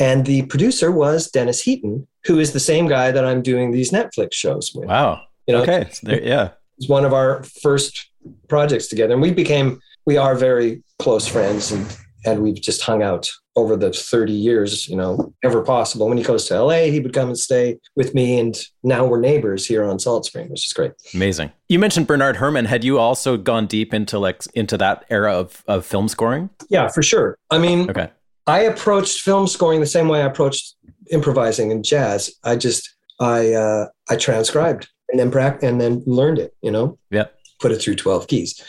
And 0.00 0.26
the 0.26 0.42
producer 0.46 0.90
was 0.90 1.30
Dennis 1.30 1.62
Heaton, 1.62 2.06
who 2.24 2.40
is 2.40 2.52
the 2.52 2.60
same 2.60 2.88
guy 2.88 3.12
that 3.12 3.24
I'm 3.24 3.40
doing 3.40 3.70
these 3.70 3.92
Netflix 3.92 4.32
shows 4.32 4.72
with. 4.74 4.88
Wow. 4.88 5.22
You 5.46 5.54
know, 5.54 5.62
okay. 5.62 5.88
So 5.92 6.08
there, 6.08 6.22
yeah. 6.22 6.50
It's 6.76 6.88
one 6.88 7.04
of 7.04 7.12
our 7.12 7.44
first 7.62 8.10
projects 8.48 8.88
together. 8.88 9.12
And 9.12 9.22
we 9.22 9.32
became, 9.32 9.80
we 10.06 10.16
are 10.16 10.34
very 10.34 10.82
close 10.98 11.26
friends 11.28 11.70
and, 11.70 11.86
and 12.24 12.42
we've 12.42 12.60
just 12.60 12.82
hung 12.82 13.02
out 13.02 13.30
over 13.56 13.76
the 13.76 13.92
30 13.92 14.32
years, 14.32 14.88
you 14.88 14.96
know, 14.96 15.34
ever 15.42 15.62
possible. 15.62 16.08
When 16.08 16.16
he 16.16 16.24
goes 16.24 16.46
to 16.46 16.62
LA, 16.62 16.84
he 16.84 17.00
would 17.00 17.12
come 17.12 17.28
and 17.28 17.38
stay 17.38 17.78
with 17.96 18.14
me. 18.14 18.38
And 18.38 18.56
now 18.82 19.04
we're 19.04 19.20
neighbors 19.20 19.66
here 19.66 19.84
on 19.84 19.98
Salt 19.98 20.26
Spring, 20.26 20.48
which 20.48 20.66
is 20.66 20.72
great. 20.72 20.92
Amazing. 21.12 21.52
You 21.68 21.78
mentioned 21.78 22.06
Bernard 22.06 22.36
Herrmann. 22.36 22.66
Had 22.66 22.84
you 22.84 22.98
also 22.98 23.36
gone 23.36 23.66
deep 23.66 23.92
into 23.92 24.18
like 24.18 24.42
into 24.54 24.76
that 24.78 25.04
era 25.10 25.32
of, 25.32 25.64
of 25.66 25.84
film 25.84 26.08
scoring? 26.08 26.50
Yeah, 26.68 26.88
for 26.88 27.02
sure. 27.02 27.36
I 27.50 27.58
mean, 27.58 27.90
okay. 27.90 28.10
I 28.46 28.60
approached 28.60 29.20
film 29.20 29.46
scoring 29.46 29.80
the 29.80 29.86
same 29.86 30.08
way 30.08 30.22
I 30.22 30.26
approached 30.26 30.76
improvising 31.10 31.72
and 31.72 31.84
jazz. 31.84 32.32
I 32.44 32.56
just 32.56 32.96
I 33.20 33.52
uh, 33.52 33.86
I 34.08 34.16
transcribed 34.16 34.88
and 35.08 35.18
then 35.18 35.30
practice 35.30 35.68
and 35.68 35.80
then 35.80 36.02
learned 36.06 36.38
it. 36.38 36.54
You 36.62 36.70
know, 36.70 36.98
yeah, 37.10 37.26
put 37.60 37.72
it 37.72 37.82
through 37.82 37.96
twelve 37.96 38.28
keys. 38.28 38.62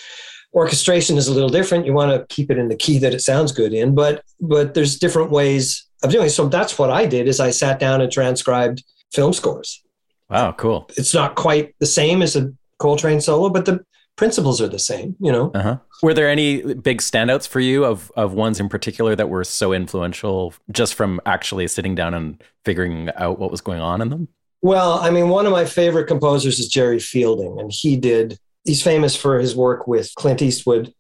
Orchestration 0.54 1.18
is 1.18 1.28
a 1.28 1.34
little 1.34 1.50
different. 1.50 1.86
You 1.86 1.93
want 1.93 2.12
to 2.12 2.34
keep 2.34 2.50
it 2.50 2.58
in 2.58 2.70
the 2.70 2.76
key 2.76 2.97
that 3.00 3.14
it 3.14 3.22
sounds 3.22 3.52
good 3.52 3.74
in, 3.74 3.93
but 3.93 4.24
but 4.41 4.74
there's 4.74 4.97
different 4.97 5.32
ways 5.32 5.86
of 6.04 6.12
doing 6.12 6.28
it. 6.28 6.32
So 6.32 6.47
that's 6.47 6.80
what 6.80 6.89
I 6.89 7.06
did. 7.06 7.28
Is 7.28 7.39
I 7.39 7.52
sat 7.52 7.80
down 7.80 8.02
and 8.02 8.12
transcribed 8.12 8.84
film 9.14 9.34
scores. 9.34 9.84
Wow, 10.30 10.52
cool. 10.54 10.89
It's 10.97 11.14
not 11.14 11.36
quite 11.36 11.76
the 11.80 11.86
same 11.86 12.22
as 12.22 12.36
a 12.36 12.52
Coltrane 12.80 13.22
solo, 13.22 13.50
but 13.50 13.66
the 13.66 13.84
principles 14.16 14.60
are 14.62 14.68
the 14.68 14.80
same. 14.80 15.16
You 15.20 15.32
know. 15.32 15.52
Uh-huh. 15.54 15.78
Were 16.02 16.14
there 16.14 16.30
any 16.30 16.74
big 16.74 17.00
standouts 17.00 17.47
for 17.47 17.60
you 17.60 17.86
of 17.86 18.12
of 18.16 18.34
ones 18.34 18.60
in 18.60 18.70
particular 18.70 19.16
that 19.16 19.30
were 19.30 19.43
so 19.43 19.72
influential, 19.72 20.54
just 20.72 20.95
from 20.95 21.22
actually 21.26 21.68
sitting 21.68 21.93
down 21.93 22.14
and 22.14 22.43
figuring 22.66 23.10
out 23.16 23.38
what 23.38 23.52
was 23.52 23.62
going 23.62 23.82
on 23.82 24.02
in 24.02 24.10
them? 24.10 24.28
Well, 24.62 25.00
I 25.00 25.10
mean, 25.10 25.30
one 25.30 25.45
of 25.45 25.52
my 25.52 25.66
favorite 25.66 26.08
composers 26.08 26.60
is 26.60 26.68
Jerry 26.68 27.00
Fielding, 27.00 27.60
and 27.60 27.72
he 27.72 27.95
did, 27.95 28.38
he's 28.66 28.82
famous 28.82 29.16
for 29.16 29.39
his 29.39 29.55
work 29.55 29.88
with 29.88 30.14
Clint 30.16 30.41
Eastwood, 30.41 30.93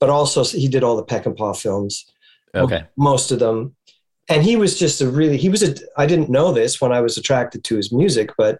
but 0.00 0.10
also 0.10 0.44
he 0.44 0.68
did 0.68 0.84
all 0.84 0.96
the 0.96 1.04
Peckinpah 1.04 1.60
films. 1.60 2.10
Okay. 2.54 2.84
Most 2.96 3.30
of 3.30 3.38
them. 3.38 3.76
And 4.28 4.42
he 4.42 4.56
was 4.56 4.78
just 4.78 5.00
a 5.00 5.08
really, 5.08 5.36
he 5.36 5.48
was 5.48 5.62
a, 5.62 5.74
I 5.96 6.06
didn't 6.06 6.30
know 6.30 6.52
this 6.52 6.80
when 6.80 6.92
I 6.92 7.00
was 7.00 7.16
attracted 7.16 7.62
to 7.64 7.76
his 7.76 7.92
music, 7.92 8.30
but, 8.36 8.58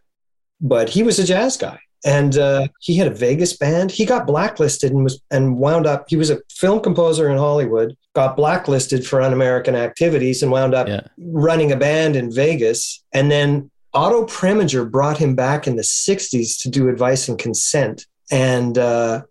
but 0.61 0.89
he 0.89 1.03
was 1.03 1.19
a 1.19 1.25
jazz 1.25 1.57
guy. 1.57 1.79
And 2.05 2.39
uh, 2.39 2.69
he 2.81 2.97
had 2.97 3.09
a 3.09 3.15
Vegas 3.15 3.57
band. 3.57 3.91
He 3.91 4.05
got 4.05 4.29
blacklisted 4.29 4.93
and 4.93 5.03
was 5.03 5.21
and 5.31 5.57
wound 5.57 5.87
up. 5.87 6.05
He 6.09 6.15
was 6.15 6.31
a 6.31 6.41
film 6.53 6.81
composer 6.81 7.29
in 7.29 7.37
Hollywood. 7.37 7.97
Got 8.15 8.37
blacklisted 8.37 9.05
for 9.05 9.21
un-American 9.21 9.75
activities 9.75 10.41
and 10.43 10.53
wound 10.53 10.73
up 10.73 10.87
yeah. 10.87 11.01
running 11.19 11.73
a 11.73 11.77
band 11.77 12.15
in 12.15 12.33
Vegas. 12.33 13.03
And 13.13 13.29
then 13.29 13.71
Otto 13.93 14.27
Preminger 14.27 14.89
brought 14.89 15.19
him 15.19 15.35
back 15.35 15.67
in 15.67 15.75
the 15.75 15.83
60s 15.83 16.61
to 16.63 16.71
do 16.71 16.89
Advise 16.89 17.29
and 17.29 17.39
Consent 17.39 18.07
and 18.31 18.77
uh, 18.79 19.23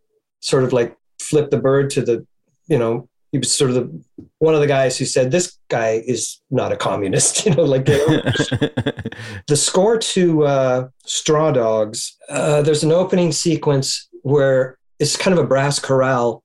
sort 0.41 0.63
of 0.63 0.73
like 0.73 0.97
flip 1.19 1.49
the 1.49 1.59
bird 1.59 1.89
to 1.91 2.01
the, 2.01 2.25
you 2.67 2.77
know, 2.77 3.07
he 3.31 3.37
was 3.37 3.51
sort 3.51 3.71
of 3.71 3.75
the, 3.75 4.03
one 4.39 4.55
of 4.55 4.61
the 4.61 4.67
guys 4.67 4.97
who 4.97 5.05
said, 5.05 5.31
this 5.31 5.57
guy 5.69 6.01
is 6.05 6.41
not 6.49 6.71
a 6.71 6.77
communist, 6.77 7.45
you 7.45 7.53
know, 7.53 7.63
like 7.63 7.85
the 9.47 9.55
score 9.55 9.97
to 9.97 10.45
uh, 10.45 10.87
Straw 11.05 11.51
Dogs, 11.51 12.15
uh, 12.29 12.61
there's 12.61 12.83
an 12.83 12.91
opening 12.91 13.31
sequence 13.31 14.07
where 14.21 14.77
it's 14.99 15.17
kind 15.17 15.37
of 15.37 15.43
a 15.43 15.47
brass 15.47 15.79
chorale 15.79 16.43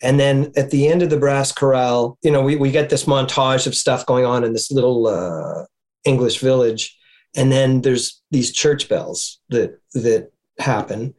and 0.00 0.20
then 0.20 0.52
at 0.56 0.70
the 0.70 0.86
end 0.86 1.02
of 1.02 1.10
the 1.10 1.16
brass 1.16 1.50
chorale, 1.50 2.18
you 2.22 2.30
know, 2.30 2.40
we, 2.40 2.54
we 2.54 2.70
get 2.70 2.88
this 2.88 3.04
montage 3.04 3.66
of 3.66 3.74
stuff 3.74 4.06
going 4.06 4.24
on 4.24 4.44
in 4.44 4.52
this 4.52 4.70
little 4.70 5.08
uh, 5.08 5.64
English 6.04 6.38
village 6.38 6.96
and 7.36 7.52
then 7.52 7.82
there's 7.82 8.22
these 8.30 8.52
church 8.52 8.88
bells 8.88 9.40
that 9.48 9.80
that 9.94 10.30
happen 10.58 11.14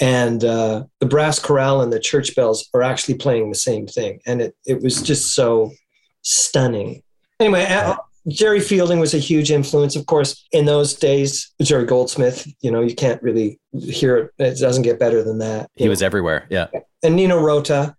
and 0.00 0.44
uh, 0.44 0.84
the 1.00 1.06
brass 1.06 1.38
chorale 1.38 1.80
and 1.80 1.92
the 1.92 2.00
church 2.00 2.34
bells 2.34 2.68
are 2.74 2.82
actually 2.82 3.14
playing 3.14 3.50
the 3.50 3.56
same 3.56 3.86
thing. 3.86 4.20
And 4.26 4.40
it, 4.40 4.56
it 4.66 4.82
was 4.82 5.02
just 5.02 5.34
so 5.34 5.70
stunning. 6.22 7.02
Anyway 7.40 7.64
uh, 7.64 7.96
jerry 8.28 8.60
fielding 8.60 9.00
was 9.00 9.14
a 9.14 9.18
huge 9.18 9.50
influence. 9.50 9.96
Of 9.96 10.06
course 10.06 10.46
in 10.52 10.64
those 10.64 10.94
days 10.94 11.52
jerry 11.60 11.86
goldsmith 11.86 12.46
you 12.60 12.70
know 12.70 12.80
you 12.80 12.94
can't 12.94 13.22
really 13.22 13.58
hear 13.72 14.16
it. 14.16 14.32
It 14.38 14.58
doesn't 14.60 14.82
get 14.82 14.98
better 14.98 15.22
than 15.22 15.38
that. 15.38 15.70
He 15.74 15.88
was 15.88 16.02
everywhere. 16.02 16.46
Yeah. 16.50 16.68
And 17.02 17.16
nino 17.16 17.40
rota 17.40 17.96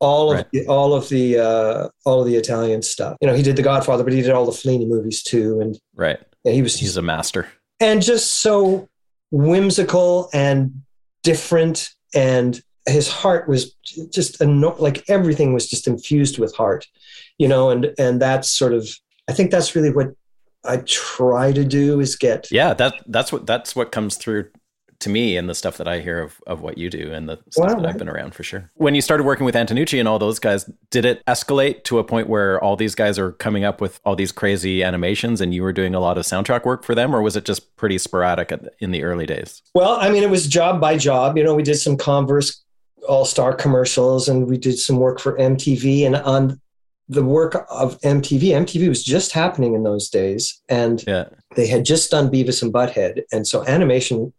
all 0.00 0.30
of 0.30 0.36
right. 0.36 0.50
the, 0.52 0.66
all 0.66 0.94
of 0.94 1.08
the 1.08 1.38
uh, 1.38 1.88
all 2.04 2.20
of 2.20 2.26
the 2.26 2.36
Italian 2.36 2.82
stuff. 2.82 3.16
You 3.20 3.28
know, 3.28 3.34
he 3.34 3.42
did 3.42 3.56
The 3.56 3.62
Godfather, 3.62 4.04
but 4.04 4.12
he 4.12 4.20
did 4.20 4.30
all 4.30 4.44
the 4.44 4.52
Fellini 4.52 4.86
movies 4.86 5.22
too. 5.22 5.60
And 5.60 5.78
right, 5.94 6.18
yeah, 6.44 6.52
he 6.52 6.62
was 6.62 6.76
he's 6.76 6.96
a 6.96 7.02
master. 7.02 7.48
And 7.80 8.02
just 8.02 8.40
so 8.40 8.88
whimsical 9.30 10.28
and 10.32 10.82
different. 11.24 11.90
And 12.14 12.62
his 12.86 13.08
heart 13.08 13.48
was 13.48 13.74
just 14.10 14.40
like 14.40 15.04
everything 15.08 15.52
was 15.52 15.68
just 15.68 15.88
infused 15.88 16.38
with 16.38 16.54
heart, 16.54 16.86
you 17.38 17.48
know. 17.48 17.70
And 17.70 17.92
and 17.98 18.22
that's 18.22 18.50
sort 18.50 18.72
of 18.72 18.88
I 19.28 19.32
think 19.32 19.50
that's 19.50 19.74
really 19.74 19.90
what 19.90 20.14
I 20.64 20.78
try 20.86 21.50
to 21.52 21.64
do 21.64 21.98
is 22.00 22.14
get. 22.14 22.50
Yeah, 22.52 22.74
that 22.74 22.94
that's 23.06 23.32
what 23.32 23.46
that's 23.46 23.74
what 23.74 23.90
comes 23.90 24.16
through 24.16 24.50
to 25.04 25.10
me 25.10 25.36
and 25.36 25.48
the 25.48 25.54
stuff 25.54 25.76
that 25.76 25.86
I 25.86 26.00
hear 26.00 26.20
of, 26.20 26.40
of 26.46 26.60
what 26.60 26.76
you 26.76 26.90
do 26.90 27.12
and 27.12 27.28
the 27.28 27.38
stuff 27.50 27.68
wow. 27.68 27.74
that 27.76 27.86
I've 27.86 27.98
been 27.98 28.08
around 28.08 28.34
for 28.34 28.42
sure. 28.42 28.70
When 28.74 28.94
you 28.94 29.00
started 29.00 29.24
working 29.24 29.46
with 29.46 29.54
Antonucci 29.54 29.98
and 29.98 30.08
all 30.08 30.18
those 30.18 30.38
guys, 30.38 30.68
did 30.90 31.04
it 31.04 31.24
escalate 31.26 31.84
to 31.84 31.98
a 31.98 32.04
point 32.04 32.28
where 32.28 32.62
all 32.62 32.76
these 32.76 32.94
guys 32.94 33.18
are 33.18 33.32
coming 33.32 33.64
up 33.64 33.80
with 33.80 34.00
all 34.04 34.16
these 34.16 34.32
crazy 34.32 34.82
animations 34.82 35.40
and 35.40 35.54
you 35.54 35.62
were 35.62 35.72
doing 35.72 35.94
a 35.94 36.00
lot 36.00 36.18
of 36.18 36.24
soundtrack 36.24 36.64
work 36.64 36.84
for 36.84 36.94
them, 36.94 37.14
or 37.14 37.22
was 37.22 37.36
it 37.36 37.44
just 37.44 37.76
pretty 37.76 37.98
sporadic 37.98 38.50
at, 38.50 38.74
in 38.80 38.90
the 38.90 39.02
early 39.04 39.26
days? 39.26 39.62
Well, 39.74 39.96
I 40.00 40.10
mean, 40.10 40.22
it 40.22 40.30
was 40.30 40.48
job 40.48 40.80
by 40.80 40.96
job. 40.96 41.38
You 41.38 41.44
know, 41.44 41.54
we 41.54 41.62
did 41.62 41.76
some 41.76 41.96
Converse 41.96 42.64
all 43.08 43.24
star 43.24 43.54
commercials 43.54 44.28
and 44.28 44.46
we 44.46 44.56
did 44.56 44.78
some 44.78 44.96
work 44.96 45.20
for 45.20 45.36
MTV. 45.36 46.06
And 46.06 46.16
on 46.16 46.60
the 47.08 47.22
work 47.24 47.66
of 47.70 48.00
MTV, 48.00 48.44
MTV 48.52 48.88
was 48.88 49.04
just 49.04 49.32
happening 49.32 49.74
in 49.74 49.82
those 49.82 50.08
days. 50.08 50.60
And 50.68 51.04
Yeah. 51.06 51.24
they 51.54 51.66
had 51.66 51.84
just 51.84 52.10
done 52.10 52.30
Beavis 52.30 52.62
and 52.62 52.72
Butthead. 52.72 53.22
And 53.32 53.46
so 53.46 53.64
animation 53.66 54.32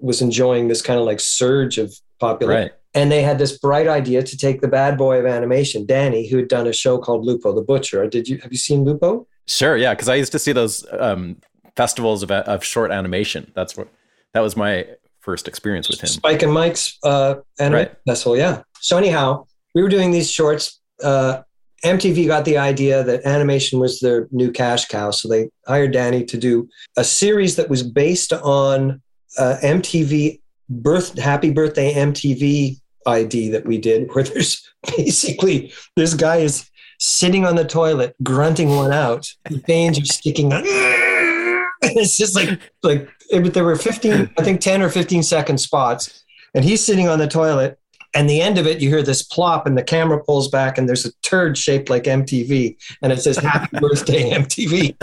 was 0.00 0.22
enjoying 0.22 0.68
this 0.68 0.80
kind 0.82 0.98
of 0.98 1.04
like 1.04 1.20
surge 1.20 1.76
of 1.78 1.94
popularity. 2.18 2.70
Right. 2.70 2.72
And 2.94 3.12
they 3.12 3.22
had 3.22 3.38
this 3.38 3.58
bright 3.58 3.86
idea 3.86 4.22
to 4.22 4.36
take 4.38 4.62
the 4.62 4.68
bad 4.68 4.96
boy 4.96 5.18
of 5.18 5.26
animation, 5.26 5.84
Danny, 5.84 6.26
who 6.28 6.38
had 6.38 6.48
done 6.48 6.66
a 6.66 6.72
show 6.72 6.96
called 6.96 7.26
Lupo 7.26 7.54
the 7.54 7.60
Butcher. 7.60 8.06
Did 8.06 8.26
you 8.28 8.38
have 8.38 8.50
you 8.52 8.58
seen 8.58 8.84
Lupo? 8.84 9.26
Sure. 9.46 9.76
Yeah. 9.76 9.92
Because 9.92 10.08
I 10.08 10.14
used 10.14 10.32
to 10.32 10.38
see 10.38 10.52
those 10.52 10.86
um, 10.98 11.36
festivals 11.76 12.22
of, 12.22 12.30
of 12.30 12.64
short 12.64 12.90
animation. 12.90 13.52
That's 13.54 13.76
what 13.76 13.88
that 14.32 14.40
was 14.40 14.56
my 14.56 14.86
first 15.20 15.46
experience 15.48 15.88
with 15.90 16.00
him. 16.00 16.08
Spike 16.08 16.42
and 16.42 16.52
Mike's 16.52 16.96
uh, 17.02 17.34
anime 17.58 17.74
Right. 17.74 17.92
festival. 18.06 18.38
Yeah. 18.38 18.62
So 18.80 18.96
anyhow, 18.96 19.44
we 19.74 19.82
were 19.82 19.88
doing 19.90 20.10
these 20.12 20.30
shorts. 20.30 20.80
Uh, 21.02 21.42
MTV 21.84 22.26
got 22.26 22.44
the 22.44 22.58
idea 22.58 23.04
that 23.04 23.24
animation 23.24 23.78
was 23.78 24.00
their 24.00 24.28
new 24.30 24.50
cash 24.50 24.86
cow, 24.86 25.10
so 25.10 25.28
they 25.28 25.50
hired 25.66 25.92
Danny 25.92 26.24
to 26.24 26.38
do 26.38 26.68
a 26.96 27.04
series 27.04 27.56
that 27.56 27.68
was 27.68 27.82
based 27.82 28.32
on 28.32 29.02
uh, 29.38 29.56
MTV 29.62 30.40
birth 30.68 31.18
Happy 31.18 31.50
Birthday 31.50 31.94
MTV 31.94 32.80
ID 33.06 33.50
that 33.50 33.66
we 33.66 33.78
did, 33.78 34.08
where 34.14 34.24
there's 34.24 34.66
basically 34.96 35.72
this 35.96 36.14
guy 36.14 36.36
is 36.36 36.68
sitting 36.98 37.44
on 37.44 37.56
the 37.56 37.64
toilet 37.64 38.16
grunting 38.22 38.70
one 38.70 38.92
out, 38.92 39.28
the 39.44 39.58
veins 39.66 39.98
are 39.98 40.04
sticking 40.04 40.52
out. 40.52 40.64
It's 41.82 42.16
just 42.16 42.34
like 42.34 42.58
like 42.82 43.08
there 43.30 43.62
were 43.62 43.76
15, 43.76 44.30
I 44.38 44.42
think 44.42 44.60
10 44.60 44.82
or 44.82 44.88
15 44.88 45.22
second 45.22 45.58
spots, 45.58 46.24
and 46.54 46.64
he's 46.64 46.84
sitting 46.84 47.06
on 47.06 47.18
the 47.18 47.28
toilet. 47.28 47.78
And 48.16 48.30
the 48.30 48.40
end 48.40 48.56
of 48.56 48.66
it, 48.66 48.80
you 48.80 48.88
hear 48.88 49.02
this 49.02 49.22
plop, 49.22 49.66
and 49.66 49.76
the 49.76 49.82
camera 49.84 50.24
pulls 50.24 50.48
back, 50.48 50.78
and 50.78 50.88
there's 50.88 51.04
a 51.04 51.12
turd 51.22 51.58
shaped 51.58 51.90
like 51.90 52.04
MTV, 52.04 52.74
and 53.02 53.12
it 53.12 53.20
says 53.20 53.36
"Happy 53.36 53.76
Birthday 53.80 54.30
MTV," 54.30 54.96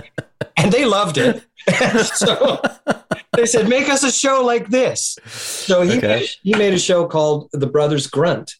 and 0.57 0.72
they 0.72 0.85
loved 0.85 1.19
it. 1.19 1.45
so 2.15 2.60
they 3.38 3.45
said, 3.45 3.69
"Make 3.69 3.88
us 3.88 4.02
a 4.03 4.11
show 4.11 4.44
like 4.44 4.69
this." 4.69 5.15
So 5.27 5.84
he 5.84 5.98
Okay. 5.98 6.07
made, 6.07 6.30
he 6.41 6.53
made 6.56 6.73
a 6.73 6.80
show 6.80 7.06
called 7.06 7.49
The 7.53 7.68
Brothers 7.68 8.07
Grunt. 8.07 8.56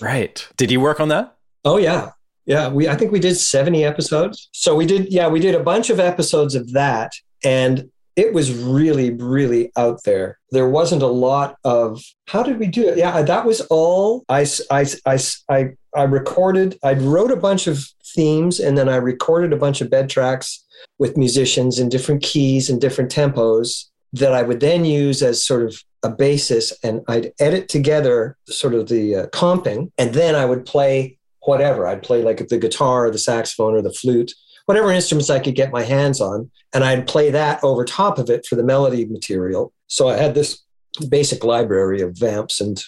Right. 0.00 0.44
Did 0.56 0.72
you 0.72 0.80
work 0.80 0.98
on 0.98 1.06
that? 1.10 1.36
Oh 1.64 1.76
yeah, 1.76 2.10
yeah. 2.46 2.68
We 2.68 2.88
I 2.88 2.96
think 2.96 3.12
we 3.12 3.20
did 3.20 3.36
seventy 3.36 3.84
episodes. 3.84 4.48
So 4.52 4.74
we 4.74 4.86
did 4.86 5.12
yeah 5.12 5.28
we 5.28 5.38
did 5.38 5.54
a 5.54 5.62
bunch 5.62 5.88
of 5.88 6.00
episodes 6.00 6.56
of 6.56 6.72
that, 6.72 7.12
and 7.44 7.88
it 8.16 8.32
was 8.32 8.52
really 8.52 9.10
really 9.10 9.72
out 9.76 10.04
there. 10.04 10.38
There 10.50 10.68
wasn't 10.68 11.02
a 11.02 11.08
lot 11.08 11.56
of 11.64 12.02
how 12.28 12.42
did 12.42 12.58
we 12.58 12.66
do 12.66 12.88
it? 12.88 12.98
Yeah, 12.98 13.22
that 13.22 13.44
was 13.44 13.60
all. 13.62 14.24
I, 14.28 14.46
I, 14.70 14.86
I, 15.06 15.18
I, 15.48 15.70
I 15.94 16.02
recorded. 16.02 16.78
I 16.82 16.94
wrote 16.94 17.30
a 17.30 17.36
bunch 17.36 17.66
of 17.66 17.86
themes, 18.14 18.60
and 18.60 18.78
then 18.78 18.88
I 18.88 18.96
recorded 18.96 19.52
a 19.52 19.58
bunch 19.58 19.80
of 19.80 19.90
bed 19.90 20.08
tracks 20.08 20.64
with 20.98 21.16
musicians 21.16 21.78
in 21.78 21.88
different 21.88 22.22
keys 22.22 22.70
and 22.70 22.80
different 22.80 23.10
tempos 23.10 23.86
that 24.12 24.32
I 24.32 24.42
would 24.42 24.60
then 24.60 24.84
use 24.84 25.22
as 25.22 25.44
sort 25.44 25.62
of 25.62 25.82
a 26.04 26.08
basis 26.10 26.72
and 26.84 27.02
I'd 27.08 27.32
edit 27.40 27.68
together 27.68 28.36
sort 28.46 28.74
of 28.74 28.88
the 28.88 29.16
uh, 29.16 29.26
comping 29.28 29.90
and 29.98 30.14
then 30.14 30.34
I 30.34 30.44
would 30.44 30.66
play 30.66 31.18
whatever. 31.40 31.86
I'd 31.86 32.02
play 32.02 32.22
like 32.22 32.46
the 32.46 32.58
guitar 32.58 33.06
or 33.06 33.10
the 33.10 33.18
saxophone 33.18 33.74
or 33.74 33.82
the 33.82 33.92
flute, 33.92 34.32
whatever 34.66 34.90
instruments 34.90 35.30
I 35.30 35.40
could 35.40 35.54
get 35.54 35.72
my 35.72 35.82
hands 35.82 36.20
on. 36.20 36.50
And 36.72 36.84
I'd 36.84 37.06
play 37.06 37.30
that 37.30 37.62
over 37.62 37.84
top 37.84 38.18
of 38.18 38.30
it 38.30 38.46
for 38.46 38.56
the 38.56 38.62
melody 38.62 39.04
material. 39.04 39.72
So 39.86 40.08
I 40.08 40.16
had 40.16 40.34
this 40.34 40.62
basic 41.08 41.44
library 41.44 42.00
of 42.00 42.16
vamps 42.16 42.60
and, 42.60 42.82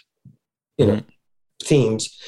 you 0.79 0.87
know, 0.87 0.95
mm-hmm. 0.95 1.09
themes. 1.63 2.19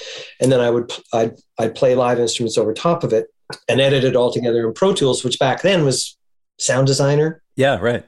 And 0.40 0.52
then 0.52 0.60
I 0.60 0.70
would, 0.70 0.92
I'd, 1.12 1.34
I'd 1.58 1.74
play 1.74 1.94
live 1.94 2.18
instruments 2.18 2.58
over 2.58 2.72
top 2.72 3.04
of 3.04 3.12
it 3.12 3.26
and 3.68 3.80
edit 3.80 4.04
it 4.04 4.16
all 4.16 4.32
together 4.32 4.66
in 4.66 4.74
Pro 4.74 4.92
Tools, 4.92 5.24
which 5.24 5.38
back 5.38 5.62
then 5.62 5.84
was 5.84 6.16
Sound 6.58 6.86
Designer. 6.86 7.42
Yeah. 7.56 7.78
Right. 7.78 8.04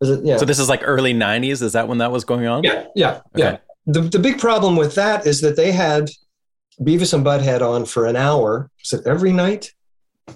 Was 0.00 0.10
it? 0.10 0.24
Yeah. 0.24 0.38
So 0.38 0.44
this 0.44 0.58
is 0.58 0.68
like 0.68 0.80
early 0.82 1.12
'90s. 1.12 1.62
Is 1.62 1.74
that 1.74 1.86
when 1.86 1.98
that 1.98 2.10
was 2.10 2.24
going 2.24 2.46
on? 2.46 2.64
Yeah, 2.64 2.86
yeah, 2.94 3.20
Okay. 3.34 3.42
yeah. 3.42 3.56
The, 3.86 4.00
the 4.00 4.18
big 4.18 4.38
problem 4.38 4.76
with 4.76 4.94
that 4.94 5.26
is 5.26 5.40
that 5.42 5.56
they 5.56 5.72
had 5.72 6.10
Beavis 6.80 7.12
and 7.12 7.24
Butthead 7.24 7.60
on 7.60 7.84
for 7.84 8.06
an 8.06 8.16
hour. 8.16 8.70
Was 8.82 8.98
it 8.98 9.06
every 9.06 9.32
night? 9.32 9.72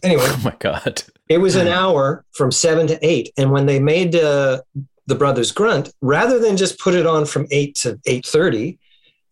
Anyway, 0.03 0.25
Oh 0.27 0.41
my 0.45 0.55
god. 0.59 1.03
it 1.29 1.39
was 1.39 1.57
an 1.57 1.69
hour 1.81 2.25
from 2.33 2.51
seven 2.51 2.87
to 2.89 2.99
eight. 3.07 3.33
And 3.37 3.51
when 3.53 3.66
they 3.66 3.79
made 3.81 4.15
uh, 4.16 4.61
the 5.07 5.15
Brothers 5.15 5.53
Grunt, 5.53 5.93
rather 6.01 6.39
than 6.39 6.57
just 6.57 6.79
put 6.79 6.95
it 6.95 7.07
on 7.07 7.25
from 7.27 7.47
eight 7.51 7.75
to 7.77 7.99
eight 8.07 8.27
thirty, 8.27 8.79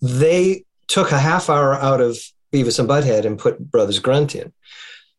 they 0.00 0.64
took 0.88 1.12
a 1.12 1.18
half 1.18 1.48
hour 1.48 1.74
out 1.74 2.00
of 2.00 2.18
Beavis 2.52 2.78
and 2.78 2.88
Butthead 2.88 3.24
and 3.24 3.38
put 3.38 3.70
Brothers 3.70 3.98
Grunt 3.98 4.34
in. 4.34 4.52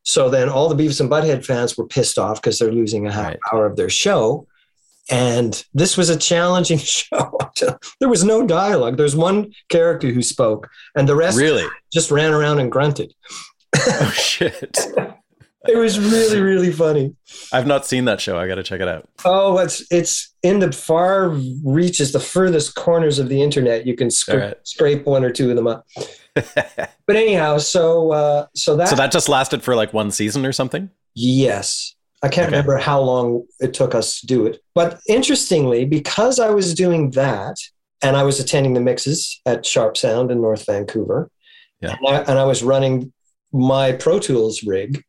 So 0.04 0.30
then 0.30 0.50
all 0.50 0.68
the 0.70 0.76
Beavis 0.76 1.00
and 1.00 1.10
Butthead 1.10 1.46
fans 1.46 1.78
were 1.78 1.88
pissed 1.88 2.20
off 2.20 2.42
because 2.42 2.60
they're 2.60 2.72
losing 2.72 3.08
a 3.08 3.12
half 3.12 3.26
Right. 3.28 3.40
hour 3.54 3.66
of 3.66 3.76
their 3.78 3.90
show. 3.90 4.46
And 5.10 5.64
this 5.74 5.98
was 5.98 6.10
a 6.10 6.18
challenging 6.18 6.78
show. 6.98 7.38
there 8.00 8.10
was 8.10 8.24
no 8.24 8.46
dialogue. 8.46 8.98
There's 8.98 9.16
one 9.16 9.54
character 9.70 10.12
who 10.12 10.22
spoke, 10.22 10.70
and 10.96 11.08
the 11.10 11.16
rest 11.16 11.38
Really? 11.38 11.66
just 11.92 12.12
ran 12.12 12.34
around 12.34 12.60
and 12.60 12.72
grunted. 12.72 13.14
Oh 13.76 14.12
shit. 14.14 14.78
It 15.68 15.78
was 15.78 15.98
really, 16.00 16.42
really 16.42 16.72
funny. 16.72 17.16
I've 17.54 17.66
not 17.68 17.86
seen 17.86 18.06
that 18.06 18.20
show. 18.20 18.38
I 18.38 18.48
got 18.48 18.56
to 18.56 18.64
check 18.64 18.82
it 18.82 18.88
out. 18.88 19.08
Oh, 19.24 19.58
it's 19.60 19.86
it's 19.92 20.34
in 20.44 20.60
the 20.60 20.72
far 20.72 21.30
reaches, 21.64 22.12
the 22.12 22.20
furthest 22.20 22.76
corners 22.76 23.18
of 23.20 23.30
the 23.30 23.42
internet. 23.42 23.88
You 23.88 23.96
can 23.96 24.10
scra- 24.10 24.42
right. 24.42 24.58
scrape 24.68 25.06
one 25.06 25.24
or 25.24 25.32
two 25.32 25.50
of 25.50 25.56
them 25.56 25.68
up. 25.68 25.86
But 27.06 27.18
anyhow, 27.18 27.58
so 27.58 28.12
uh, 28.14 28.46
so 28.56 28.76
that, 28.78 28.88
so 28.88 28.96
that 28.96 29.12
just 29.12 29.28
lasted 29.30 29.62
for 29.62 29.76
like 29.76 29.94
one 29.94 30.10
season 30.10 30.46
or 30.46 30.52
something. 30.54 30.90
yes, 31.16 31.96
I 32.24 32.30
can't 32.30 32.48
Okay. 32.48 32.56
remember 32.56 32.78
how 32.78 33.02
long 33.02 33.46
it 33.60 33.74
took 33.74 33.94
us 33.94 34.22
to 34.22 34.26
do 34.28 34.46
it. 34.46 34.62
But 34.74 35.00
interestingly, 35.10 35.84
because 35.86 36.40
I 36.40 36.50
was 36.50 36.74
doing 36.74 37.12
that 37.12 37.56
and 38.02 38.16
I 38.16 38.24
was 38.24 38.40
attending 38.40 38.74
the 38.74 38.80
mixes 38.82 39.42
at 39.46 39.66
Sharpe 39.66 39.98
Sound 39.98 40.32
in 40.32 40.42
North 40.42 40.66
Vancouver, 40.66 41.30
Yeah. 41.82 41.96
and, 42.02 42.08
I, 42.18 42.22
and 42.22 42.40
I 42.40 42.46
was 42.46 42.64
running 42.64 43.12
my 43.52 43.92
Pro 43.92 44.18
Tools 44.20 44.64
rig 44.64 45.04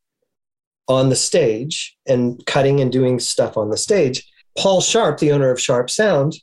on 0.88 1.08
the 1.08 1.16
stage 1.16 1.96
and 2.06 2.44
cutting 2.46 2.80
and 2.80 2.92
doing 2.92 3.18
stuff 3.18 3.56
on 3.56 3.70
the 3.70 3.76
stage. 3.76 4.26
Paul 4.58 4.80
Sharpe, 4.80 5.18
the 5.18 5.32
owner 5.32 5.50
of 5.50 5.60
Sharpe 5.60 5.90
Sound, 5.90 6.34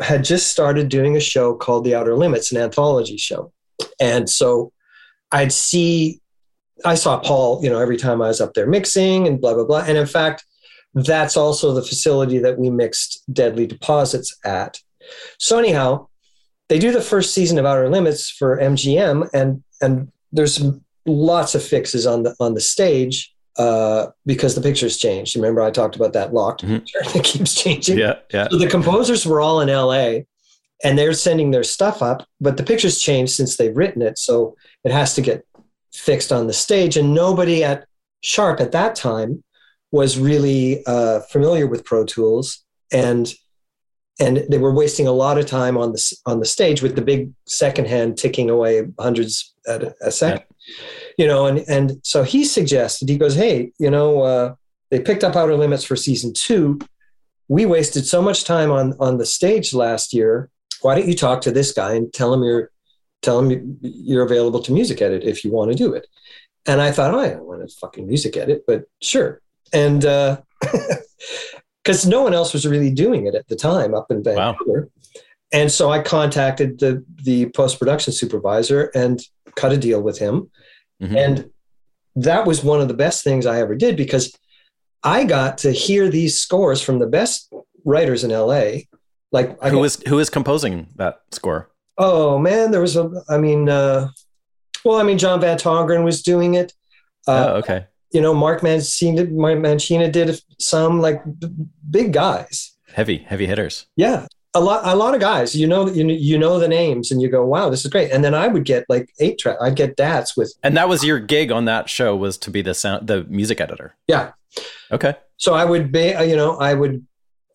had 0.00 0.24
just 0.24 0.48
started 0.48 0.88
doing 0.88 1.16
a 1.16 1.20
show 1.20 1.54
called 1.54 1.84
The 1.84 1.94
Outer 1.94 2.16
Limits, 2.16 2.52
an 2.52 2.58
anthology 2.58 3.16
show. 3.16 3.52
And 4.00 4.30
so 4.30 4.72
I'd 5.32 5.52
see, 5.52 6.20
I 6.84 6.94
saw 6.94 7.18
Paul, 7.18 7.62
you 7.62 7.70
know, 7.70 7.80
every 7.80 7.96
time 7.96 8.22
I 8.22 8.28
was 8.28 8.40
up 8.40 8.54
there 8.54 8.66
mixing 8.66 9.26
and 9.26 9.40
blah, 9.40 9.54
blah, 9.54 9.64
blah. 9.64 9.84
And 9.86 9.98
in 9.98 10.06
fact, 10.06 10.44
that's 10.94 11.36
also 11.36 11.74
the 11.74 11.82
facility 11.82 12.38
that 12.38 12.58
we 12.58 12.70
mixed 12.70 13.22
Deadly 13.32 13.66
Deposits 13.66 14.36
at. 14.44 14.80
So 15.38 15.58
anyhow, 15.58 16.08
they 16.68 16.78
do 16.78 16.92
the 16.92 17.00
first 17.00 17.34
season 17.34 17.58
of 17.58 17.66
Outer 17.66 17.88
Limits 17.88 18.30
for 18.30 18.58
MGM, 18.58 19.28
and 19.32 19.62
and 19.80 20.12
there's 20.32 20.62
lots 21.06 21.54
of 21.54 21.62
fixes 21.62 22.06
on 22.06 22.22
the 22.22 22.34
on 22.40 22.54
the 22.54 22.60
stage 22.60 23.34
uh, 23.58 24.06
because 24.24 24.54
the 24.54 24.60
pictures 24.60 24.96
changed. 24.96 25.34
Remember, 25.36 25.60
I 25.60 25.70
talked 25.70 25.96
about 25.96 26.12
that 26.12 26.32
locked 26.32 26.64
Mhm. 26.64 26.78
picture 26.78 26.98
that 27.12 27.24
keeps 27.24 27.54
changing. 27.54 27.98
Yeah. 27.98 28.16
Yeah. 28.32 28.48
So 28.50 28.56
the 28.58 28.68
composers 28.68 29.26
were 29.26 29.40
all 29.40 29.60
in 29.60 29.68
LA 29.68 30.24
and 30.84 30.96
they're 30.96 31.12
sending 31.12 31.50
their 31.50 31.64
stuff 31.64 32.00
up, 32.02 32.26
but 32.40 32.56
the 32.56 32.62
pictures 32.62 33.00
changed 33.00 33.32
since 33.32 33.56
they've 33.56 33.76
written 33.76 34.00
it. 34.02 34.16
So 34.18 34.56
it 34.84 34.92
has 34.92 35.14
to 35.16 35.20
get 35.20 35.44
fixed 35.92 36.30
on 36.32 36.46
the 36.46 36.52
stage. 36.52 36.96
And 36.96 37.12
nobody 37.14 37.64
at 37.64 37.86
Sharpe 38.20 38.60
at 38.60 38.72
that 38.72 38.94
time 38.94 39.42
was 39.90 40.18
really 40.18 40.84
uh, 40.86 41.20
familiar 41.30 41.66
with 41.66 41.84
Pro 41.84 42.04
Tools. 42.04 42.64
And 42.92 43.32
and 44.20 44.44
they 44.50 44.58
were 44.58 44.74
wasting 44.74 45.06
a 45.06 45.12
lot 45.12 45.38
of 45.38 45.46
time 45.46 45.76
on 45.78 45.92
the 45.92 46.16
on 46.26 46.40
the 46.40 46.46
stage 46.46 46.82
with 46.82 46.96
the 46.96 47.02
big 47.02 47.30
second 47.46 47.86
hand 47.86 48.18
ticking 48.18 48.50
away 48.50 48.82
hundreds 48.98 49.54
at 49.68 49.82
a, 49.84 49.94
a 50.02 50.10
second 50.10 50.42
you 51.18 51.26
know 51.26 51.44
and 51.46 51.58
and 51.68 52.00
so 52.02 52.22
he 52.22 52.44
suggested 52.44 53.08
he 53.08 53.18
goes 53.18 53.34
hey 53.34 53.72
you 53.78 53.90
know 53.90 54.22
uh, 54.22 54.54
they 54.90 55.00
picked 55.00 55.22
up 55.24 55.36
outer 55.36 55.56
limits 55.56 55.84
for 55.84 55.96
season 55.96 56.32
two. 56.32 56.78
We 57.50 57.64
wasted 57.66 58.06
so 58.06 58.20
much 58.22 58.44
time 58.44 58.70
on 58.70 58.94
on 59.00 59.18
the 59.18 59.26
stage 59.26 59.74
last 59.74 60.12
year. 60.14 60.48
Why 60.82 60.94
don't 60.94 61.08
you 61.08 61.14
talk 61.16 61.40
to 61.42 61.50
this 61.50 61.72
guy 61.72 61.92
and 61.94 62.12
tell 62.12 62.32
him 62.34 62.42
you're 62.44 62.70
tell 63.22 63.38
him 63.40 63.50
you- 63.50 63.76
you're 63.82 64.22
available 64.24 64.60
to 64.62 64.72
music 64.72 65.02
edit 65.02 65.22
if 65.24 65.44
you 65.44 65.50
want 65.50 65.70
to 65.72 65.76
do 65.76 65.92
it? 65.92 66.06
And 66.66 66.80
i 66.80 66.90
thought 66.92 67.14
oh, 67.14 67.20
i 67.20 67.30
don't 67.30 67.46
want 67.46 67.60
to 67.68 67.74
fucking 67.82 68.06
music 68.06 68.36
edit 68.36 68.64
but 68.66 68.84
sure. 69.02 69.40
And 69.72 70.04
uh 70.04 70.40
because 71.82 72.06
no 72.06 72.22
one 72.22 72.34
else 72.34 72.52
was 72.52 72.66
really 72.66 72.90
doing 72.90 73.26
it 73.26 73.34
at 73.34 73.48
the 73.48 73.56
time 73.56 73.94
up 73.94 74.10
in 74.10 74.22
Wow. 74.22 74.52
vancouver. 74.52 74.88
And 75.52 75.70
so 75.72 75.90
i 75.90 76.00
contacted 76.02 76.78
the 76.78 77.04
the 77.24 77.46
post-production 77.50 78.12
supervisor 78.12 78.90
and 78.94 79.20
cut 79.56 79.72
a 79.72 79.76
deal 79.78 80.02
with 80.02 80.18
him 80.18 80.50
Mhm. 81.02 81.16
and 81.16 81.50
that 82.16 82.46
was 82.46 82.64
one 82.64 82.80
of 82.80 82.88
the 82.88 82.94
best 82.94 83.22
things 83.22 83.46
I 83.46 83.60
ever 83.60 83.74
did 83.76 83.96
because 83.96 84.34
I 85.04 85.24
got 85.24 85.58
to 85.58 85.70
hear 85.70 86.08
these 86.08 86.40
scores 86.40 86.82
from 86.82 86.98
the 86.98 87.06
best 87.06 87.52
writers 87.84 88.24
in 88.24 88.30
LA. 88.32 88.82
Like 89.30 89.56
I 89.62 89.70
who 89.70 89.84
is 89.84 90.02
who 90.08 90.18
is 90.18 90.28
composing 90.30 90.88
that 90.96 91.20
score? 91.30 91.70
Oh 91.98 92.38
man, 92.38 92.70
there 92.70 92.80
was 92.80 92.96
a. 92.96 93.10
I 93.28 93.38
mean, 93.38 93.68
uh, 93.68 94.08
well, 94.84 94.98
I 94.98 95.02
mean, 95.02 95.18
John 95.18 95.40
Van 95.40 95.58
Tongeren 95.58 96.04
was 96.04 96.22
doing 96.22 96.54
it. 96.54 96.72
Uh, 97.26 97.46
oh, 97.50 97.56
okay. 97.58 97.86
You 98.12 98.20
know, 98.22 98.32
Mark 98.32 98.62
Mancina, 98.62 99.30
Mark 99.30 99.58
Mancina 99.58 100.10
did 100.10 100.40
some 100.58 101.00
like 101.00 101.22
b- 101.38 101.48
big 101.90 102.12
guys. 102.12 102.72
Heavy, 102.94 103.18
heavy 103.18 103.46
hitters. 103.46 103.86
Yeah, 103.96 104.26
a 104.54 104.60
lot, 104.60 104.80
a 104.84 104.96
lot 104.96 105.14
of 105.14 105.20
guys. 105.20 105.54
You 105.54 105.66
know, 105.66 105.88
you 105.88 106.06
you 106.08 106.38
know 106.38 106.58
the 106.58 106.68
names, 106.68 107.10
and 107.10 107.20
you 107.20 107.28
go, 107.28 107.44
"Wow, 107.44 107.70
this 107.70 107.84
is 107.84 107.90
great." 107.90 108.10
And 108.10 108.24
then 108.24 108.34
I 108.34 108.48
would 108.48 108.64
get 108.64 108.84
like 108.88 109.10
eight 109.20 109.38
track. 109.38 109.56
I'd 109.60 109.76
get 109.76 109.96
DATs 109.96 110.36
with. 110.36 110.54
And 110.62 110.76
that 110.76 110.88
was 110.88 111.04
your 111.04 111.18
gig 111.18 111.52
on 111.52 111.66
that 111.66 111.88
show 111.88 112.16
was 112.16 112.38
to 112.38 112.50
be 112.50 112.62
the 112.62 112.74
sound, 112.74 113.06
the 113.06 113.24
music 113.24 113.60
editor. 113.60 113.94
Yeah. 114.06 114.32
Okay. 114.90 115.14
So 115.36 115.54
I 115.54 115.64
would 115.64 115.92
be, 115.92 116.14
you 116.26 116.34
know, 116.34 116.56
I 116.56 116.74
would, 116.74 117.06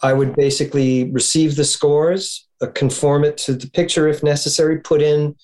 I 0.02 0.14
would 0.14 0.36
basically 0.36 1.12
receive 1.12 1.56
the 1.56 1.66
scores, 1.66 2.48
uh, 2.62 2.68
conform 2.68 3.26
it 3.26 3.38
to 3.40 3.54
the 3.54 3.70
picture 3.70 4.08
if 4.08 4.24
necessary, 4.24 4.80
put 4.80 5.02
in 5.02 5.36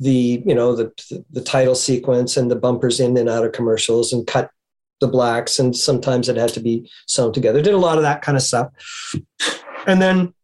the, 0.00 0.42
you 0.44 0.54
know, 0.54 0.74
the 0.74 0.92
the 1.30 1.42
title 1.42 1.74
sequence 1.74 2.36
and 2.36 2.50
the 2.50 2.56
bumpers 2.56 3.00
in 3.00 3.16
and 3.16 3.28
out 3.28 3.44
of 3.44 3.52
commercials, 3.52 4.12
and 4.12 4.26
cut 4.26 4.50
the 5.00 5.08
blacks, 5.08 5.58
and 5.60 5.76
sometimes 5.76 6.28
it 6.28 6.36
had 6.36 6.52
to 6.54 6.60
be 6.60 6.90
sewn 7.06 7.32
together. 7.32 7.62
Did 7.62 7.74
a 7.74 7.78
lot 7.78 7.98
of 7.98 8.02
that 8.02 8.20
kind 8.22 8.36
of 8.36 8.42
stuff, 8.42 8.68
and 9.86 10.02
then 10.02 10.34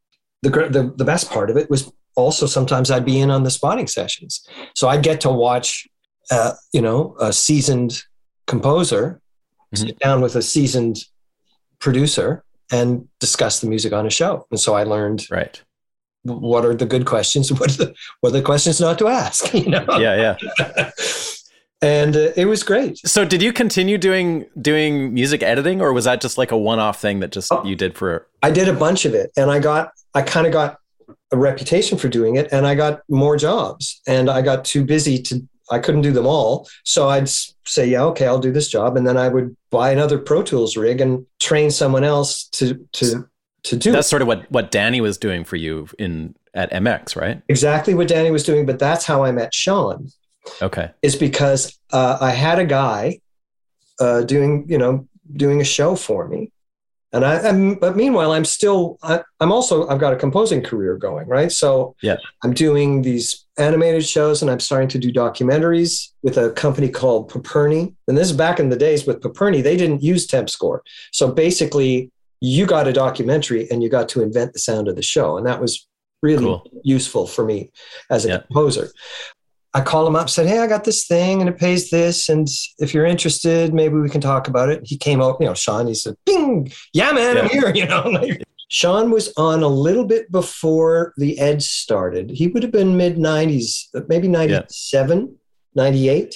the 0.45 0.51
the 0.77 0.93
the 0.97 1.05
best 1.05 1.31
part 1.31 1.51
of 1.51 1.57
it 1.57 1.69
was 1.71 1.91
also 2.17 2.47
sometimes 2.47 2.91
I'd 2.91 3.05
be 3.05 3.19
in 3.21 3.31
on 3.31 3.43
the 3.45 3.51
spotting 3.51 3.89
sessions, 3.89 4.47
so 4.75 4.89
I'd 4.89 5.03
get 5.03 5.21
to 5.23 5.31
watch, 5.31 5.87
uh, 6.31 6.53
you 6.73 6.81
know, 6.81 7.17
a 7.21 7.33
seasoned 7.33 7.93
composer 8.47 9.21
Mhm. 9.75 9.79
sit 9.79 9.99
down 9.99 10.21
with 10.21 10.37
a 10.37 10.43
seasoned 10.43 10.97
producer 11.81 12.45
and 12.71 13.09
discuss 13.21 13.61
the 13.61 13.67
music 13.69 13.93
on 13.93 14.07
a 14.07 14.11
show. 14.11 14.47
And 14.51 14.61
so 14.61 14.75
I 14.75 14.85
learned 14.85 15.27
Right. 15.31 15.61
what 16.23 16.65
are 16.65 16.75
the 16.75 16.87
good 16.87 17.05
questions, 17.07 17.51
what 17.59 17.71
are 17.73 17.79
the 17.85 17.95
what 18.21 18.29
are 18.31 18.39
the 18.39 18.43
questions 18.43 18.81
not 18.81 18.99
to 19.01 19.09
ask, 19.09 19.53
you 19.65 19.69
know. 19.71 19.85
Yeah, 19.99 20.37
yeah. 20.39 20.91
and 21.85 22.17
uh, 22.17 22.31
it 22.37 22.47
was 22.47 22.63
great. 22.63 22.99
So 23.07 23.25
did 23.25 23.43
you 23.43 23.53
continue 23.53 23.99
doing 23.99 24.47
doing 24.61 25.13
music 25.15 25.43
editing 25.43 25.81
or 25.81 25.93
was 25.93 26.05
that 26.07 26.21
just 26.21 26.39
like 26.39 26.51
a 26.51 26.59
one-off 26.59 27.01
thing 27.01 27.21
that 27.21 27.31
just 27.33 27.53
Oh. 27.53 27.63
you 27.65 27.77
did 27.77 27.97
for 27.97 28.27
I 28.43 28.51
did 28.51 28.69
a 28.69 28.73
bunch 28.73 29.05
of 29.05 29.15
it, 29.15 29.31
and 29.37 29.51
I 29.51 29.59
got 29.59 29.91
I 30.15 30.23
kind 30.23 30.47
of 30.47 30.53
got 30.53 30.79
a 31.33 31.37
reputation 31.37 31.99
for 31.99 32.09
doing 32.09 32.37
it, 32.37 32.49
and 32.53 32.67
I 32.67 32.75
got 32.75 33.01
more 33.09 33.37
jobs, 33.37 34.01
and 34.07 34.31
I 34.31 34.41
got 34.43 34.65
too 34.65 34.85
busy 34.85 35.19
to. 35.23 35.43
I 35.71 35.79
couldn't 35.79 36.03
do 36.03 36.13
them 36.13 36.27
all, 36.27 36.69
so 36.85 37.09
I'd 37.09 37.29
say, 37.29 37.87
"Yeah, 37.87 38.05
okay, 38.05 38.27
I'll 38.27 38.39
do 38.39 38.53
this 38.53 38.69
job," 38.69 38.97
and 38.99 39.07
then 39.07 39.17
I 39.17 39.29
would 39.29 39.57
buy 39.71 39.91
another 39.93 40.19
Pro 40.19 40.43
Tools 40.43 40.77
rig 40.77 41.01
and 41.01 41.25
train 41.41 41.71
someone 41.71 42.05
else 42.05 42.45
to 42.59 42.87
to 42.93 43.27
to 43.65 43.77
do 43.77 43.91
That's 43.91 44.07
it. 44.07 44.11
sort 44.11 44.21
of 44.23 44.29
what 44.29 44.51
what 44.53 44.71
Danny 44.71 45.01
was 45.01 45.17
doing 45.17 45.43
for 45.43 45.57
you 45.57 45.89
in 45.99 46.35
at 46.55 46.71
MX, 46.71 47.17
right? 47.17 47.41
exactly 47.49 47.95
what 47.95 48.09
Danny 48.09 48.31
was 48.31 48.45
doing. 48.45 48.67
But 48.67 48.79
that's 48.79 49.07
how 49.07 49.25
I 49.25 49.33
met 49.33 49.55
Sean. 49.55 50.11
Okay. 50.63 50.91
is 51.03 51.17
because 51.17 51.79
uh, 51.93 52.19
I 52.21 52.31
had 52.31 52.59
a 52.59 52.65
guy 52.65 53.21
uh, 54.01 54.23
doing, 54.23 54.67
you 54.69 54.79
know, 54.79 55.07
doing 55.37 55.61
a 55.61 55.65
show 55.65 55.97
for 55.97 56.29
me, 56.29 56.51
and 57.13 57.25
I. 57.25 57.49
I'm, 57.49 57.75
but 57.77 57.97
meanwhile, 57.97 58.33
I'm 58.33 58.45
still. 58.45 58.99
I, 59.03 59.23
I'm 59.41 59.53
also. 59.53 59.89
I've 59.89 60.01
got 60.01 60.13
a 60.13 60.17
composing 60.17 60.63
career 60.63 60.97
going, 60.97 61.27
right? 61.29 61.51
So 61.53 61.95
Yeah. 62.03 62.17
I'm 62.43 62.53
doing 62.53 63.03
these 63.03 63.47
animated 63.57 64.05
shows, 64.05 64.43
and 64.43 64.51
I'm 64.51 64.61
starting 64.61 64.89
to 64.89 64.99
do 64.99 65.13
documentaries 65.13 66.11
with 66.23 66.37
a 66.37 66.51
company 66.51 66.89
called 66.89 67.31
Paperny. 67.31 67.95
And 68.09 68.19
this 68.19 68.31
is 68.31 68.37
back 68.37 68.59
in 68.61 68.69
the 68.69 68.77
days 68.77 69.07
with 69.07 69.21
Paperny. 69.21 69.63
They 69.63 69.77
didn't 69.77 70.03
use 70.03 70.27
temp 70.27 70.51
score, 70.51 70.83
so 71.13 71.31
basically, 71.33 72.11
you 72.41 72.67
got 72.67 72.89
a 72.89 72.93
documentary 72.93 73.71
and 73.71 73.83
you 73.83 73.89
got 73.89 74.09
to 74.11 74.23
invent 74.23 74.53
the 74.53 74.59
sound 74.59 74.89
of 74.89 74.97
the 74.97 75.03
show, 75.03 75.39
and 75.39 75.47
that 75.47 75.61
was 75.61 75.87
really 76.23 76.45
Cool. 76.45 76.67
useful 76.83 77.27
for 77.27 77.45
me 77.45 77.71
as 78.11 78.25
a 78.25 78.29
Yeah. 78.29 78.39
composer. 78.39 78.91
I 79.75 79.81
call 79.81 80.07
him 80.07 80.15
up, 80.15 80.31
said, 80.31 80.47
Hey, 80.47 80.59
I 80.61 80.67
got 80.69 80.85
this 80.85 81.07
thing 81.07 81.41
and 81.41 81.49
it 81.51 81.59
pays 81.59 81.91
this. 81.91 82.29
And 82.29 82.47
if 82.79 82.95
you're 82.95 83.05
interested, 83.05 83.75
maybe 83.75 83.97
we 83.97 84.09
can 84.09 84.21
talk 84.21 84.47
about 84.49 84.69
it. 84.69 84.83
He 84.85 84.97
came 84.97 85.21
out, 85.21 85.37
you 85.41 85.47
know, 85.47 85.55
Sean, 85.55 85.87
he 85.89 85.95
said, 85.95 86.15
Bing, 86.25 86.73
yeah, 86.93 87.13
man, 87.13 87.39
I'm 87.39 87.49
here, 87.49 87.71
you 87.75 87.87
know. 87.87 88.03
like- 88.09 88.43
Sean 88.71 89.11
was 89.11 89.33
on 89.37 89.63
a 89.63 89.69
little 89.69 90.05
bit 90.05 90.33
before 90.33 91.13
the 91.17 91.39
Edge 91.39 91.63
started. 91.65 92.31
He 92.31 92.49
would 92.49 92.63
have 92.63 92.73
been 92.73 92.97
mid 92.97 93.17
90s, 93.17 93.85
maybe 94.09 94.27
97, 94.27 95.37
98. 95.75 96.35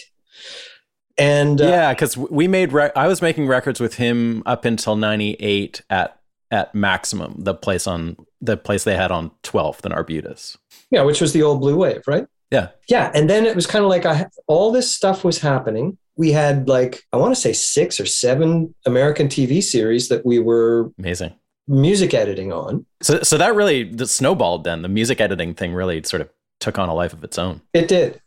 And 1.16 1.60
uh, 1.60 1.66
yeah, 1.66 1.92
because 1.94 2.16
we 2.16 2.46
made 2.46 2.72
rec- 2.72 2.96
I 2.96 3.08
was 3.08 3.20
making 3.22 3.48
records 3.48 3.80
with 3.80 3.94
him 3.94 4.42
up 4.46 4.64
until 4.64 4.94
'98 4.94 5.82
at 5.90 6.20
at 6.52 6.74
Maximum, 6.76 7.34
the 7.38 7.54
place 7.54 7.88
on 7.88 8.16
the 8.40 8.56
place 8.56 8.84
they 8.84 8.94
had 8.96 9.10
on 9.10 9.32
12th 9.42 9.84
in 9.84 9.90
Arbutus. 9.92 10.56
yeah, 10.92 11.02
which 11.02 11.20
was 11.20 11.32
the 11.32 11.42
old 11.42 11.60
Blue 11.60 11.76
Wave, 11.76 12.02
right? 12.06 12.26
Yeah. 12.50 12.68
Yeah. 12.88 13.10
And 13.14 13.28
then 13.28 13.46
it 13.46 13.54
was 13.54 13.66
kind 13.66 13.84
of 13.84 13.90
like 13.90 14.06
I, 14.06 14.26
all 14.46 14.72
this 14.72 14.94
stuff 14.94 15.24
was 15.24 15.38
happening. 15.38 15.98
We 16.16 16.32
had 16.32 16.68
like, 16.68 17.02
I 17.12 17.16
want 17.16 17.34
to 17.34 17.40
say 17.40 17.52
six 17.52 18.00
or 18.00 18.06
seven 18.06 18.74
American 18.86 19.28
TV 19.28 19.62
series 19.62 20.08
that 20.08 20.24
we 20.24 20.38
were 20.38 20.90
Amazing. 20.98 21.34
music 21.66 22.14
editing 22.14 22.52
on. 22.52 22.86
So 23.02 23.22
so 23.22 23.38
that 23.38 23.54
really 23.54 23.84
the 23.84 24.06
snowballed 24.06 24.64
then. 24.64 24.82
The 24.82 24.88
music 24.88 25.20
editing 25.20 25.54
thing 25.54 25.74
really 25.74 26.02
sort 26.02 26.22
of 26.22 26.30
took 26.60 26.78
on 26.78 26.88
a 26.88 26.94
life 26.94 27.12
of 27.12 27.22
its 27.22 27.38
own. 27.38 27.60
It 27.72 27.86
did. 27.88 28.20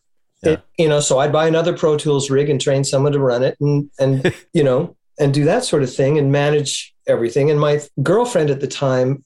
Yeah. 0.43 0.51
It, 0.53 0.61
you 0.77 0.87
know, 0.89 0.99
so 1.01 1.19
I'd 1.19 1.33
buy 1.33 1.47
another 1.47 1.75
Pro 1.75 1.97
Tools 1.97 2.29
rig 2.29 2.49
and 2.49 2.61
train 2.61 2.83
someone 2.83 3.11
to 3.11 3.19
run 3.19 3.43
it 3.43 3.57
and 3.59 3.89
and 3.99 4.33
you 4.53 4.63
know, 4.63 4.95
and 5.19 5.33
do 5.33 5.43
that 5.45 5.65
sort 5.65 5.83
of 5.83 5.93
thing 5.93 6.17
and 6.17 6.31
manage 6.31 6.93
everything. 7.07 7.49
And 7.51 7.59
my 7.59 7.81
girlfriend 8.01 8.49
at 8.49 8.61
the 8.61 8.67
time, 8.67 9.23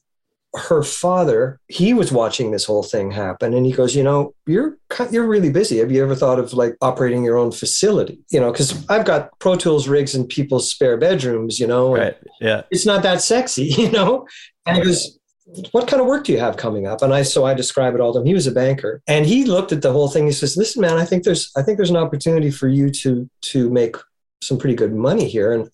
her 0.54 0.82
father, 0.82 1.60
he 1.68 1.92
was 1.92 2.10
watching 2.10 2.50
this 2.50 2.64
whole 2.64 2.82
thing 2.82 3.10
happen 3.10 3.52
and 3.52 3.66
he 3.66 3.72
goes, 3.72 3.94
"You 3.94 4.02
know, 4.02 4.34
you're 4.46 4.78
you're 5.10 5.26
really 5.26 5.50
busy. 5.50 5.78
Have 5.78 5.92
you 5.92 6.02
ever 6.02 6.14
thought 6.14 6.38
of 6.38 6.54
like 6.54 6.76
operating 6.80 7.24
your 7.24 7.36
own 7.36 7.52
facility? 7.52 8.20
You 8.30 8.40
know, 8.40 8.52
cuz 8.52 8.86
I've 8.88 9.04
got 9.04 9.38
Pro 9.38 9.56
Tools 9.56 9.86
rigs 9.88 10.14
in 10.14 10.26
people's 10.26 10.70
spare 10.70 10.96
bedrooms, 10.96 11.58
you 11.58 11.66
know, 11.66 11.94
Right. 11.94 12.16
Yeah. 12.40 12.62
it's 12.70 12.86
not 12.86 13.02
that 13.02 13.20
sexy, 13.20 13.64
you 13.78 13.90
know? 13.90 14.26
And 14.64 14.78
he 14.78 14.82
goes, 14.84 15.18
what 15.70 15.86
kind 15.86 16.00
of 16.00 16.08
work 16.08 16.24
do 16.24 16.32
you 16.32 16.40
have 16.40 16.56
coming 16.56 16.86
up? 16.86 17.02
And 17.02 17.14
I 17.14 17.22
so 17.22 17.44
I 17.44 17.54
describe 17.54 17.94
it 17.94 18.00
all 18.00 18.12
to 18.14 18.20
him. 18.20 18.26
He 18.26 18.34
was 18.34 18.46
a 18.46 18.52
banker. 18.52 19.02
And 19.06 19.26
he 19.26 19.44
looked 19.44 19.72
at 19.72 19.82
the 19.82 19.92
whole 19.92 20.08
thing. 20.08 20.26
He 20.26 20.32
says, 20.32 20.56
Listen, 20.56 20.80
man, 20.82 20.96
I 20.96 21.04
think 21.04 21.22
there's 21.24 21.50
I 21.56 21.62
think 21.62 21.76
there's 21.76 21.90
an 21.90 21.96
opportunity 21.96 22.50
for 22.50 22.66
you 22.68 22.90
to 22.90 23.28
to 23.52 23.70
make 23.70 23.96
some 24.42 24.58
pretty 24.58 24.74
good 24.74 24.92
money 24.94 25.28
here. 25.28 25.52
And 25.52 25.68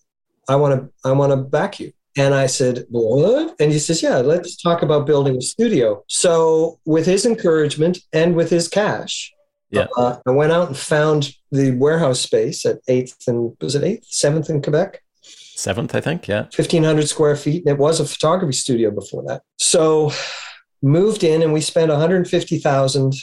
I 0.49 0.57
want 0.57 0.78
to 0.78 1.09
I 1.09 1.12
want 1.12 1.31
to 1.32 1.36
back 1.36 1.81
you. 1.81 1.93
And 2.16 2.34
I 2.34 2.47
said, 2.47 2.84
What? 2.90 3.55
And 3.60 3.72
he 3.72 3.78
says, 3.78 4.02
Yeah, 4.02 4.18
let's 4.18 4.60
talk 4.60 4.82
about 4.82 5.06
building 5.06 5.36
a 5.36 5.40
studio. 5.40 6.05
So 6.09 6.78
with 6.84 7.06
his 7.06 7.24
encouragement 7.26 7.98
and 8.12 8.34
with 8.34 8.51
his 8.51 8.68
cash, 8.68 9.32
Yeah. 9.70 9.86
uh, 9.97 10.18
I 10.26 10.30
went 10.30 10.52
out 10.52 10.68
and 10.68 10.76
found 10.76 11.32
the 11.51 11.70
warehouse 11.72 12.20
space 12.20 12.64
at 12.66 12.84
8th 12.86 13.26
and 13.28 13.56
was 13.60 13.74
it 13.74 13.82
8th, 13.82 14.06
7th 14.10 14.51
in 14.51 14.62
Quebec? 14.62 15.01
Seventh, 15.22 15.94
I 15.94 16.01
think. 16.01 16.26
Yeah. 16.28 16.43
1500 16.55 17.09
square 17.09 17.36
feet 17.36 17.64
and 17.64 17.74
it 17.74 17.78
was 17.78 18.01
a 18.01 18.05
photography 18.06 18.52
studio 18.55 18.90
before 18.90 19.22
that 19.28 19.43
so 19.59 20.10
moved 20.82 21.22
in 21.22 21.43
and 21.43 21.52
we 21.52 21.60
spent 21.60 21.90
150000 21.90 23.14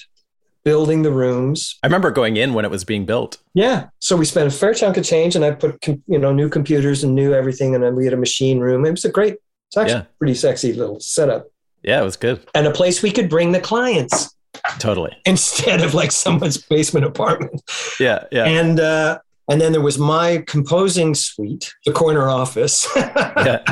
building 0.64 1.04
the 1.04 1.12
rooms 1.12 1.78
I 1.84 1.88
remember 1.88 2.12
going 2.12 2.38
in 2.38 2.54
when 2.54 2.66
it 2.66 2.72
was 2.72 2.84
being 2.84 3.06
built. 3.06 3.38
yeah 3.54 3.88
so 4.00 4.16
we 4.16 4.26
spent 4.26 4.48
a 4.48 4.52
fair 4.52 4.74
chunk 4.74 4.98
of 4.98 5.06
change 5.06 5.36
and 5.36 5.44
i 5.46 5.52
put 5.52 5.78
you 5.88 6.20
know 6.20 6.32
new 6.34 6.50
computers 6.50 7.04
and 7.04 7.16
new 7.16 7.34
everything 7.34 7.74
and 7.76 7.84
then 7.84 7.96
we 7.96 8.04
had 8.06 8.14
a 8.14 8.18
machine 8.18 8.60
room 8.60 8.86
it 8.86 8.92
was 8.92 9.06
a 9.06 9.10
great 9.10 9.36
it's 9.70 9.78
actually 9.78 9.94
Yeah. 9.94 10.00
a 10.02 10.18
pretty 10.20 10.34
sexy 10.36 10.74
little 10.74 11.00
setup 11.00 11.48
Yeah, 11.84 12.02
it 12.02 12.04
was 12.04 12.18
good. 12.18 12.40
and 12.56 12.68
a 12.68 12.72
place 12.72 13.02
we 13.04 13.12
could 13.12 13.30
bring 13.30 13.52
the 13.54 13.60
clients 13.62 14.36
Totally. 14.80 15.16
instead 15.26 15.82
of 15.82 15.94
like 15.94 16.12
someone's 16.12 16.58
basement 16.58 17.06
apartment 17.06 17.62
Yeah. 18.00 18.26
Yeah. 18.32 18.46
and 18.46 18.80
uh 18.80 19.20
and 19.52 19.60
then 19.60 19.72
there 19.72 19.82
was 19.82 19.98
my 19.98 20.44
composing 20.46 21.16
suite, 21.16 21.74
the 21.86 21.92
corner 21.92 22.30
office. 22.30 22.88
Yeah. 22.96 23.64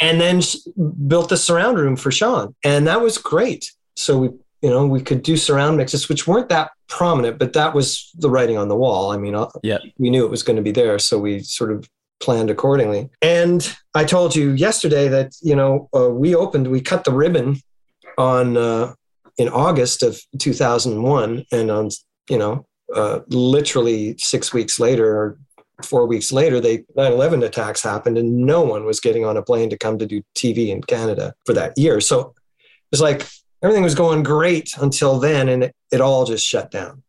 and 0.00 0.20
then 0.20 0.40
built 1.08 1.28
the 1.30 1.36
surround 1.36 1.78
room 1.78 1.96
for 1.96 2.12
Sean. 2.12 2.54
And 2.64 2.86
that 2.86 3.00
was 3.00 3.18
great. 3.18 3.72
So 3.96 4.18
we, 4.18 4.28
you 4.62 4.70
know, 4.70 4.86
we 4.86 5.00
could 5.00 5.22
do 5.22 5.36
surround 5.36 5.76
mixes, 5.76 6.08
which 6.08 6.26
weren't 6.26 6.48
that 6.50 6.70
prominent, 6.88 7.38
but 7.38 7.52
that 7.54 7.74
was 7.74 8.10
the 8.18 8.28
writing 8.28 8.58
on 8.58 8.68
the 8.68 8.76
wall. 8.76 9.10
I 9.10 9.16
mean, 9.16 9.34
uh, 9.34 9.48
Yeah. 9.62 9.78
we 9.98 10.10
knew 10.10 10.24
it 10.24 10.30
was 10.30 10.42
going 10.42 10.56
to 10.56 10.62
be 10.62 10.70
there. 10.72 10.98
So 10.98 11.18
we 11.18 11.40
sort 11.42 11.72
of 11.72 11.88
planned 12.20 12.50
accordingly. 12.50 13.08
And 13.22 13.74
I 13.94 14.04
told 14.04 14.36
you 14.36 14.50
yesterday 14.50 15.08
that, 15.08 15.32
you 15.40 15.56
know, 15.56 15.88
uh, 15.96 16.10
we 16.10 16.34
opened, 16.34 16.68
we 16.68 16.80
cut 16.82 17.04
the 17.04 17.12
ribbon 17.12 17.62
on, 18.18 18.56
uh, 18.58 18.92
in 19.38 19.48
August 19.48 20.02
of 20.02 20.20
2001. 20.38 21.46
And 21.50 21.70
on, 21.70 21.88
you 22.28 22.36
know, 22.36 22.66
uh, 22.94 23.20
literally 23.28 24.16
six 24.18 24.52
weeks 24.52 24.78
later 24.78 25.06
or 25.16 25.38
four 25.82 26.04
weeks 26.06 26.30
later, 26.32 26.60
they 26.60 26.84
9/11 26.96 27.42
attacks 27.42 27.82
happened, 27.82 28.18
and 28.18 28.36
no 28.44 28.60
one 28.60 28.84
was 28.84 29.00
getting 29.00 29.24
on 29.24 29.36
a 29.38 29.42
plane 29.42 29.70
to 29.70 29.78
come 29.78 29.96
to 29.98 30.04
do 30.06 30.20
TV 30.34 30.68
in 30.70 30.82
Canada 30.82 31.32
for 31.46 31.54
that 31.54 31.78
year. 31.78 32.00
So 32.02 32.20
it 32.20 32.90
was 32.90 33.00
like 33.00 33.26
everything 33.62 33.82
was 33.82 33.94
going 33.94 34.22
great 34.22 34.72
until 34.80 35.18
then, 35.18 35.48
and 35.48 35.64
it, 35.64 35.76
it 35.92 36.00
all 36.00 36.24
just 36.24 36.46
shut 36.46 36.70
down. 36.70 37.02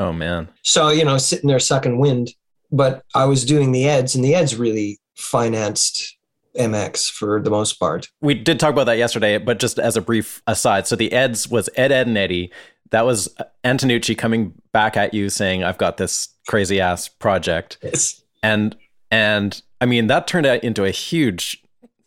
Oh 0.00 0.12
man. 0.12 0.48
So 0.62 0.88
you 0.90 1.04
know, 1.04 1.18
sitting 1.18 1.48
there 1.48 1.58
sucking 1.60 1.98
wind. 1.98 2.30
But 2.72 3.04
I 3.14 3.26
was 3.26 3.44
doing 3.44 3.70
the 3.72 3.88
Eds, 3.88 4.14
and 4.16 4.24
the 4.24 4.34
Eds 4.34 4.56
really 4.56 4.98
financed 5.16 6.16
MX 6.58 7.10
for 7.10 7.40
the 7.40 7.50
most 7.50 7.74
part. 7.74 8.08
We 8.20 8.34
did 8.34 8.58
talk 8.58 8.72
about 8.72 8.84
that 8.84 8.98
yesterday, 8.98 9.38
but 9.38 9.60
just 9.60 9.78
as 9.78 9.96
a 9.96 10.00
brief 10.00 10.42
aside. 10.46 10.86
So 10.86 10.96
the 10.96 11.12
Eds 11.12 11.48
was 11.48 11.68
Ed, 11.76 11.92
Edd, 11.92 12.06
and 12.08 12.18
Eddy. 12.18 12.50
that 12.90 13.04
was 13.06 13.32
Antonucci 13.64 14.16
coming 14.16 14.54
back 14.72 14.96
at 14.96 15.14
you 15.14 15.28
saying, 15.30 15.62
"I've 15.62 15.78
got 15.78 15.96
this 15.98 16.28
crazy 16.48 16.80
ass 16.80 17.06
project," 17.08 17.78
Yes. 17.82 18.22
and 18.42 18.76
and 19.10 19.60
I 19.80 19.86
mean 19.86 20.06
that 20.08 20.26
turned 20.26 20.46
out 20.46 20.64
into 20.64 20.84
a 20.84 20.90
huge 20.90 21.62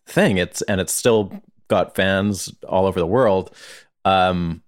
thing. 0.06 0.38
It's 0.38 0.62
and 0.64 0.82
it's 0.82 0.94
still 0.94 1.42
got 1.70 1.96
fans 1.96 2.54
all 2.68 2.86
over 2.86 3.00
the 3.00 3.08
world. 3.08 3.54
Um, 4.08 4.64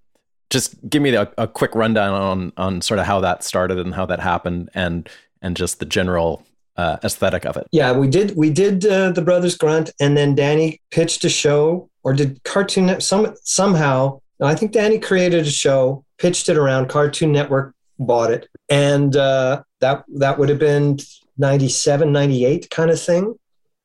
just 0.49 0.89
give 0.89 1.01
me 1.01 1.13
a, 1.13 1.31
a 1.37 1.47
quick 1.47 1.75
rundown 1.75 2.13
on 2.13 2.53
on 2.57 2.81
sort 2.81 2.99
of 2.99 3.05
how 3.05 3.19
that 3.21 3.43
started 3.43 3.77
and 3.77 3.93
how 3.93 4.05
that 4.07 4.19
happened, 4.19 4.69
and 4.73 5.07
and 5.41 5.55
just 5.55 5.79
the 5.79 5.85
general 5.85 6.43
uh, 6.75 6.97
aesthetic 7.03 7.45
of 7.45 7.57
it. 7.57 7.67
Yeah, 7.71 7.91
we 7.91 8.07
did. 8.07 8.35
We 8.35 8.49
did 8.49 8.85
uh, 8.85 9.11
the 9.11 9.21
Brothers 9.21 9.57
Grunt, 9.57 9.91
and 9.99 10.17
then 10.17 10.35
Danny 10.35 10.81
pitched 10.91 11.23
a 11.25 11.29
show, 11.29 11.89
or 12.03 12.13
did 12.13 12.43
Cartoon 12.43 12.87
Net 12.87 13.03
some 13.03 13.35
somehow. 13.43 14.21
I 14.41 14.55
think 14.55 14.71
Danny 14.71 14.99
created 14.99 15.45
a 15.45 15.51
show, 15.51 16.05
pitched 16.17 16.49
it 16.49 16.57
around. 16.57 16.87
Cartoon 16.87 17.31
Network 17.31 17.75
bought 17.99 18.31
it, 18.31 18.47
and 18.69 19.15
uh, 19.15 19.61
that 19.81 20.03
that 20.15 20.39
would 20.39 20.49
have 20.49 20.59
been 20.59 20.97
97, 21.37 22.11
98 22.11 22.69
kind 22.69 22.91
of 22.91 23.01
thing. 23.01 23.35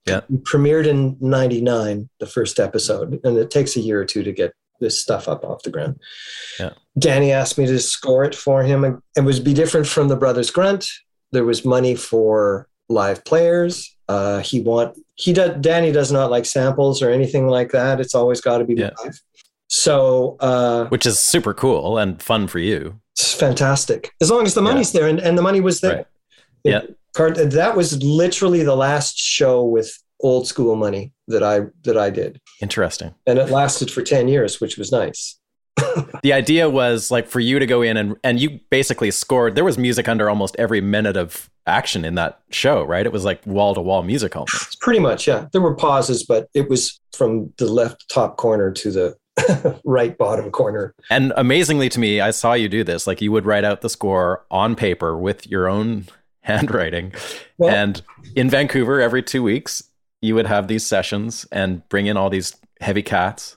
Yeah. 0.07 0.21
We 0.29 0.39
premiered 0.39 0.87
in 0.87 1.17
99, 1.21 2.11
the 2.21 2.27
first 2.27 2.61
episode, 2.61 3.21
and 3.25 3.39
it 3.39 3.51
takes 3.51 3.77
a 3.77 3.81
year 3.81 4.01
or 4.01 4.05
two 4.05 4.23
to 4.23 4.33
get 4.33 4.53
this 4.81 5.01
stuff 5.01 5.29
up 5.29 5.45
off 5.45 5.63
the 5.63 5.71
ground. 5.71 5.99
Yeah. 6.59 6.71
Danny 6.99 7.33
asked 7.33 7.59
me 7.59 7.67
to 7.67 7.79
score 7.79 8.25
it 8.25 8.35
for 8.35 8.63
him. 8.63 8.85
and 8.85 9.01
It 9.17 9.23
was 9.23 9.41
be 9.41 9.55
different 9.55 9.87
from 9.87 10.09
the 10.09 10.17
Brothers 10.17 10.51
Grunt. 10.51 10.89
There 11.33 11.45
was 11.45 11.65
money 11.65 11.95
for 11.97 12.69
live 12.89 13.25
players. 13.25 13.97
Uh, 14.09 14.41
he 14.41 14.61
want 14.61 14.99
he 15.17 15.33
does 15.33 15.57
Danny 15.61 15.91
does 15.93 16.13
not 16.13 16.31
like 16.31 16.45
samples 16.45 17.03
or 17.03 17.11
anything 17.11 17.49
like 17.49 17.73
that. 17.73 18.01
It's 18.01 18.15
always 18.15 18.41
got 18.41 18.59
to 18.59 18.65
be 18.65 18.75
Yeah. 18.75 18.91
live. 19.03 19.19
So 19.69 20.37
uh, 20.41 20.87
which 20.89 21.07
is 21.07 21.19
super 21.19 21.55
cool 21.55 21.99
and 21.99 22.23
fun 22.23 22.47
for 22.47 22.59
you. 22.59 23.01
it's 23.15 23.33
fantastic 23.35 24.13
as 24.21 24.31
long 24.31 24.45
as 24.45 24.55
the 24.55 24.61
money's 24.63 24.93
there, 24.93 25.09
and, 25.09 25.19
and 25.21 25.37
the 25.39 25.43
money 25.43 25.61
was 25.61 25.81
there. 25.81 25.97
Right. 25.97 26.07
Yeah. 26.65 26.81
Card, 27.15 27.37
that 27.37 27.77
was 27.77 28.03
literally 28.03 28.63
the 28.65 28.75
last 28.77 29.17
show 29.19 29.65
with 29.65 29.97
old 30.21 30.47
school 30.47 30.77
money 30.77 31.13
that 31.29 31.43
I 31.43 31.63
that 31.85 31.97
I 31.97 32.11
did, 32.11 32.41
Interesting. 32.61 33.15
and 33.27 33.39
it 33.39 33.51
lasted 33.51 33.91
for 33.91 34.03
ten 34.03 34.29
years, 34.29 34.61
which 34.61 34.77
was 34.79 34.91
nice. 34.93 35.39
The 36.23 36.33
idea 36.33 36.71
was 36.71 37.11
like 37.11 37.29
for 37.29 37.39
you 37.41 37.59
to 37.59 37.67
go 37.67 37.83
in 37.83 37.97
and 37.97 38.17
and 38.25 38.41
you 38.41 38.61
basically 38.71 39.11
scored. 39.11 39.55
There 39.55 39.65
was 39.65 39.77
music 39.79 40.09
under 40.09 40.29
almost 40.31 40.57
every 40.59 40.81
minute 40.81 41.17
of 41.17 41.51
action 41.67 42.05
in 42.05 42.15
that 42.15 42.41
show, 42.51 42.83
right? 42.83 43.05
It 43.07 43.13
was 43.13 43.25
like 43.25 43.45
wall 43.47 43.75
to 43.75 43.81
wall 43.81 44.03
music 44.03 44.35
almost. 44.35 44.81
Pretty 44.81 45.01
much, 45.01 45.27
yeah. 45.27 45.47
There 45.53 45.61
were 45.61 45.75
pauses, 45.75 46.25
but 46.25 46.49
it 46.55 46.69
was 46.71 46.99
from 47.13 47.53
the 47.59 47.67
left 47.67 48.09
top 48.09 48.37
corner 48.39 48.71
to 48.73 48.91
the 48.91 49.81
right 49.85 50.17
bottom 50.17 50.51
corner. 50.51 50.95
And 51.11 51.33
amazingly 51.37 51.89
to 51.91 52.01
me, 52.01 52.21
I 52.21 52.31
saw 52.31 52.55
you 52.55 52.69
do 52.69 52.83
this. 52.85 53.07
Like 53.07 53.21
you 53.21 53.31
would 53.33 53.45
write 53.45 53.65
out 53.65 53.81
the 53.83 53.91
score 53.91 54.45
on 54.51 54.75
paper 54.77 55.17
with 55.19 55.47
your 55.47 55.69
own 55.69 56.07
handwriting. 56.43 57.13
Well- 57.59 57.75
and 57.75 58.01
in 58.35 58.49
Vancouver, 58.51 59.01
every 59.01 59.23
two 59.23 59.43
weeks, 59.43 59.83
you 60.25 60.35
would 60.35 60.47
have 60.47 60.69
these 60.69 60.87
sessions 60.87 61.47
and 61.53 61.87
bring 61.89 62.07
in 62.07 62.17
all 62.17 62.31
these 62.31 62.57
heavy 62.81 63.03
cats 63.03 63.57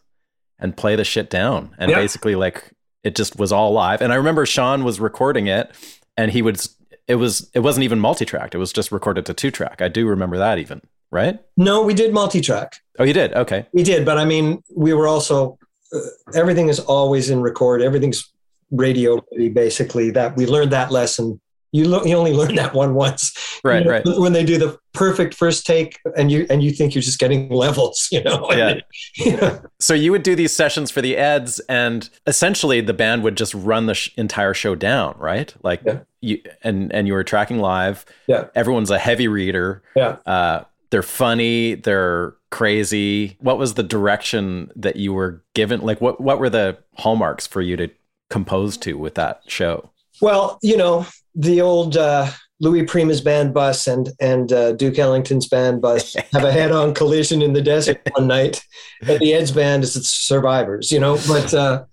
and 0.60 0.76
play 0.76 0.96
the 0.96 1.04
shit 1.04 1.30
down. 1.30 1.74
And 1.80 1.90
Yeah. 1.92 1.98
basically, 1.98 2.36
like 2.36 2.72
it 3.04 3.16
just 3.16 3.38
was 3.40 3.52
all 3.52 3.72
live. 3.72 4.02
And 4.02 4.12
I 4.12 4.16
remember 4.16 4.46
Sean 4.46 4.84
was 4.84 5.00
recording 5.00 5.48
it, 5.48 5.72
and 6.18 6.32
he 6.32 6.42
would. 6.42 6.60
It 7.08 7.16
was. 7.16 7.50
It 7.54 7.62
wasn't 7.62 7.84
even 7.86 8.00
multi-tracked. 8.00 8.54
It 8.54 8.58
was 8.58 8.74
just 8.74 8.92
recorded 8.92 9.26
to 9.28 9.34
two-track. 9.34 9.82
I 9.82 9.88
do 9.88 10.06
remember 10.08 10.38
that 10.38 10.58
even. 10.58 10.82
Right? 11.10 11.40
No, 11.56 11.84
we 11.84 11.94
did 11.94 12.14
multi-track. 12.14 12.82
Oh, 13.00 13.06
you 13.06 13.14
did. 13.14 13.34
Okay. 13.34 13.66
We 13.72 13.82
did, 13.84 14.04
but 14.06 14.18
I 14.18 14.26
mean, 14.26 14.62
we 14.76 14.94
were 14.94 15.08
also 15.08 15.58
uh, 15.94 16.00
everything 16.36 16.68
is 16.68 16.82
always 16.82 17.30
in 17.30 17.40
record. 17.40 17.82
Everything's 17.82 18.30
radio 18.72 19.22
basically. 19.54 20.12
That 20.12 20.36
we 20.36 20.46
learned 20.46 20.72
that 20.74 20.92
lesson. 20.92 21.40
You 21.74 21.88
lo- 21.88 22.04
you 22.06 22.16
only 22.16 22.34
learn 22.34 22.56
that 22.56 22.74
one 22.74 22.94
once. 22.94 23.34
Right. 23.64 23.80
You 23.80 23.86
know, 23.86 23.92
Right. 23.92 24.04
When 24.06 24.34
they 24.34 24.46
do 24.46 24.58
the 24.58 24.78
perfect 24.94 25.34
first 25.34 25.66
take, 25.66 26.00
and 26.16 26.32
you 26.32 26.48
and 26.50 26.64
you 26.64 26.72
think 26.72 26.96
you're 26.96 27.02
just 27.02 27.20
getting 27.20 27.50
levels, 27.50 28.08
you 28.12 28.24
know. 28.24 28.50
Yeah. 29.18 29.60
So 29.80 29.94
you 29.94 30.12
would 30.12 30.24
do 30.24 30.36
these 30.36 30.56
sessions 30.56 30.92
for 30.92 31.02
the 31.02 31.18
eds, 31.18 31.60
and 31.68 32.10
essentially 32.26 32.82
the 32.82 32.94
band 32.94 33.24
would 33.24 33.36
just 33.38 33.54
run 33.54 33.86
the 33.88 33.94
sh- 33.96 34.10
entire 34.18 34.54
show 34.54 34.76
down, 34.76 35.16
right? 35.18 35.54
Like 35.64 35.82
Yeah. 35.86 36.00
you 36.22 36.42
and 36.64 36.92
and 36.94 37.06
you 37.08 37.14
were 37.14 37.24
tracking 37.24 37.60
live. 37.60 38.06
Yeah. 38.28 38.46
Everyone's 38.56 38.90
a 38.92 39.00
heavy 39.00 39.28
reader. 39.28 39.84
Yeah. 39.96 40.18
Uh, 40.26 40.64
they're 40.90 41.04
funny. 41.04 41.76
They're 41.76 42.34
crazy. 42.50 43.36
What 43.42 43.58
was 43.58 43.74
the 43.74 43.84
direction 43.84 44.72
that 44.78 44.96
you 44.96 45.12
were 45.14 45.44
given? 45.54 45.82
Like 45.82 46.00
what 46.00 46.22
what 46.22 46.40
were 46.40 46.50
the 46.50 46.78
hallmarks 46.96 47.46
for 47.46 47.62
you 47.62 47.76
to 47.78 47.90
compose 48.30 48.78
to 48.78 48.98
with 48.98 49.16
that 49.16 49.42
show? 49.48 49.90
Well, 50.22 50.58
you 50.64 50.78
know, 50.78 51.06
the 51.38 51.62
old 51.62 51.96
uh, 51.96 52.30
Louis 52.60 52.84
Prima's 52.84 53.22
band 53.22 53.54
bus 53.54 53.88
and 53.88 54.10
and 54.20 54.52
uh, 54.52 54.74
Duke 54.74 54.98
Ellington's 54.98 55.48
band 55.48 55.82
bus 55.82 56.16
have 56.34 56.44
a 56.44 56.52
head-on 56.52 56.94
collision 56.94 57.42
in 57.42 57.54
the 57.54 57.62
desert 57.62 58.02
one 58.16 58.28
night, 58.28 58.62
and 59.08 59.20
the 59.20 59.34
Ed's 59.34 59.52
band 59.52 59.84
is 59.84 59.94
the 59.94 60.04
survivors. 60.04 60.92
You 60.92 61.00
know, 61.00 61.18
but 61.28 61.54
uh, 61.54 61.86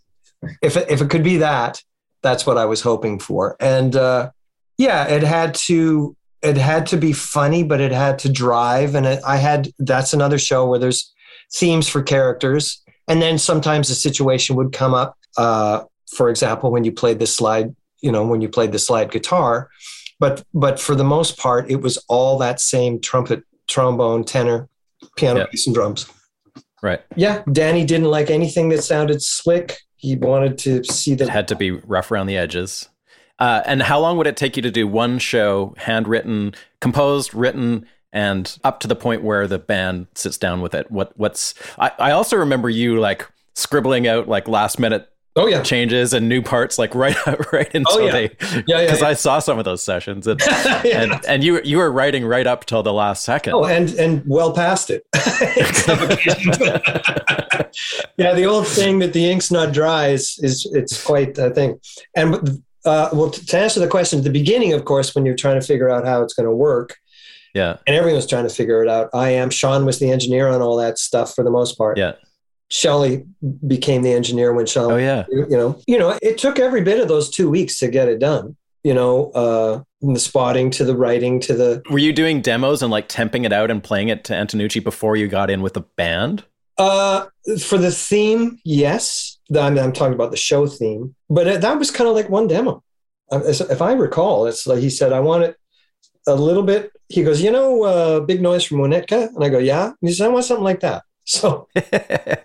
if 0.63 0.77
it, 0.77 0.91
if 0.91 1.01
it 1.01 1.11
could 1.11 1.23
be 1.23 1.37
that, 1.39 1.83
that's 2.23 2.47
what 2.47 2.59
I 2.59 2.65
was 2.65 2.81
hoping 2.81 3.19
for. 3.19 3.57
And 3.61 3.95
uh, 3.95 4.31
yeah, 4.79 5.07
it 5.07 5.23
had 5.23 5.55
to 5.67 6.17
it 6.43 6.57
had 6.57 6.87
to 6.87 6.97
be 6.97 7.13
funny, 7.13 7.63
but 7.63 7.81
it 7.81 7.93
had 7.93 8.19
to 8.21 8.29
drive. 8.31 8.95
And 8.95 9.07
it, 9.07 9.23
I 9.27 9.37
had 9.37 9.71
that's 9.79 10.15
another 10.15 10.39
show 10.39 10.67
where 10.67 10.79
there's 10.79 11.13
themes 11.53 11.89
for 11.89 12.03
characters, 12.03 12.83
and 13.07 13.21
then 13.21 13.39
sometimes 13.39 13.91
a 13.91 13.95
situation 13.95 14.57
would 14.57 14.73
come 14.73 14.95
up. 14.95 15.19
Uh, 15.37 15.85
for 16.17 16.31
example, 16.31 16.71
when 16.71 16.85
you 16.85 16.93
played 16.93 17.19
the 17.19 17.27
slide, 17.27 17.75
you 18.05 18.13
know, 18.13 18.25
when 18.27 18.41
you 18.41 18.49
played 18.49 18.71
the 18.73 18.79
slide 18.79 19.11
guitar, 19.11 19.69
but 20.21 20.45
but 20.55 20.79
for 20.79 20.95
the 20.95 21.05
most 21.05 21.39
part, 21.39 21.71
it 21.71 21.81
was 21.81 21.97
all 22.09 22.39
that 22.39 22.61
same 22.61 23.01
trumpet, 23.01 23.43
trombone, 23.67 24.23
tenor, 24.25 24.69
piano, 25.17 25.41
Yeah. 25.41 25.47
bass, 25.51 25.67
and 25.67 25.75
drums. 25.75 26.07
Right. 26.83 27.01
Yeah, 27.17 27.43
Danny 27.51 27.85
didn't 27.85 28.11
like 28.11 28.31
anything 28.31 28.69
that 28.69 28.85
sounded 28.85 29.23
slick. 29.23 29.79
He 29.97 30.17
wanted 30.17 30.59
to 30.59 30.85
see 30.85 31.13
It 31.13 31.19
the 31.21 31.31
had 31.31 31.49
to 31.49 31.57
be 31.57 31.71
rough 31.71 32.11
around 32.11 32.27
the 32.27 32.37
edges. 32.37 32.89
Uh, 33.39 33.63
and 33.65 33.83
how 33.83 33.99
long 33.99 34.17
would 34.19 34.27
it 34.27 34.37
take 34.37 34.55
you 34.57 34.63
to 34.63 34.71
do 34.71 34.87
one 34.87 35.19
show, 35.19 35.75
handwritten, 35.79 36.55
composed, 36.81 37.35
written, 37.35 37.87
and 38.13 38.59
up 38.63 38.79
to 38.81 38.87
the 38.87 38.95
point 38.95 39.25
where 39.25 39.49
the 39.49 39.59
band 39.59 40.07
sits 40.15 40.37
down 40.39 40.61
with 40.61 40.75
it? 40.75 40.91
What 40.91 41.17
what's 41.19 41.55
I, 41.79 41.91
I 41.99 42.11
also 42.13 42.37
remember 42.37 42.69
you 42.69 43.01
like 43.01 43.27
scribbling 43.55 44.07
out 44.07 44.29
like 44.29 44.47
last 44.47 44.79
minute 44.79 45.09
Oh 45.37 45.49
yeah, 45.49 45.63
changes 45.63 46.13
and 46.13 46.29
new 46.29 46.43
parts 46.43 46.79
like 46.79 46.95
right 46.95 47.17
right 47.53 47.75
until 47.75 48.07
yeah. 48.07 48.13
they 48.13 48.37
Yeah, 48.41 48.63
yeah, 48.67 48.81
because 48.83 49.01
yeah. 49.01 49.09
I 49.09 49.15
saw 49.15 49.41
some 49.41 49.59
of 49.59 49.65
those 49.65 49.83
sessions 49.83 50.27
and 50.27 50.41
Yeah. 50.85 51.03
and, 51.03 51.25
and 51.27 51.45
you 51.45 51.61
you 51.63 51.79
were 51.79 51.91
writing 51.91 52.25
right 52.25 52.47
up 52.47 52.67
till 52.67 52.83
the 52.83 52.93
last 52.93 53.25
second. 53.25 53.55
Oh, 53.55 53.65
and 53.65 53.91
and 53.95 54.23
well 54.27 54.53
past 54.53 54.91
it. 54.91 55.05
yeah, 58.17 58.33
the 58.35 58.45
old 58.45 58.67
saying 58.67 59.01
that 59.01 59.13
the 59.13 59.31
ink's 59.31 59.51
not 59.51 59.73
dry 59.73 60.09
is 60.09 60.39
is 60.41 60.69
it's 60.73 61.05
quite 61.05 61.37
a 61.39 61.51
thing. 61.51 61.81
And 62.15 62.63
uh, 62.85 63.09
well, 63.13 63.31
to 63.31 63.59
answer 63.59 63.81
the 63.81 63.89
question, 63.89 64.19
at 64.19 64.25
the 64.25 64.31
beginning, 64.31 64.73
of 64.73 64.85
course, 64.85 65.15
when 65.15 65.25
you're 65.25 65.35
trying 65.35 65.59
to 65.59 65.67
figure 65.67 65.89
out 65.89 66.07
how 66.07 66.23
it's 66.23 66.35
going 66.35 66.49
to 66.49 66.55
work, 66.55 66.99
yeah. 67.55 67.79
and 67.87 67.97
everyone's 67.97 68.27
trying 68.27 68.47
to 68.47 68.55
figure 68.55 68.83
it 68.83 68.91
out. 68.91 69.09
I 69.15 69.31
am. 69.31 69.51
Sean 69.51 69.87
was 69.87 69.99
the 69.99 70.11
engineer 70.11 70.49
on 70.49 70.61
all 70.61 70.77
that 70.77 70.99
stuff 70.99 71.35
for 71.35 71.43
the 71.43 71.51
most 71.51 71.79
part. 71.79 71.97
Yeah. 71.97 72.13
Shelley 72.71 73.25
became 73.67 74.03
the 74.03 74.13
engineer 74.13 74.53
when 74.53 74.67
Sean. 74.67 74.93
Oh 74.93 74.97
yeah. 74.97 75.25
You 75.31 75.47
know, 75.51 75.81
you 75.87 75.99
know, 75.99 76.19
it 76.23 76.39
took 76.39 76.59
every 76.59 76.83
bit 76.83 77.01
of 77.01 77.09
those 77.09 77.31
two 77.31 77.49
weeks 77.49 77.79
to 77.79 77.89
get 77.89 78.09
it 78.09 78.19
done. 78.19 78.57
You 78.83 78.93
know, 78.93 79.31
uh, 79.31 79.83
from 80.01 80.13
the 80.13 80.21
spotting 80.21 80.71
to 80.73 80.85
the 80.85 80.95
writing 80.95 81.41
to 81.41 81.55
the 81.55 81.83
Were 81.89 81.99
you 81.99 82.13
doing 82.13 82.43
demos 82.43 82.83
and 82.83 82.91
like 82.91 83.09
temping 83.09 83.47
it 83.47 83.53
out 83.53 83.71
and 83.71 83.83
playing 83.83 84.09
it 84.09 84.25
to 84.25 84.35
Antonucci 84.35 84.83
before 84.85 85.17
you 85.17 85.29
got 85.29 85.51
in 85.51 85.63
with 85.63 85.75
the 85.75 85.83
band? 85.97 86.45
Uh, 86.77 87.27
for 87.63 87.79
the 87.79 87.93
theme, 87.93 88.59
yes. 88.65 89.39
I 89.57 89.71
mean, 89.71 89.83
I'm 89.83 89.93
talking 89.93 90.15
about 90.15 90.33
the 90.33 90.37
show 90.37 90.67
theme, 90.67 91.15
but 91.31 91.61
that 91.61 91.79
was 91.79 91.91
kind 91.91 92.09
of 92.09 92.17
like 92.17 92.29
one 92.29 92.49
demo. 92.49 92.83
Uh, 93.31 93.41
If 93.47 93.81
I 93.81 93.93
recall, 93.93 94.47
it's 94.47 94.67
like 94.67 94.81
he 94.81 94.91
said, 94.91 95.13
I 95.13 95.21
want 95.21 95.45
it 95.45 95.57
a 96.27 96.35
little 96.35 96.63
bit. 96.63 96.91
He 97.09 97.23
goes, 97.23 97.41
you 97.41 97.51
know, 97.51 97.85
uh, 97.85 98.21
big 98.21 98.43
noise 98.43 98.65
from 98.65 98.79
Winnetka, 98.79 99.29
and 99.35 99.45
I 99.45 99.49
go, 99.49 99.59
yeah. 99.59 99.87
And 99.87 99.97
he 100.01 100.13
said, 100.13 100.27
I 100.27 100.33
want 100.33 100.47
something 100.47 100.65
like 100.65 100.81
that. 100.81 101.05
So 101.27 101.69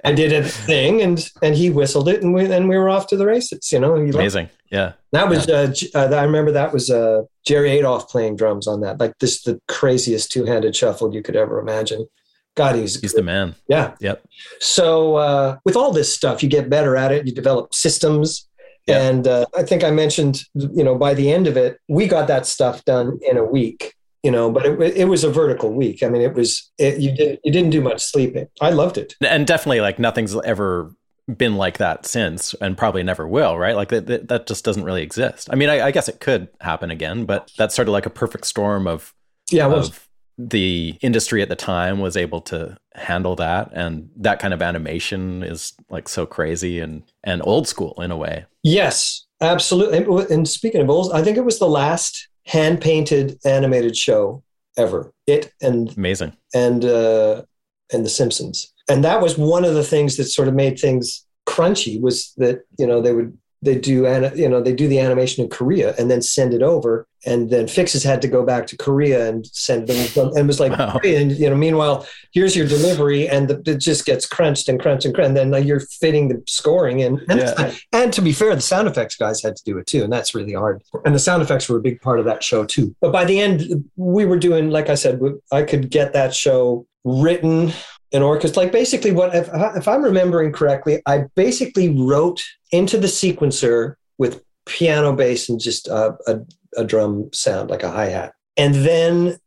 I 0.06 0.14
did 0.14 0.32
a 0.32 0.44
thing, 0.48 1.02
and 1.02 1.30
and 1.44 1.54
he 1.56 1.70
whistled 1.70 2.08
it, 2.08 2.24
and 2.24 2.34
we 2.34 2.52
and 2.52 2.70
we 2.70 2.78
were 2.78 2.90
off 2.90 3.08
to 3.08 3.18
the 3.18 3.26
races. 3.26 3.72
You 3.74 3.80
know, 3.80 3.96
He 3.96 4.04
loved 4.04 4.10
it. 4.10 4.16
Amazing. 4.16 4.50
Yeah. 4.72 4.94
That 5.12 5.28
was 5.28 5.50
uh, 5.50 5.68
J- 5.76 5.90
uh, 5.94 6.14
I 6.16 6.24
remember 6.24 6.52
that 6.52 6.72
was 6.72 6.90
uh, 6.90 7.24
Jerry 7.46 7.78
Adolphe 7.78 8.08
playing 8.10 8.38
drums 8.38 8.68
on 8.68 8.80
that. 8.82 9.00
Like 9.00 9.14
this, 9.20 9.42
the 9.44 9.60
craziest 9.68 10.32
two-handed 10.32 10.76
shuffle 10.76 11.14
you 11.14 11.22
could 11.22 11.36
ever 11.36 11.60
imagine. 11.60 12.08
God, 12.56 12.76
he's 12.76 13.00
He's 13.02 13.14
the 13.14 13.22
man. 13.24 13.56
yeah. 13.68 13.96
Yep. 14.00 14.24
So 14.60 15.16
uh, 15.16 15.58
with 15.66 15.76
all 15.76 15.92
this 15.92 16.14
stuff, 16.14 16.42
you 16.44 16.50
get 16.50 16.70
better 16.70 16.96
at 16.96 17.12
it. 17.12 17.26
You 17.28 17.34
develop 17.34 17.74
systems, 17.74 18.48
Yeah. 18.88 19.02
and 19.10 19.28
uh, 19.28 19.46
I 19.58 19.64
think 19.64 19.84
I 19.84 19.92
mentioned, 19.92 20.42
you 20.54 20.84
know, 20.84 20.96
by 20.96 21.14
the 21.14 21.32
end 21.32 21.48
of 21.48 21.58
it, 21.58 21.80
we 21.90 22.08
got 22.08 22.28
that 22.28 22.46
stuff 22.46 22.86
done 22.86 23.20
in 23.30 23.38
a 23.38 23.44
week. 23.44 23.94
You 24.24 24.32
know, 24.32 24.52
but 24.52 24.66
it, 24.66 24.98
it 24.98 25.06
was 25.06 25.24
a 25.24 25.32
vertical 25.32 25.72
week. 25.74 26.04
I 26.04 26.10
mean, 26.10 26.22
it 26.22 26.34
was 26.34 26.70
it, 26.78 27.00
you 27.00 27.16
did 27.16 27.40
you 27.44 27.52
didn't 27.52 27.70
do 27.70 27.82
much 27.82 28.02
sleeping. 28.02 28.48
I 28.60 28.72
loved 28.72 28.98
it. 28.98 29.16
And 29.22 29.48
definitely 29.48 29.82
like 29.82 29.98
nothing's 29.98 30.36
ever 30.36 30.94
been 31.38 31.56
like 31.56 31.78
that 31.78 32.06
since 32.06 32.54
and 32.56 32.78
probably 32.78 33.04
never 33.04 33.28
will, 33.28 33.58
right? 33.58 33.76
Like 33.76 33.90
that, 33.90 34.28
that, 34.28 34.48
just 34.48 34.66
doesn't 34.66 34.84
really 34.84 35.04
exist. 35.04 35.48
I 35.52 35.56
mean, 35.56 35.70
I, 35.70 35.88
I, 35.88 35.92
guess 35.92 36.10
it 36.10 36.20
could 36.20 36.48
happen 36.60 36.90
again, 36.90 37.26
but 37.26 37.52
that's 37.58 37.76
sort 37.76 37.88
of 37.88 37.92
like 37.92 38.06
a 38.06 38.10
perfect 38.10 38.48
storm 38.48 38.88
of, 38.88 39.14
yeah, 39.52 39.68
of 39.68 40.08
the 40.38 40.98
industry 41.02 41.42
at 41.42 41.50
the 41.50 41.56
time 41.56 42.00
was 42.00 42.18
able 42.18 42.42
to 42.42 42.78
handle 42.96 43.36
that. 43.36 43.70
And 43.74 44.10
that 44.18 44.40
kind 44.40 44.54
of 44.54 44.62
animation 44.62 45.44
is 45.44 45.74
like 45.90 46.10
so 46.10 46.26
crazy 46.26 46.80
and, 46.80 47.04
and 47.24 47.42
old 47.44 47.68
school 47.68 48.02
in 48.02 48.12
a 48.12 48.18
way. 48.18 48.46
Yes, 48.64 49.26
absolutely. 49.42 50.26
And 50.34 50.48
speaking 50.48 50.82
of 50.82 50.90
old, 50.90 51.12
I 51.12 51.24
think 51.24 51.38
it 51.38 51.46
was 51.46 51.60
the 51.60 51.70
last 51.70 52.28
hand 52.50 52.82
painted 52.82 53.38
animated 53.46 53.96
show 53.96 54.44
ever. 54.78 55.14
It 55.28 55.54
and 55.62 55.96
amazing. 55.96 56.34
And, 56.54 56.84
uh, 56.84 57.44
and 57.92 58.06
The 58.06 58.10
Simpsons 58.10 58.74
and 58.90 59.04
that 59.04 59.22
was 59.22 59.38
one 59.38 59.64
of 59.64 59.76
the 59.76 59.84
things 59.84 60.18
that 60.18 60.26
sort 60.26 60.48
of 60.48 60.56
made 60.56 60.80
things 60.80 61.26
crunchy 61.48 62.02
was 62.02 62.34
that 62.38 62.62
you 62.78 62.86
know 62.86 63.02
they 63.02 63.14
would 63.14 63.38
they 63.62 63.78
do 63.78 64.04
you 64.36 64.48
know 64.48 64.62
they 64.62 64.74
do 64.74 64.88
the 64.88 65.00
animation 65.00 65.44
in 65.44 65.50
Korea 65.50 65.94
and 65.98 66.10
then 66.10 66.22
send 66.22 66.54
it 66.54 66.62
over 66.62 67.08
and 67.26 67.50
then 67.50 67.68
fixes 67.68 68.04
had 68.04 68.22
to 68.22 68.28
go 68.28 68.46
back 68.46 68.66
to 68.68 68.78
Korea 68.78 69.28
and 69.28 69.46
send 69.48 69.88
them 69.88 69.98
and 70.16 70.38
it 70.38 70.48
was 70.48 70.60
like 70.60 70.78
wow. 70.78 71.00
and 71.04 71.32
you 71.32 71.50
know 71.50 71.56
meanwhile 71.56 72.08
here's 72.32 72.56
your 72.56 72.68
delivery 72.68 73.28
and 73.28 73.50
the, 73.50 73.72
it 73.72 73.80
just 73.80 74.06
gets 74.06 74.26
crunched 74.26 74.70
and 74.70 74.80
crunched 74.80 75.06
and 75.06 75.14
crunched 75.14 75.30
and 75.30 75.38
then 75.38 75.52
like, 75.52 75.66
you're 75.66 75.82
fitting 75.82 76.30
the 76.30 76.42
scoring 76.48 77.02
in 77.02 77.20
and, 77.30 77.40
yeah. 77.40 77.74
and 77.92 78.14
to 78.14 78.22
be 78.22 78.32
fair 78.32 78.56
the 78.56 78.62
sound 78.62 78.88
effects 78.88 79.16
guys 79.16 79.42
had 79.42 79.56
to 79.56 79.64
do 79.66 79.78
it 79.78 79.88
too 79.88 80.04
and 80.04 80.14
that's 80.14 80.34
really 80.34 80.54
hard 80.54 80.82
and 81.06 81.14
the 81.14 81.20
sound 81.20 81.42
effects 81.42 81.68
were 81.68 81.78
a 81.78 81.82
big 81.82 82.00
part 82.02 82.20
of 82.20 82.26
that 82.26 82.44
show 82.44 82.66
too 82.66 82.96
but 83.02 83.12
by 83.12 83.26
the 83.26 83.40
end 83.40 83.64
we 83.98 84.26
were 84.26 84.38
doing 84.38 84.70
like 84.70 84.90
I 84.90 84.96
said 84.96 85.20
I 85.52 85.64
could 85.64 85.90
get 85.90 86.14
that 86.14 86.34
show 86.34 86.86
written 87.04 87.74
an 88.12 88.22
orchestra. 88.22 88.64
Like 88.64 88.72
basically, 88.72 89.12
what 89.12 89.36
if, 89.36 89.50
if 89.54 89.88
I'm 89.88 90.04
remembering 90.04 90.52
correctly, 90.52 91.02
I 91.06 91.26
basically 91.36 91.90
wrote 91.90 92.42
into 92.72 92.98
the 92.98 93.08
sequencer 93.08 93.96
with 94.18 94.44
piano, 94.66 95.14
bass, 95.14 95.50
and 95.50 95.60
just 95.60 95.88
a, 95.88 96.16
a, 96.28 96.40
a 96.78 96.84
drum 96.84 97.30
sound 97.34 97.70
like 97.70 97.84
a 97.84 97.92
hi 97.92 98.08
hat, 98.08 98.34
and 98.58 98.76
then 98.76 99.38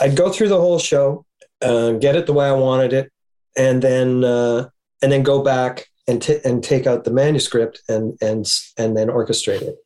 I'd 0.00 0.16
go 0.16 0.30
through 0.30 0.48
the 0.48 0.60
whole 0.60 0.78
show, 0.78 1.24
uh, 1.62 1.92
get 1.92 2.16
it 2.16 2.26
the 2.26 2.32
way 2.32 2.46
I 2.46 2.52
wanted 2.52 2.92
it, 2.92 3.12
and 3.56 3.82
then 3.82 4.24
uh, 4.24 4.68
and 5.02 5.12
then 5.12 5.22
go 5.22 5.42
back 5.42 5.86
and 6.06 6.20
t- 6.20 6.40
and 6.44 6.62
take 6.62 6.86
out 6.86 7.04
the 7.04 7.12
manuscript 7.12 7.82
and 7.88 8.16
and 8.20 8.46
and 8.78 8.96
then 8.96 9.08
orchestrate 9.08 9.62
it. 9.62 9.76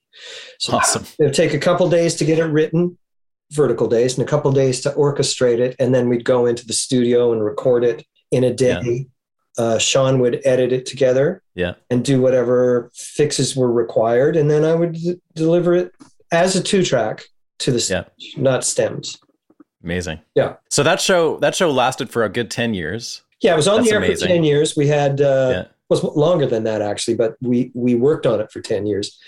So 0.59 0.77
awesome. 0.77 1.07
It'd 1.19 1.35
take 1.35 1.55
a 1.55 1.59
couple 1.59 1.89
days 1.89 2.17
to 2.17 2.25
get 2.25 2.39
it 2.39 2.45
written, 2.45 2.99
vertical 3.53 3.87
days, 3.87 4.19
and 4.19 4.27
a 4.27 4.31
couple 4.31 4.51
days 4.53 4.81
to 4.83 4.91
orchestrate 4.91 5.59
it, 5.59 5.77
and 5.79 5.95
then 5.95 6.09
we'd 6.09 6.25
go 6.25 6.47
into 6.47 6.67
the 6.67 6.73
studio 6.73 7.33
and 7.33 7.45
record 7.45 7.85
it 7.85 8.05
in 8.31 8.45
a 8.45 8.53
day. 8.53 8.81
Yeah. 8.83 9.65
Uh, 9.65 9.79
Sean 9.79 10.21
would 10.21 10.41
edit 10.45 10.73
it 10.73 10.87
together 10.87 11.43
yeah. 11.57 11.75
and 11.91 12.05
do 12.05 12.21
whatever 12.21 12.93
fixes 12.95 13.57
were 13.57 13.73
required. 13.73 14.37
And 14.37 14.49
then 14.49 14.65
I 14.65 14.75
would 14.75 14.93
d- 14.93 15.21
deliver 15.35 15.75
it 15.75 15.93
as 16.31 16.55
a 16.55 16.63
two 16.63 16.85
track 16.85 17.25
to 17.61 17.73
the 17.73 17.81
stage, 17.81 18.05
yeah. 18.19 18.41
not 18.41 18.63
stems. 18.65 19.19
Amazing. 19.83 20.21
Yeah. 20.37 20.57
So 20.71 20.85
that 20.85 21.01
show 21.01 21.39
that 21.39 21.57
show 21.57 21.73
lasted 21.73 22.09
for 22.09 22.23
a 22.23 22.29
good 22.29 22.53
10 22.53 22.75
years. 22.75 23.23
Yeah, 23.41 23.55
it 23.55 23.57
was 23.57 23.67
on 23.67 23.79
That's 23.79 23.89
the 23.89 23.95
air 23.95 23.99
amazing. 23.99 24.29
for 24.29 24.35
10 24.35 24.45
years. 24.45 24.77
We 24.77 24.87
had 24.87 25.21
uh 25.21 25.51
yeah. 25.53 25.65
was 25.89 26.05
longer 26.05 26.47
than 26.47 26.63
that 26.65 26.81
actually, 26.81 27.17
but 27.17 27.37
we 27.41 27.73
we 27.75 27.97
worked 27.97 28.27
on 28.27 28.41
it 28.41 28.53
for 28.53 28.61
10 28.61 28.87
years. 28.87 29.19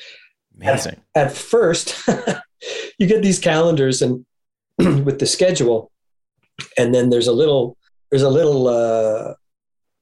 Amazing. 0.60 1.01
At, 1.16 1.28
at 1.28 1.32
first, 1.32 2.09
you 2.98 3.06
get 3.09 3.22
these 3.22 3.40
calendars 3.40 4.01
and 4.01 4.24
with 4.78 5.18
the 5.18 5.27
schedule 5.27 5.90
and 6.77 6.94
then 6.94 7.10
there's 7.10 7.27
a 7.27 7.32
little 7.32 7.77
there's 8.11 8.23
a 8.23 8.31
little 8.31 8.69
uh, 8.69 9.35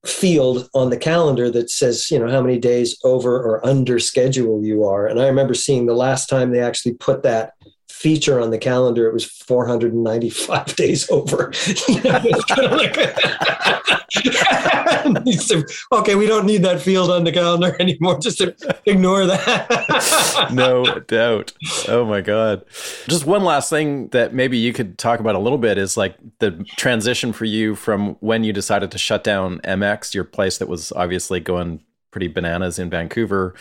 field 0.06 0.68
on 0.74 0.90
the 0.90 0.96
calendar 0.96 1.50
that 1.50 1.70
says 1.70 2.10
you 2.10 2.18
know 2.18 2.28
how 2.28 2.40
many 2.40 2.58
days 2.58 2.98
over 3.04 3.36
or 3.36 3.64
under 3.66 3.98
schedule 3.98 4.64
you 4.64 4.84
are. 4.84 5.06
And 5.06 5.20
i 5.20 5.26
remember 5.26 5.54
seeing 5.54 5.86
the 5.86 5.94
last 5.94 6.28
time 6.28 6.50
they 6.50 6.60
actually 6.60 6.94
put 6.94 7.22
that 7.22 7.52
feature 7.98 8.40
on 8.40 8.50
the 8.50 8.58
calendar, 8.58 9.08
it 9.08 9.12
was 9.12 9.24
495 9.24 10.76
days 10.76 11.10
over. 11.10 11.52
okay, 15.92 16.14
we 16.14 16.26
don't 16.26 16.46
need 16.46 16.62
that 16.62 16.80
field 16.80 17.10
on 17.10 17.24
the 17.24 17.32
calendar 17.32 17.76
anymore. 17.80 18.18
Just 18.20 18.40
ignore 18.86 19.26
that. 19.26 20.48
no 20.52 20.84
doubt. 21.00 21.52
Oh 21.88 22.04
my 22.04 22.20
God. 22.20 22.64
Just 23.08 23.26
one 23.26 23.42
last 23.44 23.68
thing 23.68 24.08
that 24.08 24.32
maybe 24.32 24.56
you 24.56 24.72
could 24.72 24.96
talk 24.96 25.18
about 25.20 25.34
a 25.34 25.40
little 25.40 25.58
bit 25.58 25.76
is 25.76 25.96
like 25.96 26.16
the 26.38 26.52
transition 26.76 27.32
for 27.32 27.44
you 27.44 27.74
from 27.74 28.16
when 28.20 28.44
you 28.44 28.52
decided 28.52 28.92
to 28.92 28.98
shut 28.98 29.24
down 29.24 29.58
MX, 29.60 30.14
your 30.14 30.24
place 30.24 30.58
that 30.58 30.68
was 30.68 30.92
obviously 30.92 31.40
going 31.40 31.82
pretty 32.10 32.28
bananas 32.28 32.78
in 32.78 32.90
Vancouver. 32.90 33.54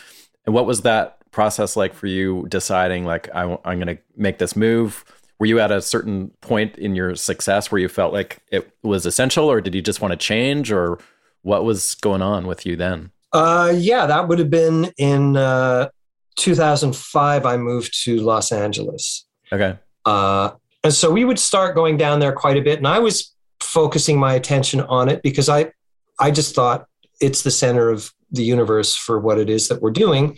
And 0.46 0.54
what 0.54 0.66
was 0.66 0.82
that 0.82 1.17
process 1.30 1.76
like 1.76 1.94
for 1.94 2.06
you 2.06 2.46
deciding 2.48 3.04
like 3.04 3.28
I, 3.34 3.44
am 3.44 3.58
going 3.62 3.86
to 3.86 3.98
make 4.16 4.38
this 4.38 4.56
move? 4.56 5.04
Were 5.38 5.46
you 5.46 5.60
at 5.60 5.70
a 5.70 5.80
certain 5.80 6.30
point 6.40 6.76
in 6.78 6.94
your 6.94 7.14
success 7.14 7.70
where 7.70 7.80
you 7.80 7.88
felt 7.88 8.12
like 8.12 8.38
it 8.50 8.72
was 8.82 9.06
essential, 9.06 9.48
or 9.50 9.60
did 9.60 9.74
you 9.74 9.82
just 9.82 10.00
want 10.00 10.12
to 10.12 10.16
change, 10.16 10.72
or 10.72 10.98
what 11.42 11.64
was 11.64 11.94
going 11.96 12.22
on 12.22 12.46
with 12.46 12.66
you 12.66 12.74
then? 12.74 13.12
Uh, 13.32 13.72
yeah, 13.76 14.06
that 14.06 14.26
would 14.26 14.38
have 14.38 14.50
been 14.50 14.92
in 14.96 15.36
uh, 15.36 15.88
2005. 16.36 17.46
I 17.46 17.56
moved 17.56 18.04
to 18.04 18.20
Los 18.20 18.50
Angeles. 18.50 19.26
Okay. 19.52 19.78
Uh, 20.04 20.50
and 20.82 20.92
so 20.92 21.10
we 21.10 21.24
would 21.24 21.38
start 21.38 21.74
going 21.74 21.96
down 21.96 22.18
there 22.18 22.32
quite 22.32 22.56
a 22.56 22.62
bit, 22.62 22.78
and 22.78 22.88
I 22.88 22.98
was 22.98 23.34
focusing 23.60 24.18
my 24.18 24.34
attention 24.34 24.80
on 24.80 25.08
it 25.08 25.22
because 25.22 25.48
I, 25.48 25.72
I 26.18 26.30
just 26.30 26.54
thought 26.54 26.86
it's 27.20 27.42
the 27.42 27.50
center 27.50 27.90
of 27.90 28.12
the 28.30 28.42
universe 28.42 28.94
for 28.94 29.18
what 29.18 29.38
it 29.38 29.48
is 29.48 29.68
that 29.68 29.80
we're 29.80 29.90
doing. 29.90 30.36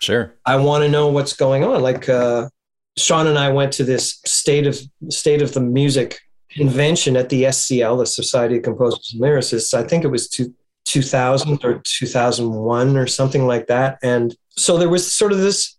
Sure. 0.00 0.34
I 0.46 0.56
want 0.56 0.84
to 0.84 0.90
know 0.90 1.08
what's 1.08 1.34
going 1.34 1.64
on. 1.64 1.82
Like 1.82 2.08
uh, 2.08 2.48
Sean 2.96 3.26
and 3.26 3.38
I 3.38 3.50
went 3.50 3.72
to 3.74 3.84
this 3.84 4.20
state 4.24 4.66
of 4.66 4.80
state 5.10 5.42
of 5.42 5.54
the 5.54 5.60
music 5.60 6.20
convention 6.50 7.16
at 7.16 7.28
the 7.28 7.44
SCL, 7.44 7.98
the 7.98 8.06
Society 8.06 8.58
of 8.58 8.62
Composers 8.62 9.12
and 9.12 9.22
Lyricists. 9.22 9.74
I 9.74 9.86
think 9.86 10.04
it 10.04 10.08
was 10.08 10.28
two, 10.28 10.54
2000 10.84 11.64
or 11.64 11.80
2001 11.84 12.96
or 12.96 13.06
something 13.06 13.46
like 13.46 13.66
that. 13.68 13.98
And 14.02 14.36
so 14.50 14.76
there 14.76 14.88
was 14.88 15.10
sort 15.10 15.32
of 15.32 15.38
this 15.38 15.76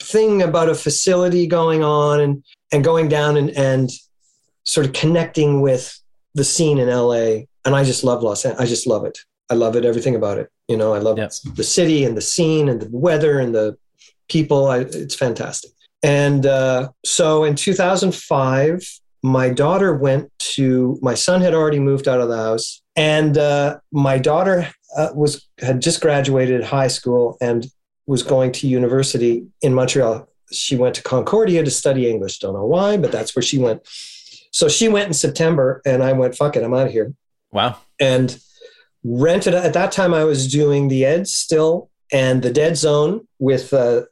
thing 0.00 0.42
about 0.42 0.68
a 0.68 0.74
facility 0.74 1.46
going 1.46 1.84
on 1.84 2.20
and 2.20 2.44
and 2.72 2.82
going 2.82 3.08
down 3.08 3.36
and 3.36 3.50
and 3.50 3.90
sort 4.64 4.86
of 4.86 4.92
connecting 4.92 5.60
with 5.60 5.98
the 6.34 6.44
scene 6.44 6.78
in 6.78 6.88
LA. 6.88 7.44
And 7.64 7.74
I 7.74 7.84
just 7.84 8.04
love 8.04 8.22
Los 8.22 8.44
Angeles. 8.44 8.62
I 8.62 8.66
just 8.66 8.86
love 8.86 9.04
it. 9.04 9.18
I 9.48 9.54
love 9.54 9.76
it, 9.76 9.84
everything 9.84 10.14
about 10.14 10.38
it. 10.38 10.50
You 10.68 10.76
know, 10.76 10.94
I 10.94 10.98
love 10.98 11.16
the 11.16 11.64
city 11.64 12.04
and 12.04 12.16
the 12.16 12.22
scene 12.22 12.68
and 12.68 12.80
the 12.80 12.88
weather 12.90 13.38
and 13.38 13.54
the 13.54 13.76
people. 14.28 14.66
I, 14.66 14.78
it's 14.80 15.14
fantastic. 15.14 15.70
And 16.02 16.46
uh, 16.46 16.90
so 17.04 17.44
in 17.44 17.54
2005, 17.54 19.00
my 19.22 19.48
daughter 19.48 19.94
went 19.94 20.30
to, 20.38 20.98
my 21.02 21.14
son 21.14 21.40
had 21.40 21.54
already 21.54 21.78
moved 21.78 22.08
out 22.08 22.20
of 22.20 22.28
the 22.28 22.36
house. 22.36 22.82
And 22.96 23.38
uh, 23.38 23.78
my 23.92 24.18
daughter 24.18 24.68
uh, 24.96 25.10
was 25.14 25.46
had 25.58 25.80
just 25.80 26.00
graduated 26.00 26.64
high 26.64 26.88
school 26.88 27.36
and 27.40 27.66
was 28.06 28.22
going 28.22 28.52
to 28.52 28.68
university 28.68 29.46
in 29.62 29.74
Montreal. 29.74 30.28
She 30.52 30.76
went 30.76 30.94
to 30.94 31.02
Concordia 31.02 31.64
to 31.64 31.70
study 31.70 32.08
English. 32.08 32.38
Don't 32.38 32.54
know 32.54 32.64
why, 32.64 32.96
but 32.96 33.12
that's 33.12 33.34
where 33.34 33.42
she 33.42 33.58
went. 33.58 33.82
So 34.52 34.68
she 34.68 34.88
went 34.88 35.08
in 35.08 35.12
September, 35.12 35.82
and 35.84 36.02
I 36.02 36.12
went, 36.12 36.36
"Fuck 36.36 36.56
it, 36.56 36.62
I'm 36.62 36.72
out 36.72 36.86
of 36.86 36.92
here." 36.92 37.12
Wow. 37.52 37.78
And 38.00 38.38
rented 39.06 39.54
at 39.54 39.72
that 39.72 39.92
time 39.92 40.12
i 40.12 40.24
was 40.24 40.50
doing 40.50 40.88
the 40.88 41.04
eds 41.04 41.34
still 41.34 41.88
and 42.12 42.42
the 42.42 42.52
dead 42.52 42.76
zone 42.76 43.26
with 43.38 43.72
uh, 43.72 44.02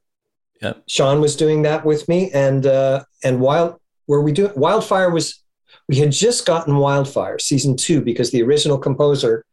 yep. 0.62 0.82
sean 0.86 1.20
was 1.20 1.36
doing 1.36 1.62
that 1.62 1.84
with 1.84 2.08
me 2.08 2.30
and 2.32 2.66
uh, 2.66 3.02
and 3.22 3.40
wild 3.40 3.76
where 4.06 4.20
we 4.20 4.32
do 4.32 4.50
wildfire 4.54 5.10
was 5.10 5.42
we 5.88 5.96
had 5.96 6.12
just 6.12 6.46
gotten 6.46 6.76
wildfire 6.76 7.38
season 7.38 7.76
two 7.76 8.00
because 8.00 8.30
the 8.30 8.42
original 8.42 8.78
composer 8.78 9.44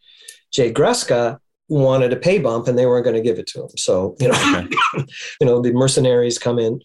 jay 0.52 0.72
gruska 0.72 1.40
wanted 1.70 2.12
a 2.12 2.18
pay 2.18 2.38
bump 2.38 2.68
and 2.68 2.78
they 2.78 2.86
weren't 2.86 3.06
going 3.06 3.16
to 3.16 3.22
give 3.22 3.40
it 3.40 3.48
to 3.48 3.64
him 3.64 3.70
so 3.78 4.16
you 4.20 4.28
know 4.28 4.56
okay. 4.56 4.68
you 5.42 5.48
know 5.48 5.62
the 5.62 5.72
mercenaries 5.72 6.38
come 6.38 6.60
in 6.60 6.80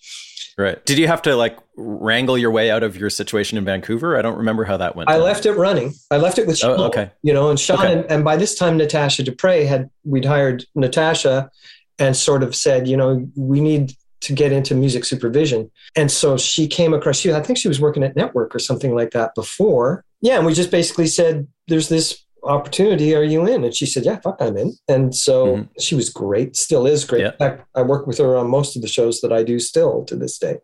Right. 0.58 0.84
Did 0.86 0.98
you 0.98 1.06
have 1.06 1.20
to 1.22 1.36
like 1.36 1.58
wrangle 1.76 2.38
your 2.38 2.50
way 2.50 2.70
out 2.70 2.82
of 2.82 2.96
your 2.96 3.10
situation 3.10 3.58
in 3.58 3.64
Vancouver? 3.64 4.18
I 4.18 4.22
don't 4.22 4.38
remember 4.38 4.64
how 4.64 4.78
that 4.78 4.96
went. 4.96 5.10
I 5.10 5.18
left 5.18 5.44
it 5.44 5.52
running. 5.52 5.92
I 6.10 6.16
left 6.16 6.38
it 6.38 6.46
with 6.46 6.56
oh, 6.64 6.76
Sean. 6.76 6.80
Oh, 6.80 6.84
okay. 6.84 7.10
You 7.22 7.34
know, 7.34 7.50
and 7.50 7.60
Sean, 7.60 7.78
okay. 7.78 7.92
and, 7.92 8.10
and, 8.10 8.24
by 8.24 8.36
this 8.36 8.54
time, 8.54 8.78
Natasha 8.78 9.22
Dupre 9.22 9.64
had, 9.64 9.90
we'd 10.04 10.24
hired 10.24 10.64
Natasha 10.74 11.50
and 11.98 12.16
sort 12.16 12.42
of 12.42 12.56
said, 12.56 12.88
you 12.88 12.96
know, 12.96 13.28
we 13.36 13.60
need 13.60 13.92
to 14.20 14.32
get 14.32 14.50
into 14.50 14.74
music 14.74 15.04
supervision. 15.04 15.70
And 15.94 16.10
so 16.10 16.38
she 16.38 16.66
came 16.66 16.94
across 16.94 17.22
you. 17.22 17.34
I 17.34 17.42
think 17.42 17.58
she 17.58 17.68
was 17.68 17.80
working 17.80 18.02
at 18.02 18.16
Network 18.16 18.54
or 18.54 18.58
something 18.58 18.94
like 18.94 19.10
that 19.10 19.34
before. 19.34 20.04
Yeah. 20.22 20.38
And 20.38 20.46
we 20.46 20.54
just 20.54 20.70
basically 20.70 21.06
said, 21.06 21.46
there's 21.68 21.90
this 21.90 22.24
opportunity 22.48 23.14
are 23.14 23.22
you 23.22 23.46
in? 23.46 23.64
And 23.64 23.74
she 23.74 23.86
said, 23.86 24.04
yeah, 24.04 24.18
fuck, 24.20 24.36
I'm 24.40 24.56
in. 24.56 24.74
And 24.88 25.14
so 25.14 25.46
mm-hmm. 25.46 25.62
she 25.80 25.94
was 25.94 26.10
great, 26.10 26.56
still 26.56 26.86
is 26.86 27.04
great. 27.04 27.22
Yeah. 27.22 27.32
In 27.32 27.38
fact, 27.38 27.68
I 27.74 27.82
work 27.82 28.06
with 28.06 28.18
her 28.18 28.36
on 28.36 28.50
most 28.50 28.76
of 28.76 28.82
the 28.82 28.88
shows 28.88 29.20
that 29.20 29.32
I 29.32 29.42
do 29.42 29.58
still 29.58 30.04
to 30.04 30.16
this 30.16 30.38
day. 30.38 30.56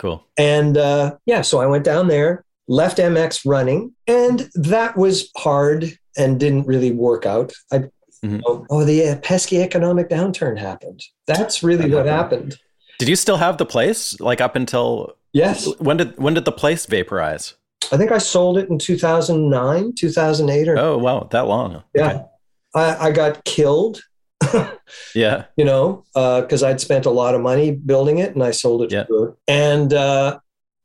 Cool. 0.00 0.24
And 0.36 0.76
uh, 0.76 1.16
yeah, 1.26 1.42
so 1.42 1.60
I 1.60 1.66
went 1.66 1.84
down 1.84 2.08
there, 2.08 2.44
left 2.68 2.98
MX 2.98 3.42
running, 3.46 3.94
and 4.06 4.50
that 4.54 4.96
was 4.96 5.30
hard 5.36 5.98
and 6.16 6.40
didn't 6.40 6.66
really 6.66 6.92
work 6.92 7.26
out. 7.26 7.52
I, 7.72 7.84
Mm-hmm. 8.24 8.40
Oh, 8.46 8.66
oh, 8.70 8.82
the 8.82 9.10
uh, 9.10 9.16
pesky 9.16 9.60
economic 9.60 10.08
downturn 10.08 10.58
happened. 10.58 11.02
That's 11.26 11.62
really 11.62 11.92
what 11.92 12.06
happened. 12.06 12.56
Did 12.98 13.10
you 13.10 13.14
still 13.14 13.36
have 13.36 13.58
the 13.58 13.66
place 13.66 14.18
like 14.20 14.40
up 14.40 14.56
until 14.56 15.16
Yes. 15.36 15.68
When 15.78 15.98
did 15.98 16.18
when 16.18 16.32
did 16.32 16.46
the 16.46 16.52
place 16.52 16.86
vaporize? 16.86 17.54
I 17.92 17.96
think 17.96 18.10
I 18.10 18.18
sold 18.18 18.58
it 18.58 18.68
in 18.68 18.78
2009, 18.78 19.92
2008 19.94 20.68
or 20.68 20.78
Oh, 20.78 20.98
wow, 20.98 21.28
that 21.30 21.46
long. 21.46 21.82
Yeah. 21.94 22.06
Okay. 22.08 22.24
I, 22.74 23.08
I 23.08 23.10
got 23.12 23.44
killed. 23.44 24.00
yeah. 25.14 25.44
You 25.56 25.64
know, 25.64 26.04
because 26.14 26.62
uh, 26.62 26.68
I'd 26.68 26.80
spent 26.80 27.06
a 27.06 27.10
lot 27.10 27.34
of 27.34 27.40
money 27.40 27.70
building 27.72 28.18
it 28.18 28.34
and 28.34 28.42
I 28.42 28.50
sold 28.50 28.82
it 28.82 28.92
yeah. 28.92 29.04
And 29.48 29.92
uh, 29.92 30.38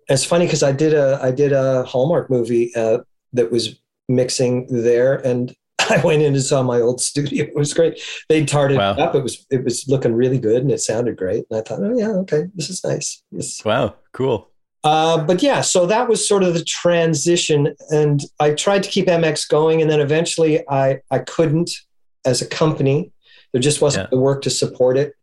it's 0.07 0.25
funny 0.25 0.45
because 0.45 0.63
I 0.63 0.71
did 0.71 0.93
a 0.93 1.19
I 1.21 1.31
did 1.31 1.51
a 1.51 1.83
Hallmark 1.83 2.29
movie 2.29 2.73
uh, 2.75 2.99
that 3.33 3.51
was 3.51 3.79
mixing 4.07 4.67
there 4.69 5.15
and 5.15 5.55
I 5.89 6.01
went 6.03 6.21
in 6.21 6.33
and 6.33 6.43
saw 6.43 6.63
my 6.63 6.79
old 6.79 7.01
studio. 7.09 7.45
It 7.45 7.55
was 7.55 7.73
great. 7.73 8.01
They 8.29 8.45
tarred 8.45 8.71
it 8.71 8.79
up. 8.79 9.15
It 9.15 9.23
was 9.23 9.45
it 9.49 9.63
was 9.63 9.87
looking 9.87 10.13
really 10.13 10.39
good 10.39 10.61
and 10.61 10.71
it 10.71 10.79
sounded 10.79 11.17
great. 11.17 11.45
And 11.49 11.59
I 11.59 11.63
thought, 11.63 11.79
oh 11.81 11.97
yeah, 11.97 12.09
okay, 12.21 12.43
this 12.55 12.69
is 12.69 12.83
nice. 12.83 13.23
This, 13.31 13.63
wow, 13.65 13.95
cool. 14.13 14.50
Uh, 14.83 15.23
but 15.23 15.43
yeah, 15.43 15.61
so 15.61 15.85
that 15.85 16.09
was 16.09 16.27
sort 16.27 16.43
of 16.43 16.53
the 16.53 16.63
transition, 16.63 17.75
and 17.91 18.21
I 18.39 18.51
tried 18.53 18.83
to 18.83 18.89
keep 18.89 19.05
MX 19.05 19.47
going, 19.47 19.81
and 19.81 19.89
then 19.89 19.99
eventually 19.99 20.67
I 20.69 21.01
I 21.11 21.19
couldn't 21.19 21.71
as 22.25 22.41
a 22.41 22.47
company. 22.47 23.11
There 23.51 23.61
just 23.61 23.81
wasn't 23.81 24.05
yeah. 24.05 24.09
the 24.11 24.19
work 24.19 24.41
to 24.43 24.49
support 24.49 24.97
it. 24.97 25.13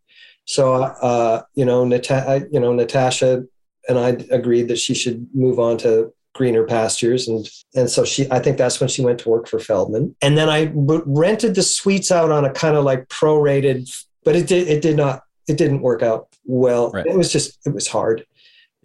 So 0.44 0.74
uh, 0.74 1.42
you 1.54 1.64
know, 1.64 1.84
Nata- 1.84 2.46
you 2.52 2.60
know, 2.60 2.72
Natasha 2.72 3.44
and 3.88 3.98
I 3.98 4.10
agreed 4.30 4.68
that 4.68 4.78
she 4.78 4.94
should 4.94 5.26
move 5.34 5.58
on 5.58 5.78
to 5.78 6.12
greener 6.34 6.64
pastures 6.64 7.26
and 7.26 7.48
and 7.74 7.90
so 7.90 8.04
she 8.04 8.30
i 8.30 8.38
think 8.38 8.58
that's 8.58 8.78
when 8.78 8.88
she 8.88 9.02
went 9.02 9.18
to 9.18 9.28
work 9.28 9.48
for 9.48 9.58
feldman 9.58 10.14
and 10.22 10.38
then 10.38 10.48
I 10.48 10.70
rented 10.74 11.56
the 11.56 11.64
suites 11.64 12.12
out 12.12 12.30
on 12.30 12.44
a 12.44 12.52
kind 12.52 12.76
of 12.76 12.84
like 12.84 13.08
prorated 13.08 13.90
but 14.24 14.36
it 14.36 14.46
did 14.46 14.68
it 14.68 14.80
did 14.80 14.96
not 14.96 15.22
it 15.48 15.56
didn't 15.56 15.80
work 15.80 16.00
out 16.00 16.28
well 16.44 16.92
right. 16.92 17.06
it 17.06 17.16
was 17.16 17.32
just 17.32 17.58
it 17.66 17.74
was 17.74 17.88
hard 17.88 18.24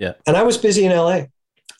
yeah. 0.04 0.14
And 0.28 0.36
i 0.38 0.44
was 0.44 0.58
busy 0.58 0.86
in 0.86 0.92
la 0.96 1.22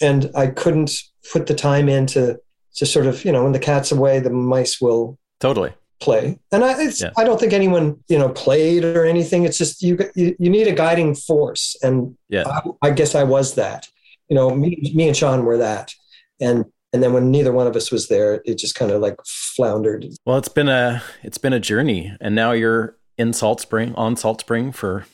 and 0.02 0.32
i 0.36 0.48
couldn't 0.48 0.92
put 1.32 1.48
the 1.48 1.54
time 1.54 1.90
into 1.90 2.40
to 2.76 2.86
sort 2.86 3.06
of 3.06 3.24
you 3.26 3.32
know 3.32 3.44
when 3.44 3.54
the 3.54 3.60
cat's 3.60 3.92
away 3.92 4.20
the 4.20 4.30
mice 4.30 4.82
will 4.82 5.18
totally. 5.40 5.74
play. 6.00 6.40
And 6.52 6.64
i 6.64 6.82
yeah. 6.82 7.12
i 7.18 7.24
don't 7.24 7.40
think 7.40 7.54
anyone 7.54 8.00
you 8.08 8.18
know 8.18 8.30
played 8.30 8.84
or 8.84 9.06
anything. 9.06 9.44
It's 9.44 9.58
just 9.58 9.82
you 9.82 9.98
you, 10.16 10.36
you 10.40 10.50
need 10.50 10.68
a 10.68 10.74
guiding 10.74 11.16
force. 11.16 11.76
And 11.84 12.18
yeah. 12.30 12.48
I, 12.48 12.62
I 12.88 12.90
guess 12.92 13.16
i 13.16 13.24
was 13.24 13.56
that. 13.56 13.88
You 14.30 14.36
know, 14.36 14.56
me, 14.56 14.92
me 14.96 15.08
and 15.08 15.18
Sean 15.18 15.44
were 15.46 15.58
that. 15.58 15.94
And 16.40 16.66
and 16.94 17.02
then 17.02 17.12
when 17.14 17.32
neither 17.32 17.52
one 17.52 17.68
of 17.68 17.76
us 17.76 17.92
was 17.92 18.08
there, 18.08 18.42
it 18.46 18.58
just 18.58 18.76
kind 18.76 18.92
of 18.92 19.02
like 19.02 19.18
floundered. 19.26 20.06
Well, 20.26 20.38
it's 20.38 20.48
been 20.48 20.70
a 20.70 21.04
it's 21.24 21.40
been 21.40 21.54
a 21.54 21.60
journey, 21.60 22.16
and 22.22 22.36
now 22.36 22.52
you're 22.52 22.98
in 23.18 23.34
Salt 23.34 23.60
Spring 23.62 23.94
on 23.96 24.16
Salt 24.16 24.42
Spring 24.42 24.72
for 24.72 25.06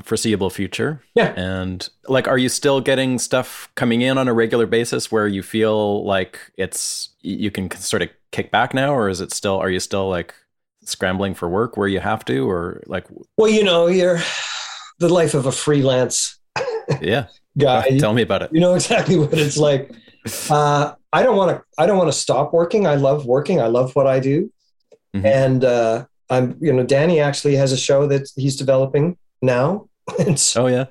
the 0.00 0.04
foreseeable 0.08 0.50
future. 0.50 1.02
Yeah. 1.14 1.32
And 1.36 1.88
like, 2.08 2.26
are 2.26 2.38
you 2.38 2.48
still 2.48 2.80
getting 2.80 3.18
stuff 3.18 3.68
coming 3.74 4.00
in 4.00 4.18
on 4.18 4.28
a 4.28 4.32
regular 4.32 4.66
basis 4.66 5.12
where 5.12 5.28
you 5.28 5.42
feel 5.42 6.04
like 6.04 6.38
it's 6.56 7.10
you 7.20 7.50
can 7.50 7.70
sort 7.72 8.02
of 8.02 8.08
kick 8.32 8.50
back 8.50 8.74
now, 8.74 8.94
or 8.94 9.08
is 9.08 9.20
it 9.20 9.32
still 9.32 9.58
are 9.58 9.70
you 9.70 9.80
still 9.80 10.08
like 10.08 10.34
scrambling 10.84 11.34
for 11.34 11.48
work 11.48 11.76
where 11.76 11.88
you 11.88 12.00
have 12.00 12.24
to, 12.24 12.48
or 12.48 12.82
like? 12.86 13.06
Well, 13.36 13.50
you 13.50 13.62
know, 13.62 13.86
you're 13.86 14.18
the 14.98 15.08
life 15.08 15.34
of 15.34 15.46
a 15.46 15.52
freelance. 15.52 16.38
yeah 17.00 17.26
guy. 17.58 17.98
Tell 17.98 18.14
me 18.14 18.22
about 18.22 18.42
it. 18.42 18.50
You 18.52 18.60
know 18.60 18.74
exactly 18.74 19.18
what 19.18 19.34
it's 19.34 19.56
like. 19.56 19.92
Uh, 20.50 20.94
I 21.14 21.22
don't 21.22 21.34
want 21.34 21.56
to. 21.56 21.64
I 21.78 21.86
don't 21.86 21.96
want 21.96 22.12
to 22.12 22.18
stop 22.18 22.52
working. 22.52 22.86
I 22.86 22.96
love 22.96 23.24
working. 23.24 23.58
I 23.58 23.68
love 23.68 23.96
what 23.96 24.06
I 24.06 24.20
do, 24.20 24.52
mm-hmm. 25.16 25.24
and 25.24 25.64
uh, 25.64 26.04
I'm. 26.28 26.58
You 26.60 26.74
know, 26.74 26.84
Danny 26.84 27.20
actually 27.20 27.56
has 27.56 27.72
a 27.72 27.76
show 27.78 28.06
that 28.08 28.28
he's 28.36 28.54
developing 28.54 29.16
now. 29.40 29.88
Oh 30.56 30.66
yeah. 30.66 30.86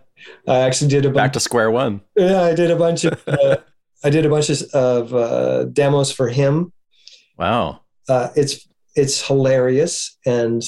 I 0.47 0.59
actually 0.59 0.89
did 0.89 1.05
a 1.05 1.09
bunch, 1.09 1.15
back 1.15 1.33
to 1.33 1.39
square 1.39 1.71
one. 1.71 2.01
Yeah, 2.15 2.41
I 2.41 2.53
did 2.53 2.71
a 2.71 2.75
bunch 2.75 3.05
of. 3.05 3.21
Uh, 3.27 3.57
I 4.01 4.09
did 4.09 4.25
a 4.25 4.29
bunch 4.29 4.49
of 4.49 5.13
uh, 5.13 5.65
demos 5.65 6.11
for 6.11 6.29
him. 6.29 6.71
Wow. 7.37 7.81
Uh, 8.07 8.29
it's 8.35 8.67
it's 8.95 9.25
hilarious 9.25 10.17
and 10.25 10.63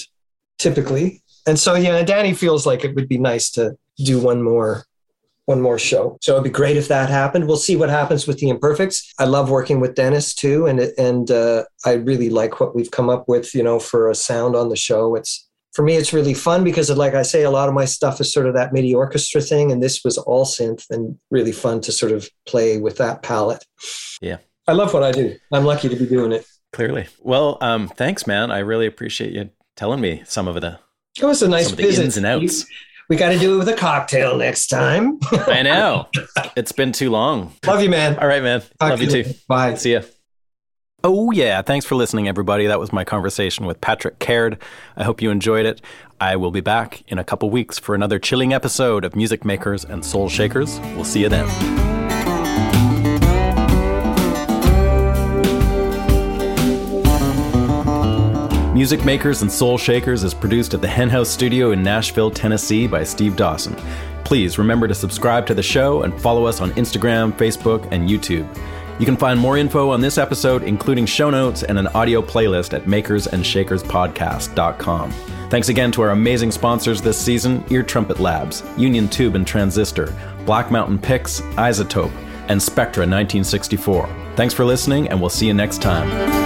typically, 0.57 1.23
and 1.47 1.57
so 1.57 1.75
yeah, 1.75 2.03
Danny 2.03 2.33
feels 2.33 2.65
like 2.65 2.83
it 2.83 2.93
would 2.95 3.07
be 3.07 3.17
nice 3.17 3.49
to 3.51 3.77
do 3.97 4.19
one 4.19 4.41
more 4.43 4.85
one 5.45 5.61
more 5.61 5.79
show. 5.79 6.17
So 6.21 6.33
it'd 6.33 6.43
be 6.43 6.49
great 6.49 6.77
if 6.77 6.87
that 6.89 7.09
happened. 7.09 7.47
We'll 7.47 7.57
see 7.57 7.75
what 7.75 7.89
happens 7.89 8.27
with 8.27 8.37
the 8.39 8.49
Imperfects. 8.49 9.13
I 9.17 9.25
love 9.25 9.49
working 9.49 9.79
with 9.79 9.95
Dennis 9.95 10.33
too, 10.33 10.65
and 10.65 10.79
and 10.97 11.31
uh, 11.31 11.63
I 11.85 11.93
really 11.93 12.29
like 12.29 12.59
what 12.59 12.75
we've 12.75 12.91
come 12.91 13.09
up 13.09 13.27
with. 13.27 13.55
You 13.55 13.63
know, 13.63 13.79
for 13.79 14.09
a 14.09 14.15
sound 14.15 14.55
on 14.55 14.69
the 14.69 14.75
show, 14.75 15.15
it's 15.15 15.49
for 15.73 15.83
me 15.83 15.95
it's 15.95 16.13
really 16.13 16.33
fun 16.33 16.63
because, 16.63 16.89
like 16.89 17.13
I 17.13 17.21
say, 17.21 17.43
a 17.43 17.51
lot 17.51 17.69
of 17.69 17.73
my 17.73 17.85
stuff 17.85 18.19
is 18.21 18.31
sort 18.31 18.47
of 18.47 18.53
that 18.55 18.73
MIDI 18.73 18.93
orchestra 18.93 19.41
thing, 19.41 19.71
and 19.71 19.81
this 19.81 20.03
was 20.03 20.17
all 20.17 20.45
synth 20.45 20.85
and 20.89 21.17
really 21.29 21.51
fun 21.51 21.81
to 21.81 21.91
sort 21.91 22.11
of 22.11 22.29
play 22.45 22.77
with 22.77 22.97
that 22.97 23.23
palette. 23.23 23.65
Yeah, 24.21 24.37
I 24.67 24.73
love 24.73 24.93
what 24.93 25.03
I 25.03 25.11
do. 25.11 25.37
I'm 25.51 25.65
lucky 25.65 25.89
to 25.89 25.95
be 25.95 26.05
doing 26.05 26.31
it. 26.31 26.45
Clearly, 26.73 27.07
well, 27.19 27.57
um, 27.61 27.87
thanks, 27.89 28.27
man. 28.27 28.51
I 28.51 28.59
really 28.59 28.85
appreciate 28.85 29.33
you 29.33 29.49
telling 29.75 30.01
me 30.01 30.23
some 30.25 30.47
of 30.47 30.59
the. 30.61 30.79
It 31.19 31.25
was 31.25 31.41
a 31.41 31.47
nice 31.47 31.71
visit. 31.71 32.05
ins 32.05 32.17
and 32.17 32.25
outs. 32.25 32.61
You, 32.69 32.75
we 33.09 33.17
got 33.17 33.31
to 33.31 33.37
do 33.37 33.55
it 33.55 33.57
with 33.57 33.67
a 33.67 33.75
cocktail 33.75 34.37
next 34.37 34.67
time. 34.67 35.19
I 35.31 35.63
know. 35.63 36.07
It's 36.55 36.71
been 36.73 36.91
too 36.91 37.09
long. 37.09 37.53
Love 37.65 37.81
you, 37.81 37.89
man. 37.89 38.19
All 38.19 38.27
right, 38.27 38.43
man. 38.43 38.61
Talk 38.79 38.91
Love 38.91 39.01
you 39.01 39.07
too. 39.23 39.33
Bye. 39.47 39.75
See 39.75 39.93
ya. 39.93 40.01
Oh, 41.03 41.31
yeah. 41.31 41.63
Thanks 41.63 41.85
for 41.85 41.95
listening, 41.95 42.27
everybody. 42.27 42.67
That 42.67 42.79
was 42.79 42.93
my 42.93 43.03
conversation 43.03 43.65
with 43.65 43.81
Patric 43.81 44.19
Caird. 44.19 44.59
I 44.95 45.03
hope 45.03 45.19
you 45.19 45.31
enjoyed 45.31 45.65
it. 45.65 45.81
I 46.19 46.35
will 46.35 46.51
be 46.51 46.61
back 46.61 47.03
in 47.07 47.17
a 47.17 47.23
couple 47.23 47.49
weeks 47.49 47.79
for 47.79 47.95
another 47.95 48.19
chilling 48.19 48.53
episode 48.53 49.03
of 49.03 49.15
Music 49.15 49.43
Makers 49.43 49.83
and 49.83 50.05
Soul 50.05 50.29
Shakers. 50.29 50.79
We'll 50.95 51.03
see 51.03 51.21
you 51.21 51.29
then. 51.29 51.47
Music 58.75 59.03
Makers 59.03 59.41
and 59.41 59.51
Soul 59.51 59.79
Shakers 59.79 60.23
is 60.23 60.35
produced 60.35 60.75
at 60.75 60.81
the 60.81 60.87
Henhouse 60.87 61.29
Studio 61.29 61.71
in 61.71 61.81
Nashville, 61.81 62.29
Tennessee 62.29 62.85
by 62.85 63.03
Steve 63.03 63.35
Dawson. 63.35 63.75
Please 64.23 64.59
remember 64.59 64.87
to 64.87 64.95
subscribe 64.95 65.47
to 65.47 65.55
the 65.55 65.63
show 65.63 66.03
and 66.03 66.19
follow 66.21 66.45
us 66.45 66.61
on 66.61 66.71
Instagram, 66.73 67.33
Facebook, 67.33 67.87
and 67.91 68.07
YouTube. 68.07 68.47
You 69.01 69.05
can 69.07 69.17
find 69.17 69.39
more 69.39 69.57
info 69.57 69.89
on 69.89 69.99
this 69.99 70.19
episode, 70.19 70.61
including 70.61 71.07
show 71.07 71.31
notes 71.31 71.63
and 71.63 71.79
an 71.79 71.87
audio 71.87 72.21
playlist 72.21 72.75
at 72.75 72.83
makersandShakerspodcast.com. 72.83 75.11
Thanks 75.49 75.69
again 75.69 75.91
to 75.93 76.03
our 76.03 76.11
amazing 76.11 76.51
sponsors 76.51 77.01
this 77.01 77.17
season 77.17 77.65
Ear 77.71 77.81
Trumpet 77.81 78.19
Labs, 78.19 78.61
Union 78.77 79.09
Tube 79.09 79.33
and 79.33 79.47
Transistor, 79.47 80.13
Black 80.45 80.69
Mountain 80.69 80.99
Picks, 80.99 81.41
iZotope, 81.41 82.13
and 82.47 82.61
Spectra 82.61 83.01
1964. 83.01 84.07
Thanks 84.35 84.53
for 84.53 84.65
listening, 84.65 85.09
and 85.09 85.19
we'll 85.19 85.31
see 85.31 85.47
you 85.47 85.55
next 85.55 85.81
time. 85.81 86.40